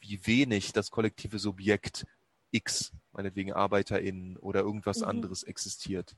wie 0.00 0.26
wenig 0.26 0.72
das 0.72 0.90
kollektive 0.90 1.38
Subjekt 1.38 2.06
X, 2.50 2.92
meinetwegen 3.12 3.52
ArbeiterInnen 3.52 4.36
oder 4.36 4.60
irgendwas 4.60 5.00
mhm. 5.00 5.08
anderes 5.08 5.42
existiert. 5.42 6.16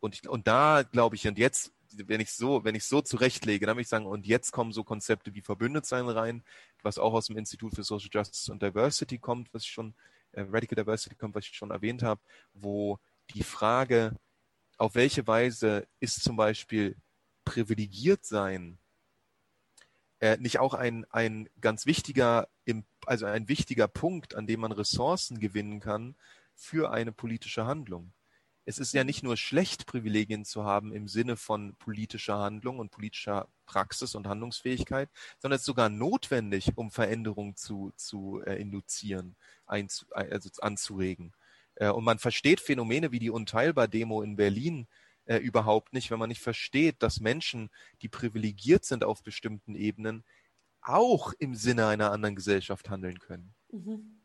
Und, 0.00 0.14
ich, 0.14 0.28
und 0.28 0.46
da 0.46 0.82
glaube 0.82 1.16
ich, 1.16 1.26
und 1.26 1.38
jetzt, 1.38 1.72
wenn 1.92 2.20
ich 2.20 2.32
so, 2.32 2.64
wenn 2.64 2.74
ich 2.74 2.84
so 2.84 3.00
zurechtlege, 3.00 3.66
dann 3.66 3.76
würde 3.76 3.82
ich 3.82 3.88
sagen, 3.88 4.06
und 4.06 4.26
jetzt 4.26 4.52
kommen 4.52 4.72
so 4.72 4.84
Konzepte 4.84 5.34
wie 5.34 5.40
Verbündetsein 5.40 6.08
rein, 6.08 6.44
was 6.82 6.98
auch 6.98 7.14
aus 7.14 7.26
dem 7.26 7.36
Institut 7.36 7.74
für 7.74 7.82
Social 7.82 8.10
Justice 8.12 8.52
und 8.52 8.62
Diversity 8.62 9.18
kommt, 9.18 9.52
was 9.52 9.64
ich 9.64 9.70
schon 9.70 9.94
Radical 10.50 10.76
Diversity 10.76 11.16
kommt, 11.16 11.34
was 11.34 11.44
ich 11.44 11.54
schon 11.54 11.70
erwähnt 11.70 12.02
habe, 12.02 12.20
wo 12.52 12.98
die 13.34 13.42
Frage, 13.42 14.16
auf 14.76 14.94
welche 14.94 15.26
Weise 15.26 15.86
ist 16.00 16.22
zum 16.22 16.36
Beispiel 16.36 16.96
privilegiert 17.44 18.24
sein 18.24 18.78
äh, 20.20 20.36
nicht 20.38 20.58
auch 20.58 20.74
ein, 20.74 21.04
ein 21.10 21.48
ganz 21.60 21.86
wichtiger, 21.86 22.48
also 23.06 23.26
ein 23.26 23.48
wichtiger 23.48 23.88
Punkt, 23.88 24.34
an 24.34 24.46
dem 24.46 24.60
man 24.60 24.72
Ressourcen 24.72 25.38
gewinnen 25.38 25.80
kann 25.80 26.16
für 26.54 26.90
eine 26.90 27.12
politische 27.12 27.66
Handlung 27.66 28.12
es 28.68 28.78
ist 28.78 28.92
ja 28.92 29.02
nicht 29.02 29.22
nur 29.22 29.38
schlecht, 29.38 29.86
Privilegien 29.86 30.44
zu 30.44 30.62
haben 30.62 30.92
im 30.92 31.08
Sinne 31.08 31.38
von 31.38 31.74
politischer 31.76 32.36
Handlung 32.36 32.78
und 32.78 32.90
politischer 32.90 33.48
Praxis 33.64 34.14
und 34.14 34.26
Handlungsfähigkeit, 34.26 35.08
sondern 35.38 35.56
es 35.56 35.62
ist 35.62 35.66
sogar 35.66 35.88
notwendig, 35.88 36.72
um 36.76 36.90
Veränderungen 36.90 37.56
zu, 37.56 37.92
zu 37.96 38.42
äh, 38.44 38.60
induzieren, 38.60 39.36
einzu, 39.64 40.04
also 40.10 40.50
anzuregen. 40.60 41.32
Äh, 41.76 41.88
und 41.88 42.04
man 42.04 42.18
versteht 42.18 42.60
Phänomene 42.60 43.10
wie 43.10 43.18
die 43.18 43.30
Unteilbar-Demo 43.30 44.20
in 44.20 44.36
Berlin 44.36 44.86
äh, 45.24 45.38
überhaupt 45.38 45.94
nicht, 45.94 46.10
wenn 46.10 46.18
man 46.18 46.28
nicht 46.28 46.42
versteht, 46.42 47.02
dass 47.02 47.20
Menschen, 47.20 47.70
die 48.02 48.10
privilegiert 48.10 48.84
sind 48.84 49.02
auf 49.02 49.22
bestimmten 49.22 49.76
Ebenen, 49.76 50.24
auch 50.82 51.32
im 51.38 51.54
Sinne 51.54 51.86
einer 51.86 52.12
anderen 52.12 52.36
Gesellschaft 52.36 52.90
handeln 52.90 53.18
können. 53.18 53.54
Mhm 53.72 54.17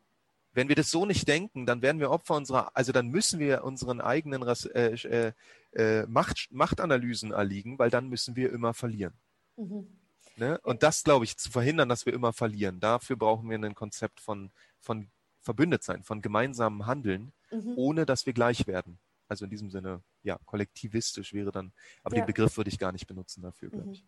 wenn 0.53 0.69
wir 0.69 0.75
das 0.75 0.91
so 0.91 1.05
nicht 1.05 1.27
denken, 1.27 1.65
dann 1.65 1.81
werden 1.81 1.99
wir 1.99 2.11
Opfer 2.11 2.35
unserer, 2.35 2.75
also 2.75 2.91
dann 2.91 3.07
müssen 3.07 3.39
wir 3.39 3.63
unseren 3.63 4.01
eigenen 4.01 4.43
äh, 4.43 4.93
äh, 4.93 5.33
äh, 5.73 6.05
Macht, 6.07 6.47
Machtanalysen 6.51 7.31
erliegen, 7.31 7.79
weil 7.79 7.89
dann 7.89 8.07
müssen 8.07 8.35
wir 8.35 8.51
immer 8.51 8.73
verlieren. 8.73 9.13
Mhm. 9.57 9.87
Ne? 10.35 10.59
Und 10.63 10.83
das, 10.83 11.03
glaube 11.03 11.25
ich, 11.25 11.37
zu 11.37 11.51
verhindern, 11.51 11.89
dass 11.89 12.05
wir 12.05 12.13
immer 12.13 12.33
verlieren, 12.33 12.79
dafür 12.79 13.15
brauchen 13.15 13.49
wir 13.49 13.57
ein 13.57 13.75
Konzept 13.75 14.19
von, 14.19 14.51
von 14.79 15.09
Verbündetsein, 15.41 16.03
von 16.03 16.21
gemeinsamem 16.21 16.85
Handeln, 16.85 17.33
mhm. 17.51 17.73
ohne 17.75 18.05
dass 18.05 18.25
wir 18.25 18.33
gleich 18.33 18.65
werden. 18.65 18.99
Also 19.27 19.45
in 19.45 19.51
diesem 19.51 19.69
Sinne, 19.69 20.03
ja, 20.21 20.37
kollektivistisch 20.45 21.33
wäre 21.33 21.51
dann, 21.51 21.71
aber 22.03 22.15
ja. 22.15 22.21
den 22.21 22.27
Begriff 22.27 22.57
würde 22.57 22.69
ich 22.69 22.79
gar 22.79 22.91
nicht 22.91 23.07
benutzen 23.07 23.41
dafür, 23.41 23.69
glaube 23.69 23.87
mhm. 23.87 23.93
ich. 23.93 24.05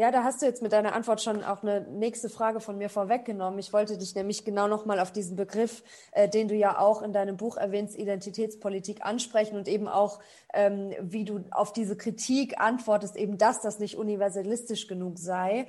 Ja, 0.00 0.10
da 0.10 0.24
hast 0.24 0.40
du 0.40 0.46
jetzt 0.46 0.62
mit 0.62 0.72
deiner 0.72 0.94
Antwort 0.94 1.20
schon 1.20 1.44
auch 1.44 1.62
eine 1.62 1.82
nächste 1.82 2.30
Frage 2.30 2.60
von 2.60 2.78
mir 2.78 2.88
vorweggenommen. 2.88 3.58
Ich 3.58 3.74
wollte 3.74 3.98
dich 3.98 4.14
nämlich 4.14 4.46
genau 4.46 4.66
nochmal 4.66 4.98
auf 4.98 5.12
diesen 5.12 5.36
Begriff, 5.36 5.82
äh, 6.12 6.26
den 6.26 6.48
du 6.48 6.54
ja 6.54 6.78
auch 6.78 7.02
in 7.02 7.12
deinem 7.12 7.36
Buch 7.36 7.58
erwähnst, 7.58 7.98
Identitätspolitik 7.98 9.04
ansprechen 9.04 9.58
und 9.58 9.68
eben 9.68 9.88
auch, 9.88 10.20
ähm, 10.54 10.94
wie 11.02 11.26
du 11.26 11.44
auf 11.50 11.74
diese 11.74 11.98
Kritik 11.98 12.58
antwortest, 12.58 13.14
eben 13.14 13.36
dass 13.36 13.60
das 13.60 13.78
nicht 13.78 13.98
universalistisch 13.98 14.86
genug 14.86 15.18
sei. 15.18 15.66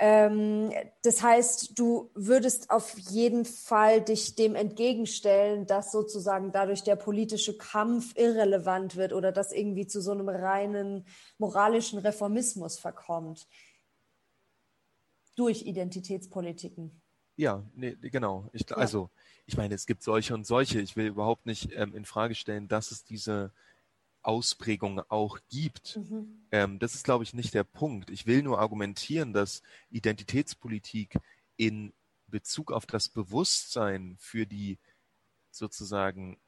Ähm, 0.00 0.72
das 1.02 1.22
heißt, 1.22 1.78
du 1.78 2.10
würdest 2.14 2.70
auf 2.70 2.98
jeden 2.98 3.44
Fall 3.44 4.00
dich 4.00 4.34
dem 4.34 4.54
entgegenstellen, 4.56 5.66
dass 5.66 5.92
sozusagen 5.92 6.50
dadurch 6.52 6.82
der 6.82 6.96
politische 6.96 7.56
Kampf 7.56 8.16
irrelevant 8.16 8.96
wird 8.96 9.12
oder 9.12 9.30
dass 9.30 9.52
irgendwie 9.52 9.86
zu 9.86 10.00
so 10.00 10.12
einem 10.12 10.28
reinen 10.28 11.06
moralischen 11.38 11.98
Reformismus 12.00 12.78
verkommt. 12.78 13.46
Durch 15.36 15.62
Identitätspolitiken. 15.62 17.00
Ja, 17.36 17.64
nee, 17.74 17.96
genau. 18.00 18.48
Ich, 18.52 18.68
ja. 18.68 18.76
Also, 18.76 19.10
ich 19.46 19.56
meine, 19.56 19.74
es 19.74 19.86
gibt 19.86 20.02
solche 20.02 20.34
und 20.34 20.46
solche. 20.46 20.80
Ich 20.80 20.96
will 20.96 21.06
überhaupt 21.06 21.46
nicht 21.46 21.70
ähm, 21.72 21.94
in 21.94 22.04
Frage 22.04 22.34
stellen, 22.34 22.68
dass 22.68 22.90
es 22.90 23.04
diese 23.04 23.52
Ausprägung 24.22 25.00
auch 25.08 25.38
gibt. 25.48 25.96
Mhm. 25.96 26.46
Ähm, 26.50 26.78
das 26.78 26.94
ist, 26.94 27.04
glaube 27.04 27.24
ich, 27.24 27.34
nicht 27.34 27.52
der 27.54 27.64
Punkt. 27.64 28.10
Ich 28.10 28.26
will 28.26 28.42
nur 28.42 28.58
argumentieren, 28.58 29.32
dass 29.32 29.62
Identitätspolitik 29.90 31.18
in 31.56 31.92
Bezug 32.28 32.72
auf 32.72 32.86
das 32.86 33.08
Bewusstsein 33.08 34.16
für 34.18 34.46
die 34.46 34.78
sozusagen 35.50 36.38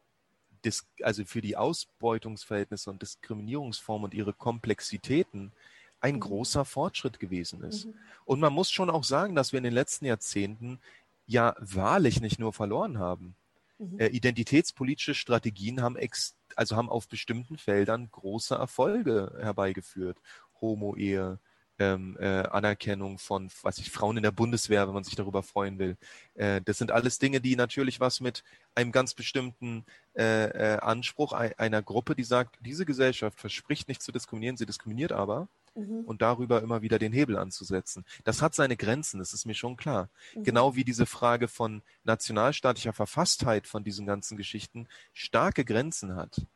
also 1.02 1.24
für 1.24 1.40
die 1.40 1.56
Ausbeutungsverhältnisse 1.56 2.90
und 2.90 3.00
Diskriminierungsformen 3.00 4.06
und 4.06 4.14
ihre 4.14 4.32
Komplexitäten 4.32 5.52
ein 6.00 6.16
mhm. 6.16 6.20
großer 6.20 6.64
Fortschritt 6.64 7.18
gewesen 7.18 7.62
ist. 7.62 7.86
Mhm. 7.86 7.94
Und 8.24 8.40
man 8.40 8.52
muss 8.52 8.70
schon 8.70 8.90
auch 8.90 9.04
sagen, 9.04 9.34
dass 9.34 9.52
wir 9.52 9.58
in 9.58 9.64
den 9.64 9.72
letzten 9.72 10.06
Jahrzehnten 10.06 10.78
ja 11.26 11.54
wahrlich 11.58 12.20
nicht 12.20 12.38
nur 12.38 12.52
verloren 12.52 12.98
haben. 12.98 13.34
Mhm. 13.78 13.98
Äh, 13.98 14.06
identitätspolitische 14.08 15.14
Strategien 15.14 15.82
haben 15.82 15.96
ex 15.96 16.34
also 16.54 16.76
haben 16.76 16.88
auf 16.88 17.08
bestimmten 17.08 17.58
Feldern 17.58 18.08
große 18.10 18.54
Erfolge 18.54 19.36
herbeigeführt. 19.38 20.16
Homo-Ehe, 20.60 21.38
ähm, 21.78 22.16
äh, 22.18 22.42
Anerkennung 22.44 23.18
von, 23.18 23.50
was 23.62 23.78
ich, 23.78 23.90
Frauen 23.90 24.16
in 24.16 24.22
der 24.22 24.30
Bundeswehr, 24.30 24.86
wenn 24.86 24.94
man 24.94 25.04
sich 25.04 25.16
darüber 25.16 25.42
freuen 25.42 25.78
will. 25.78 25.96
Äh, 26.34 26.62
das 26.62 26.78
sind 26.78 26.90
alles 26.90 27.18
Dinge, 27.18 27.40
die 27.40 27.56
natürlich 27.56 28.00
was 28.00 28.20
mit 28.20 28.42
einem 28.74 28.92
ganz 28.92 29.12
bestimmten 29.12 29.84
äh, 30.16 30.74
äh 30.74 30.78
Anspruch 30.78 31.32
einer 31.32 31.82
Gruppe, 31.82 32.14
die 32.14 32.24
sagt, 32.24 32.56
diese 32.60 32.86
Gesellschaft 32.86 33.38
verspricht 33.38 33.88
nicht 33.88 34.02
zu 34.02 34.12
diskriminieren, 34.12 34.56
sie 34.56 34.66
diskriminiert 34.66 35.12
aber 35.12 35.48
mhm. 35.76 36.00
und 36.04 36.22
darüber 36.22 36.62
immer 36.62 36.82
wieder 36.82 36.98
den 36.98 37.12
Hebel 37.12 37.36
anzusetzen. 37.36 38.04
Das 38.24 38.42
hat 38.42 38.54
seine 38.54 38.76
Grenzen, 38.76 39.18
das 39.18 39.32
ist 39.32 39.46
mir 39.46 39.54
schon 39.54 39.76
klar. 39.76 40.08
Mhm. 40.34 40.44
Genau 40.44 40.74
wie 40.74 40.84
diese 40.84 41.06
Frage 41.06 41.48
von 41.48 41.82
nationalstaatlicher 42.04 42.92
Verfasstheit 42.92 43.66
von 43.66 43.84
diesen 43.84 44.06
ganzen 44.06 44.36
Geschichten 44.36 44.88
starke 45.12 45.64
Grenzen 45.64 46.16
hat. 46.16 46.46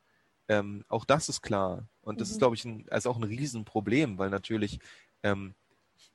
Ähm, 0.49 0.85
auch 0.89 1.05
das 1.05 1.29
ist 1.29 1.43
klar. 1.43 1.87
Und 2.03 2.21
das 2.21 2.29
mhm. 2.29 2.33
ist, 2.33 2.39
glaube 2.39 2.57
ich, 2.57 2.65
ein, 2.65 2.87
also 2.91 3.11
auch 3.11 3.17
ein 3.17 3.23
Riesenproblem, 3.25 4.19
weil 4.19 4.31
natürlich 4.31 4.81
ähm, 5.23 5.55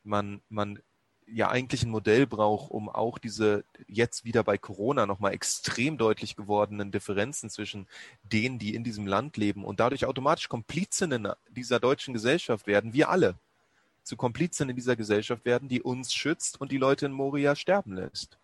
man, 0.04 0.42
man 0.50 0.80
ja 1.28 1.50
eigentlich 1.50 1.84
ein 1.84 1.90
Modell 1.90 2.28
braucht, 2.28 2.72
um 2.72 2.90
auch 2.90 3.18
diese 3.18 3.64
jetzt 3.88 4.26
wieder 4.26 4.44
bei 4.44 4.58
Corona 4.58 5.06
nochmal 5.06 5.34
extrem 5.34 5.98
deutlich 5.98 6.36
gewordenen 6.36 6.92
Differenzen 6.92 7.50
zwischen 7.50 7.88
denen, 8.24 8.60
die 8.60 8.76
in 8.76 8.84
diesem 8.84 9.08
Land 9.08 9.38
leben 9.38 9.66
und 9.66 9.80
dadurch 9.80 10.06
automatisch 10.06 10.50
Komplizinnen 10.50 11.30
dieser 11.50 11.80
deutschen 11.80 12.14
Gesellschaft 12.14 12.68
werden, 12.68 12.94
wir 12.94 13.10
alle 13.10 13.36
zu 14.04 14.16
Komplizen 14.16 14.70
in 14.70 14.76
dieser 14.76 14.96
Gesellschaft 14.96 15.46
werden, 15.46 15.68
die 15.68 15.82
uns 15.82 16.14
schützt 16.14 16.62
und 16.62 16.72
die 16.72 16.78
Leute 16.78 17.08
in 17.08 17.12
Moria 17.12 17.56
sterben 17.56 17.94
lässt. 17.94 18.38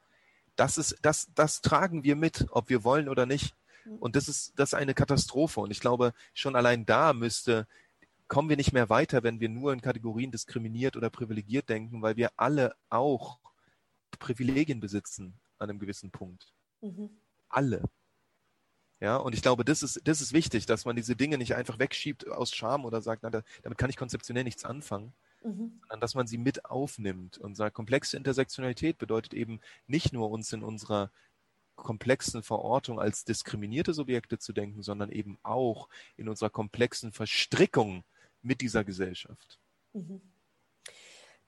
das 0.56 0.78
ist, 0.78 0.98
das, 1.02 1.30
das 1.36 1.62
tragen 1.62 2.04
wir 2.04 2.16
mit, 2.16 2.48
ob 2.52 2.70
wir 2.70 2.84
wollen 2.84 3.08
oder 3.08 3.26
nicht. 3.26 3.56
Mhm. 3.86 3.98
Und 3.98 4.16
das 4.16 4.28
ist, 4.28 4.54
das 4.58 4.70
ist 4.70 4.74
eine 4.74 4.94
Katastrophe. 4.94 5.60
Und 5.62 5.72
ich 5.72 5.80
glaube, 5.80 6.14
schon 6.34 6.56
allein 6.56 6.86
da 6.86 7.14
müsste, 7.14 7.68
kommen 8.32 8.48
wir 8.48 8.56
nicht 8.56 8.72
mehr 8.72 8.90
weiter, 8.90 9.24
wenn 9.24 9.42
wir 9.42 9.50
nur 9.50 9.74
in 9.74 9.82
Kategorien 9.82 10.32
diskriminiert 10.32 10.96
oder 10.96 11.10
privilegiert 11.10 11.68
denken, 11.68 12.02
weil 12.02 12.16
wir 12.16 12.32
alle 12.38 12.74
auch 12.90 13.40
Privilegien 14.20 14.80
besitzen 14.80 15.38
an 15.58 15.70
einem 15.70 15.80
gewissen 15.80 16.12
Punkt. 16.12 16.54
Mhm. 16.80 17.10
Alle. 17.50 17.84
Ja, 19.02 19.18
und 19.18 19.36
ich 19.36 19.42
glaube, 19.42 19.66
das 19.66 19.84
ist, 19.84 20.00
das 20.06 20.22
ist 20.22 20.32
wichtig, 20.32 20.66
dass 20.66 20.86
man 20.86 20.96
diese 20.96 21.18
Dinge 21.18 21.38
nicht 21.38 21.56
einfach 21.56 21.78
wegschiebt 21.78 22.26
aus 22.30 22.56
Scham 22.56 22.86
oder 22.86 23.02
sagt, 23.02 23.24
na, 23.24 23.30
damit 23.64 23.78
kann 23.78 23.90
ich 23.90 23.98
konzeptionell 23.98 24.46
nichts 24.46 24.64
anfangen, 24.64 25.12
mhm. 25.44 25.82
sondern 25.82 26.00
dass 26.00 26.16
man 26.16 26.26
sie 26.26 26.38
mit 26.38 26.64
aufnimmt 26.64 27.38
und 27.38 27.56
sagt, 27.56 27.76
komplexe 27.76 28.16
Intersektionalität 28.16 28.98
bedeutet 28.98 29.34
eben 29.34 29.60
nicht 29.88 30.14
nur 30.14 30.32
uns 30.32 30.54
in 30.54 30.64
unserer 30.64 31.12
komplexen 31.76 32.44
Verortung 32.44 32.98
als 32.98 33.26
diskriminierte 33.26 33.94
Subjekte 33.94 34.40
zu 34.40 34.54
denken, 34.54 34.84
sondern 34.84 35.12
eben 35.12 35.38
auch 35.44 35.90
in 36.16 36.30
unserer 36.30 36.50
komplexen 36.50 37.12
Verstrickung 37.12 38.06
mit 38.42 38.62
dieser 38.62 38.84
Gesellschaft. 38.84 39.60
Mhm. 39.94 40.22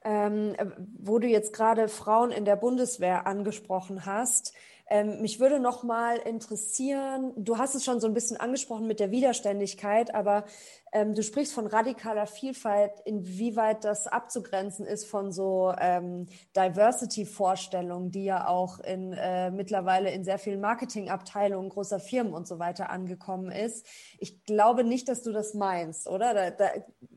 Ähm, 0.05 0.55
wo 0.97 1.17
du 1.19 1.27
jetzt 1.27 1.53
gerade 1.53 1.87
Frauen 1.87 2.31
in 2.31 2.43
der 2.43 2.57
Bundeswehr 2.57 3.25
angesprochen 3.25 4.05
hast, 4.05 4.53
ähm, 4.89 5.21
mich 5.21 5.39
würde 5.39 5.59
noch 5.59 5.83
mal 5.83 6.17
interessieren, 6.17 7.31
du 7.37 7.57
hast 7.57 7.73
es 7.73 7.85
schon 7.85 7.99
so 7.99 8.07
ein 8.07 8.13
bisschen 8.13 8.37
angesprochen 8.37 8.85
mit 8.85 8.99
der 8.99 9.11
Widerständigkeit, 9.11 10.13
aber 10.13 10.45
ähm, 10.91 11.15
du 11.15 11.23
sprichst 11.23 11.53
von 11.53 11.67
radikaler 11.67 12.27
Vielfalt, 12.27 12.91
inwieweit 13.05 13.85
das 13.85 14.07
abzugrenzen 14.07 14.85
ist 14.85 15.05
von 15.05 15.31
so 15.31 15.73
ähm, 15.79 16.27
Diversity-Vorstellungen, 16.55 18.11
die 18.11 18.25
ja 18.25 18.47
auch 18.47 18.79
in, 18.79 19.13
äh, 19.13 19.51
mittlerweile 19.51 20.11
in 20.11 20.23
sehr 20.23 20.37
vielen 20.37 20.61
Marketingabteilungen 20.61 21.69
großer 21.69 21.99
Firmen 21.99 22.33
und 22.33 22.47
so 22.47 22.59
weiter 22.59 22.89
angekommen 22.89 23.51
ist. 23.51 23.87
Ich 24.19 24.43
glaube 24.43 24.83
nicht, 24.83 25.07
dass 25.07 25.23
du 25.23 25.31
das 25.31 25.53
meinst, 25.53 26.07
oder? 26.07 26.33
Da, 26.33 26.51
da 26.51 26.69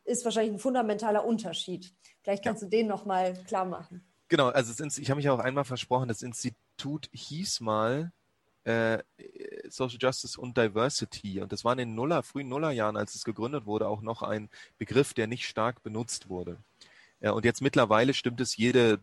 ist 0.05 0.25
wahrscheinlich 0.25 0.55
ein 0.55 0.61
fundamentaler 0.61 1.27
Unterschied. 1.27 1.93
Vielleicht 2.23 2.45
kannst 2.45 2.62
ja. 2.62 2.69
du 2.69 2.77
den 2.77 2.87
noch 2.87 3.05
mal 3.05 3.35
klar 3.45 3.64
machen. 3.64 4.05
Genau, 4.29 4.49
also 4.49 4.85
ich 4.85 5.11
habe 5.11 5.18
mich 5.18 5.29
auch 5.29 5.39
einmal 5.39 5.64
versprochen, 5.64 6.09
das 6.09 6.22
Institut 6.22 7.09
hieß 7.12 7.61
mal 7.61 8.12
äh, 8.64 9.03
Social 9.68 9.99
Justice 10.01 10.41
und 10.41 10.57
Diversity. 10.57 11.41
Und 11.41 11.53
das 11.53 11.64
war 11.64 11.72
in 11.72 11.79
den 11.79 11.95
Nuller, 11.95 12.22
frühen 12.22 12.49
Nullerjahren, 12.49 12.97
als 12.97 13.14
es 13.14 13.24
gegründet 13.24 13.66
wurde, 13.66 13.89
auch 13.89 14.03
noch 14.03 14.22
ein 14.22 14.51
Begriff, 14.79 15.14
der 15.14 15.29
nicht 15.29 15.47
stark 15.47 15.83
benutzt 15.85 16.29
wurde. 16.29 16.59
Ja, 17.20 17.31
und 17.31 17.45
jetzt 17.45 17.62
mittlerweile 17.62 18.12
stimmt 18.12 18.41
es 18.41 18.57
jede 18.57 19.01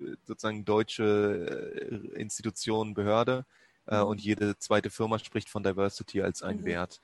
äh, 0.00 0.16
sozusagen 0.24 0.64
deutsche 0.64 2.12
äh, 2.14 2.20
Institution, 2.20 2.94
Behörde 2.94 3.46
äh, 3.86 4.00
mhm. 4.00 4.08
und 4.08 4.20
jede 4.20 4.58
zweite 4.58 4.90
Firma 4.90 5.18
spricht 5.20 5.48
von 5.48 5.62
Diversity 5.62 6.22
als 6.22 6.42
einen 6.42 6.62
mhm. 6.62 6.66
Wert. 6.66 7.00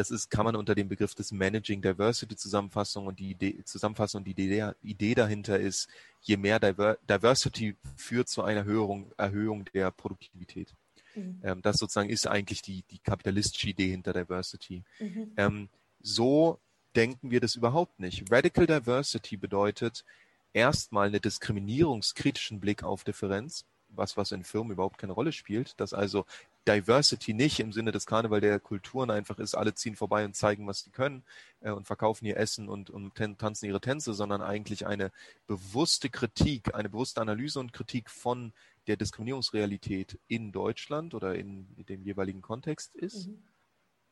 Das 0.00 0.10
ist, 0.10 0.30
kann 0.30 0.46
man 0.46 0.56
unter 0.56 0.74
dem 0.74 0.88
Begriff 0.88 1.14
des 1.14 1.30
Managing 1.30 1.82
Diversity 1.82 2.34
Zusammenfassung 2.34 3.06
und 3.06 3.18
die 3.18 3.32
Idee, 3.32 3.62
zusammenfassen 3.64 4.16
und 4.16 4.24
die 4.24 4.30
Idee, 4.30 4.72
Idee 4.82 5.14
dahinter 5.14 5.60
ist, 5.60 5.88
je 6.22 6.38
mehr 6.38 6.58
Diver 6.58 6.96
Diversity 7.06 7.76
führt 7.96 8.30
zu 8.30 8.42
einer 8.42 8.60
Erhöhung, 8.60 9.12
Erhöhung 9.18 9.66
der 9.74 9.90
Produktivität. 9.90 10.72
Mhm. 11.14 11.42
Ähm, 11.44 11.60
das 11.60 11.76
sozusagen 11.76 12.08
ist 12.08 12.26
eigentlich 12.26 12.62
die, 12.62 12.82
die 12.90 12.98
kapitalistische 12.98 13.68
Idee 13.68 13.90
hinter 13.90 14.14
Diversity. 14.14 14.84
Mhm. 15.00 15.32
Ähm, 15.36 15.68
so 16.00 16.58
denken 16.96 17.30
wir 17.30 17.40
das 17.40 17.54
überhaupt 17.54 18.00
nicht. 18.00 18.24
Radical 18.32 18.66
Diversity 18.66 19.36
bedeutet 19.36 20.06
erstmal 20.54 21.08
einen 21.08 21.20
diskriminierungskritischen 21.20 22.58
Blick 22.58 22.84
auf 22.84 23.04
Differenz, 23.04 23.66
was, 24.00 24.16
was 24.16 24.32
in 24.32 24.42
Firmen 24.42 24.72
überhaupt 24.72 24.98
keine 24.98 25.12
Rolle 25.12 25.30
spielt, 25.30 25.78
dass 25.78 25.94
also 25.94 26.26
Diversity 26.66 27.32
nicht 27.32 27.60
im 27.60 27.72
Sinne 27.72 27.92
des 27.92 28.06
Karneval 28.06 28.40
der 28.40 28.58
Kulturen 28.58 29.10
einfach 29.10 29.38
ist, 29.38 29.54
alle 29.54 29.74
ziehen 29.74 29.94
vorbei 29.94 30.24
und 30.24 30.34
zeigen, 30.34 30.66
was 30.66 30.80
sie 30.80 30.90
können 30.90 31.22
äh, 31.60 31.70
und 31.70 31.86
verkaufen 31.86 32.26
ihr 32.26 32.36
Essen 32.36 32.68
und, 32.68 32.90
und 32.90 33.14
tanzen 33.14 33.66
ihre 33.66 33.80
Tänze, 33.80 34.12
sondern 34.12 34.42
eigentlich 34.42 34.86
eine 34.86 35.12
bewusste 35.46 36.10
Kritik, 36.10 36.74
eine 36.74 36.88
bewusste 36.88 37.20
Analyse 37.20 37.60
und 37.60 37.72
Kritik 37.72 38.10
von 38.10 38.52
der 38.88 38.96
Diskriminierungsrealität 38.96 40.18
in 40.26 40.50
Deutschland 40.52 41.14
oder 41.14 41.34
in, 41.34 41.66
dem 41.88 42.02
jeweiligen 42.02 42.42
Kontext 42.42 42.94
ist. 42.96 43.28
Mhm. 43.28 43.42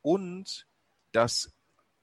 Und 0.03 0.67
dass 1.13 1.53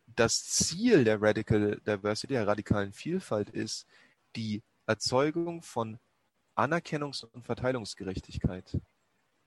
das 0.08 0.44
Ziel 0.46 1.04
der 1.04 1.22
Radical 1.22 1.82
Diversity, 1.86 2.34
der 2.34 2.48
radikalen 2.48 2.94
Vielfalt 2.94 3.50
ist, 3.50 3.88
die 4.36 4.62
Erzeugung 4.86 5.62
von 5.62 6.00
Anerkennungs- 6.56 7.26
und 7.26 7.44
Verteilungsgerechtigkeit. 7.44 8.80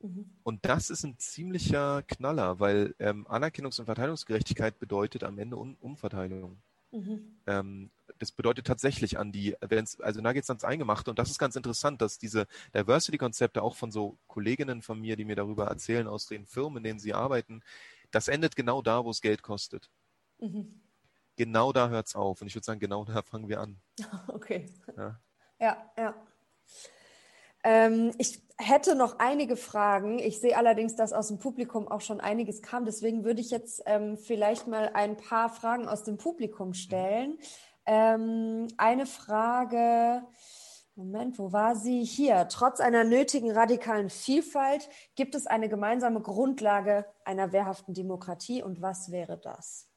Mhm. 0.00 0.30
Und 0.42 0.64
das 0.64 0.90
ist 0.90 1.04
ein 1.04 1.18
ziemlicher 1.18 2.02
Knaller, 2.02 2.60
weil 2.60 2.94
ähm, 2.98 3.26
Anerkennungs- 3.26 3.80
und 3.80 3.86
Verteilungsgerechtigkeit 3.86 4.78
bedeutet 4.78 5.24
am 5.24 5.38
Ende 5.38 5.56
um 5.56 5.76
Umverteilung. 5.80 6.60
Mhm. 6.90 7.40
Ähm, 7.46 7.90
das 8.18 8.32
bedeutet 8.32 8.66
tatsächlich 8.66 9.18
an 9.18 9.32
die, 9.32 9.56
also 9.60 10.20
da 10.20 10.32
geht 10.32 10.44
es 10.44 10.50
ans 10.50 10.64
Eingemachte 10.64 11.10
und 11.10 11.18
das 11.18 11.30
ist 11.30 11.38
ganz 11.38 11.54
interessant, 11.56 12.00
dass 12.00 12.18
diese 12.18 12.46
Diversity-Konzepte 12.74 13.62
auch 13.62 13.76
von 13.76 13.90
so 13.90 14.18
Kolleginnen 14.26 14.82
von 14.82 15.00
mir, 15.00 15.16
die 15.16 15.24
mir 15.24 15.36
darüber 15.36 15.66
erzählen 15.66 16.08
aus 16.08 16.26
den 16.26 16.46
Firmen, 16.46 16.78
in 16.78 16.84
denen 16.84 17.00
sie 17.00 17.14
arbeiten, 17.14 17.62
das 18.10 18.28
endet 18.28 18.56
genau 18.56 18.82
da, 18.82 19.04
wo 19.04 19.10
es 19.10 19.20
Geld 19.20 19.42
kostet. 19.42 19.90
Mhm. 20.38 20.80
Genau 21.36 21.72
da 21.72 21.88
hört 21.88 22.08
es 22.08 22.16
auf 22.16 22.40
und 22.40 22.48
ich 22.48 22.54
würde 22.54 22.64
sagen, 22.64 22.80
genau 22.80 23.04
da 23.04 23.22
fangen 23.22 23.48
wir 23.48 23.60
an. 23.60 23.80
Okay. 24.28 24.66
Ja, 24.96 25.20
ja. 25.60 25.92
ja. 25.96 26.14
Ähm, 27.64 28.12
ich 28.18 28.40
hätte 28.58 28.94
noch 28.94 29.18
einige 29.18 29.56
Fragen. 29.56 30.18
Ich 30.18 30.40
sehe 30.40 30.56
allerdings, 30.56 30.96
dass 30.96 31.12
aus 31.12 31.28
dem 31.28 31.38
Publikum 31.38 31.88
auch 31.88 32.00
schon 32.00 32.20
einiges 32.20 32.62
kam. 32.62 32.84
Deswegen 32.84 33.24
würde 33.24 33.40
ich 33.40 33.50
jetzt 33.50 33.82
ähm, 33.86 34.16
vielleicht 34.16 34.66
mal 34.66 34.90
ein 34.94 35.16
paar 35.16 35.48
Fragen 35.48 35.88
aus 35.88 36.02
dem 36.02 36.18
Publikum 36.18 36.74
stellen. 36.74 37.38
Ähm, 37.86 38.66
eine 38.76 39.06
Frage. 39.06 40.22
Moment, 40.96 41.38
wo 41.38 41.52
war 41.52 41.76
sie? 41.76 42.04
Hier. 42.04 42.48
Trotz 42.48 42.80
einer 42.80 43.04
nötigen 43.04 43.52
radikalen 43.52 44.10
Vielfalt 44.10 44.88
gibt 45.14 45.36
es 45.36 45.46
eine 45.46 45.68
gemeinsame 45.68 46.20
Grundlage 46.20 47.06
einer 47.24 47.52
wehrhaften 47.52 47.94
Demokratie. 47.94 48.62
Und 48.62 48.82
was 48.82 49.12
wäre 49.12 49.38
das? 49.38 49.88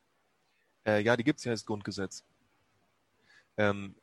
Äh, 0.85 1.01
ja, 1.01 1.17
die 1.17 1.23
gibt 1.23 1.39
es 1.39 1.45
ja 1.45 1.51
als 1.51 1.65
Grundgesetz. 1.65 2.23
Ähm, 3.57 3.95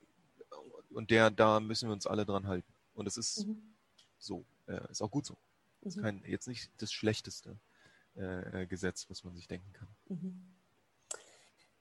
und 0.90 1.10
der, 1.10 1.30
da 1.30 1.60
müssen 1.60 1.88
wir 1.88 1.92
uns 1.92 2.06
alle 2.06 2.26
dran 2.26 2.48
halten. 2.48 2.72
Und 2.98 3.06
es 3.06 3.16
ist 3.16 3.46
mhm. 3.46 3.62
so, 4.18 4.44
äh, 4.66 4.90
ist 4.90 5.02
auch 5.02 5.10
gut 5.10 5.24
so. 5.24 5.34
Mhm. 5.82 5.88
Ist 5.88 6.02
kein, 6.02 6.22
jetzt 6.26 6.48
nicht 6.48 6.70
das 6.78 6.92
schlechteste 6.92 7.56
äh, 8.16 8.66
Gesetz, 8.66 9.08
was 9.08 9.22
man 9.22 9.36
sich 9.36 9.46
denken 9.46 9.72
kann. 9.72 9.88
Mhm. 10.08 10.54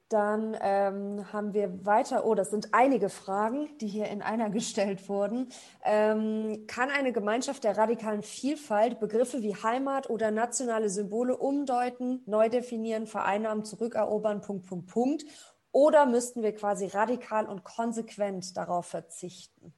Dann 0.09 0.55
ähm, 0.61 1.33
haben 1.33 1.53
wir 1.53 1.85
weiter, 1.85 2.23
oh, 2.23 2.35
das 2.35 2.51
sind 2.51 2.73
einige 2.73 3.09
Fragen, 3.09 3.67
die 3.79 3.87
hier 3.87 4.07
in 4.09 4.21
einer 4.21 4.49
gestellt 4.51 5.09
wurden. 5.09 5.49
Ähm, 5.83 6.65
kann 6.67 6.91
eine 6.91 7.11
Gemeinschaft 7.11 7.63
der 7.63 7.77
radikalen 7.77 8.21
Vielfalt 8.21 8.99
Begriffe 8.99 9.41
wie 9.41 9.55
Heimat 9.55 10.11
oder 10.11 10.29
nationale 10.29 10.89
Symbole 10.89 11.35
umdeuten, 11.35 12.21
neu 12.27 12.47
definieren, 12.47 13.07
vereinnahmen, 13.07 13.65
zurückerobern, 13.65 14.41
Punkt, 14.41 14.67
Punkt, 14.67 14.87
Punkt? 14.87 15.25
Oder 15.71 16.05
müssten 16.05 16.43
wir 16.43 16.53
quasi 16.53 16.85
radikal 16.85 17.47
und 17.47 17.63
konsequent 17.63 18.55
darauf 18.55 18.85
verzichten? 18.85 19.73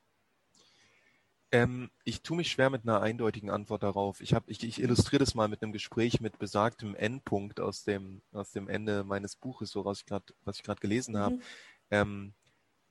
Ähm, 1.51 1.89
ich 2.03 2.21
tue 2.21 2.37
mich 2.37 2.51
schwer 2.51 2.69
mit 2.69 2.83
einer 2.83 3.01
eindeutigen 3.01 3.49
Antwort 3.49 3.81
darauf. 3.81 4.21
Ich, 4.21 4.33
hab, 4.33 4.47
ich, 4.47 4.63
ich 4.63 4.81
illustriere 4.81 5.19
das 5.19 5.33
mal 5.33 5.47
mit 5.47 5.63
einem 5.63 5.71
Gespräch 5.71 6.21
mit 6.21 6.37
besagtem 6.37 6.95
Endpunkt 6.95 7.59
aus 7.59 7.83
dem, 7.83 8.21
aus 8.31 8.51
dem 8.51 8.67
Ende 8.67 9.03
meines 9.03 9.35
Buches, 9.35 9.71
so 9.71 9.83
was 9.83 9.99
ich 9.99 10.05
gerade 10.05 10.25
was 10.45 10.57
ich 10.57 10.63
gerade 10.63 10.79
gelesen 10.79 11.17
habe. 11.17 11.35
Mhm. 11.35 11.41
Ähm, 11.91 12.33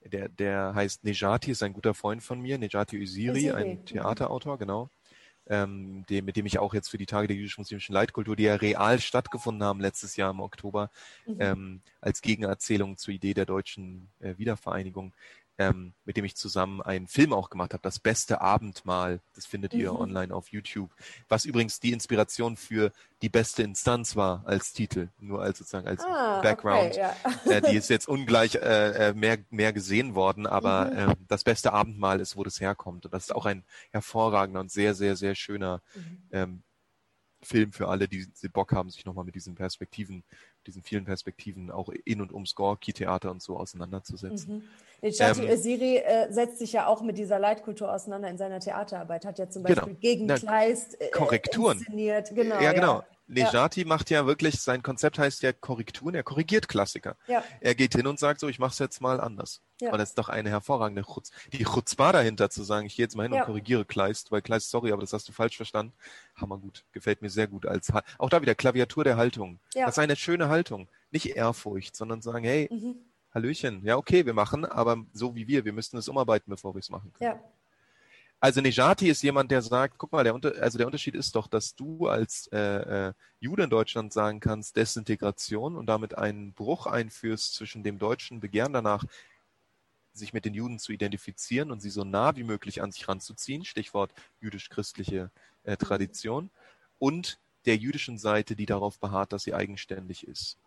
der, 0.04 0.28
der 0.28 0.74
heißt 0.74 1.04
Nejati, 1.04 1.52
ist 1.52 1.62
ein 1.62 1.72
guter 1.72 1.94
Freund 1.94 2.22
von 2.22 2.40
mir, 2.40 2.58
Nejati 2.58 3.00
Usiri, 3.00 3.52
ein 3.52 3.68
mhm. 3.80 3.84
Theaterautor, 3.84 4.54
mhm. 4.54 4.58
genau. 4.58 4.90
Ähm, 5.50 6.04
dem, 6.10 6.26
mit 6.26 6.36
dem 6.36 6.44
ich 6.44 6.58
auch 6.58 6.74
jetzt 6.74 6.88
für 6.88 6.98
die 6.98 7.06
Tage 7.06 7.26
der 7.26 7.36
jüdisch-muslimischen 7.36 7.94
Leitkultur, 7.94 8.36
die 8.36 8.42
ja 8.42 8.56
real 8.56 9.00
stattgefunden 9.00 9.62
haben 9.62 9.80
letztes 9.80 10.16
Jahr 10.16 10.30
im 10.30 10.40
Oktober, 10.40 10.90
mhm. 11.26 11.36
ähm, 11.38 11.80
als 12.02 12.20
Gegenerzählung 12.20 12.98
zur 12.98 13.14
Idee 13.14 13.32
der 13.32 13.46
deutschen 13.46 14.10
äh, 14.20 14.36
Wiedervereinigung 14.36 15.14
ähm, 15.58 15.92
mit 16.04 16.16
dem 16.16 16.24
ich 16.24 16.36
zusammen 16.36 16.80
einen 16.80 17.08
Film 17.08 17.32
auch 17.32 17.50
gemacht 17.50 17.72
habe, 17.72 17.82
Das 17.82 17.98
beste 17.98 18.40
Abendmahl. 18.40 19.20
Das 19.34 19.44
findet 19.44 19.74
mhm. 19.74 19.80
ihr 19.80 19.98
online 19.98 20.32
auf 20.32 20.48
YouTube. 20.48 20.90
Was 21.28 21.44
übrigens 21.44 21.80
die 21.80 21.92
Inspiration 21.92 22.56
für 22.56 22.92
die 23.22 23.28
beste 23.28 23.64
Instanz 23.64 24.14
war 24.14 24.42
als 24.46 24.72
Titel, 24.72 25.08
nur 25.18 25.42
als 25.42 25.58
sozusagen 25.58 25.88
als 25.88 26.04
ah, 26.04 26.40
Background. 26.40 26.92
Okay, 26.92 27.10
ja. 27.46 27.52
äh, 27.52 27.60
die 27.60 27.76
ist 27.76 27.90
jetzt 27.90 28.06
ungleich 28.08 28.54
äh, 28.54 29.08
äh, 29.08 29.14
mehr, 29.14 29.38
mehr 29.50 29.72
gesehen 29.72 30.14
worden, 30.14 30.46
aber 30.46 30.86
mhm. 30.86 31.10
äh, 31.10 31.14
das 31.26 31.42
beste 31.42 31.72
Abendmahl 31.72 32.20
ist, 32.20 32.36
wo 32.36 32.44
das 32.44 32.60
herkommt. 32.60 33.04
Und 33.04 33.12
das 33.12 33.24
ist 33.24 33.34
auch 33.34 33.46
ein 33.46 33.64
hervorragender 33.90 34.60
und 34.60 34.70
sehr, 34.70 34.94
sehr, 34.94 35.16
sehr 35.16 35.34
schöner 35.34 35.82
mhm. 35.94 36.22
ähm, 36.30 36.62
Film 37.42 37.72
für 37.72 37.88
alle, 37.88 38.08
die, 38.08 38.26
die 38.42 38.48
Bock 38.48 38.72
haben, 38.72 38.90
sich 38.90 39.04
nochmal 39.04 39.24
mit 39.24 39.34
diesen 39.34 39.54
Perspektiven 39.54 40.24
diesen 40.68 40.82
vielen 40.82 41.04
Perspektiven 41.04 41.70
auch 41.70 41.88
in 42.04 42.20
und 42.20 42.32
ums 42.32 42.54
Gorki-Theater 42.54 43.30
und 43.30 43.42
so 43.42 43.56
auseinanderzusetzen. 43.56 44.56
Mhm. 44.56 44.62
Ähm, 45.02 45.56
Siri 45.56 45.98
äh, 45.98 46.30
setzt 46.32 46.58
sich 46.58 46.72
ja 46.72 46.86
auch 46.86 47.02
mit 47.02 47.18
dieser 47.18 47.38
Leitkultur 47.38 47.92
auseinander 47.92 48.28
in 48.28 48.36
seiner 48.36 48.60
Theaterarbeit, 48.60 49.24
hat 49.24 49.38
ja 49.38 49.48
zum 49.48 49.62
Beispiel 49.62 49.84
genau. 49.84 49.98
gegen 50.00 50.26
Kleist 50.28 51.00
äh, 51.00 51.08
Korrekturen. 51.10 51.78
inszeniert. 51.78 52.34
Genau, 52.34 52.60
ja, 52.60 52.72
genau. 52.72 52.98
Ja. 52.98 53.06
Nejati 53.28 53.82
ja. 53.82 53.86
macht 53.86 54.10
ja 54.10 54.26
wirklich, 54.26 54.60
sein 54.60 54.82
Konzept 54.82 55.18
heißt 55.18 55.42
ja 55.42 55.52
Korrekturen, 55.52 56.14
er 56.14 56.22
korrigiert 56.22 56.68
Klassiker. 56.68 57.16
Ja. 57.26 57.44
Er 57.60 57.74
geht 57.74 57.94
hin 57.94 58.06
und 58.06 58.18
sagt 58.18 58.40
so, 58.40 58.48
ich 58.48 58.58
mache 58.58 58.72
es 58.72 58.78
jetzt 58.78 59.00
mal 59.00 59.20
anders. 59.20 59.62
Ja. 59.80 59.92
Und 59.92 59.98
das 59.98 60.10
ist 60.10 60.18
doch 60.18 60.28
eine 60.28 60.50
hervorragende 60.50 61.02
Chutz. 61.02 61.30
Die 61.52 61.64
Chutzpah 61.64 62.12
dahinter 62.12 62.50
zu 62.50 62.62
sagen, 62.62 62.86
ich 62.86 62.96
gehe 62.96 63.04
jetzt 63.04 63.16
mal 63.16 63.24
hin 63.24 63.34
ja. 63.34 63.40
und 63.40 63.46
korrigiere 63.46 63.84
Kleist, 63.84 64.32
weil 64.32 64.42
Kleist, 64.42 64.70
sorry, 64.70 64.92
aber 64.92 65.02
das 65.02 65.12
hast 65.12 65.28
du 65.28 65.32
falsch 65.32 65.56
verstanden. 65.56 65.92
Hammergut. 66.36 66.84
Gefällt 66.92 67.22
mir 67.22 67.30
sehr 67.30 67.46
gut 67.46 67.66
als, 67.66 67.92
auch 68.18 68.30
da 68.30 68.40
wieder 68.40 68.54
Klaviatur 68.54 69.04
der 69.04 69.16
Haltung. 69.16 69.60
Ja. 69.74 69.86
Das 69.86 69.96
ist 69.96 69.98
eine 69.98 70.16
schöne 70.16 70.48
Haltung. 70.48 70.88
Nicht 71.10 71.26
Ehrfurcht, 71.26 71.94
sondern 71.94 72.22
sagen, 72.22 72.44
hey, 72.44 72.68
mhm. 72.70 72.96
Hallöchen, 73.34 73.84
ja, 73.84 73.96
okay, 73.98 74.24
wir 74.24 74.32
machen, 74.32 74.64
aber 74.64 75.04
so 75.12 75.34
wie 75.34 75.46
wir, 75.46 75.66
wir 75.66 75.74
müssten 75.74 75.98
es 75.98 76.08
umarbeiten, 76.08 76.50
bevor 76.50 76.74
wir 76.74 76.78
es 76.78 76.88
machen 76.88 77.12
können. 77.12 77.32
Ja. 77.32 77.40
Also 78.40 78.60
Nejati 78.60 79.08
ist 79.08 79.22
jemand, 79.22 79.50
der 79.50 79.62
sagt, 79.62 79.98
guck 79.98 80.12
mal, 80.12 80.22
der, 80.22 80.34
Unter 80.34 80.54
also 80.62 80.78
der 80.78 80.86
Unterschied 80.86 81.16
ist 81.16 81.34
doch, 81.34 81.48
dass 81.48 81.74
du 81.74 82.06
als 82.06 82.46
äh, 82.52 83.08
äh, 83.08 83.12
Jude 83.40 83.64
in 83.64 83.70
Deutschland 83.70 84.12
sagen 84.12 84.38
kannst, 84.38 84.76
Desintegration 84.76 85.76
und 85.76 85.86
damit 85.86 86.16
einen 86.16 86.52
Bruch 86.52 86.86
einführst 86.86 87.54
zwischen 87.54 87.82
dem 87.82 87.98
deutschen 87.98 88.38
Begehren 88.38 88.72
danach, 88.72 89.04
sich 90.12 90.32
mit 90.32 90.44
den 90.44 90.54
Juden 90.54 90.78
zu 90.78 90.92
identifizieren 90.92 91.70
und 91.72 91.80
sie 91.80 91.90
so 91.90 92.04
nah 92.04 92.36
wie 92.36 92.44
möglich 92.44 92.80
an 92.80 92.92
sich 92.92 93.08
ranzuziehen, 93.08 93.64
Stichwort 93.64 94.12
jüdisch-christliche 94.40 95.30
äh, 95.64 95.76
Tradition, 95.76 96.50
und 96.98 97.38
der 97.66 97.76
jüdischen 97.76 98.18
Seite, 98.18 98.56
die 98.56 98.66
darauf 98.66 98.98
beharrt, 98.98 99.32
dass 99.32 99.44
sie 99.44 99.54
eigenständig 99.54 100.26
ist. 100.26 100.58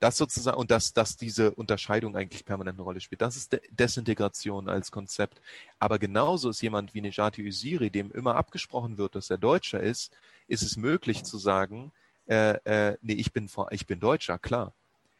Das 0.00 0.16
sozusagen, 0.16 0.56
und 0.56 0.70
dass, 0.70 0.92
dass 0.92 1.16
diese 1.16 1.52
Unterscheidung 1.52 2.16
eigentlich 2.16 2.44
permanent 2.44 2.76
eine 2.76 2.84
Rolle 2.84 3.00
spielt. 3.00 3.22
Das 3.22 3.36
ist 3.36 3.52
De 3.52 3.60
Desintegration 3.70 4.68
als 4.68 4.90
Konzept. 4.90 5.40
Aber 5.78 5.98
genauso 5.98 6.50
ist 6.50 6.62
jemand 6.62 6.94
wie 6.94 7.00
Nejati 7.00 7.46
Usiri, 7.46 7.90
dem 7.90 8.10
immer 8.12 8.36
abgesprochen 8.36 8.98
wird, 8.98 9.14
dass 9.14 9.30
er 9.30 9.38
Deutscher 9.38 9.80
ist, 9.80 10.12
ist 10.48 10.62
es 10.62 10.76
möglich 10.76 11.24
zu 11.24 11.38
sagen, 11.38 11.92
äh, 12.26 12.54
äh, 12.64 12.96
nee, 13.02 13.14
ich 13.14 13.32
bin, 13.32 13.48
ich 13.70 13.86
bin 13.86 14.00
Deutscher, 14.00 14.38
klar. 14.38 14.72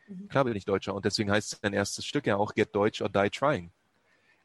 Mhm. 0.09 0.29
Klar 0.29 0.45
bin 0.45 0.57
ich 0.57 0.65
Deutscher. 0.65 0.95
Und 0.95 1.05
deswegen 1.05 1.31
heißt 1.31 1.61
sein 1.63 1.73
erstes 1.73 2.05
Stück 2.05 2.27
ja 2.27 2.37
auch 2.37 2.55
Get 2.55 2.75
Deutsch 2.75 3.01
or 3.03 3.09
Die 3.09 3.31
Trying. 3.31 3.71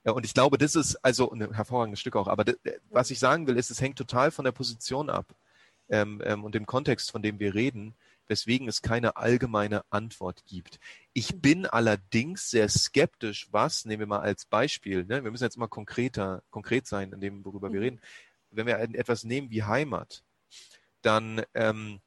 Ja, 0.05 0.13
und 0.13 0.25
ich 0.25 0.33
glaube, 0.33 0.57
das 0.57 0.75
ist 0.75 0.95
also 1.03 1.31
ein 1.31 1.53
hervorragendes 1.53 1.99
Stück 1.99 2.15
auch. 2.15 2.27
Aber 2.27 2.45
was 2.89 3.11
ich 3.11 3.19
sagen 3.19 3.47
will, 3.47 3.57
ist, 3.57 3.69
es 3.69 3.81
hängt 3.81 3.97
total 3.97 4.31
von 4.31 4.45
der 4.45 4.53
Position 4.53 5.09
ab 5.09 5.25
ähm, 5.89 6.21
ähm, 6.23 6.43
und 6.43 6.55
dem 6.55 6.65
Kontext, 6.65 7.11
von 7.11 7.21
dem 7.21 7.39
wir 7.39 7.53
reden 7.53 7.93
weswegen 8.29 8.67
es 8.67 8.81
keine 8.81 9.17
allgemeine 9.17 9.83
Antwort 9.89 10.45
gibt. 10.45 10.79
Ich 11.13 11.33
mhm. 11.33 11.41
bin 11.41 11.65
allerdings 11.65 12.49
sehr 12.49 12.69
skeptisch, 12.69 13.47
was, 13.51 13.85
nehmen 13.85 14.01
wir 14.01 14.07
mal 14.07 14.21
als 14.21 14.45
Beispiel, 14.45 15.03
ne, 15.05 15.23
wir 15.23 15.31
müssen 15.31 15.43
jetzt 15.43 15.57
mal 15.57 15.67
konkreter, 15.67 16.43
konkret 16.49 16.87
sein 16.87 17.11
in 17.11 17.19
dem, 17.19 17.43
worüber 17.43 17.71
wir 17.73 17.79
mhm. 17.79 17.83
reden. 17.83 18.01
Wenn 18.51 18.67
wir 18.67 18.79
etwas 18.79 19.23
nehmen 19.23 19.49
wie 19.51 19.63
Heimat, 19.63 20.23
dann 21.01 21.43
ähm, 21.53 22.01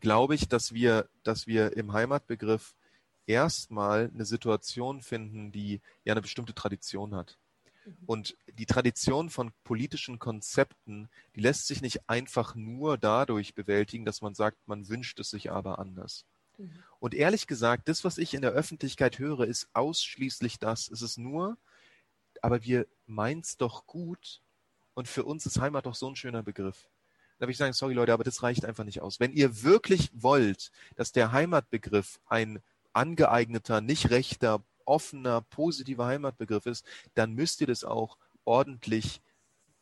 glaube 0.00 0.34
ich, 0.34 0.48
dass 0.48 0.72
wir, 0.72 1.08
dass 1.22 1.46
wir 1.46 1.76
im 1.76 1.92
Heimatbegriff 1.92 2.74
erstmal 3.26 4.10
eine 4.12 4.24
Situation 4.24 5.00
finden, 5.00 5.52
die 5.52 5.80
ja 6.04 6.12
eine 6.12 6.22
bestimmte 6.22 6.54
Tradition 6.54 7.14
hat. 7.14 7.38
Mhm. 7.84 7.96
Und 8.06 8.36
die 8.54 8.66
Tradition 8.66 9.30
von 9.30 9.52
politischen 9.64 10.18
Konzepten, 10.18 11.08
die 11.34 11.40
lässt 11.40 11.66
sich 11.66 11.82
nicht 11.82 12.08
einfach 12.08 12.54
nur 12.54 12.98
dadurch 12.98 13.54
bewältigen, 13.54 14.04
dass 14.04 14.22
man 14.22 14.34
sagt, 14.34 14.58
man 14.66 14.88
wünscht 14.88 15.18
es 15.20 15.30
sich 15.30 15.50
aber 15.50 15.78
anders. 15.78 16.24
Mhm. 16.58 16.82
Und 16.98 17.14
ehrlich 17.14 17.46
gesagt, 17.46 17.88
das, 17.88 18.04
was 18.04 18.18
ich 18.18 18.34
in 18.34 18.42
der 18.42 18.52
Öffentlichkeit 18.52 19.18
höre, 19.18 19.46
ist 19.46 19.68
ausschließlich 19.72 20.58
das. 20.58 20.88
Es 20.88 21.02
ist 21.02 21.18
nur, 21.18 21.56
aber 22.40 22.62
wir 22.64 22.86
meinen 23.06 23.40
es 23.40 23.56
doch 23.56 23.86
gut 23.86 24.40
und 24.94 25.08
für 25.08 25.24
uns 25.24 25.46
ist 25.46 25.60
Heimat 25.60 25.86
doch 25.86 25.94
so 25.94 26.08
ein 26.08 26.16
schöner 26.16 26.42
Begriff. 26.42 26.88
Da 27.38 27.44
würde 27.44 27.52
ich 27.52 27.58
sagen, 27.58 27.72
sorry 27.72 27.94
Leute, 27.94 28.12
aber 28.12 28.24
das 28.24 28.42
reicht 28.42 28.64
einfach 28.64 28.84
nicht 28.84 29.00
aus. 29.00 29.18
Wenn 29.18 29.32
ihr 29.32 29.62
wirklich 29.62 30.10
wollt, 30.14 30.70
dass 30.94 31.12
der 31.12 31.32
Heimatbegriff 31.32 32.20
ein 32.26 32.62
angeeigneter, 32.92 33.80
nicht 33.80 34.10
rechter, 34.10 34.62
offener, 34.86 35.40
positiver 35.40 36.06
Heimatbegriff 36.06 36.66
ist, 36.66 36.84
dann 37.14 37.34
müsst 37.34 37.60
ihr 37.60 37.66
das 37.66 37.84
auch 37.84 38.16
ordentlich 38.44 39.20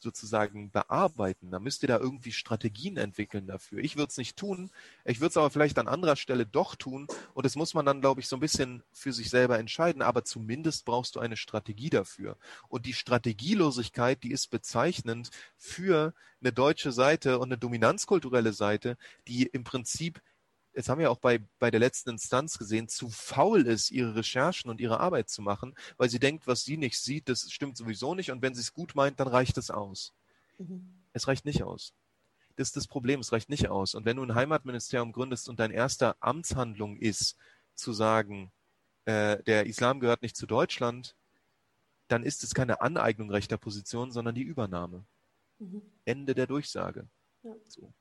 sozusagen 0.02 0.70
bearbeiten. 0.70 1.50
Da 1.50 1.58
müsst 1.58 1.82
ihr 1.82 1.88
da 1.88 1.98
irgendwie 1.98 2.32
Strategien 2.32 2.96
entwickeln 2.96 3.46
dafür. 3.46 3.80
Ich 3.80 3.96
würde 3.96 4.10
es 4.10 4.16
nicht 4.16 4.36
tun. 4.36 4.70
Ich 5.04 5.20
würde 5.20 5.30
es 5.30 5.36
aber 5.36 5.50
vielleicht 5.50 5.78
an 5.78 5.88
anderer 5.88 6.16
Stelle 6.16 6.46
doch 6.46 6.74
tun. 6.74 7.06
Und 7.34 7.44
das 7.44 7.56
muss 7.56 7.74
man 7.74 7.86
dann, 7.86 8.00
glaube 8.00 8.20
ich, 8.20 8.28
so 8.28 8.36
ein 8.36 8.40
bisschen 8.40 8.82
für 8.92 9.12
sich 9.12 9.30
selber 9.30 9.58
entscheiden. 9.58 10.02
Aber 10.02 10.24
zumindest 10.24 10.84
brauchst 10.84 11.16
du 11.16 11.20
eine 11.20 11.36
Strategie 11.36 11.90
dafür. 11.90 12.36
Und 12.68 12.86
die 12.86 12.94
Strategielosigkeit, 12.94 14.22
die 14.22 14.32
ist 14.32 14.48
bezeichnend 14.48 15.30
für 15.56 16.14
eine 16.40 16.52
deutsche 16.52 16.92
Seite 16.92 17.38
und 17.38 17.48
eine 17.48 17.58
dominanzkulturelle 17.58 18.52
Seite, 18.52 18.96
die 19.28 19.46
im 19.46 19.64
Prinzip 19.64 20.20
jetzt 20.74 20.88
haben 20.88 21.00
wir 21.00 21.10
auch 21.10 21.18
bei, 21.18 21.40
bei 21.58 21.70
der 21.70 21.80
letzten 21.80 22.10
Instanz 22.10 22.58
gesehen, 22.58 22.88
zu 22.88 23.08
faul 23.08 23.66
ist, 23.66 23.90
ihre 23.90 24.14
Recherchen 24.14 24.70
und 24.70 24.80
ihre 24.80 25.00
Arbeit 25.00 25.28
zu 25.28 25.42
machen, 25.42 25.74
weil 25.96 26.08
sie 26.08 26.20
denkt, 26.20 26.46
was 26.46 26.64
sie 26.64 26.76
nicht 26.76 26.98
sieht, 26.98 27.28
das 27.28 27.50
stimmt 27.50 27.76
sowieso 27.76 28.14
nicht 28.14 28.30
und 28.30 28.42
wenn 28.42 28.54
sie 28.54 28.60
es 28.60 28.72
gut 28.72 28.94
meint, 28.94 29.20
dann 29.20 29.28
reicht 29.28 29.58
es 29.58 29.70
aus. 29.70 30.12
Mhm. 30.58 31.02
Es 31.12 31.26
reicht 31.26 31.44
nicht 31.44 31.62
aus. 31.62 31.92
Das 32.56 32.68
ist 32.68 32.76
das 32.76 32.86
Problem, 32.86 33.20
es 33.20 33.32
reicht 33.32 33.48
nicht 33.48 33.68
aus. 33.68 33.94
Und 33.94 34.04
wenn 34.04 34.16
du 34.16 34.22
ein 34.22 34.34
Heimatministerium 34.34 35.12
gründest 35.12 35.48
und 35.48 35.58
deine 35.58 35.74
erste 35.74 36.20
Amtshandlung 36.22 36.96
ist, 36.96 37.36
zu 37.74 37.92
sagen, 37.92 38.52
äh, 39.06 39.42
der 39.44 39.66
Islam 39.66 40.00
gehört 40.00 40.22
nicht 40.22 40.36
zu 40.36 40.46
Deutschland, 40.46 41.16
dann 42.08 42.22
ist 42.22 42.44
es 42.44 42.54
keine 42.54 42.80
Aneignung 42.80 43.30
rechter 43.30 43.56
Position, 43.56 44.10
sondern 44.10 44.34
die 44.34 44.42
Übernahme. 44.42 45.04
Mhm. 45.58 45.82
Ende 46.04 46.34
der 46.34 46.46
Durchsage. 46.46 47.08
Ja. 47.42 47.54
So. 47.68 47.92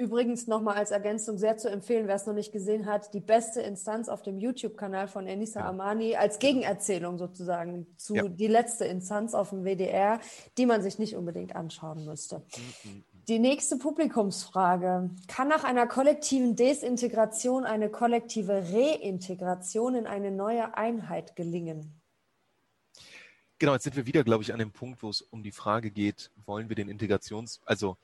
Übrigens 0.00 0.46
nochmal 0.46 0.76
als 0.76 0.92
Ergänzung 0.92 1.38
sehr 1.38 1.56
zu 1.56 1.68
empfehlen, 1.68 2.06
wer 2.06 2.14
es 2.14 2.24
noch 2.24 2.32
nicht 2.32 2.52
gesehen 2.52 2.86
hat, 2.86 3.12
die 3.14 3.20
beste 3.20 3.60
Instanz 3.60 4.08
auf 4.08 4.22
dem 4.22 4.38
YouTube-Kanal 4.38 5.08
von 5.08 5.26
Enisa. 5.26 5.62
Amani 5.62 6.14
als 6.14 6.38
Gegenerzählung 6.38 7.18
sozusagen 7.18 7.84
zu 7.96 8.14
ja. 8.14 8.28
die 8.28 8.46
letzte 8.46 8.84
Instanz 8.84 9.34
auf 9.34 9.50
dem 9.50 9.64
WDR, 9.64 10.20
die 10.56 10.66
man 10.66 10.82
sich 10.82 11.00
nicht 11.00 11.16
unbedingt 11.16 11.56
anschauen 11.56 12.04
müsste. 12.04 12.44
Mhm. 12.84 13.04
Die 13.26 13.40
nächste 13.40 13.76
Publikumsfrage. 13.76 15.10
Kann 15.26 15.48
nach 15.48 15.64
einer 15.64 15.88
kollektiven 15.88 16.54
Desintegration 16.54 17.64
eine 17.64 17.90
kollektive 17.90 18.72
Reintegration 18.72 19.96
in 19.96 20.06
eine 20.06 20.30
neue 20.30 20.76
Einheit 20.76 21.34
gelingen? 21.34 22.00
Genau, 23.58 23.72
jetzt 23.72 23.82
sind 23.82 23.96
wir 23.96 24.06
wieder, 24.06 24.22
glaube 24.22 24.44
ich, 24.44 24.52
an 24.52 24.60
dem 24.60 24.70
Punkt, 24.70 25.02
wo 25.02 25.10
es 25.10 25.22
um 25.22 25.42
die 25.42 25.50
Frage 25.50 25.90
geht, 25.90 26.30
wollen 26.46 26.68
wir 26.68 26.76
den 26.76 26.88
Integrations, 26.88 27.60
also 27.66 27.96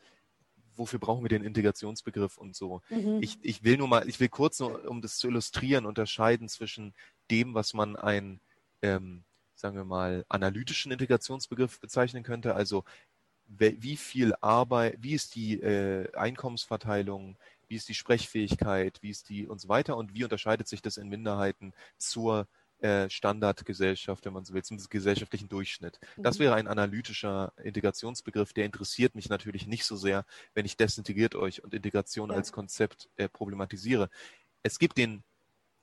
wofür 0.76 0.98
brauchen 0.98 1.24
wir 1.24 1.28
den 1.28 1.44
Integrationsbegriff 1.44 2.36
und 2.36 2.54
so. 2.54 2.82
Mhm. 2.90 3.18
Ich, 3.22 3.38
ich 3.42 3.64
will 3.64 3.76
nur 3.76 3.88
mal, 3.88 4.08
ich 4.08 4.20
will 4.20 4.28
kurz 4.28 4.60
nur, 4.60 4.88
um 4.88 5.00
das 5.00 5.18
zu 5.18 5.28
illustrieren, 5.28 5.86
unterscheiden 5.86 6.48
zwischen 6.48 6.94
dem, 7.30 7.54
was 7.54 7.74
man 7.74 7.96
ein, 7.96 8.40
ähm, 8.82 9.24
sagen 9.54 9.76
wir 9.76 9.84
mal, 9.84 10.24
analytischen 10.28 10.92
Integrationsbegriff 10.92 11.80
bezeichnen 11.80 12.22
könnte, 12.22 12.54
also 12.54 12.84
wie 13.46 13.96
viel 13.96 14.34
Arbeit, 14.40 14.96
wie 15.00 15.12
ist 15.12 15.34
die 15.34 15.60
äh, 15.60 16.10
Einkommensverteilung, 16.16 17.36
wie 17.68 17.76
ist 17.76 17.88
die 17.88 17.94
Sprechfähigkeit, 17.94 18.98
wie 19.02 19.10
ist 19.10 19.28
die 19.28 19.46
und 19.46 19.60
so 19.60 19.68
weiter 19.68 19.96
und 19.96 20.14
wie 20.14 20.24
unterscheidet 20.24 20.66
sich 20.66 20.82
das 20.82 20.96
in 20.96 21.08
Minderheiten 21.08 21.72
zur 21.98 22.46
äh, 22.84 23.08
Standardgesellschaft, 23.08 24.26
wenn 24.26 24.34
man 24.34 24.44
so 24.44 24.52
will, 24.52 24.62
zum 24.62 24.76
gesellschaftlichen 24.76 25.48
Durchschnitt. 25.48 25.98
Das 26.18 26.38
mhm. 26.38 26.42
wäre 26.42 26.54
ein 26.56 26.68
analytischer 26.68 27.54
Integrationsbegriff, 27.62 28.52
der 28.52 28.66
interessiert 28.66 29.14
mich 29.14 29.30
natürlich 29.30 29.66
nicht 29.66 29.86
so 29.86 29.96
sehr, 29.96 30.26
wenn 30.52 30.66
ich 30.66 30.76
desintegriert 30.76 31.34
euch 31.34 31.64
und 31.64 31.72
Integration 31.72 32.28
ja. 32.28 32.36
als 32.36 32.52
Konzept 32.52 33.08
äh, 33.16 33.26
problematisiere. 33.26 34.10
Es 34.62 34.78
gibt 34.78 34.98
den 34.98 35.24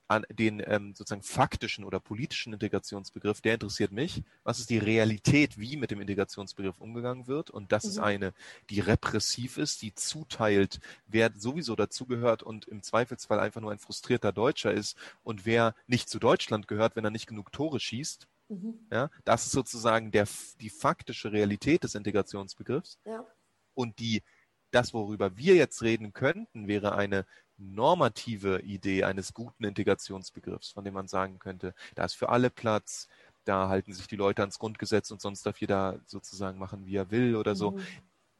an 0.08 0.24
den 0.30 0.62
ähm, 0.66 0.94
sozusagen 0.94 1.22
faktischen 1.22 1.84
oder 1.84 2.00
politischen 2.00 2.52
Integrationsbegriff, 2.52 3.40
der 3.40 3.54
interessiert 3.54 3.92
mich. 3.92 4.22
Was 4.44 4.58
ist 4.60 4.70
die 4.70 4.78
Realität, 4.78 5.58
wie 5.58 5.76
mit 5.76 5.90
dem 5.90 6.00
Integrationsbegriff 6.00 6.78
umgegangen 6.78 7.26
wird? 7.26 7.50
Und 7.50 7.72
das 7.72 7.84
mhm. 7.84 7.90
ist 7.90 7.98
eine, 7.98 8.34
die 8.70 8.80
repressiv 8.80 9.56
ist, 9.56 9.82
die 9.82 9.94
zuteilt, 9.94 10.80
wer 11.06 11.32
sowieso 11.34 11.76
dazugehört 11.76 12.42
und 12.42 12.66
im 12.68 12.82
Zweifelsfall 12.82 13.40
einfach 13.40 13.60
nur 13.60 13.72
ein 13.72 13.78
frustrierter 13.78 14.32
Deutscher 14.32 14.72
ist 14.72 14.96
und 15.22 15.46
wer 15.46 15.74
nicht 15.86 16.08
zu 16.08 16.18
Deutschland 16.18 16.68
gehört, 16.68 16.96
wenn 16.96 17.04
er 17.04 17.10
nicht 17.10 17.26
genug 17.26 17.52
Tore 17.52 17.80
schießt. 17.80 18.28
Mhm. 18.48 18.86
Ja, 18.90 19.10
das 19.24 19.46
ist 19.46 19.52
sozusagen 19.52 20.10
der, 20.10 20.26
die 20.60 20.70
faktische 20.70 21.32
Realität 21.32 21.84
des 21.84 21.94
Integrationsbegriffs. 21.94 22.98
Ja. 23.06 23.26
Und 23.74 23.98
die, 23.98 24.22
das, 24.70 24.92
worüber 24.92 25.36
wir 25.36 25.54
jetzt 25.54 25.82
reden 25.82 26.12
könnten, 26.12 26.68
wäre 26.68 26.94
eine 26.94 27.26
normative 27.62 28.60
Idee 28.60 29.04
eines 29.04 29.32
guten 29.32 29.64
Integrationsbegriffs, 29.64 30.70
von 30.70 30.84
dem 30.84 30.94
man 30.94 31.08
sagen 31.08 31.38
könnte, 31.38 31.74
da 31.94 32.04
ist 32.04 32.14
für 32.14 32.28
alle 32.28 32.50
Platz, 32.50 33.08
da 33.44 33.68
halten 33.68 33.92
sich 33.92 34.06
die 34.06 34.16
Leute 34.16 34.42
ans 34.42 34.58
Grundgesetz 34.58 35.10
und 35.10 35.20
sonst 35.20 35.44
darf 35.46 35.60
jeder 35.60 36.00
sozusagen 36.06 36.58
machen, 36.58 36.86
wie 36.86 36.96
er 36.96 37.10
will 37.10 37.36
oder 37.36 37.54
so. 37.54 37.72
Mhm. 37.72 37.82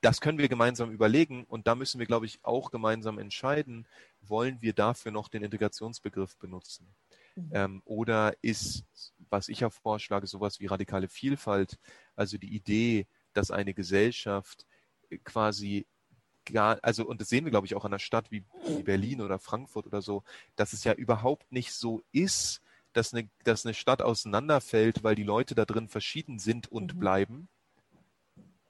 Das 0.01 0.21
können 0.21 0.39
wir 0.39 0.49
gemeinsam 0.49 0.91
überlegen 0.91 1.45
und 1.45 1.69
da 1.69 1.77
müssen 1.77 2.01
wir, 2.01 2.07
glaube 2.07 2.27
ich, 2.27 2.41
auch 2.43 2.73
gemeinsam 2.73 3.19
entscheiden, 3.19 3.87
wollen 4.21 4.61
wir 4.61 4.73
dafür 4.73 5.13
noch 5.13 5.29
den 5.29 5.45
Integrationsbegriff 5.45 6.37
benutzen? 6.39 6.89
Mhm. 7.37 7.51
Ähm, 7.53 7.83
oder 7.85 8.35
ist, 8.43 8.85
was 9.31 9.49
ich 9.49 9.61
ja 9.61 9.71
vorschlage, 9.71 10.27
sowas 10.27 10.59
wie 10.59 10.67
radikale 10.67 11.09
Vielfalt, 11.09 11.79
also 12.17 12.37
die 12.37 12.55
Idee, 12.55 13.07
dass 13.33 13.51
eine 13.51 13.75
Gesellschaft 13.75 14.67
quasi 15.25 15.87
gar, 16.45 16.79
also, 16.83 17.07
und 17.07 17.21
das 17.21 17.29
sehen 17.29 17.45
wir, 17.45 17.51
glaube 17.51 17.67
ich, 17.67 17.75
auch 17.75 17.85
an 17.85 17.93
einer 17.93 17.99
Stadt 17.99 18.31
wie, 18.31 18.45
wie 18.67 18.83
Berlin 18.83 19.21
oder 19.21 19.39
Frankfurt 19.39 19.87
oder 19.87 20.03
so, 20.03 20.23
dass 20.57 20.73
es 20.73 20.85
ja 20.85 20.93
überhaupt 20.93 21.51
nicht 21.53 21.73
so 21.73 22.03
ist, 22.13 22.61
dass 22.93 23.15
eine, 23.15 23.29
dass 23.45 23.65
eine 23.65 23.75
Stadt 23.75 24.03
auseinanderfällt, 24.03 25.03
weil 25.03 25.15
die 25.15 25.23
Leute 25.23 25.55
da 25.55 25.65
drin 25.65 25.89
verschieden 25.89 26.39
sind 26.39 26.71
und 26.71 26.95
mhm. 26.95 26.99
bleiben. 26.99 27.49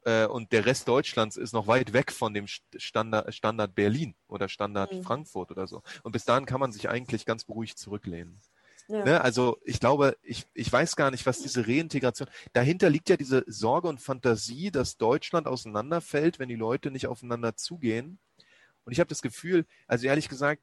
Äh, 0.05 0.27
und 0.27 0.51
der 0.51 0.65
Rest 0.65 0.87
Deutschlands 0.87 1.37
ist 1.37 1.53
noch 1.53 1.67
weit 1.67 1.93
weg 1.93 2.11
von 2.11 2.33
dem 2.33 2.47
Standard, 2.47 3.33
Standard 3.33 3.75
Berlin 3.75 4.15
oder 4.27 4.49
Standard 4.49 4.91
mhm. 4.91 5.03
Frankfurt 5.03 5.51
oder 5.51 5.67
so. 5.67 5.81
Und 6.03 6.11
bis 6.11 6.25
dahin 6.25 6.45
kann 6.45 6.59
man 6.59 6.71
sich 6.71 6.89
eigentlich 6.89 7.25
ganz 7.25 7.43
beruhigt 7.43 7.77
zurücklehnen. 7.77 8.39
Ja. 8.93 9.03
Ne? 9.03 9.21
Also 9.21 9.57
ich 9.63 9.79
glaube, 9.79 10.15
ich, 10.21 10.45
ich 10.53 10.71
weiß 10.71 10.95
gar 10.95 11.09
nicht, 11.09 11.25
was 11.25 11.39
diese 11.39 11.67
Reintegration, 11.67 12.29
dahinter 12.53 12.91
liegt 12.91 13.09
ja 13.09 13.17
diese 13.17 13.43
Sorge 13.47 13.87
und 13.87 13.99
Fantasie, 13.99 14.69
dass 14.69 14.97
Deutschland 14.97 15.47
auseinanderfällt, 15.47 16.37
wenn 16.37 16.47
die 16.47 16.55
Leute 16.55 16.91
nicht 16.91 17.07
aufeinander 17.07 17.55
zugehen. 17.55 18.19
Und 18.85 18.91
ich 18.91 18.99
habe 18.99 19.07
das 19.07 19.23
Gefühl, 19.23 19.65
also 19.87 20.05
ehrlich 20.05 20.29
gesagt, 20.29 20.61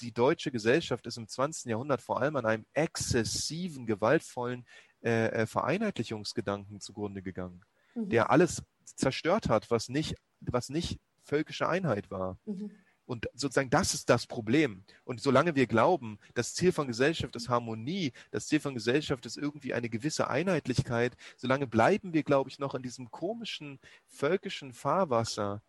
die 0.00 0.12
deutsche 0.12 0.52
Gesellschaft 0.52 1.06
ist 1.08 1.16
im 1.16 1.26
20. 1.26 1.70
Jahrhundert 1.70 2.02
vor 2.02 2.20
allem 2.20 2.36
an 2.36 2.46
einem 2.46 2.66
exzessiven, 2.72 3.84
gewaltvollen 3.84 4.64
äh, 5.02 5.26
äh, 5.26 5.46
Vereinheitlichungsgedanken 5.46 6.80
zugrunde 6.80 7.20
gegangen, 7.20 7.62
mhm. 7.96 8.10
der 8.10 8.30
alles 8.30 8.62
zerstört 8.84 9.48
hat, 9.48 9.72
was 9.72 9.88
nicht, 9.88 10.14
was 10.40 10.68
nicht 10.68 11.00
völkische 11.24 11.68
Einheit 11.68 12.12
war. 12.12 12.38
Mhm. 12.44 12.70
Und 13.12 13.28
sozusagen 13.34 13.68
das 13.68 13.92
ist 13.92 14.08
das 14.08 14.26
Problem. 14.26 14.84
Und 15.04 15.20
solange 15.20 15.54
wir 15.54 15.66
glauben, 15.66 16.18
das 16.32 16.54
Ziel 16.54 16.72
von 16.72 16.86
Gesellschaft 16.86 17.36
ist 17.36 17.50
Harmonie, 17.50 18.14
das 18.30 18.46
Ziel 18.46 18.58
von 18.58 18.72
Gesellschaft 18.72 19.26
ist 19.26 19.36
irgendwie 19.36 19.74
eine 19.74 19.90
gewisse 19.90 20.28
Einheitlichkeit, 20.28 21.14
solange 21.36 21.66
bleiben 21.66 22.14
wir, 22.14 22.22
glaube 22.22 22.48
ich, 22.48 22.58
noch 22.58 22.74
in 22.74 22.82
diesem 22.82 23.10
komischen 23.10 23.78
völkischen 24.06 24.72
Fahrwasser, 24.72 25.60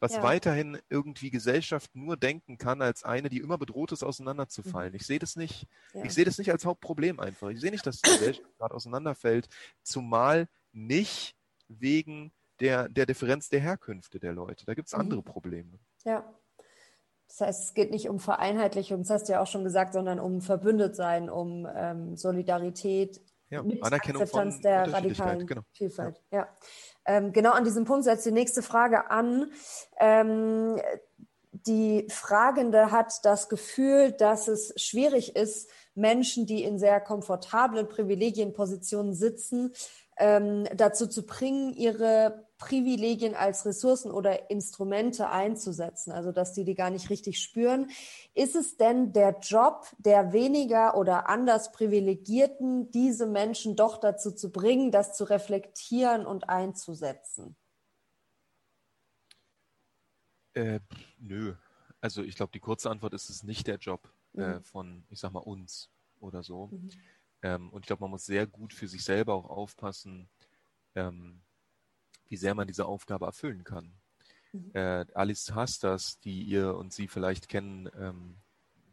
was 0.00 0.14
ja. 0.14 0.22
weiterhin 0.22 0.78
irgendwie 0.88 1.28
Gesellschaft 1.28 1.94
nur 1.94 2.16
denken 2.16 2.56
kann 2.56 2.80
als 2.80 3.04
eine, 3.04 3.28
die 3.28 3.40
immer 3.40 3.58
bedroht 3.58 3.92
ist, 3.92 4.02
auseinanderzufallen. 4.02 4.92
Mhm. 4.92 4.96
Ich 4.96 5.04
sehe 5.04 5.18
das 5.18 5.36
nicht. 5.36 5.66
Ja. 5.92 6.02
Ich 6.02 6.14
sehe 6.14 6.24
das 6.24 6.38
nicht 6.38 6.50
als 6.50 6.64
Hauptproblem 6.64 7.20
einfach. 7.20 7.50
Ich 7.50 7.60
sehe 7.60 7.72
nicht, 7.72 7.86
dass 7.86 8.00
die 8.00 8.10
Gesellschaft 8.10 8.56
gerade 8.56 8.74
auseinanderfällt, 8.74 9.50
zumal 9.82 10.48
nicht 10.72 11.36
wegen 11.68 12.32
der, 12.60 12.88
der 12.88 13.04
Differenz 13.04 13.50
der 13.50 13.60
Herkünfte 13.60 14.18
der 14.18 14.32
Leute. 14.32 14.64
Da 14.64 14.72
gibt 14.72 14.88
es 14.88 14.94
mhm. 14.94 15.00
andere 15.00 15.22
Probleme. 15.22 15.78
Ja. 16.06 16.24
Das 17.36 17.48
heißt, 17.48 17.64
es 17.64 17.74
geht 17.74 17.90
nicht 17.90 18.08
um 18.08 18.18
Vereinheitlichung, 18.18 19.00
das 19.00 19.10
hast 19.10 19.28
du 19.28 19.34
ja 19.34 19.42
auch 19.42 19.46
schon 19.46 19.62
gesagt, 19.62 19.92
sondern 19.92 20.18
um 20.18 20.40
Verbündetsein, 20.40 21.28
um 21.28 21.68
ähm, 21.74 22.16
Solidarität, 22.16 23.20
ja, 23.50 23.62
mit 23.62 23.82
Anerkennung 23.82 24.22
Akzeptanz 24.22 24.60
der 24.60 24.92
radikalen 24.92 25.46
genau. 25.46 25.60
Vielfalt. 25.72 26.20
Ja. 26.30 26.38
ja. 26.38 26.48
Ähm, 27.04 27.32
genau 27.32 27.52
an 27.52 27.64
diesem 27.64 27.84
Punkt 27.84 28.04
setzt 28.04 28.24
die 28.24 28.32
nächste 28.32 28.62
Frage 28.62 29.10
an. 29.10 29.50
Ähm, 30.00 30.80
die 31.52 32.06
Fragende 32.10 32.90
hat 32.90 33.12
das 33.24 33.48
Gefühl, 33.48 34.12
dass 34.12 34.48
es 34.48 34.72
schwierig 34.76 35.36
ist, 35.36 35.70
Menschen, 35.94 36.46
die 36.46 36.64
in 36.64 36.78
sehr 36.78 37.00
komfortablen 37.00 37.88
Privilegienpositionen 37.88 39.14
sitzen, 39.14 39.72
ähm, 40.18 40.64
dazu 40.74 41.06
zu 41.06 41.26
bringen, 41.26 41.72
ihre 41.74 42.46
Privilegien 42.58 43.34
als 43.34 43.66
Ressourcen 43.66 44.10
oder 44.10 44.50
Instrumente 44.50 45.28
einzusetzen, 45.28 46.10
also 46.10 46.32
dass 46.32 46.54
die 46.54 46.64
die 46.64 46.74
gar 46.74 46.90
nicht 46.90 47.10
richtig 47.10 47.38
spüren. 47.38 47.90
Ist 48.34 48.56
es 48.56 48.78
denn 48.78 49.12
der 49.12 49.38
Job 49.40 49.86
der 49.98 50.32
weniger 50.32 50.96
oder 50.96 51.28
anders 51.28 51.72
Privilegierten, 51.72 52.90
diese 52.90 53.26
Menschen 53.26 53.76
doch 53.76 53.98
dazu 53.98 54.32
zu 54.32 54.50
bringen, 54.50 54.90
das 54.90 55.14
zu 55.14 55.24
reflektieren 55.24 56.24
und 56.24 56.48
einzusetzen? 56.48 57.56
Äh, 60.54 60.80
nö. 61.18 61.54
Also 62.00 62.22
ich 62.22 62.36
glaube, 62.36 62.52
die 62.52 62.60
kurze 62.60 62.88
Antwort 62.88 63.12
ist, 63.12 63.28
es 63.28 63.42
nicht 63.42 63.66
der 63.66 63.76
Job 63.76 64.08
äh, 64.34 64.38
mhm. 64.38 64.42
äh, 64.42 64.60
von, 64.62 65.04
ich 65.10 65.20
sag 65.20 65.32
mal, 65.32 65.40
uns 65.40 65.90
oder 66.20 66.42
so. 66.42 66.68
Mhm. 66.68 66.88
Ähm, 67.42 67.70
und 67.70 67.80
ich 67.80 67.86
glaube, 67.86 68.02
man 68.02 68.10
muss 68.10 68.24
sehr 68.24 68.46
gut 68.46 68.72
für 68.72 68.88
sich 68.88 69.04
selber 69.04 69.34
auch 69.34 69.48
aufpassen, 69.48 70.28
ähm, 70.94 71.40
wie 72.28 72.36
sehr 72.36 72.54
man 72.54 72.66
diese 72.66 72.86
Aufgabe 72.86 73.26
erfüllen 73.26 73.64
kann. 73.64 73.92
Mhm. 74.52 74.70
Äh, 74.74 75.06
Alice 75.14 75.52
Hastas, 75.54 76.18
die 76.20 76.42
ihr 76.42 76.74
und 76.74 76.92
Sie 76.92 77.08
vielleicht 77.08 77.48
kennen, 77.48 77.88
ähm, 77.98 78.36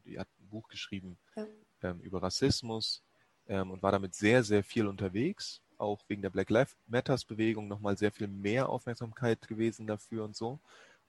die 0.06 0.20
hat 0.20 0.28
ein 0.40 0.50
Buch 0.50 0.68
geschrieben 0.68 1.18
ja. 1.36 1.48
ähm, 1.82 2.02
über 2.02 2.22
Rassismus 2.22 3.04
ähm, 3.48 3.72
und 3.72 3.82
war 3.82 3.92
damit 3.92 4.16
sehr, 4.16 4.44
sehr 4.44 4.64
viel 4.64 4.88
unterwegs, 4.88 5.62
auch 5.78 6.04
wegen 6.08 6.22
der 6.22 6.30
Black 6.30 6.50
Lives 6.50 6.76
Matters 6.88 7.26
Bewegung 7.26 7.68
nochmal 7.68 7.98
sehr 7.98 8.12
viel 8.12 8.28
mehr 8.28 8.70
Aufmerksamkeit 8.70 9.48
gewesen 9.48 9.88
dafür 9.88 10.24
und 10.24 10.36
so. 10.36 10.60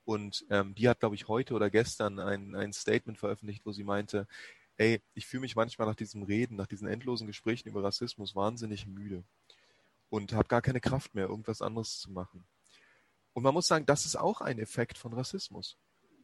Und 0.05 0.45
ähm, 0.51 0.75
die 0.75 0.89
hat, 0.89 1.01
glaube 1.01 1.15
ich, 1.15 1.29
heute 1.29 1.55
oder 1.55 1.71
gestern 1.71 2.19
ein, 2.19 2.55
ein 2.55 2.73
Statement 2.73 3.19
veröffentlicht, 3.19 3.65
wo 3.65 3.73
sie 3.73 3.85
meinte, 3.85 4.27
ey, 4.77 5.01
ich 5.15 5.27
fühle 5.27 5.43
mich 5.43 5.57
manchmal 5.57 5.89
nach 5.89 5.95
diesem 5.95 6.23
Reden, 6.23 6.57
nach 6.57 6.67
diesen 6.67 6.89
endlosen 6.89 7.27
Gesprächen 7.27 7.69
über 7.69 7.83
Rassismus 7.83 8.35
wahnsinnig 8.35 8.87
müde 8.87 9.25
und 10.09 10.33
habe 10.33 10.49
gar 10.49 10.63
keine 10.63 10.81
Kraft 10.81 11.15
mehr, 11.15 11.29
irgendwas 11.29 11.63
anderes 11.63 11.99
zu 11.99 12.11
machen. 12.11 12.45
Und 13.33 13.43
man 13.43 13.55
muss 13.55 13.67
sagen, 13.67 13.87
das 13.87 14.07
ist 14.07 14.17
auch 14.17 14.41
ein 14.41 14.59
Effekt 14.59 14.97
von 14.97 15.13
Rassismus, 15.13 15.77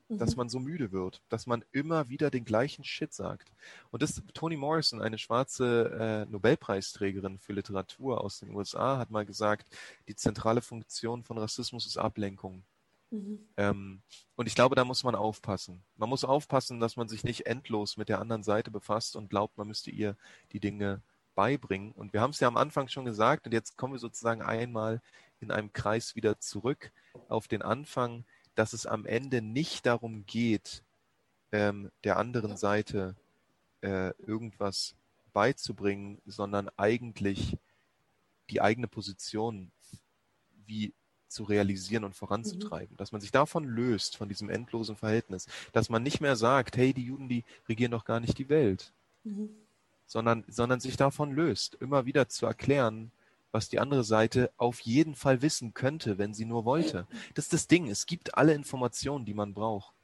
mhm. 0.09 0.19
dass 0.19 0.37
man 0.37 0.49
so 0.49 0.61
müde 0.61 0.93
wird, 0.93 1.23
dass 1.29 1.47
man 1.47 1.65
immer 1.73 2.09
wieder 2.09 2.31
den 2.31 2.45
gleichen 2.45 2.85
Shit 2.85 3.13
sagt. 3.13 3.53
Und 3.91 4.03
das 4.03 4.23
Toni 4.33 4.57
Morrison, 4.57 5.03
eine 5.03 5.19
schwarze 5.19 6.27
äh, 6.29 6.31
Nobelpreisträgerin 6.31 7.39
für 7.39 7.53
Literatur 7.53 8.21
aus 8.21 8.39
den 8.39 8.55
USA, 8.55 8.99
hat 8.99 9.11
mal 9.11 9.27
gesagt, 9.27 9.77
die 10.07 10.15
zentrale 10.15 10.63
Funktion 10.63 11.25
von 11.25 11.39
Rassismus 11.39 11.87
ist 11.87 11.99
Ablenkung. 11.99 12.65
Mhm. 13.11 13.49
Ähm, 13.57 14.03
und 14.37 14.47
ich 14.47 14.55
glaube, 14.55 14.77
da 14.77 14.85
muss 14.85 15.05
man 15.05 15.15
aufpassen. 15.15 15.83
Man 15.97 16.09
muss 16.09 16.25
aufpassen, 16.25 16.81
dass 16.81 16.97
man 16.97 17.09
sich 17.09 17.25
nicht 17.25 17.47
endlos 17.47 17.97
mit 17.97 18.09
der 18.09 18.21
anderen 18.21 18.43
Seite 18.43 18.71
befasst 18.71 19.17
und 19.17 19.31
glaubt, 19.31 19.59
man 19.59 19.69
müsste 19.69 19.91
ihr 19.91 20.17
die 20.53 20.61
Dinge 20.61 21.03
beibringen. 21.35 21.93
Und 21.93 22.13
wir 22.13 22.21
haben 22.21 22.31
es 22.31 22.41
ja 22.41 22.49
am 22.49 22.57
Anfang 22.57 22.89
schon 22.89 23.05
gesagt, 23.05 23.47
und 23.47 23.53
jetzt 23.53 23.77
kommen 23.77 23.95
wir 23.95 23.99
sozusagen 23.99 24.43
einmal 24.43 25.01
in 25.41 25.51
einem 25.51 25.73
Kreis 25.73 26.15
wieder 26.15 26.39
zurück 26.39 26.93
auf 27.29 27.49
den 27.49 27.63
Anfang, 27.63 28.25
dass 28.55 28.73
es 28.73 28.87
am 28.87 29.07
Ende 29.07 29.43
nicht 29.43 29.87
darum 29.87 30.27
geht, 30.27 30.83
ähm, 31.53 31.91
der 32.05 32.19
anderen 32.19 32.57
Seite 32.57 33.17
äh, 33.81 34.13
irgendwas 34.19 34.95
beizubringen, 35.33 36.21
sondern 36.27 36.69
eigentlich 36.77 37.57
die 38.51 38.61
eigene 38.61 38.89
Position 38.89 39.71
wie 40.67 40.93
zu 41.31 41.45
realisieren 41.45 42.05
und 42.05 42.14
voranzutreiben, 42.14 42.95
mhm. 42.95 42.97
dass 42.97 43.12
man 43.12 43.20
sich 43.20 43.31
davon 43.31 43.64
löst, 43.64 44.16
von 44.16 44.28
diesem 44.28 44.51
endlosen 44.51 44.97
Verhältnis, 44.97 45.47
dass 45.72 45.89
man 45.89 46.03
nicht 46.03 46.20
mehr 46.20 46.37
sagt, 46.37 46.76
hey, 46.76 46.93
die 46.93 47.05
Juden, 47.05 47.28
die 47.28 47.45
regieren 47.68 47.93
doch 47.93 48.05
gar 48.05 48.20
nicht 48.20 48.37
die 48.39 48.49
Welt, 48.49 48.93
mhm 49.24 49.51
sondern, 50.11 50.45
sondern 50.49 50.81
sich 50.81 50.97
davon 50.97 51.33
löst, 51.33 51.76
immer 51.76 52.05
wieder 52.05 52.28
zu 52.28 52.45
erklären, 52.45 53.12
was 53.53 53.68
die 53.68 53.78
andere 53.78 54.03
Seite 54.03 54.51
auf 54.57 54.81
jeden 54.81 55.14
Fall 55.14 55.41
wissen 55.41 55.72
könnte, 55.72 56.18
wenn 56.18 56.35
sie 56.35 56.45
nur 56.45 56.64
wollte. 56.64 57.07
Das 57.35 57.45
ist 57.47 57.53
das 57.53 57.68
Ding. 57.68 57.89
Es 57.89 58.07
gibt 58.07 58.37
alle 58.37 58.53
Informationen, 58.53 59.24
die 59.24 59.35
man 59.35 59.55
braucht. 59.55 59.95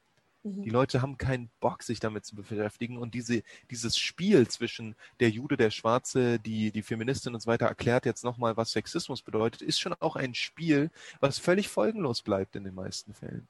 Mhm. 0.47 0.63
Die 0.63 0.71
Leute 0.71 1.03
haben 1.03 1.19
keinen 1.19 1.51
Bock, 1.61 1.83
sich 1.83 2.01
damit 2.01 2.25
zu 2.25 2.37
beschäftigen. 2.37 2.99
Und 2.99 3.15
diese, 3.15 3.43
dieses 3.71 3.99
Spiel 3.99 4.47
zwischen 4.49 4.95
der 5.21 5.31
Jude, 5.31 5.57
der 5.57 5.71
Schwarze, 5.71 6.39
die, 6.39 6.71
die 6.71 6.83
Feministin 6.83 7.35
und 7.35 7.41
so 7.41 7.51
weiter 7.51 7.67
erklärt 7.67 8.07
jetzt 8.07 8.25
nochmal, 8.25 8.57
was 8.57 8.73
Sexismus 8.73 9.23
bedeutet, 9.23 9.63
ist 9.63 9.81
schon 9.81 9.95
auch 9.95 10.17
ein 10.17 10.35
Spiel, 10.35 10.91
was 11.21 11.39
völlig 11.39 11.69
folgenlos 11.69 12.23
bleibt 12.23 12.57
in 12.57 12.65
den 12.65 12.75
meisten 12.75 13.13
Fällen. 13.15 13.49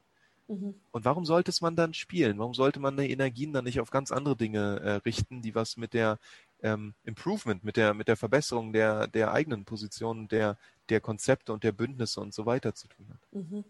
Mhm. 0.48 0.74
Und 0.92 1.04
warum 1.04 1.24
sollte 1.24 1.50
es 1.50 1.60
man 1.60 1.76
dann 1.76 1.92
spielen? 1.92 2.38
Warum 2.38 2.54
sollte 2.54 2.80
man 2.80 2.96
die 2.96 3.10
Energien 3.10 3.52
dann 3.52 3.64
nicht 3.64 3.80
auf 3.80 3.90
ganz 3.90 4.12
andere 4.12 4.36
Dinge 4.36 4.80
äh, 4.80 4.90
richten, 5.04 5.42
die 5.42 5.54
was 5.54 5.76
mit 5.76 5.92
der 5.92 6.18
ähm, 6.62 6.94
Improvement, 7.04 7.64
mit 7.64 7.76
der, 7.76 7.94
mit 7.94 8.08
der 8.08 8.16
Verbesserung 8.16 8.72
der, 8.72 9.08
der 9.08 9.32
eigenen 9.32 9.64
Position, 9.64 10.28
der, 10.28 10.56
der 10.88 11.00
Konzepte 11.00 11.52
und 11.52 11.64
der 11.64 11.72
Bündnisse 11.72 12.20
und 12.20 12.32
so 12.32 12.46
weiter 12.46 12.74
zu 12.74 12.88
tun 12.88 13.08
hat. 13.10 13.20
Mhm. 13.32 13.64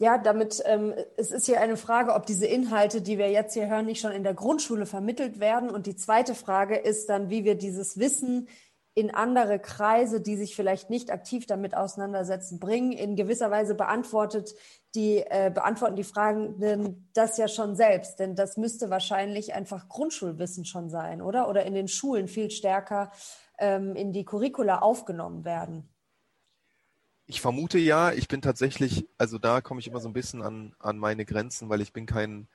Ja, 0.00 0.16
damit, 0.16 0.62
ähm, 0.64 0.94
es 1.16 1.32
ist 1.32 1.46
hier 1.46 1.60
eine 1.60 1.76
Frage, 1.76 2.14
ob 2.14 2.24
diese 2.24 2.46
Inhalte, 2.46 3.02
die 3.02 3.18
wir 3.18 3.32
jetzt 3.32 3.54
hier 3.54 3.68
hören, 3.68 3.86
nicht 3.86 4.00
schon 4.00 4.12
in 4.12 4.22
der 4.22 4.34
Grundschule 4.34 4.86
vermittelt 4.86 5.40
werden. 5.40 5.70
Und 5.70 5.86
die 5.86 5.96
zweite 5.96 6.36
Frage 6.36 6.76
ist 6.76 7.08
dann, 7.08 7.30
wie 7.30 7.44
wir 7.44 7.56
dieses 7.56 7.98
Wissen 7.98 8.48
in 8.94 9.12
andere 9.12 9.58
Kreise, 9.58 10.20
die 10.20 10.36
sich 10.36 10.54
vielleicht 10.54 10.88
nicht 10.88 11.10
aktiv 11.10 11.46
damit 11.46 11.76
auseinandersetzen, 11.76 12.60
bringen. 12.60 12.92
In 12.92 13.16
gewisser 13.16 13.50
Weise 13.50 13.74
beantwortet 13.74 14.54
die, 14.94 15.18
äh, 15.18 15.50
beantworten 15.52 15.96
die 15.96 16.04
Fragenden 16.04 17.10
das 17.12 17.36
ja 17.36 17.48
schon 17.48 17.74
selbst, 17.74 18.20
denn 18.20 18.36
das 18.36 18.56
müsste 18.56 18.90
wahrscheinlich 18.90 19.54
einfach 19.54 19.88
Grundschulwissen 19.88 20.64
schon 20.64 20.90
sein, 20.90 21.22
oder? 21.22 21.48
Oder 21.48 21.64
in 21.64 21.74
den 21.74 21.88
Schulen 21.88 22.28
viel 22.28 22.50
stärker 22.50 23.10
ähm, 23.58 23.94
in 23.96 24.12
die 24.12 24.24
Curricula 24.24 24.78
aufgenommen 24.78 25.44
werden. 25.44 25.88
Ich 27.28 27.40
vermute 27.40 27.78
ja, 27.78 28.10
ich 28.12 28.26
bin 28.26 28.42
tatsächlich, 28.42 29.06
also 29.18 29.38
da 29.38 29.60
komme 29.60 29.78
ich 29.78 29.86
immer 29.86 30.00
so 30.00 30.08
ein 30.08 30.14
bisschen 30.14 30.42
an, 30.42 30.74
an 30.80 30.98
meine 30.98 31.24
Grenzen, 31.24 31.68
weil 31.68 31.80
ich 31.80 31.92
bin 31.92 32.06
kein 32.06 32.48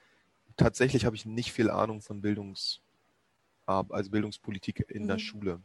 tatsächlich 0.58 1.06
habe 1.06 1.16
ich 1.16 1.26
nicht 1.26 1.52
viel 1.52 1.70
Ahnung 1.70 2.02
von 2.02 2.22
Bildungs, 2.22 2.80
also 3.66 4.12
Bildungspolitik 4.12 4.86
in 4.90 5.04
mhm. 5.04 5.08
der 5.08 5.20
Schule. 5.20 5.62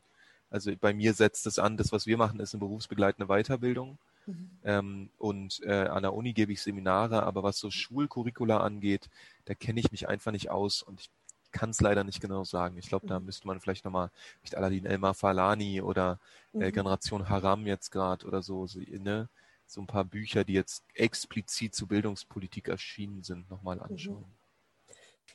Also 0.51 0.73
bei 0.77 0.95
mir 0.95 1.13
setzt 1.15 1.47
es 1.47 1.59
an, 1.59 1.77
das, 1.77 1.93
was 1.93 2.07
wir 2.07 2.17
machen, 2.17 2.41
ist 2.41 2.55
eine 2.55 2.61
berufsbegleitende 2.61 3.27
Weiterbildung. 3.29 3.99
Mhm. 4.27 4.51
Ähm, 4.65 5.11
und 5.19 5.61
äh, 5.65 5.89
an 5.89 6.03
der 6.03 6.15
Uni 6.15 6.33
gebe 6.33 6.53
ich 6.53 6.63
Seminare, 6.63 7.23
aber 7.23 7.43
was 7.43 7.59
so 7.59 7.71
Schulcurricula 7.71 8.59
angeht, 8.59 9.09
da 9.45 9.55
kenne 9.55 9.81
ich 9.81 9.91
mich 9.91 10.09
einfach 10.09 10.33
nicht 10.33 10.51
aus 10.51 10.83
und 10.83 11.01
ich 11.01 11.11
kann 11.53 11.71
es 11.71 11.81
leider 11.81 12.05
nicht 12.05 12.21
genau 12.21 12.45
sagen. 12.45 12.77
Ich 12.77 12.89
glaube, 12.89 13.07
da 13.07 13.19
mhm. 13.19 13.27
müsste 13.27 13.47
man 13.47 13.61
vielleicht 13.61 13.85
nochmal 13.85 14.11
vielleicht 14.39 14.57
Aladin 14.57 14.87
Elmar 14.87 15.15
Falani 15.15 15.81
oder 15.83 16.19
äh, 16.55 16.67
mhm. 16.67 16.73
Generation 16.73 17.29
Haram 17.29 17.67
jetzt 17.67 17.91
gerade 17.91 18.27
oder 18.27 18.43
so, 18.43 18.67
so, 18.67 18.81
ne? 18.81 19.29
so 19.67 19.81
ein 19.81 19.87
paar 19.87 20.05
Bücher, 20.05 20.45
die 20.45 20.55
jetzt 20.55 20.85
explizit 20.95 21.75
zu 21.75 21.87
Bildungspolitik 21.87 22.69
erschienen 22.69 23.23
sind, 23.23 23.51
nochmal 23.51 23.77
mhm. 23.77 23.83
anschauen. 23.83 24.39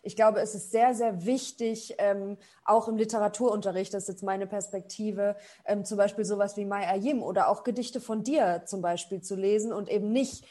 Ich 0.01 0.15
glaube, 0.15 0.41
es 0.41 0.53
ist 0.53 0.71
sehr, 0.71 0.93
sehr 0.93 1.25
wichtig, 1.25 1.95
ähm, 1.97 2.37
auch 2.65 2.87
im 2.87 2.97
Literaturunterricht, 2.97 3.93
das 3.93 4.03
ist 4.03 4.09
jetzt 4.09 4.23
meine 4.23 4.47
Perspektive, 4.47 5.37
ähm, 5.65 5.85
zum 5.85 5.97
Beispiel 5.97 6.25
sowas 6.25 6.57
wie 6.57 6.65
Mai 6.65 6.87
Ayim 6.87 7.23
oder 7.23 7.47
auch 7.47 7.63
Gedichte 7.63 8.01
von 8.01 8.23
dir 8.23 8.63
zum 8.65 8.81
Beispiel 8.81 9.21
zu 9.21 9.35
lesen 9.35 9.71
und 9.71 9.89
eben 9.89 10.11
nicht 10.11 10.45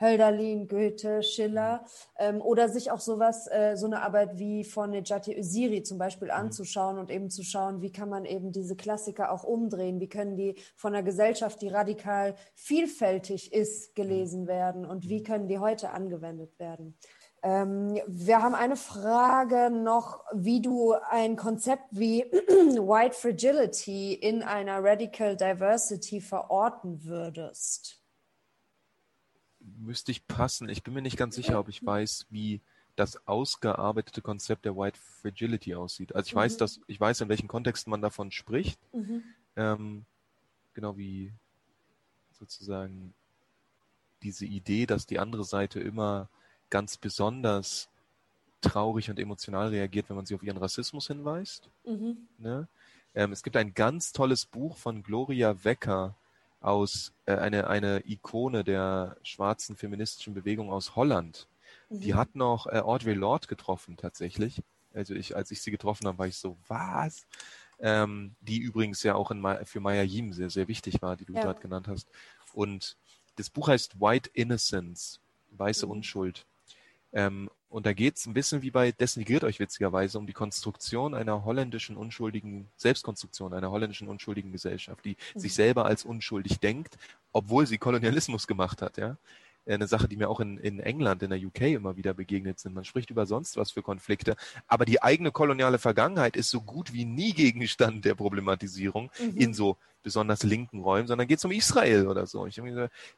Hölderlin, 0.00 0.68
Goethe, 0.68 1.22
Schiller 1.22 1.84
ähm, 2.18 2.40
oder 2.40 2.68
sich 2.68 2.90
auch 2.90 3.00
sowas, 3.00 3.46
äh, 3.50 3.76
so 3.76 3.86
eine 3.86 4.02
Arbeit 4.02 4.38
wie 4.38 4.64
von 4.64 4.90
Nejati 4.90 5.36
Öziri 5.36 5.82
zum 5.82 5.98
Beispiel 5.98 6.28
mhm. 6.28 6.34
anzuschauen 6.34 6.98
und 6.98 7.10
eben 7.10 7.30
zu 7.30 7.42
schauen, 7.42 7.82
wie 7.82 7.92
kann 7.92 8.08
man 8.08 8.24
eben 8.24 8.52
diese 8.52 8.76
Klassiker 8.76 9.32
auch 9.32 9.44
umdrehen, 9.44 10.00
wie 10.00 10.08
können 10.08 10.36
die 10.36 10.56
von 10.76 10.94
einer 10.94 11.02
Gesellschaft, 11.02 11.60
die 11.62 11.68
radikal 11.68 12.34
vielfältig 12.54 13.52
ist, 13.52 13.94
gelesen 13.94 14.46
werden? 14.46 14.84
Und 14.84 15.08
wie 15.08 15.22
können 15.22 15.48
die 15.48 15.58
heute 15.58 15.90
angewendet 15.90 16.58
werden. 16.58 16.96
Ähm, 17.42 18.00
wir 18.06 18.42
haben 18.42 18.54
eine 18.54 18.76
Frage 18.76 19.70
noch, 19.70 20.24
wie 20.32 20.60
du 20.60 20.94
ein 21.08 21.36
Konzept 21.36 21.84
wie 21.90 22.22
White 22.24 23.14
Fragility 23.14 24.14
in 24.14 24.42
einer 24.42 24.82
Radical 24.82 25.36
Diversity 25.36 26.20
verorten 26.20 27.04
würdest 27.04 27.97
müsste 29.78 30.10
ich 30.10 30.26
passen. 30.26 30.68
Ich 30.68 30.82
bin 30.82 30.94
mir 30.94 31.02
nicht 31.02 31.16
ganz 31.16 31.34
sicher, 31.34 31.58
ob 31.58 31.68
ich 31.68 31.84
weiß, 31.84 32.26
wie 32.30 32.60
das 32.96 33.26
ausgearbeitete 33.28 34.22
Konzept 34.22 34.64
der 34.64 34.76
White 34.76 34.98
Fragility 35.22 35.74
aussieht. 35.74 36.14
Also 36.14 36.26
ich 36.26 36.34
mhm. 36.34 36.38
weiß, 36.38 36.56
dass 36.56 36.80
ich 36.86 37.00
weiß, 37.00 37.20
in 37.20 37.28
welchen 37.28 37.48
Kontexten 37.48 37.90
man 37.90 38.02
davon 38.02 38.32
spricht. 38.32 38.80
Mhm. 38.92 39.22
Ähm, 39.56 40.04
genau 40.74 40.96
wie 40.96 41.32
sozusagen 42.32 43.14
diese 44.22 44.46
Idee, 44.46 44.86
dass 44.86 45.06
die 45.06 45.18
andere 45.18 45.44
Seite 45.44 45.80
immer 45.80 46.28
ganz 46.70 46.96
besonders 46.96 47.88
traurig 48.60 49.10
und 49.10 49.18
emotional 49.18 49.68
reagiert, 49.68 50.08
wenn 50.08 50.16
man 50.16 50.26
sie 50.26 50.34
auf 50.34 50.42
ihren 50.42 50.56
Rassismus 50.56 51.06
hinweist. 51.06 51.70
Mhm. 51.84 52.28
Ne? 52.38 52.68
Ähm, 53.14 53.32
es 53.32 53.42
gibt 53.42 53.56
ein 53.56 53.74
ganz 53.74 54.12
tolles 54.12 54.44
Buch 54.46 54.76
von 54.76 55.02
Gloria 55.02 55.64
Wecker, 55.64 56.16
aus 56.60 57.12
äh, 57.26 57.34
eine, 57.34 57.68
eine 57.68 58.02
Ikone 58.06 58.64
der 58.64 59.16
schwarzen 59.22 59.76
feministischen 59.76 60.34
Bewegung 60.34 60.72
aus 60.72 60.96
Holland. 60.96 61.48
Mhm. 61.88 62.00
Die 62.00 62.14
hat 62.14 62.34
noch 62.34 62.66
äh, 62.66 62.80
Audre 62.80 63.14
Lorde 63.14 63.46
getroffen 63.46 63.96
tatsächlich. 63.96 64.62
Also 64.92 65.14
ich, 65.14 65.36
als 65.36 65.50
ich 65.50 65.62
sie 65.62 65.70
getroffen 65.70 66.06
habe, 66.06 66.18
war 66.18 66.26
ich 66.26 66.36
so, 66.36 66.56
was? 66.66 67.26
Ähm, 67.80 68.34
die 68.40 68.58
übrigens 68.58 69.02
ja 69.02 69.14
auch 69.14 69.30
in, 69.30 69.44
für 69.64 69.80
Maya 69.80 70.02
Yim 70.02 70.32
sehr, 70.32 70.50
sehr 70.50 70.66
wichtig 70.66 71.00
war, 71.00 71.16
die 71.16 71.24
du 71.24 71.34
ja. 71.34 71.42
gerade 71.42 71.60
genannt 71.60 71.86
hast. 71.86 72.08
Und 72.52 72.96
das 73.36 73.50
Buch 73.50 73.68
heißt 73.68 74.00
White 74.00 74.30
Innocence, 74.32 75.20
weiße 75.52 75.86
mhm. 75.86 75.92
Unschuld. 75.92 76.46
Ähm, 77.12 77.50
und 77.70 77.84
da 77.84 77.92
geht 77.92 78.16
es 78.16 78.26
ein 78.26 78.32
bisschen 78.32 78.62
wie 78.62 78.70
bei 78.70 78.92
Desnigriert 78.92 79.44
euch 79.44 79.60
witzigerweise 79.60 80.18
um 80.18 80.26
die 80.26 80.32
Konstruktion 80.32 81.14
einer 81.14 81.44
holländischen 81.44 81.96
unschuldigen, 81.96 82.70
Selbstkonstruktion 82.76 83.52
einer 83.52 83.70
holländischen 83.70 84.08
unschuldigen 84.08 84.52
Gesellschaft, 84.52 85.04
die 85.04 85.16
mhm. 85.34 85.38
sich 85.38 85.54
selber 85.54 85.84
als 85.84 86.04
unschuldig 86.04 86.60
denkt, 86.60 86.96
obwohl 87.32 87.66
sie 87.66 87.78
Kolonialismus 87.78 88.46
gemacht 88.46 88.80
hat, 88.80 88.96
ja. 88.96 89.16
Äh, 89.68 89.74
eine 89.74 89.86
Sache, 89.86 90.08
die 90.08 90.16
mir 90.16 90.30
auch 90.30 90.40
in, 90.40 90.56
in 90.58 90.80
England, 90.80 91.22
in 91.22 91.30
der 91.30 91.38
UK 91.38 91.62
immer 91.62 91.96
wieder 91.96 92.14
begegnet 92.14 92.58
sind. 92.58 92.74
Man 92.74 92.84
spricht 92.84 93.10
über 93.10 93.26
sonst 93.26 93.56
was 93.56 93.70
für 93.70 93.82
Konflikte, 93.82 94.36
aber 94.66 94.84
die 94.84 95.02
eigene 95.02 95.30
koloniale 95.30 95.78
Vergangenheit 95.78 96.36
ist 96.36 96.50
so 96.50 96.62
gut 96.62 96.94
wie 96.94 97.04
nie 97.04 97.34
Gegenstand 97.34 98.04
der 98.04 98.14
Problematisierung 98.14 99.10
mhm. 99.20 99.36
in 99.36 99.54
so 99.54 99.76
besonders 100.02 100.42
linken 100.42 100.80
Räumen, 100.80 101.06
sondern 101.06 101.26
geht 101.26 101.38
es 101.38 101.44
um 101.44 101.50
Israel 101.50 102.06
oder 102.06 102.26
so. 102.26 102.46
Ich, 102.46 102.60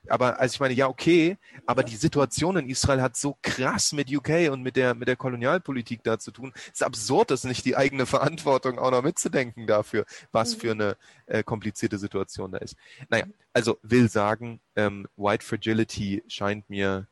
aber 0.08 0.40
also 0.40 0.54
ich 0.54 0.60
meine, 0.60 0.74
ja, 0.74 0.88
okay, 0.88 1.36
aber 1.66 1.82
die 1.82 1.96
Situation 1.96 2.56
in 2.56 2.68
Israel 2.68 3.02
hat 3.02 3.16
so 3.16 3.36
krass 3.42 3.92
mit 3.92 4.14
UK 4.14 4.50
und 4.50 4.62
mit 4.62 4.76
der, 4.76 4.94
mit 4.94 5.08
der 5.08 5.16
Kolonialpolitik 5.16 6.02
da 6.02 6.18
zu 6.18 6.30
tun. 6.30 6.52
Es 6.54 6.74
ist 6.74 6.82
absurd, 6.82 7.30
das 7.30 7.44
nicht 7.44 7.64
die 7.64 7.76
eigene 7.76 8.06
Verantwortung 8.06 8.78
auch 8.78 8.90
noch 8.90 9.02
mitzudenken 9.02 9.66
dafür, 9.66 10.04
was 10.32 10.56
mhm. 10.56 10.60
für 10.60 10.70
eine 10.72 10.96
äh, 11.26 11.42
komplizierte 11.42 11.98
Situation 11.98 12.52
da 12.52 12.58
ist. 12.58 12.76
Naja, 13.08 13.26
also 13.52 13.78
will 13.82 14.08
sagen, 14.08 14.60
ähm, 14.76 15.06
White 15.16 15.44
Fragility 15.44 16.24
scheint 16.28 16.68
mir 16.70 17.06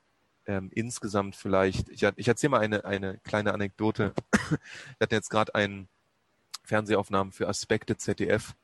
ähm, 0.46 0.70
insgesamt 0.74 1.36
vielleicht, 1.36 1.88
ich, 1.90 2.02
ich 2.16 2.28
erzähle 2.28 2.50
mal 2.50 2.60
eine, 2.60 2.84
eine 2.84 3.18
kleine 3.18 3.52
Anekdote. 3.52 4.14
Wir 4.50 4.58
hatten 5.02 5.14
jetzt 5.14 5.30
gerade 5.30 5.54
einen 5.54 5.88
Fernsehaufnahmen 6.64 7.32
für 7.32 7.48
Aspekte 7.48 7.96
ZDF 7.96 8.54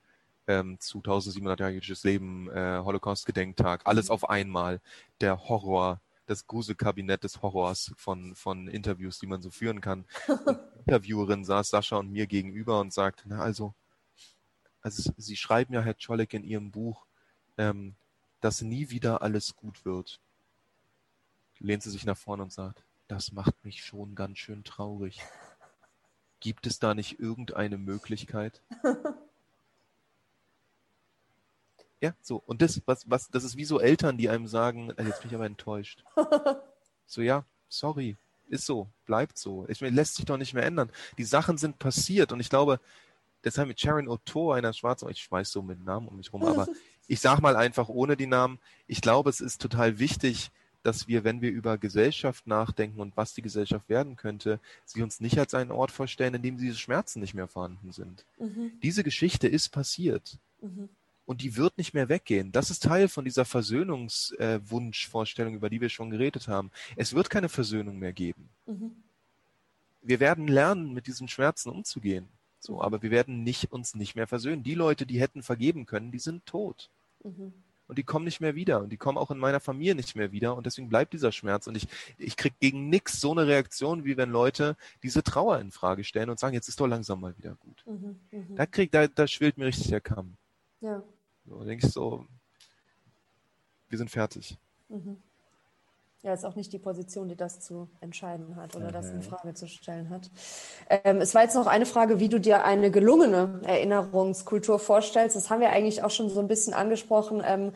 ähm, 0.47 0.79
zu 0.81 0.99
1700 0.99 1.61
Jahre 1.61 1.73
jüdisches 1.73 2.05
Leben, 2.05 2.51
äh, 2.51 2.81
Holocaust-Gedenktag, 2.83 3.83
alles 3.85 4.11
auf 4.11 4.29
einmal, 4.29 4.81
der 5.21 5.49
Horror, 5.49 6.01
das 6.27 6.47
Gruselkabinett 6.47 7.25
des 7.25 7.43
Horrors 7.43 7.93
von, 7.97 8.35
von 8.35 8.69
Interviews, 8.69 9.19
die 9.19 9.27
man 9.27 9.43
so 9.43 9.51
führen 9.51 9.81
kann. 9.81 10.05
Und 10.29 10.59
die 10.77 10.81
Interviewerin 10.91 11.45
saß 11.45 11.71
Sascha 11.71 11.97
und 11.97 12.13
mir 12.13 12.27
gegenüber 12.27 12.81
und 12.81 12.93
sagte, 12.93 13.25
na 13.27 13.41
also, 13.41 13.75
also 14.83 15.13
Sie 15.17 15.37
schreiben 15.37 15.73
ja, 15.73 15.81
Herr 15.81 15.97
Czolek, 15.97 16.35
in 16.35 16.45
Ihrem 16.45 16.71
Buch, 16.71 17.07
ähm, 17.57 17.95
dass 18.43 18.61
nie 18.61 18.91
wieder 18.91 19.23
alles 19.23 19.57
gut 19.57 19.87
wird. 19.87 20.21
Lehnt 21.59 21.83
sie 21.83 21.91
sich 21.91 22.05
nach 22.05 22.19
vorne 22.19 22.43
und 22.43 22.53
sagt, 22.53 22.85
das 23.09 23.33
macht 23.33 23.65
mich 23.65 23.83
schon 23.83 24.15
ganz 24.15 24.39
schön 24.39 24.65
traurig. 24.65 25.21
Gibt 26.41 26.67
es 26.67 26.79
da 26.79 26.95
nicht 26.95 27.19
irgendeine 27.19 27.79
Möglichkeit? 27.79 28.61
Ja, 32.05 32.13
so. 32.21 32.43
Und 32.45 32.61
das, 32.61 32.83
was, 32.85 33.09
was, 33.09 33.31
das 33.31 33.45
ist 33.45 33.57
wie 33.57 33.65
so 33.65 33.81
Eltern, 33.81 34.19
die 34.19 34.29
einem 34.29 34.47
sagen, 34.47 34.91
äh, 34.99 35.05
jetzt 35.05 35.23
bin 35.23 35.31
ich 35.31 35.35
aber 35.35 35.47
enttäuscht. 35.47 36.05
so, 37.07 37.23
ja, 37.23 37.47
sorry, 37.71 38.19
ist 38.47 38.67
so, 38.67 38.89
bleibt 39.07 39.39
so. 39.39 39.65
Ich, 39.69 39.81
lässt 39.81 40.17
sich 40.17 40.27
doch 40.27 40.37
nicht 40.37 40.53
mehr 40.53 40.67
ändern. 40.67 40.91
Die 41.17 41.25
Sachen 41.25 41.57
sind 41.57 41.79
passiert 41.79 42.31
und 42.31 42.41
ich 42.41 42.51
glaube, 42.51 42.79
deshalb 43.43 43.69
mit 43.69 43.81
Sharon 43.81 44.07
O'Toole, 44.07 44.57
einer 44.57 44.75
schwarzen, 44.75 45.09
ich 45.09 45.23
schmeiß 45.23 45.51
so 45.51 45.63
mit 45.63 45.83
Namen 45.83 46.09
um 46.09 46.19
mich 46.19 46.31
rum, 46.31 46.45
aber 46.45 46.69
ich 47.09 47.21
sag 47.21 47.41
mal 47.41 47.57
einfach 47.57 47.89
ohne 47.89 48.19
die 48.19 48.27
Namen, 48.27 48.59
ich 48.87 49.01
glaube, 49.01 49.31
es 49.31 49.41
ist 49.41 49.63
total 49.63 49.99
wichtig, 49.99 50.51
dass 50.83 51.09
wir, 51.09 51.25
wenn 51.25 51.41
wir 51.41 51.53
über 51.53 51.79
Gesellschaft 51.79 52.47
nachdenken 52.47 53.01
und 53.01 53.17
was 53.17 53.33
die 53.33 53.41
Gesellschaft 53.41 53.89
werden 53.89 54.17
könnte, 54.17 54.61
sie 54.85 55.03
uns 55.03 55.21
nicht 55.21 55.39
als 55.39 55.55
einen 55.55 55.71
Ort 55.71 55.91
vorstellen, 55.91 56.35
in 56.35 56.43
dem 56.43 56.59
diese 56.59 56.77
Schmerzen 56.77 57.21
nicht 57.21 57.33
mehr 57.33 57.49
vorhanden 57.49 57.93
sind. 57.93 58.27
Mhm. 58.39 58.73
Diese 58.83 59.05
Geschichte 59.05 59.49
ist 59.49 59.71
passiert. 59.71 60.37
Mhm 60.61 60.91
und 61.27 61.43
die 61.43 61.57
wird 61.57 61.79
nicht 61.79 61.95
mehr 61.95 62.09
weggehen. 62.09 62.53
Das 62.53 62.71
ist 62.71 62.83
Teil 62.83 63.09
von 63.09 63.25
dieser 63.25 63.45
Versöhnungswunschvorstellung, 63.45 65.55
äh, 65.55 65.57
über 65.57 65.71
die 65.71 65.81
wir 65.81 65.89
schon 65.89 66.11
geredet 66.11 66.49
haben. 66.49 66.71
Es 66.97 67.15
wird 67.15 67.31
keine 67.31 67.49
Versöhnung 67.49 67.99
mehr 67.99 68.13
geben. 68.13 68.49
Mhm. 68.67 68.93
Wir 70.03 70.21
werden 70.21 70.49
lernen, 70.49 70.93
mit 70.93 71.07
diesen 71.07 71.29
Schmerzen 71.29 71.71
umzugehen. 71.71 72.29
So, 72.61 72.75
mhm. 72.75 72.81
aber 72.81 73.03
wir 73.03 73.11
werden 73.11 73.43
nicht, 73.43 73.73
uns 73.73 73.95
nicht 73.95 74.17
mehr 74.17 74.27
versöhnen. 74.27 74.63
Die 74.63 74.75
Leute, 74.75 75.07
die 75.07 75.21
hätten 75.21 75.43
vergeben 75.43 75.87
können, 75.87 76.13
die 76.13 76.19
sind 76.19 76.45
tot. 76.47 76.91
Mhm. 77.23 77.53
Und 77.87 77.99
die 77.99 78.03
kommen 78.03 78.25
nicht 78.25 78.41
mehr 78.41 78.55
wieder. 78.55 78.81
Und 78.81 78.91
die 78.91 78.97
kommen 78.97 79.19
auch 79.19 79.31
in 79.31 79.39
meiner 79.39 79.61
Familie 79.61 79.95
nicht 79.95 80.17
mehr 80.17 80.33
wieder. 80.33 80.57
Und 80.57 80.65
deswegen 80.65 80.89
bleibt 80.89 81.13
dieser 81.13 81.33
Schmerz. 81.33 81.67
Und 81.67 81.77
ich, 81.77 81.87
ich 82.17 82.37
kriege 82.37 82.55
gegen 82.59 82.89
nichts 82.89 83.21
so 83.21 83.33
eine 83.33 83.47
Reaktion, 83.47 84.05
wie 84.05 84.17
wenn 84.17 84.31
Leute 84.31 84.77
diese 85.03 85.23
Trauer 85.23 85.59
in 85.59 85.71
Frage 85.71 86.03
stellen 86.03 86.31
und 86.31 86.39
sagen, 86.39 86.55
jetzt 86.55 86.69
ist 86.69 86.81
doch 86.81 86.87
langsam 86.87 87.21
mal 87.21 87.37
wieder 87.37 87.57
gut. 87.57 87.85
Mhm, 87.87 88.17
mh. 88.31 88.57
Da 88.57 88.65
krieg, 88.65 88.91
da, 88.91 89.07
da 89.07 89.27
schwillt 89.27 89.59
mir 89.59 89.67
richtig 89.67 89.89
der 89.89 90.01
Kamm. 90.01 90.37
Ja. 90.81 91.03
So, 91.47 91.63
denke 91.65 91.87
ich 91.87 91.93
so, 91.93 92.27
wir 93.89 93.99
sind 93.99 94.11
fertig. 94.11 94.59
Mhm. 94.89 95.23
Ja, 96.25 96.33
ist 96.33 96.47
auch 96.47 96.57
nicht 96.57 96.73
die 96.73 96.79
Position, 96.79 97.29
die 97.29 97.37
das 97.37 97.61
zu 97.61 97.87
entscheiden 98.01 98.57
hat 98.57 98.75
oder 98.75 98.89
mhm. 98.89 98.93
das 98.93 99.11
in 99.11 99.23
Frage 99.23 99.53
zu 99.53 99.69
stellen 99.69 100.09
hat. 100.09 100.31
Ähm, 100.89 101.19
es 101.19 101.35
war 101.35 101.43
jetzt 101.43 101.55
noch 101.55 101.67
eine 101.67 101.85
Frage, 101.85 102.19
wie 102.19 102.31
du 102.31 102.41
dir 102.41 102.65
eine 102.65 102.91
gelungene 102.91 103.61
Erinnerungskultur 103.63 104.79
vorstellst. 104.79 105.37
Das 105.37 105.51
haben 105.51 105.61
wir 105.61 105.69
eigentlich 105.69 106.03
auch 106.03 106.11
schon 106.11 106.31
so 106.31 106.41
ein 106.41 106.49
bisschen 106.49 106.73
angesprochen. 106.73 107.43
Ähm, 107.45 107.73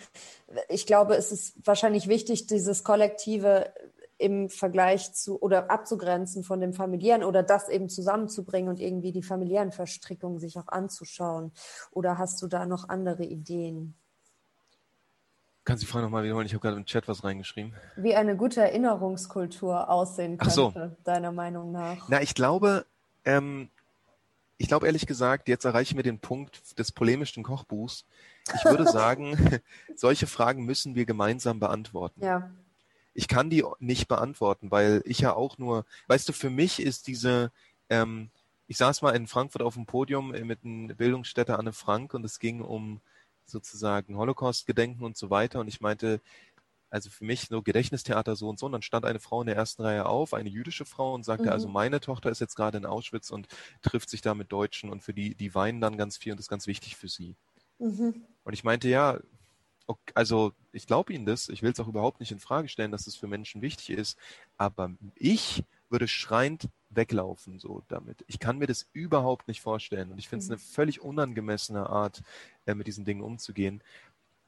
ich 0.71 0.87
glaube, 0.87 1.15
es 1.15 1.31
ist 1.31 1.55
wahrscheinlich 1.63 2.09
wichtig, 2.09 2.47
dieses 2.47 2.85
kollektive 2.85 3.71
im 4.19 4.51
Vergleich 4.51 5.15
zu 5.15 5.41
oder 5.41 5.71
abzugrenzen 5.71 6.43
von 6.43 6.61
dem 6.61 6.75
familiären 6.75 7.25
oder 7.25 7.43
das 7.43 7.69
eben 7.69 7.89
zusammenzubringen 7.89 8.69
und 8.69 8.81
irgendwie 8.81 9.13
die 9.13 9.23
familiären 9.23 9.73
Verstrickungen 9.73 10.39
sich 10.39 10.59
auch 10.59 10.69
anzuschauen? 10.69 11.53
Oder 11.93 12.19
hast 12.19 12.43
du 12.43 12.49
da 12.49 12.67
noch 12.67 12.89
andere 12.89 13.25
Ideen? 13.25 13.95
Kannst 15.65 15.83
du 15.83 15.87
die 15.87 15.93
Frage 15.93 16.05
nochmal 16.05 16.25
wiederholen? 16.25 16.47
Ich 16.47 16.55
habe 16.55 16.63
gerade 16.63 16.79
im 16.79 16.87
Chat 16.87 17.09
was 17.09 17.25
reingeschrieben. 17.25 17.75
Wie 17.97 18.15
eine 18.15 18.37
gute 18.37 18.63
Erinnerungskultur 18.63 19.91
aussehen 19.91 20.39
könnte, 20.39 20.55
so. 20.55 20.73
deiner 21.05 21.31
Meinung 21.31 21.73
nach. 21.73 22.09
Na, 22.09 22.23
ich 22.23 22.35
glaube, 22.35 22.87
ähm, 23.27 23.69
ich 24.57 24.67
glaube 24.67 24.87
ehrlich 24.87 25.07
gesagt, 25.07 25.47
jetzt 25.47 25.65
erreichen 25.65 25.97
wir 25.97 26.03
den 26.03 26.19
Punkt 26.19 26.79
des 26.79 26.91
polemischen 26.91 27.43
Kochbuchs. 27.43 28.07
Ich 28.55 28.65
würde 28.65 28.87
sagen, 28.91 29.61
solche 29.95 30.27
Fragen 30.27 30.65
müssen 30.65 30.95
wir 30.95 31.05
gemeinsam 31.05 31.61
beantworten. 31.61 32.25
Ja. 32.25 32.51
Ich 33.19 33.27
kann 33.27 33.51
die 33.51 33.65
nicht 33.81 34.07
beantworten, 34.07 34.71
weil 34.71 35.03
ich 35.05 35.19
ja 35.19 35.35
auch 35.35 35.59
nur, 35.59 35.85
weißt 36.07 36.29
du, 36.29 36.33
für 36.33 36.51
mich 36.51 36.79
ist 36.79 37.09
diese, 37.09 37.51
ähm, 37.91 38.31
ich 38.69 38.77
saß 38.77 39.03
mal 39.03 39.17
in 39.17 39.27
Frankfurt 39.27 39.63
auf 39.63 39.75
dem 39.75 39.87
Podium 39.87 40.31
mit 40.31 40.65
einem 40.65 40.87
Bildungsstätte 40.97 41.59
Anne 41.59 41.73
Frank 41.73 42.15
und 42.15 42.25
es 42.25 42.39
ging 42.39 42.61
um 42.61 43.01
sozusagen 43.45 44.17
Holocaust-Gedenken 44.17 45.03
und 45.03 45.17
so 45.17 45.31
weiter 45.31 45.59
und 45.59 45.67
ich 45.67 45.81
meinte, 45.81 46.21
also 46.91 47.11
für 47.11 47.25
mich 47.25 47.49
so 47.49 47.61
Gedächtnistheater 47.61 48.37
so 48.37 48.49
und 48.49 48.61
so. 48.61 48.67
Und 48.67 48.73
dann 48.73 48.83
stand 48.83 49.05
eine 49.05 49.19
Frau 49.19 49.41
in 49.41 49.49
der 49.49 49.57
ersten 49.57 49.83
Reihe 49.83 50.07
auf, 50.07 50.33
eine 50.33 50.49
jüdische 50.49 50.85
Frau, 50.85 51.13
und 51.13 51.25
sagte, 51.25 51.51
also 51.51 51.51
mhm. 51.51 51.55
also 51.55 51.69
meine 51.71 52.01
Tochter 52.01 52.31
ist 52.31 52.41
jetzt 52.41 52.55
gerade 52.55 52.79
in 52.79 52.87
Auschwitz 52.87 53.31
und 53.31 53.49
trifft 53.83 54.11
sich 54.11 54.21
da 54.21 54.35
mit 54.35 54.53
Deutschen 54.53 54.91
und 54.91 55.03
für 55.03 55.13
die, 55.13 55.35
die 55.35 55.57
weinen 55.57 55.81
dann 55.81 55.99
ganz 55.99 56.17
viel 56.17 56.31
und 56.31 56.39
das 56.39 56.45
ist 56.45 56.51
ganz 56.51 56.69
wichtig 56.69 56.95
für 56.95 57.09
sie. 57.09 57.35
Mhm. 57.81 58.25
Und 58.45 58.53
ich 58.53 58.63
meinte, 58.63 58.89
ja, 58.89 59.19
okay, 59.89 60.13
also 60.15 60.53
ich 60.71 60.87
glaube 60.87 61.13
Ihnen 61.13 61.27
das, 61.27 61.49
ich 61.49 61.63
will 61.63 61.73
es 61.73 61.81
auch 61.81 61.89
überhaupt 61.89 62.21
nicht 62.21 62.31
in 62.31 62.39
Frage 62.39 62.69
stellen, 62.69 62.93
dass 62.93 63.03
es 63.03 63.15
das 63.15 63.17
für 63.17 63.27
Menschen 63.27 63.63
wichtig 63.63 63.91
ist, 63.91 64.17
aber 64.57 64.93
ich 65.17 65.65
würde 65.89 66.07
schreiend 66.07 66.69
weglaufen 66.91 67.59
so 67.59 67.83
damit. 67.89 68.25
Ich 68.29 68.39
kann 68.39 68.59
mir 68.59 68.67
das 68.67 68.87
überhaupt 68.93 69.49
nicht 69.49 69.61
vorstellen 69.61 70.13
und 70.13 70.19
ich 70.19 70.29
finde 70.29 70.43
es 70.43 70.49
mhm. 70.49 70.55
eine 70.55 70.61
völlig 70.61 71.01
unangemessene 71.01 71.89
Art, 71.89 72.23
äh, 72.67 72.75
mit 72.75 72.87
diesen 72.87 73.05
Dingen 73.05 73.23
umzugehen. 73.23 73.83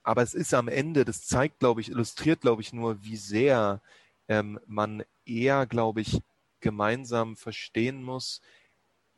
Aber 0.03 0.23
es 0.23 0.35
ist 0.35 0.55
am 0.55 0.69
Ende, 0.69 1.05
das 1.05 1.27
zeigt, 1.27 1.59
glaube 1.59 1.81
ich, 1.81 1.91
illustriert, 1.91 2.43
glaube 2.43 2.63
ich, 2.63 2.73
nur, 2.73 3.03
wie 3.03 3.17
sehr 3.17 3.81
ähm, 4.29 4.61
man 4.67 5.03
eher, 5.27 5.67
glaube 5.67 6.01
ich, 6.03 6.21
gemeinsam 6.61 7.37
verstehen 7.37 8.03
muss, 8.03 8.41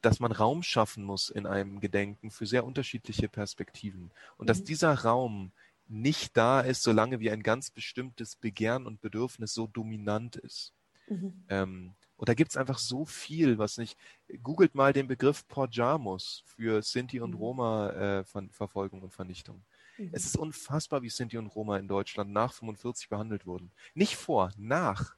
dass 0.00 0.18
man 0.18 0.32
Raum 0.32 0.62
schaffen 0.62 1.04
muss 1.04 1.30
in 1.30 1.46
einem 1.46 1.80
Gedenken 1.80 2.30
für 2.30 2.46
sehr 2.46 2.64
unterschiedliche 2.64 3.28
Perspektiven. 3.28 4.10
Und 4.36 4.44
mhm. 4.44 4.48
dass 4.48 4.64
dieser 4.64 4.94
Raum 4.94 5.52
nicht 5.92 6.36
da 6.36 6.60
ist, 6.60 6.82
solange 6.82 7.20
wie 7.20 7.30
ein 7.30 7.42
ganz 7.42 7.70
bestimmtes 7.70 8.36
Begehren 8.36 8.86
und 8.86 9.00
Bedürfnis 9.00 9.54
so 9.54 9.66
dominant 9.66 10.36
ist. 10.36 10.72
Mhm. 11.08 11.44
Ähm, 11.48 11.94
und 12.16 12.28
da 12.28 12.34
gibt 12.34 12.52
es 12.52 12.56
einfach 12.56 12.78
so 12.78 13.04
viel, 13.04 13.58
was 13.58 13.78
nicht. 13.78 13.98
Googelt 14.42 14.74
mal 14.74 14.92
den 14.92 15.08
Begriff 15.08 15.46
Porjamus 15.48 16.44
für 16.46 16.80
Sinti 16.82 17.20
und 17.20 17.32
mhm. 17.32 17.36
Roma-Verfolgung 17.36 19.00
äh, 19.00 19.04
und 19.04 19.12
Vernichtung. 19.12 19.64
Mhm. 19.98 20.10
Es 20.12 20.24
ist 20.24 20.36
unfassbar, 20.36 21.02
wie 21.02 21.10
Sinti 21.10 21.36
und 21.36 21.48
Roma 21.48 21.78
in 21.78 21.88
Deutschland 21.88 22.30
nach 22.32 22.52
45 22.52 23.08
behandelt 23.08 23.46
wurden. 23.46 23.72
Nicht 23.94 24.16
vor, 24.16 24.52
nach. 24.56 25.16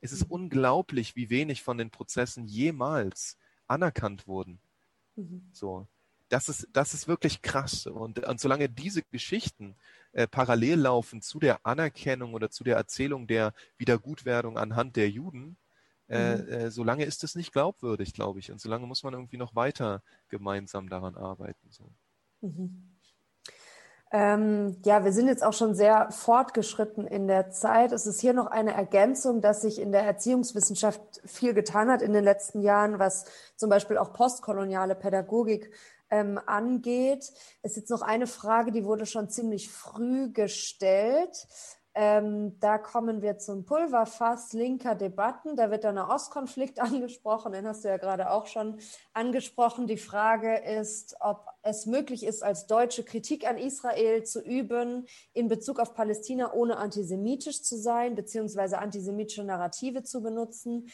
Es 0.00 0.12
ist 0.12 0.26
mhm. 0.26 0.32
unglaublich, 0.32 1.16
wie 1.16 1.30
wenig 1.30 1.62
von 1.62 1.78
den 1.78 1.90
Prozessen 1.90 2.46
jemals 2.46 3.38
anerkannt 3.66 4.26
wurden. 4.26 4.58
Mhm. 5.16 5.48
So. 5.52 5.86
Das 6.28 6.48
ist, 6.48 6.68
das 6.72 6.94
ist 6.94 7.08
wirklich 7.08 7.42
krass. 7.42 7.86
Und, 7.86 8.18
und 8.26 8.40
solange 8.40 8.68
diese 8.68 9.02
Geschichten 9.02 9.74
äh, 10.12 10.26
parallel 10.26 10.80
laufen 10.80 11.22
zu 11.22 11.38
der 11.38 11.64
Anerkennung 11.66 12.34
oder 12.34 12.50
zu 12.50 12.64
der 12.64 12.76
Erzählung 12.76 13.26
der 13.26 13.52
Wiedergutwerdung 13.78 14.58
anhand 14.58 14.96
der 14.96 15.08
Juden, 15.08 15.56
äh, 16.08 16.36
mhm. 16.36 16.48
äh, 16.48 16.70
solange 16.70 17.04
ist 17.04 17.24
es 17.24 17.34
nicht 17.34 17.52
glaubwürdig, 17.52 18.12
glaube 18.12 18.38
ich. 18.38 18.52
Und 18.52 18.60
solange 18.60 18.86
muss 18.86 19.02
man 19.02 19.14
irgendwie 19.14 19.38
noch 19.38 19.54
weiter 19.54 20.02
gemeinsam 20.28 20.88
daran 20.88 21.16
arbeiten. 21.16 21.70
So. 21.70 21.90
Mhm. 22.42 22.92
Ähm, 24.14 24.76
ja, 24.84 25.04
wir 25.04 25.12
sind 25.12 25.28
jetzt 25.28 25.42
auch 25.42 25.54
schon 25.54 25.74
sehr 25.74 26.10
fortgeschritten 26.10 27.06
in 27.06 27.28
der 27.28 27.48
Zeit. 27.48 27.92
Es 27.92 28.04
ist 28.04 28.20
hier 28.20 28.34
noch 28.34 28.48
eine 28.48 28.74
Ergänzung, 28.74 29.40
dass 29.40 29.62
sich 29.62 29.80
in 29.80 29.90
der 29.90 30.02
Erziehungswissenschaft 30.02 31.22
viel 31.24 31.54
getan 31.54 31.90
hat 31.90 32.02
in 32.02 32.12
den 32.12 32.22
letzten 32.22 32.60
Jahren, 32.60 32.98
was 32.98 33.24
zum 33.56 33.70
Beispiel 33.70 33.96
auch 33.96 34.12
postkoloniale 34.12 34.94
Pädagogik 34.94 35.72
ähm, 36.12 36.38
angeht. 36.46 37.32
Es 37.62 37.72
ist 37.72 37.76
jetzt 37.78 37.90
noch 37.90 38.02
eine 38.02 38.26
Frage, 38.26 38.70
die 38.70 38.84
wurde 38.84 39.06
schon 39.06 39.30
ziemlich 39.30 39.70
früh 39.70 40.30
gestellt. 40.30 41.48
Ähm, 41.94 42.58
da 42.60 42.78
kommen 42.78 43.20
wir 43.20 43.36
zum 43.38 43.64
Pulverfass 43.64 44.52
linker 44.52 44.94
Debatten. 44.94 45.56
Da 45.56 45.70
wird 45.70 45.84
der 45.84 45.92
Nahostkonflikt 45.92 46.80
angesprochen, 46.80 47.52
den 47.52 47.66
hast 47.66 47.84
du 47.84 47.88
ja 47.88 47.96
gerade 47.96 48.30
auch 48.30 48.46
schon 48.46 48.78
angesprochen. 49.14 49.86
Die 49.86 49.96
Frage 49.96 50.56
ist, 50.56 51.16
ob 51.20 51.46
es 51.62 51.86
möglich 51.86 52.24
ist, 52.24 52.42
als 52.42 52.66
Deutsche 52.66 53.04
Kritik 53.04 53.48
an 53.48 53.56
Israel 53.56 54.22
zu 54.22 54.40
üben 54.42 55.06
in 55.32 55.48
Bezug 55.48 55.80
auf 55.80 55.94
Palästina, 55.94 56.52
ohne 56.52 56.76
antisemitisch 56.76 57.62
zu 57.62 57.76
sein, 57.76 58.14
beziehungsweise 58.14 58.78
antisemitische 58.78 59.44
Narrative 59.44 60.02
zu 60.02 60.22
benutzen. 60.22 60.90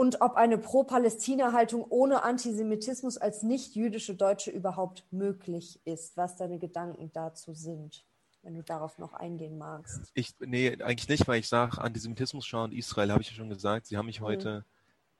Und 0.00 0.22
ob 0.22 0.36
eine 0.36 0.56
Pro-Palästina-Haltung 0.56 1.84
ohne 1.90 2.22
Antisemitismus 2.22 3.18
als 3.18 3.42
nicht-jüdische 3.42 4.14
Deutsche 4.14 4.50
überhaupt 4.50 5.04
möglich 5.10 5.78
ist, 5.84 6.16
was 6.16 6.36
deine 6.36 6.58
Gedanken 6.58 7.12
dazu 7.12 7.52
sind 7.52 8.06
wenn 8.42 8.54
du 8.54 8.62
darauf 8.62 8.96
noch 8.96 9.12
eingehen 9.12 9.58
magst. 9.58 10.10
Ich, 10.14 10.34
nee, 10.40 10.70
eigentlich 10.82 11.10
nicht, 11.10 11.28
weil 11.28 11.40
ich 11.40 11.48
sage, 11.48 11.78
Antisemitismus 11.78 12.46
Shoah 12.46 12.64
und 12.64 12.72
Israel, 12.72 13.12
habe 13.12 13.20
ich 13.20 13.28
ja 13.28 13.36
schon 13.36 13.50
gesagt. 13.50 13.84
Sie 13.84 13.98
haben 13.98 14.06
mich 14.06 14.20
mhm. 14.20 14.24
heute 14.24 14.64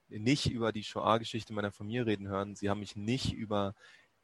nicht 0.08 0.50
über 0.50 0.72
die 0.72 0.82
Shoah-Geschichte 0.82 1.52
meiner 1.52 1.70
Familie 1.70 2.06
reden 2.06 2.28
hören. 2.28 2.56
Sie 2.56 2.70
haben 2.70 2.80
mich 2.80 2.96
nicht 2.96 3.34
über 3.34 3.74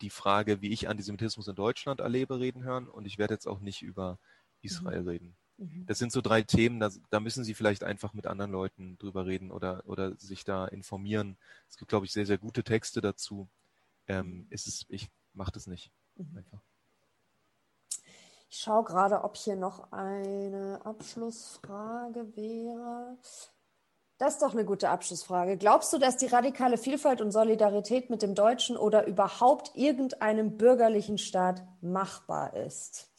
die 0.00 0.08
Frage, 0.08 0.62
wie 0.62 0.72
ich 0.72 0.88
Antisemitismus 0.88 1.46
in 1.46 1.54
Deutschland 1.54 2.00
erlebe, 2.00 2.40
reden 2.40 2.64
hören. 2.64 2.88
Und 2.88 3.04
ich 3.04 3.18
werde 3.18 3.34
jetzt 3.34 3.46
auch 3.46 3.60
nicht 3.60 3.82
über 3.82 4.18
Israel 4.62 5.02
mhm. 5.02 5.08
reden. 5.08 5.36
Mhm. 5.58 5.86
Das 5.86 5.98
sind 5.98 6.12
so 6.12 6.20
drei 6.20 6.42
Themen, 6.42 6.80
da, 6.80 6.90
da, 7.10 7.20
müssen 7.20 7.44
Sie 7.44 7.54
vielleicht 7.54 7.82
einfach 7.82 8.12
mit 8.12 8.26
anderen 8.26 8.50
Leuten 8.50 8.98
drüber 8.98 9.26
reden 9.26 9.50
oder, 9.50 9.82
oder 9.86 10.14
sich 10.16 10.44
da 10.44 10.66
informieren. 10.66 11.36
Es 11.68 11.76
gibt, 11.76 11.88
glaube 11.88 12.06
ich, 12.06 12.12
sehr, 12.12 12.26
sehr 12.26 12.38
gute 12.38 12.62
Texte 12.62 13.00
dazu. 13.00 13.48
Ähm, 14.06 14.46
ist 14.50 14.66
es, 14.66 14.84
ich 14.88 15.08
mache 15.32 15.52
das 15.52 15.66
nicht. 15.66 15.90
Mhm. 16.16 16.38
Einfach. 16.38 16.60
Ich 18.48 18.58
schaue 18.58 18.84
gerade, 18.84 19.24
ob 19.24 19.36
hier 19.36 19.56
noch 19.56 19.92
eine 19.92 20.80
Abschlussfrage 20.84 22.36
wäre. 22.36 23.18
Das 24.18 24.34
ist 24.34 24.42
doch 24.42 24.52
eine 24.52 24.64
gute 24.64 24.88
Abschlussfrage. 24.88 25.58
Glaubst 25.58 25.92
du, 25.92 25.98
dass 25.98 26.16
die 26.16 26.26
radikale 26.26 26.78
Vielfalt 26.78 27.20
und 27.20 27.32
Solidarität 27.32 28.08
mit 28.08 28.22
dem 28.22 28.34
deutschen 28.34 28.76
oder 28.76 29.06
überhaupt 29.06 29.72
irgendeinem 29.74 30.56
bürgerlichen 30.56 31.18
Staat 31.18 31.62
machbar 31.82 32.54
ist? 32.54 33.10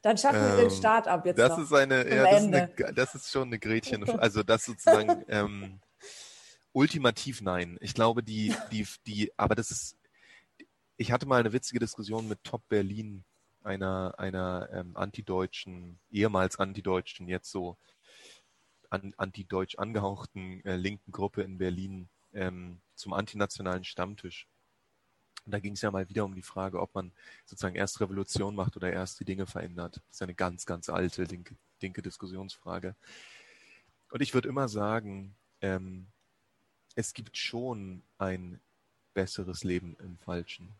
Dann 0.01 0.17
schaffen 0.17 0.41
wir 0.41 0.51
ähm, 0.51 0.57
den 0.57 0.71
Start 0.71 1.07
ab 1.07 1.25
jetzt. 1.25 1.37
Das 1.37 1.57
noch. 1.57 1.59
ist 1.59 1.73
eine, 1.73 2.07
ja, 2.09 2.23
das 2.23 2.41
ist, 2.41 2.53
eine, 2.53 2.93
das 2.93 3.15
ist 3.15 3.31
schon 3.31 3.49
eine 3.49 3.59
Gretchen. 3.59 4.03
Also 4.19 4.43
das 4.43 4.63
sozusagen 4.65 5.25
ähm, 5.27 5.79
ultimativ 6.71 7.41
nein. 7.41 7.77
Ich 7.81 7.93
glaube, 7.93 8.23
die, 8.23 8.53
die, 8.71 8.87
die, 9.05 9.31
aber 9.35 9.55
das 9.55 9.71
ist 9.71 9.99
ich 10.99 11.13
hatte 11.13 11.25
mal 11.25 11.39
eine 11.39 11.53
witzige 11.53 11.79
Diskussion 11.79 12.27
mit 12.27 12.43
Top 12.43 12.67
Berlin, 12.67 13.23
einer, 13.63 14.15
einer 14.17 14.67
ähm, 14.73 14.97
antideutschen, 14.97 15.97
ehemals 16.11 16.59
antideutschen, 16.59 17.29
jetzt 17.29 17.49
so 17.49 17.77
an, 18.89 19.13
antideutsch 19.15 19.77
angehauchten 19.77 20.63
äh, 20.65 20.75
linken 20.75 21.13
Gruppe 21.13 21.41
in 21.43 21.57
Berlin 21.57 22.09
ähm, 22.33 22.81
zum 22.95 23.13
antinationalen 23.13 23.85
Stammtisch. 23.85 24.48
Und 25.45 25.51
da 25.51 25.59
ging 25.59 25.73
es 25.73 25.81
ja 25.81 25.91
mal 25.91 26.09
wieder 26.09 26.25
um 26.25 26.35
die 26.35 26.41
Frage, 26.41 26.79
ob 26.79 26.93
man 26.95 27.11
sozusagen 27.45 27.75
erst 27.75 27.99
Revolution 28.01 28.55
macht 28.55 28.75
oder 28.75 28.91
erst 28.91 29.19
die 29.19 29.25
Dinge 29.25 29.45
verändert. 29.45 29.97
Das 30.07 30.15
ist 30.15 30.21
eine 30.21 30.35
ganz, 30.35 30.65
ganz 30.65 30.89
alte 30.89 31.23
linke, 31.23 31.55
linke 31.81 32.01
Diskussionsfrage. 32.01 32.95
Und 34.11 34.21
ich 34.21 34.33
würde 34.33 34.49
immer 34.49 34.67
sagen, 34.67 35.35
ähm, 35.61 36.07
es 36.95 37.13
gibt 37.13 37.37
schon 37.37 38.01
ein 38.17 38.59
besseres 39.13 39.63
Leben 39.63 39.95
im 39.99 40.17
Falschen 40.17 40.73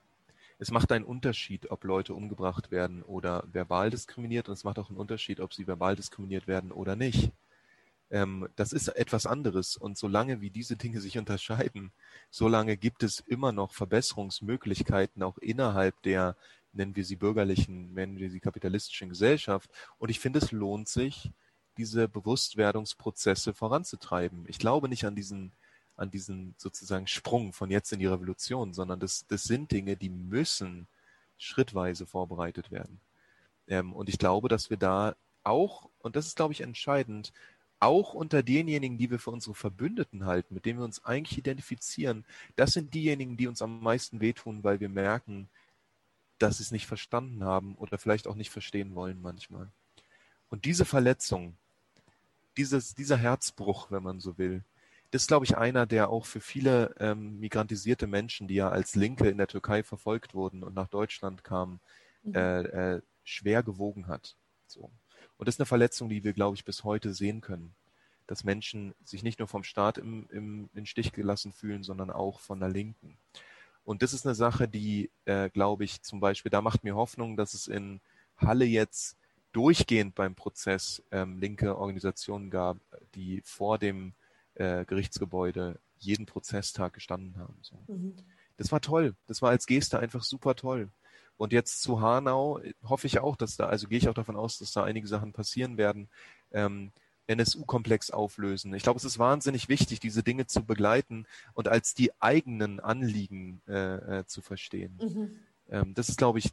es 0.61 0.71
macht 0.71 0.91
einen 0.91 1.05
Unterschied, 1.05 1.71
ob 1.71 1.85
Leute 1.85 2.13
umgebracht 2.13 2.69
werden 2.69 3.01
oder 3.03 3.45
verbal 3.49 3.89
diskriminiert 3.89 4.49
und 4.49 4.53
es 4.53 4.65
macht 4.65 4.77
auch 4.77 4.89
einen 4.89 4.99
Unterschied, 4.99 5.39
ob 5.39 5.53
sie 5.53 5.65
verbal 5.65 5.95
diskriminiert 5.95 6.47
werden 6.47 6.73
oder 6.73 6.97
nicht. 6.97 7.31
Ähm, 8.11 8.47
das 8.55 8.73
ist 8.73 8.87
etwas 8.89 9.25
anderes 9.25 9.77
und 9.77 9.97
solange 9.97 10.41
wie 10.41 10.49
diese 10.49 10.75
Dinge 10.75 10.99
sich 11.01 11.17
unterscheiden, 11.17 11.91
solange 12.31 12.77
gibt 12.77 13.03
es 13.03 13.19
immer 13.19 13.51
noch 13.51 13.73
Verbesserungsmöglichkeiten 13.73 15.21
auch 15.23 15.37
innerhalb 15.37 16.01
der, 16.03 16.35
nennen 16.73 16.95
wir 16.95 17.05
sie 17.05 17.15
bürgerlichen, 17.15 17.93
nennen 17.93 18.17
wir 18.17 18.29
sie 18.29 18.39
kapitalistischen 18.39 19.09
Gesellschaft. 19.09 19.69
Und 19.97 20.09
ich 20.09 20.19
finde, 20.19 20.39
es 20.39 20.51
lohnt 20.51 20.87
sich, 20.87 21.31
diese 21.77 22.09
Bewusstwerdungsprozesse 22.09 23.53
voranzutreiben. 23.53 24.45
Ich 24.47 24.59
glaube 24.59 24.89
nicht 24.89 25.05
an 25.05 25.15
diesen 25.15 25.53
an 25.99 26.09
diesen 26.09 26.55
sozusagen 26.57 27.07
Sprung 27.07 27.51
von 27.51 27.69
jetzt 27.69 27.91
in 27.91 27.99
die 27.99 28.05
Revolution, 28.05 28.73
sondern 28.73 28.99
das, 28.99 29.27
das 29.27 29.43
sind 29.43 29.71
Dinge, 29.71 29.97
die 29.97 30.09
müssen 30.09 30.87
schrittweise 31.37 32.05
vorbereitet 32.05 32.71
werden. 32.71 33.01
Ähm, 33.67 33.93
und 33.93 34.07
ich 34.07 34.17
glaube, 34.17 34.47
dass 34.47 34.69
wir 34.69 34.77
da 34.77 35.15
auch, 35.43 35.89
und 35.99 36.15
das 36.15 36.27
ist, 36.27 36.37
glaube 36.37 36.53
ich, 36.53 36.61
entscheidend, 36.61 37.33
auch 37.79 38.13
unter 38.13 38.43
denjenigen, 38.43 38.97
die 38.97 39.09
wir 39.09 39.19
für 39.19 39.31
unsere 39.31 39.55
Verbündeten 39.55 40.25
halten, 40.25 40.53
mit 40.53 40.65
denen 40.65 40.79
wir 40.79 40.85
uns 40.85 41.03
eigentlich 41.05 41.37
identifizieren, 41.37 42.25
das 42.55 42.73
sind 42.73 42.93
diejenigen, 42.93 43.37
die 43.37 43.47
uns 43.47 43.61
am 43.61 43.81
meisten 43.81 44.19
wehtun, 44.19 44.63
weil 44.63 44.79
wir 44.79 44.89
merken, 44.89 45.49
dass 46.39 46.57
sie 46.57 46.63
es 46.63 46.71
nicht 46.71 46.87
verstanden 46.87 47.43
haben 47.43 47.75
oder 47.75 47.97
vielleicht 47.97 48.27
auch 48.27 48.35
nicht 48.35 48.49
verstehen 48.49 48.95
wollen 48.95 49.21
manchmal. 49.21 49.67
Und 50.49 50.65
diese 50.65 50.85
Verletzung, 50.85 51.55
dieses, 52.57 52.95
dieser 52.95 53.17
Herzbruch, 53.17 53.91
wenn 53.91 54.03
man 54.03 54.19
so 54.19 54.37
will, 54.37 54.63
das 55.11 55.23
ist, 55.23 55.27
glaube 55.27 55.45
ich, 55.45 55.57
einer, 55.57 55.85
der 55.85 56.09
auch 56.09 56.25
für 56.25 56.39
viele 56.39 56.93
ähm, 56.99 57.39
migrantisierte 57.39 58.05
Menschen, 58.05 58.47
die 58.47 58.55
ja 58.55 58.69
als 58.69 58.95
Linke 58.95 59.27
in 59.27 59.37
der 59.37 59.47
Türkei 59.47 59.83
verfolgt 59.83 60.35
wurden 60.35 60.63
und 60.63 60.75
nach 60.75 60.87
Deutschland 60.87 61.43
kamen, 61.43 61.79
mhm. 62.23 62.35
äh, 62.35 62.61
äh, 62.61 63.01
schwer 63.23 63.63
gewogen 63.63 64.07
hat. 64.07 64.35
So. 64.67 64.91
Und 65.39 65.47
das 65.47 65.55
ist 65.55 65.61
eine 65.61 65.67
Verletzung, 65.67 66.09
die 66.09 66.25
wir, 66.25 66.33
glaube 66.33 66.57
ich, 66.57 66.65
bis 66.65 66.83
heute 66.83 67.13
sehen 67.13 67.39
können. 67.39 67.73
Dass 68.27 68.43
Menschen 68.43 68.93
sich 69.05 69.23
nicht 69.23 69.39
nur 69.39 69.47
vom 69.47 69.63
Staat 69.63 69.97
im, 69.97 70.27
im, 70.31 70.69
in 70.75 70.85
Stich 70.85 71.13
gelassen 71.13 71.53
fühlen, 71.53 71.81
sondern 71.81 72.11
auch 72.11 72.41
von 72.41 72.59
der 72.59 72.67
Linken. 72.67 73.17
Und 73.85 74.03
das 74.03 74.13
ist 74.13 74.25
eine 74.25 74.35
Sache, 74.35 74.67
die, 74.67 75.09
äh, 75.23 75.49
glaube 75.49 75.85
ich, 75.85 76.01
zum 76.01 76.19
Beispiel, 76.19 76.49
da 76.49 76.61
macht 76.61 76.83
mir 76.83 76.95
Hoffnung, 76.95 77.37
dass 77.37 77.53
es 77.53 77.67
in 77.67 78.01
Halle 78.35 78.65
jetzt 78.65 79.15
durchgehend 79.53 80.13
beim 80.13 80.35
Prozess 80.35 81.01
ähm, 81.09 81.39
linke 81.39 81.77
Organisationen 81.77 82.49
gab, 82.49 82.77
die 83.15 83.41
vor 83.45 83.77
dem 83.79 84.13
äh, 84.55 84.83
Gerichtsgebäude 84.83 85.79
jeden 85.99 86.25
Prozesstag 86.25 86.91
gestanden 86.91 87.37
haben. 87.37 87.57
So. 87.61 87.79
Mhm. 87.87 88.17
Das 88.57 88.73
war 88.73 88.81
toll. 88.81 89.15
Das 89.27 89.41
war 89.41 89.51
als 89.51 89.67
Geste 89.67 89.99
einfach 89.99 90.23
super 90.23 90.53
toll. 90.55 90.89
Und 91.39 91.53
jetzt 91.53 91.81
zu 91.81 92.01
Hanau 92.01 92.59
hoffe 92.83 93.07
ich 93.07 93.19
auch, 93.19 93.37
dass 93.37 93.55
da, 93.55 93.67
also 93.67 93.87
gehe 93.87 93.97
ich 93.97 94.09
auch 94.09 94.13
davon 94.13 94.35
aus, 94.35 94.57
dass 94.57 94.73
da 94.73 94.83
einige 94.83 95.07
Sachen 95.07 95.31
passieren 95.31 95.77
werden. 95.77 96.09
Ähm, 96.51 96.91
NSU-Komplex 97.27 98.11
auflösen. 98.11 98.73
Ich 98.73 98.83
glaube, 98.83 98.97
es 98.97 99.05
ist 99.05 99.19
wahnsinnig 99.19 99.69
wichtig, 99.69 100.01
diese 100.01 100.21
Dinge 100.21 100.47
zu 100.47 100.65
begleiten 100.65 101.25
und 101.53 101.69
als 101.69 101.93
die 101.93 102.11
eigenen 102.21 102.81
Anliegen 102.81 103.61
äh, 103.69 104.19
äh, 104.19 104.25
zu 104.25 104.41
verstehen. 104.41 104.99
Mhm. 105.01 105.39
Ähm, 105.69 105.93
das 105.93 106.09
ist, 106.09 106.17
glaube 106.17 106.39
ich, 106.39 106.49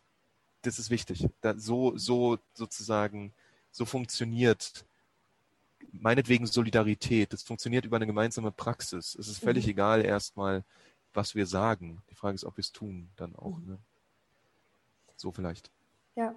das 0.63 0.79
ist 0.79 0.91
wichtig. 0.91 1.27
Da, 1.41 1.59
so, 1.59 1.99
so 1.99 2.39
sozusagen, 2.55 3.33
so 3.73 3.87
funktioniert 3.87 4.85
meinetwegen 5.91 6.47
Solidarität. 6.47 7.33
Das 7.33 7.43
funktioniert 7.43 7.87
über 7.87 7.97
eine 7.97 8.07
gemeinsame 8.07 8.53
Praxis. 8.53 9.17
Es 9.19 9.27
ist 9.27 9.39
völlig 9.39 9.65
mhm. 9.65 9.73
egal 9.73 10.05
erstmal, 10.05 10.63
was 11.13 11.35
wir 11.35 11.47
sagen. 11.47 12.03
Die 12.09 12.15
Frage 12.15 12.37
ist, 12.37 12.45
ob 12.45 12.57
wir 12.57 12.63
es 12.63 12.71
tun 12.71 13.09
dann 13.17 13.35
auch. 13.35 13.59
Mhm. 13.59 13.67
Ne? 13.67 13.79
So 15.17 15.33
vielleicht. 15.33 15.71
Ja. 16.15 16.35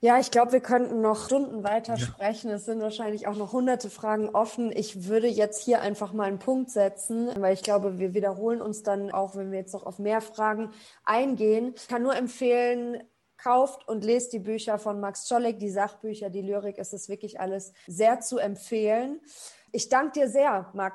Ja, 0.00 0.20
ich 0.20 0.30
glaube, 0.30 0.52
wir 0.52 0.60
könnten 0.60 1.00
noch 1.00 1.26
Stunden 1.26 1.64
weiter 1.64 1.94
ja. 1.94 1.98
sprechen. 1.98 2.50
Es 2.50 2.66
sind 2.66 2.80
wahrscheinlich 2.80 3.26
auch 3.26 3.34
noch 3.34 3.52
hunderte 3.52 3.90
Fragen 3.90 4.28
offen. 4.28 4.70
Ich 4.70 5.08
würde 5.08 5.26
jetzt 5.26 5.64
hier 5.64 5.80
einfach 5.80 6.12
mal 6.12 6.24
einen 6.24 6.38
Punkt 6.38 6.70
setzen, 6.70 7.30
weil 7.36 7.54
ich 7.54 7.64
glaube, 7.64 7.98
wir 7.98 8.14
wiederholen 8.14 8.62
uns 8.62 8.84
dann 8.84 9.10
auch, 9.10 9.34
wenn 9.34 9.50
wir 9.50 9.58
jetzt 9.58 9.74
noch 9.74 9.84
auf 9.84 9.98
mehr 9.98 10.20
Fragen 10.20 10.70
eingehen. 11.04 11.74
Ich 11.76 11.88
kann 11.88 12.04
nur 12.04 12.14
empfehlen, 12.14 13.02
kauft 13.38 13.88
und 13.88 14.04
lest 14.04 14.32
die 14.32 14.40
Bücher 14.40 14.78
von 14.78 15.00
Max 15.00 15.26
Czolek, 15.26 15.58
die 15.58 15.70
Sachbücher, 15.70 16.30
die 16.30 16.42
Lyrik. 16.42 16.78
Es 16.78 16.92
ist 16.92 17.08
wirklich 17.08 17.40
alles 17.40 17.72
sehr 17.86 18.20
zu 18.20 18.38
empfehlen. 18.38 19.20
Ich 19.72 19.88
danke 19.88 20.20
dir 20.20 20.28
sehr, 20.28 20.70
Max. 20.74 20.86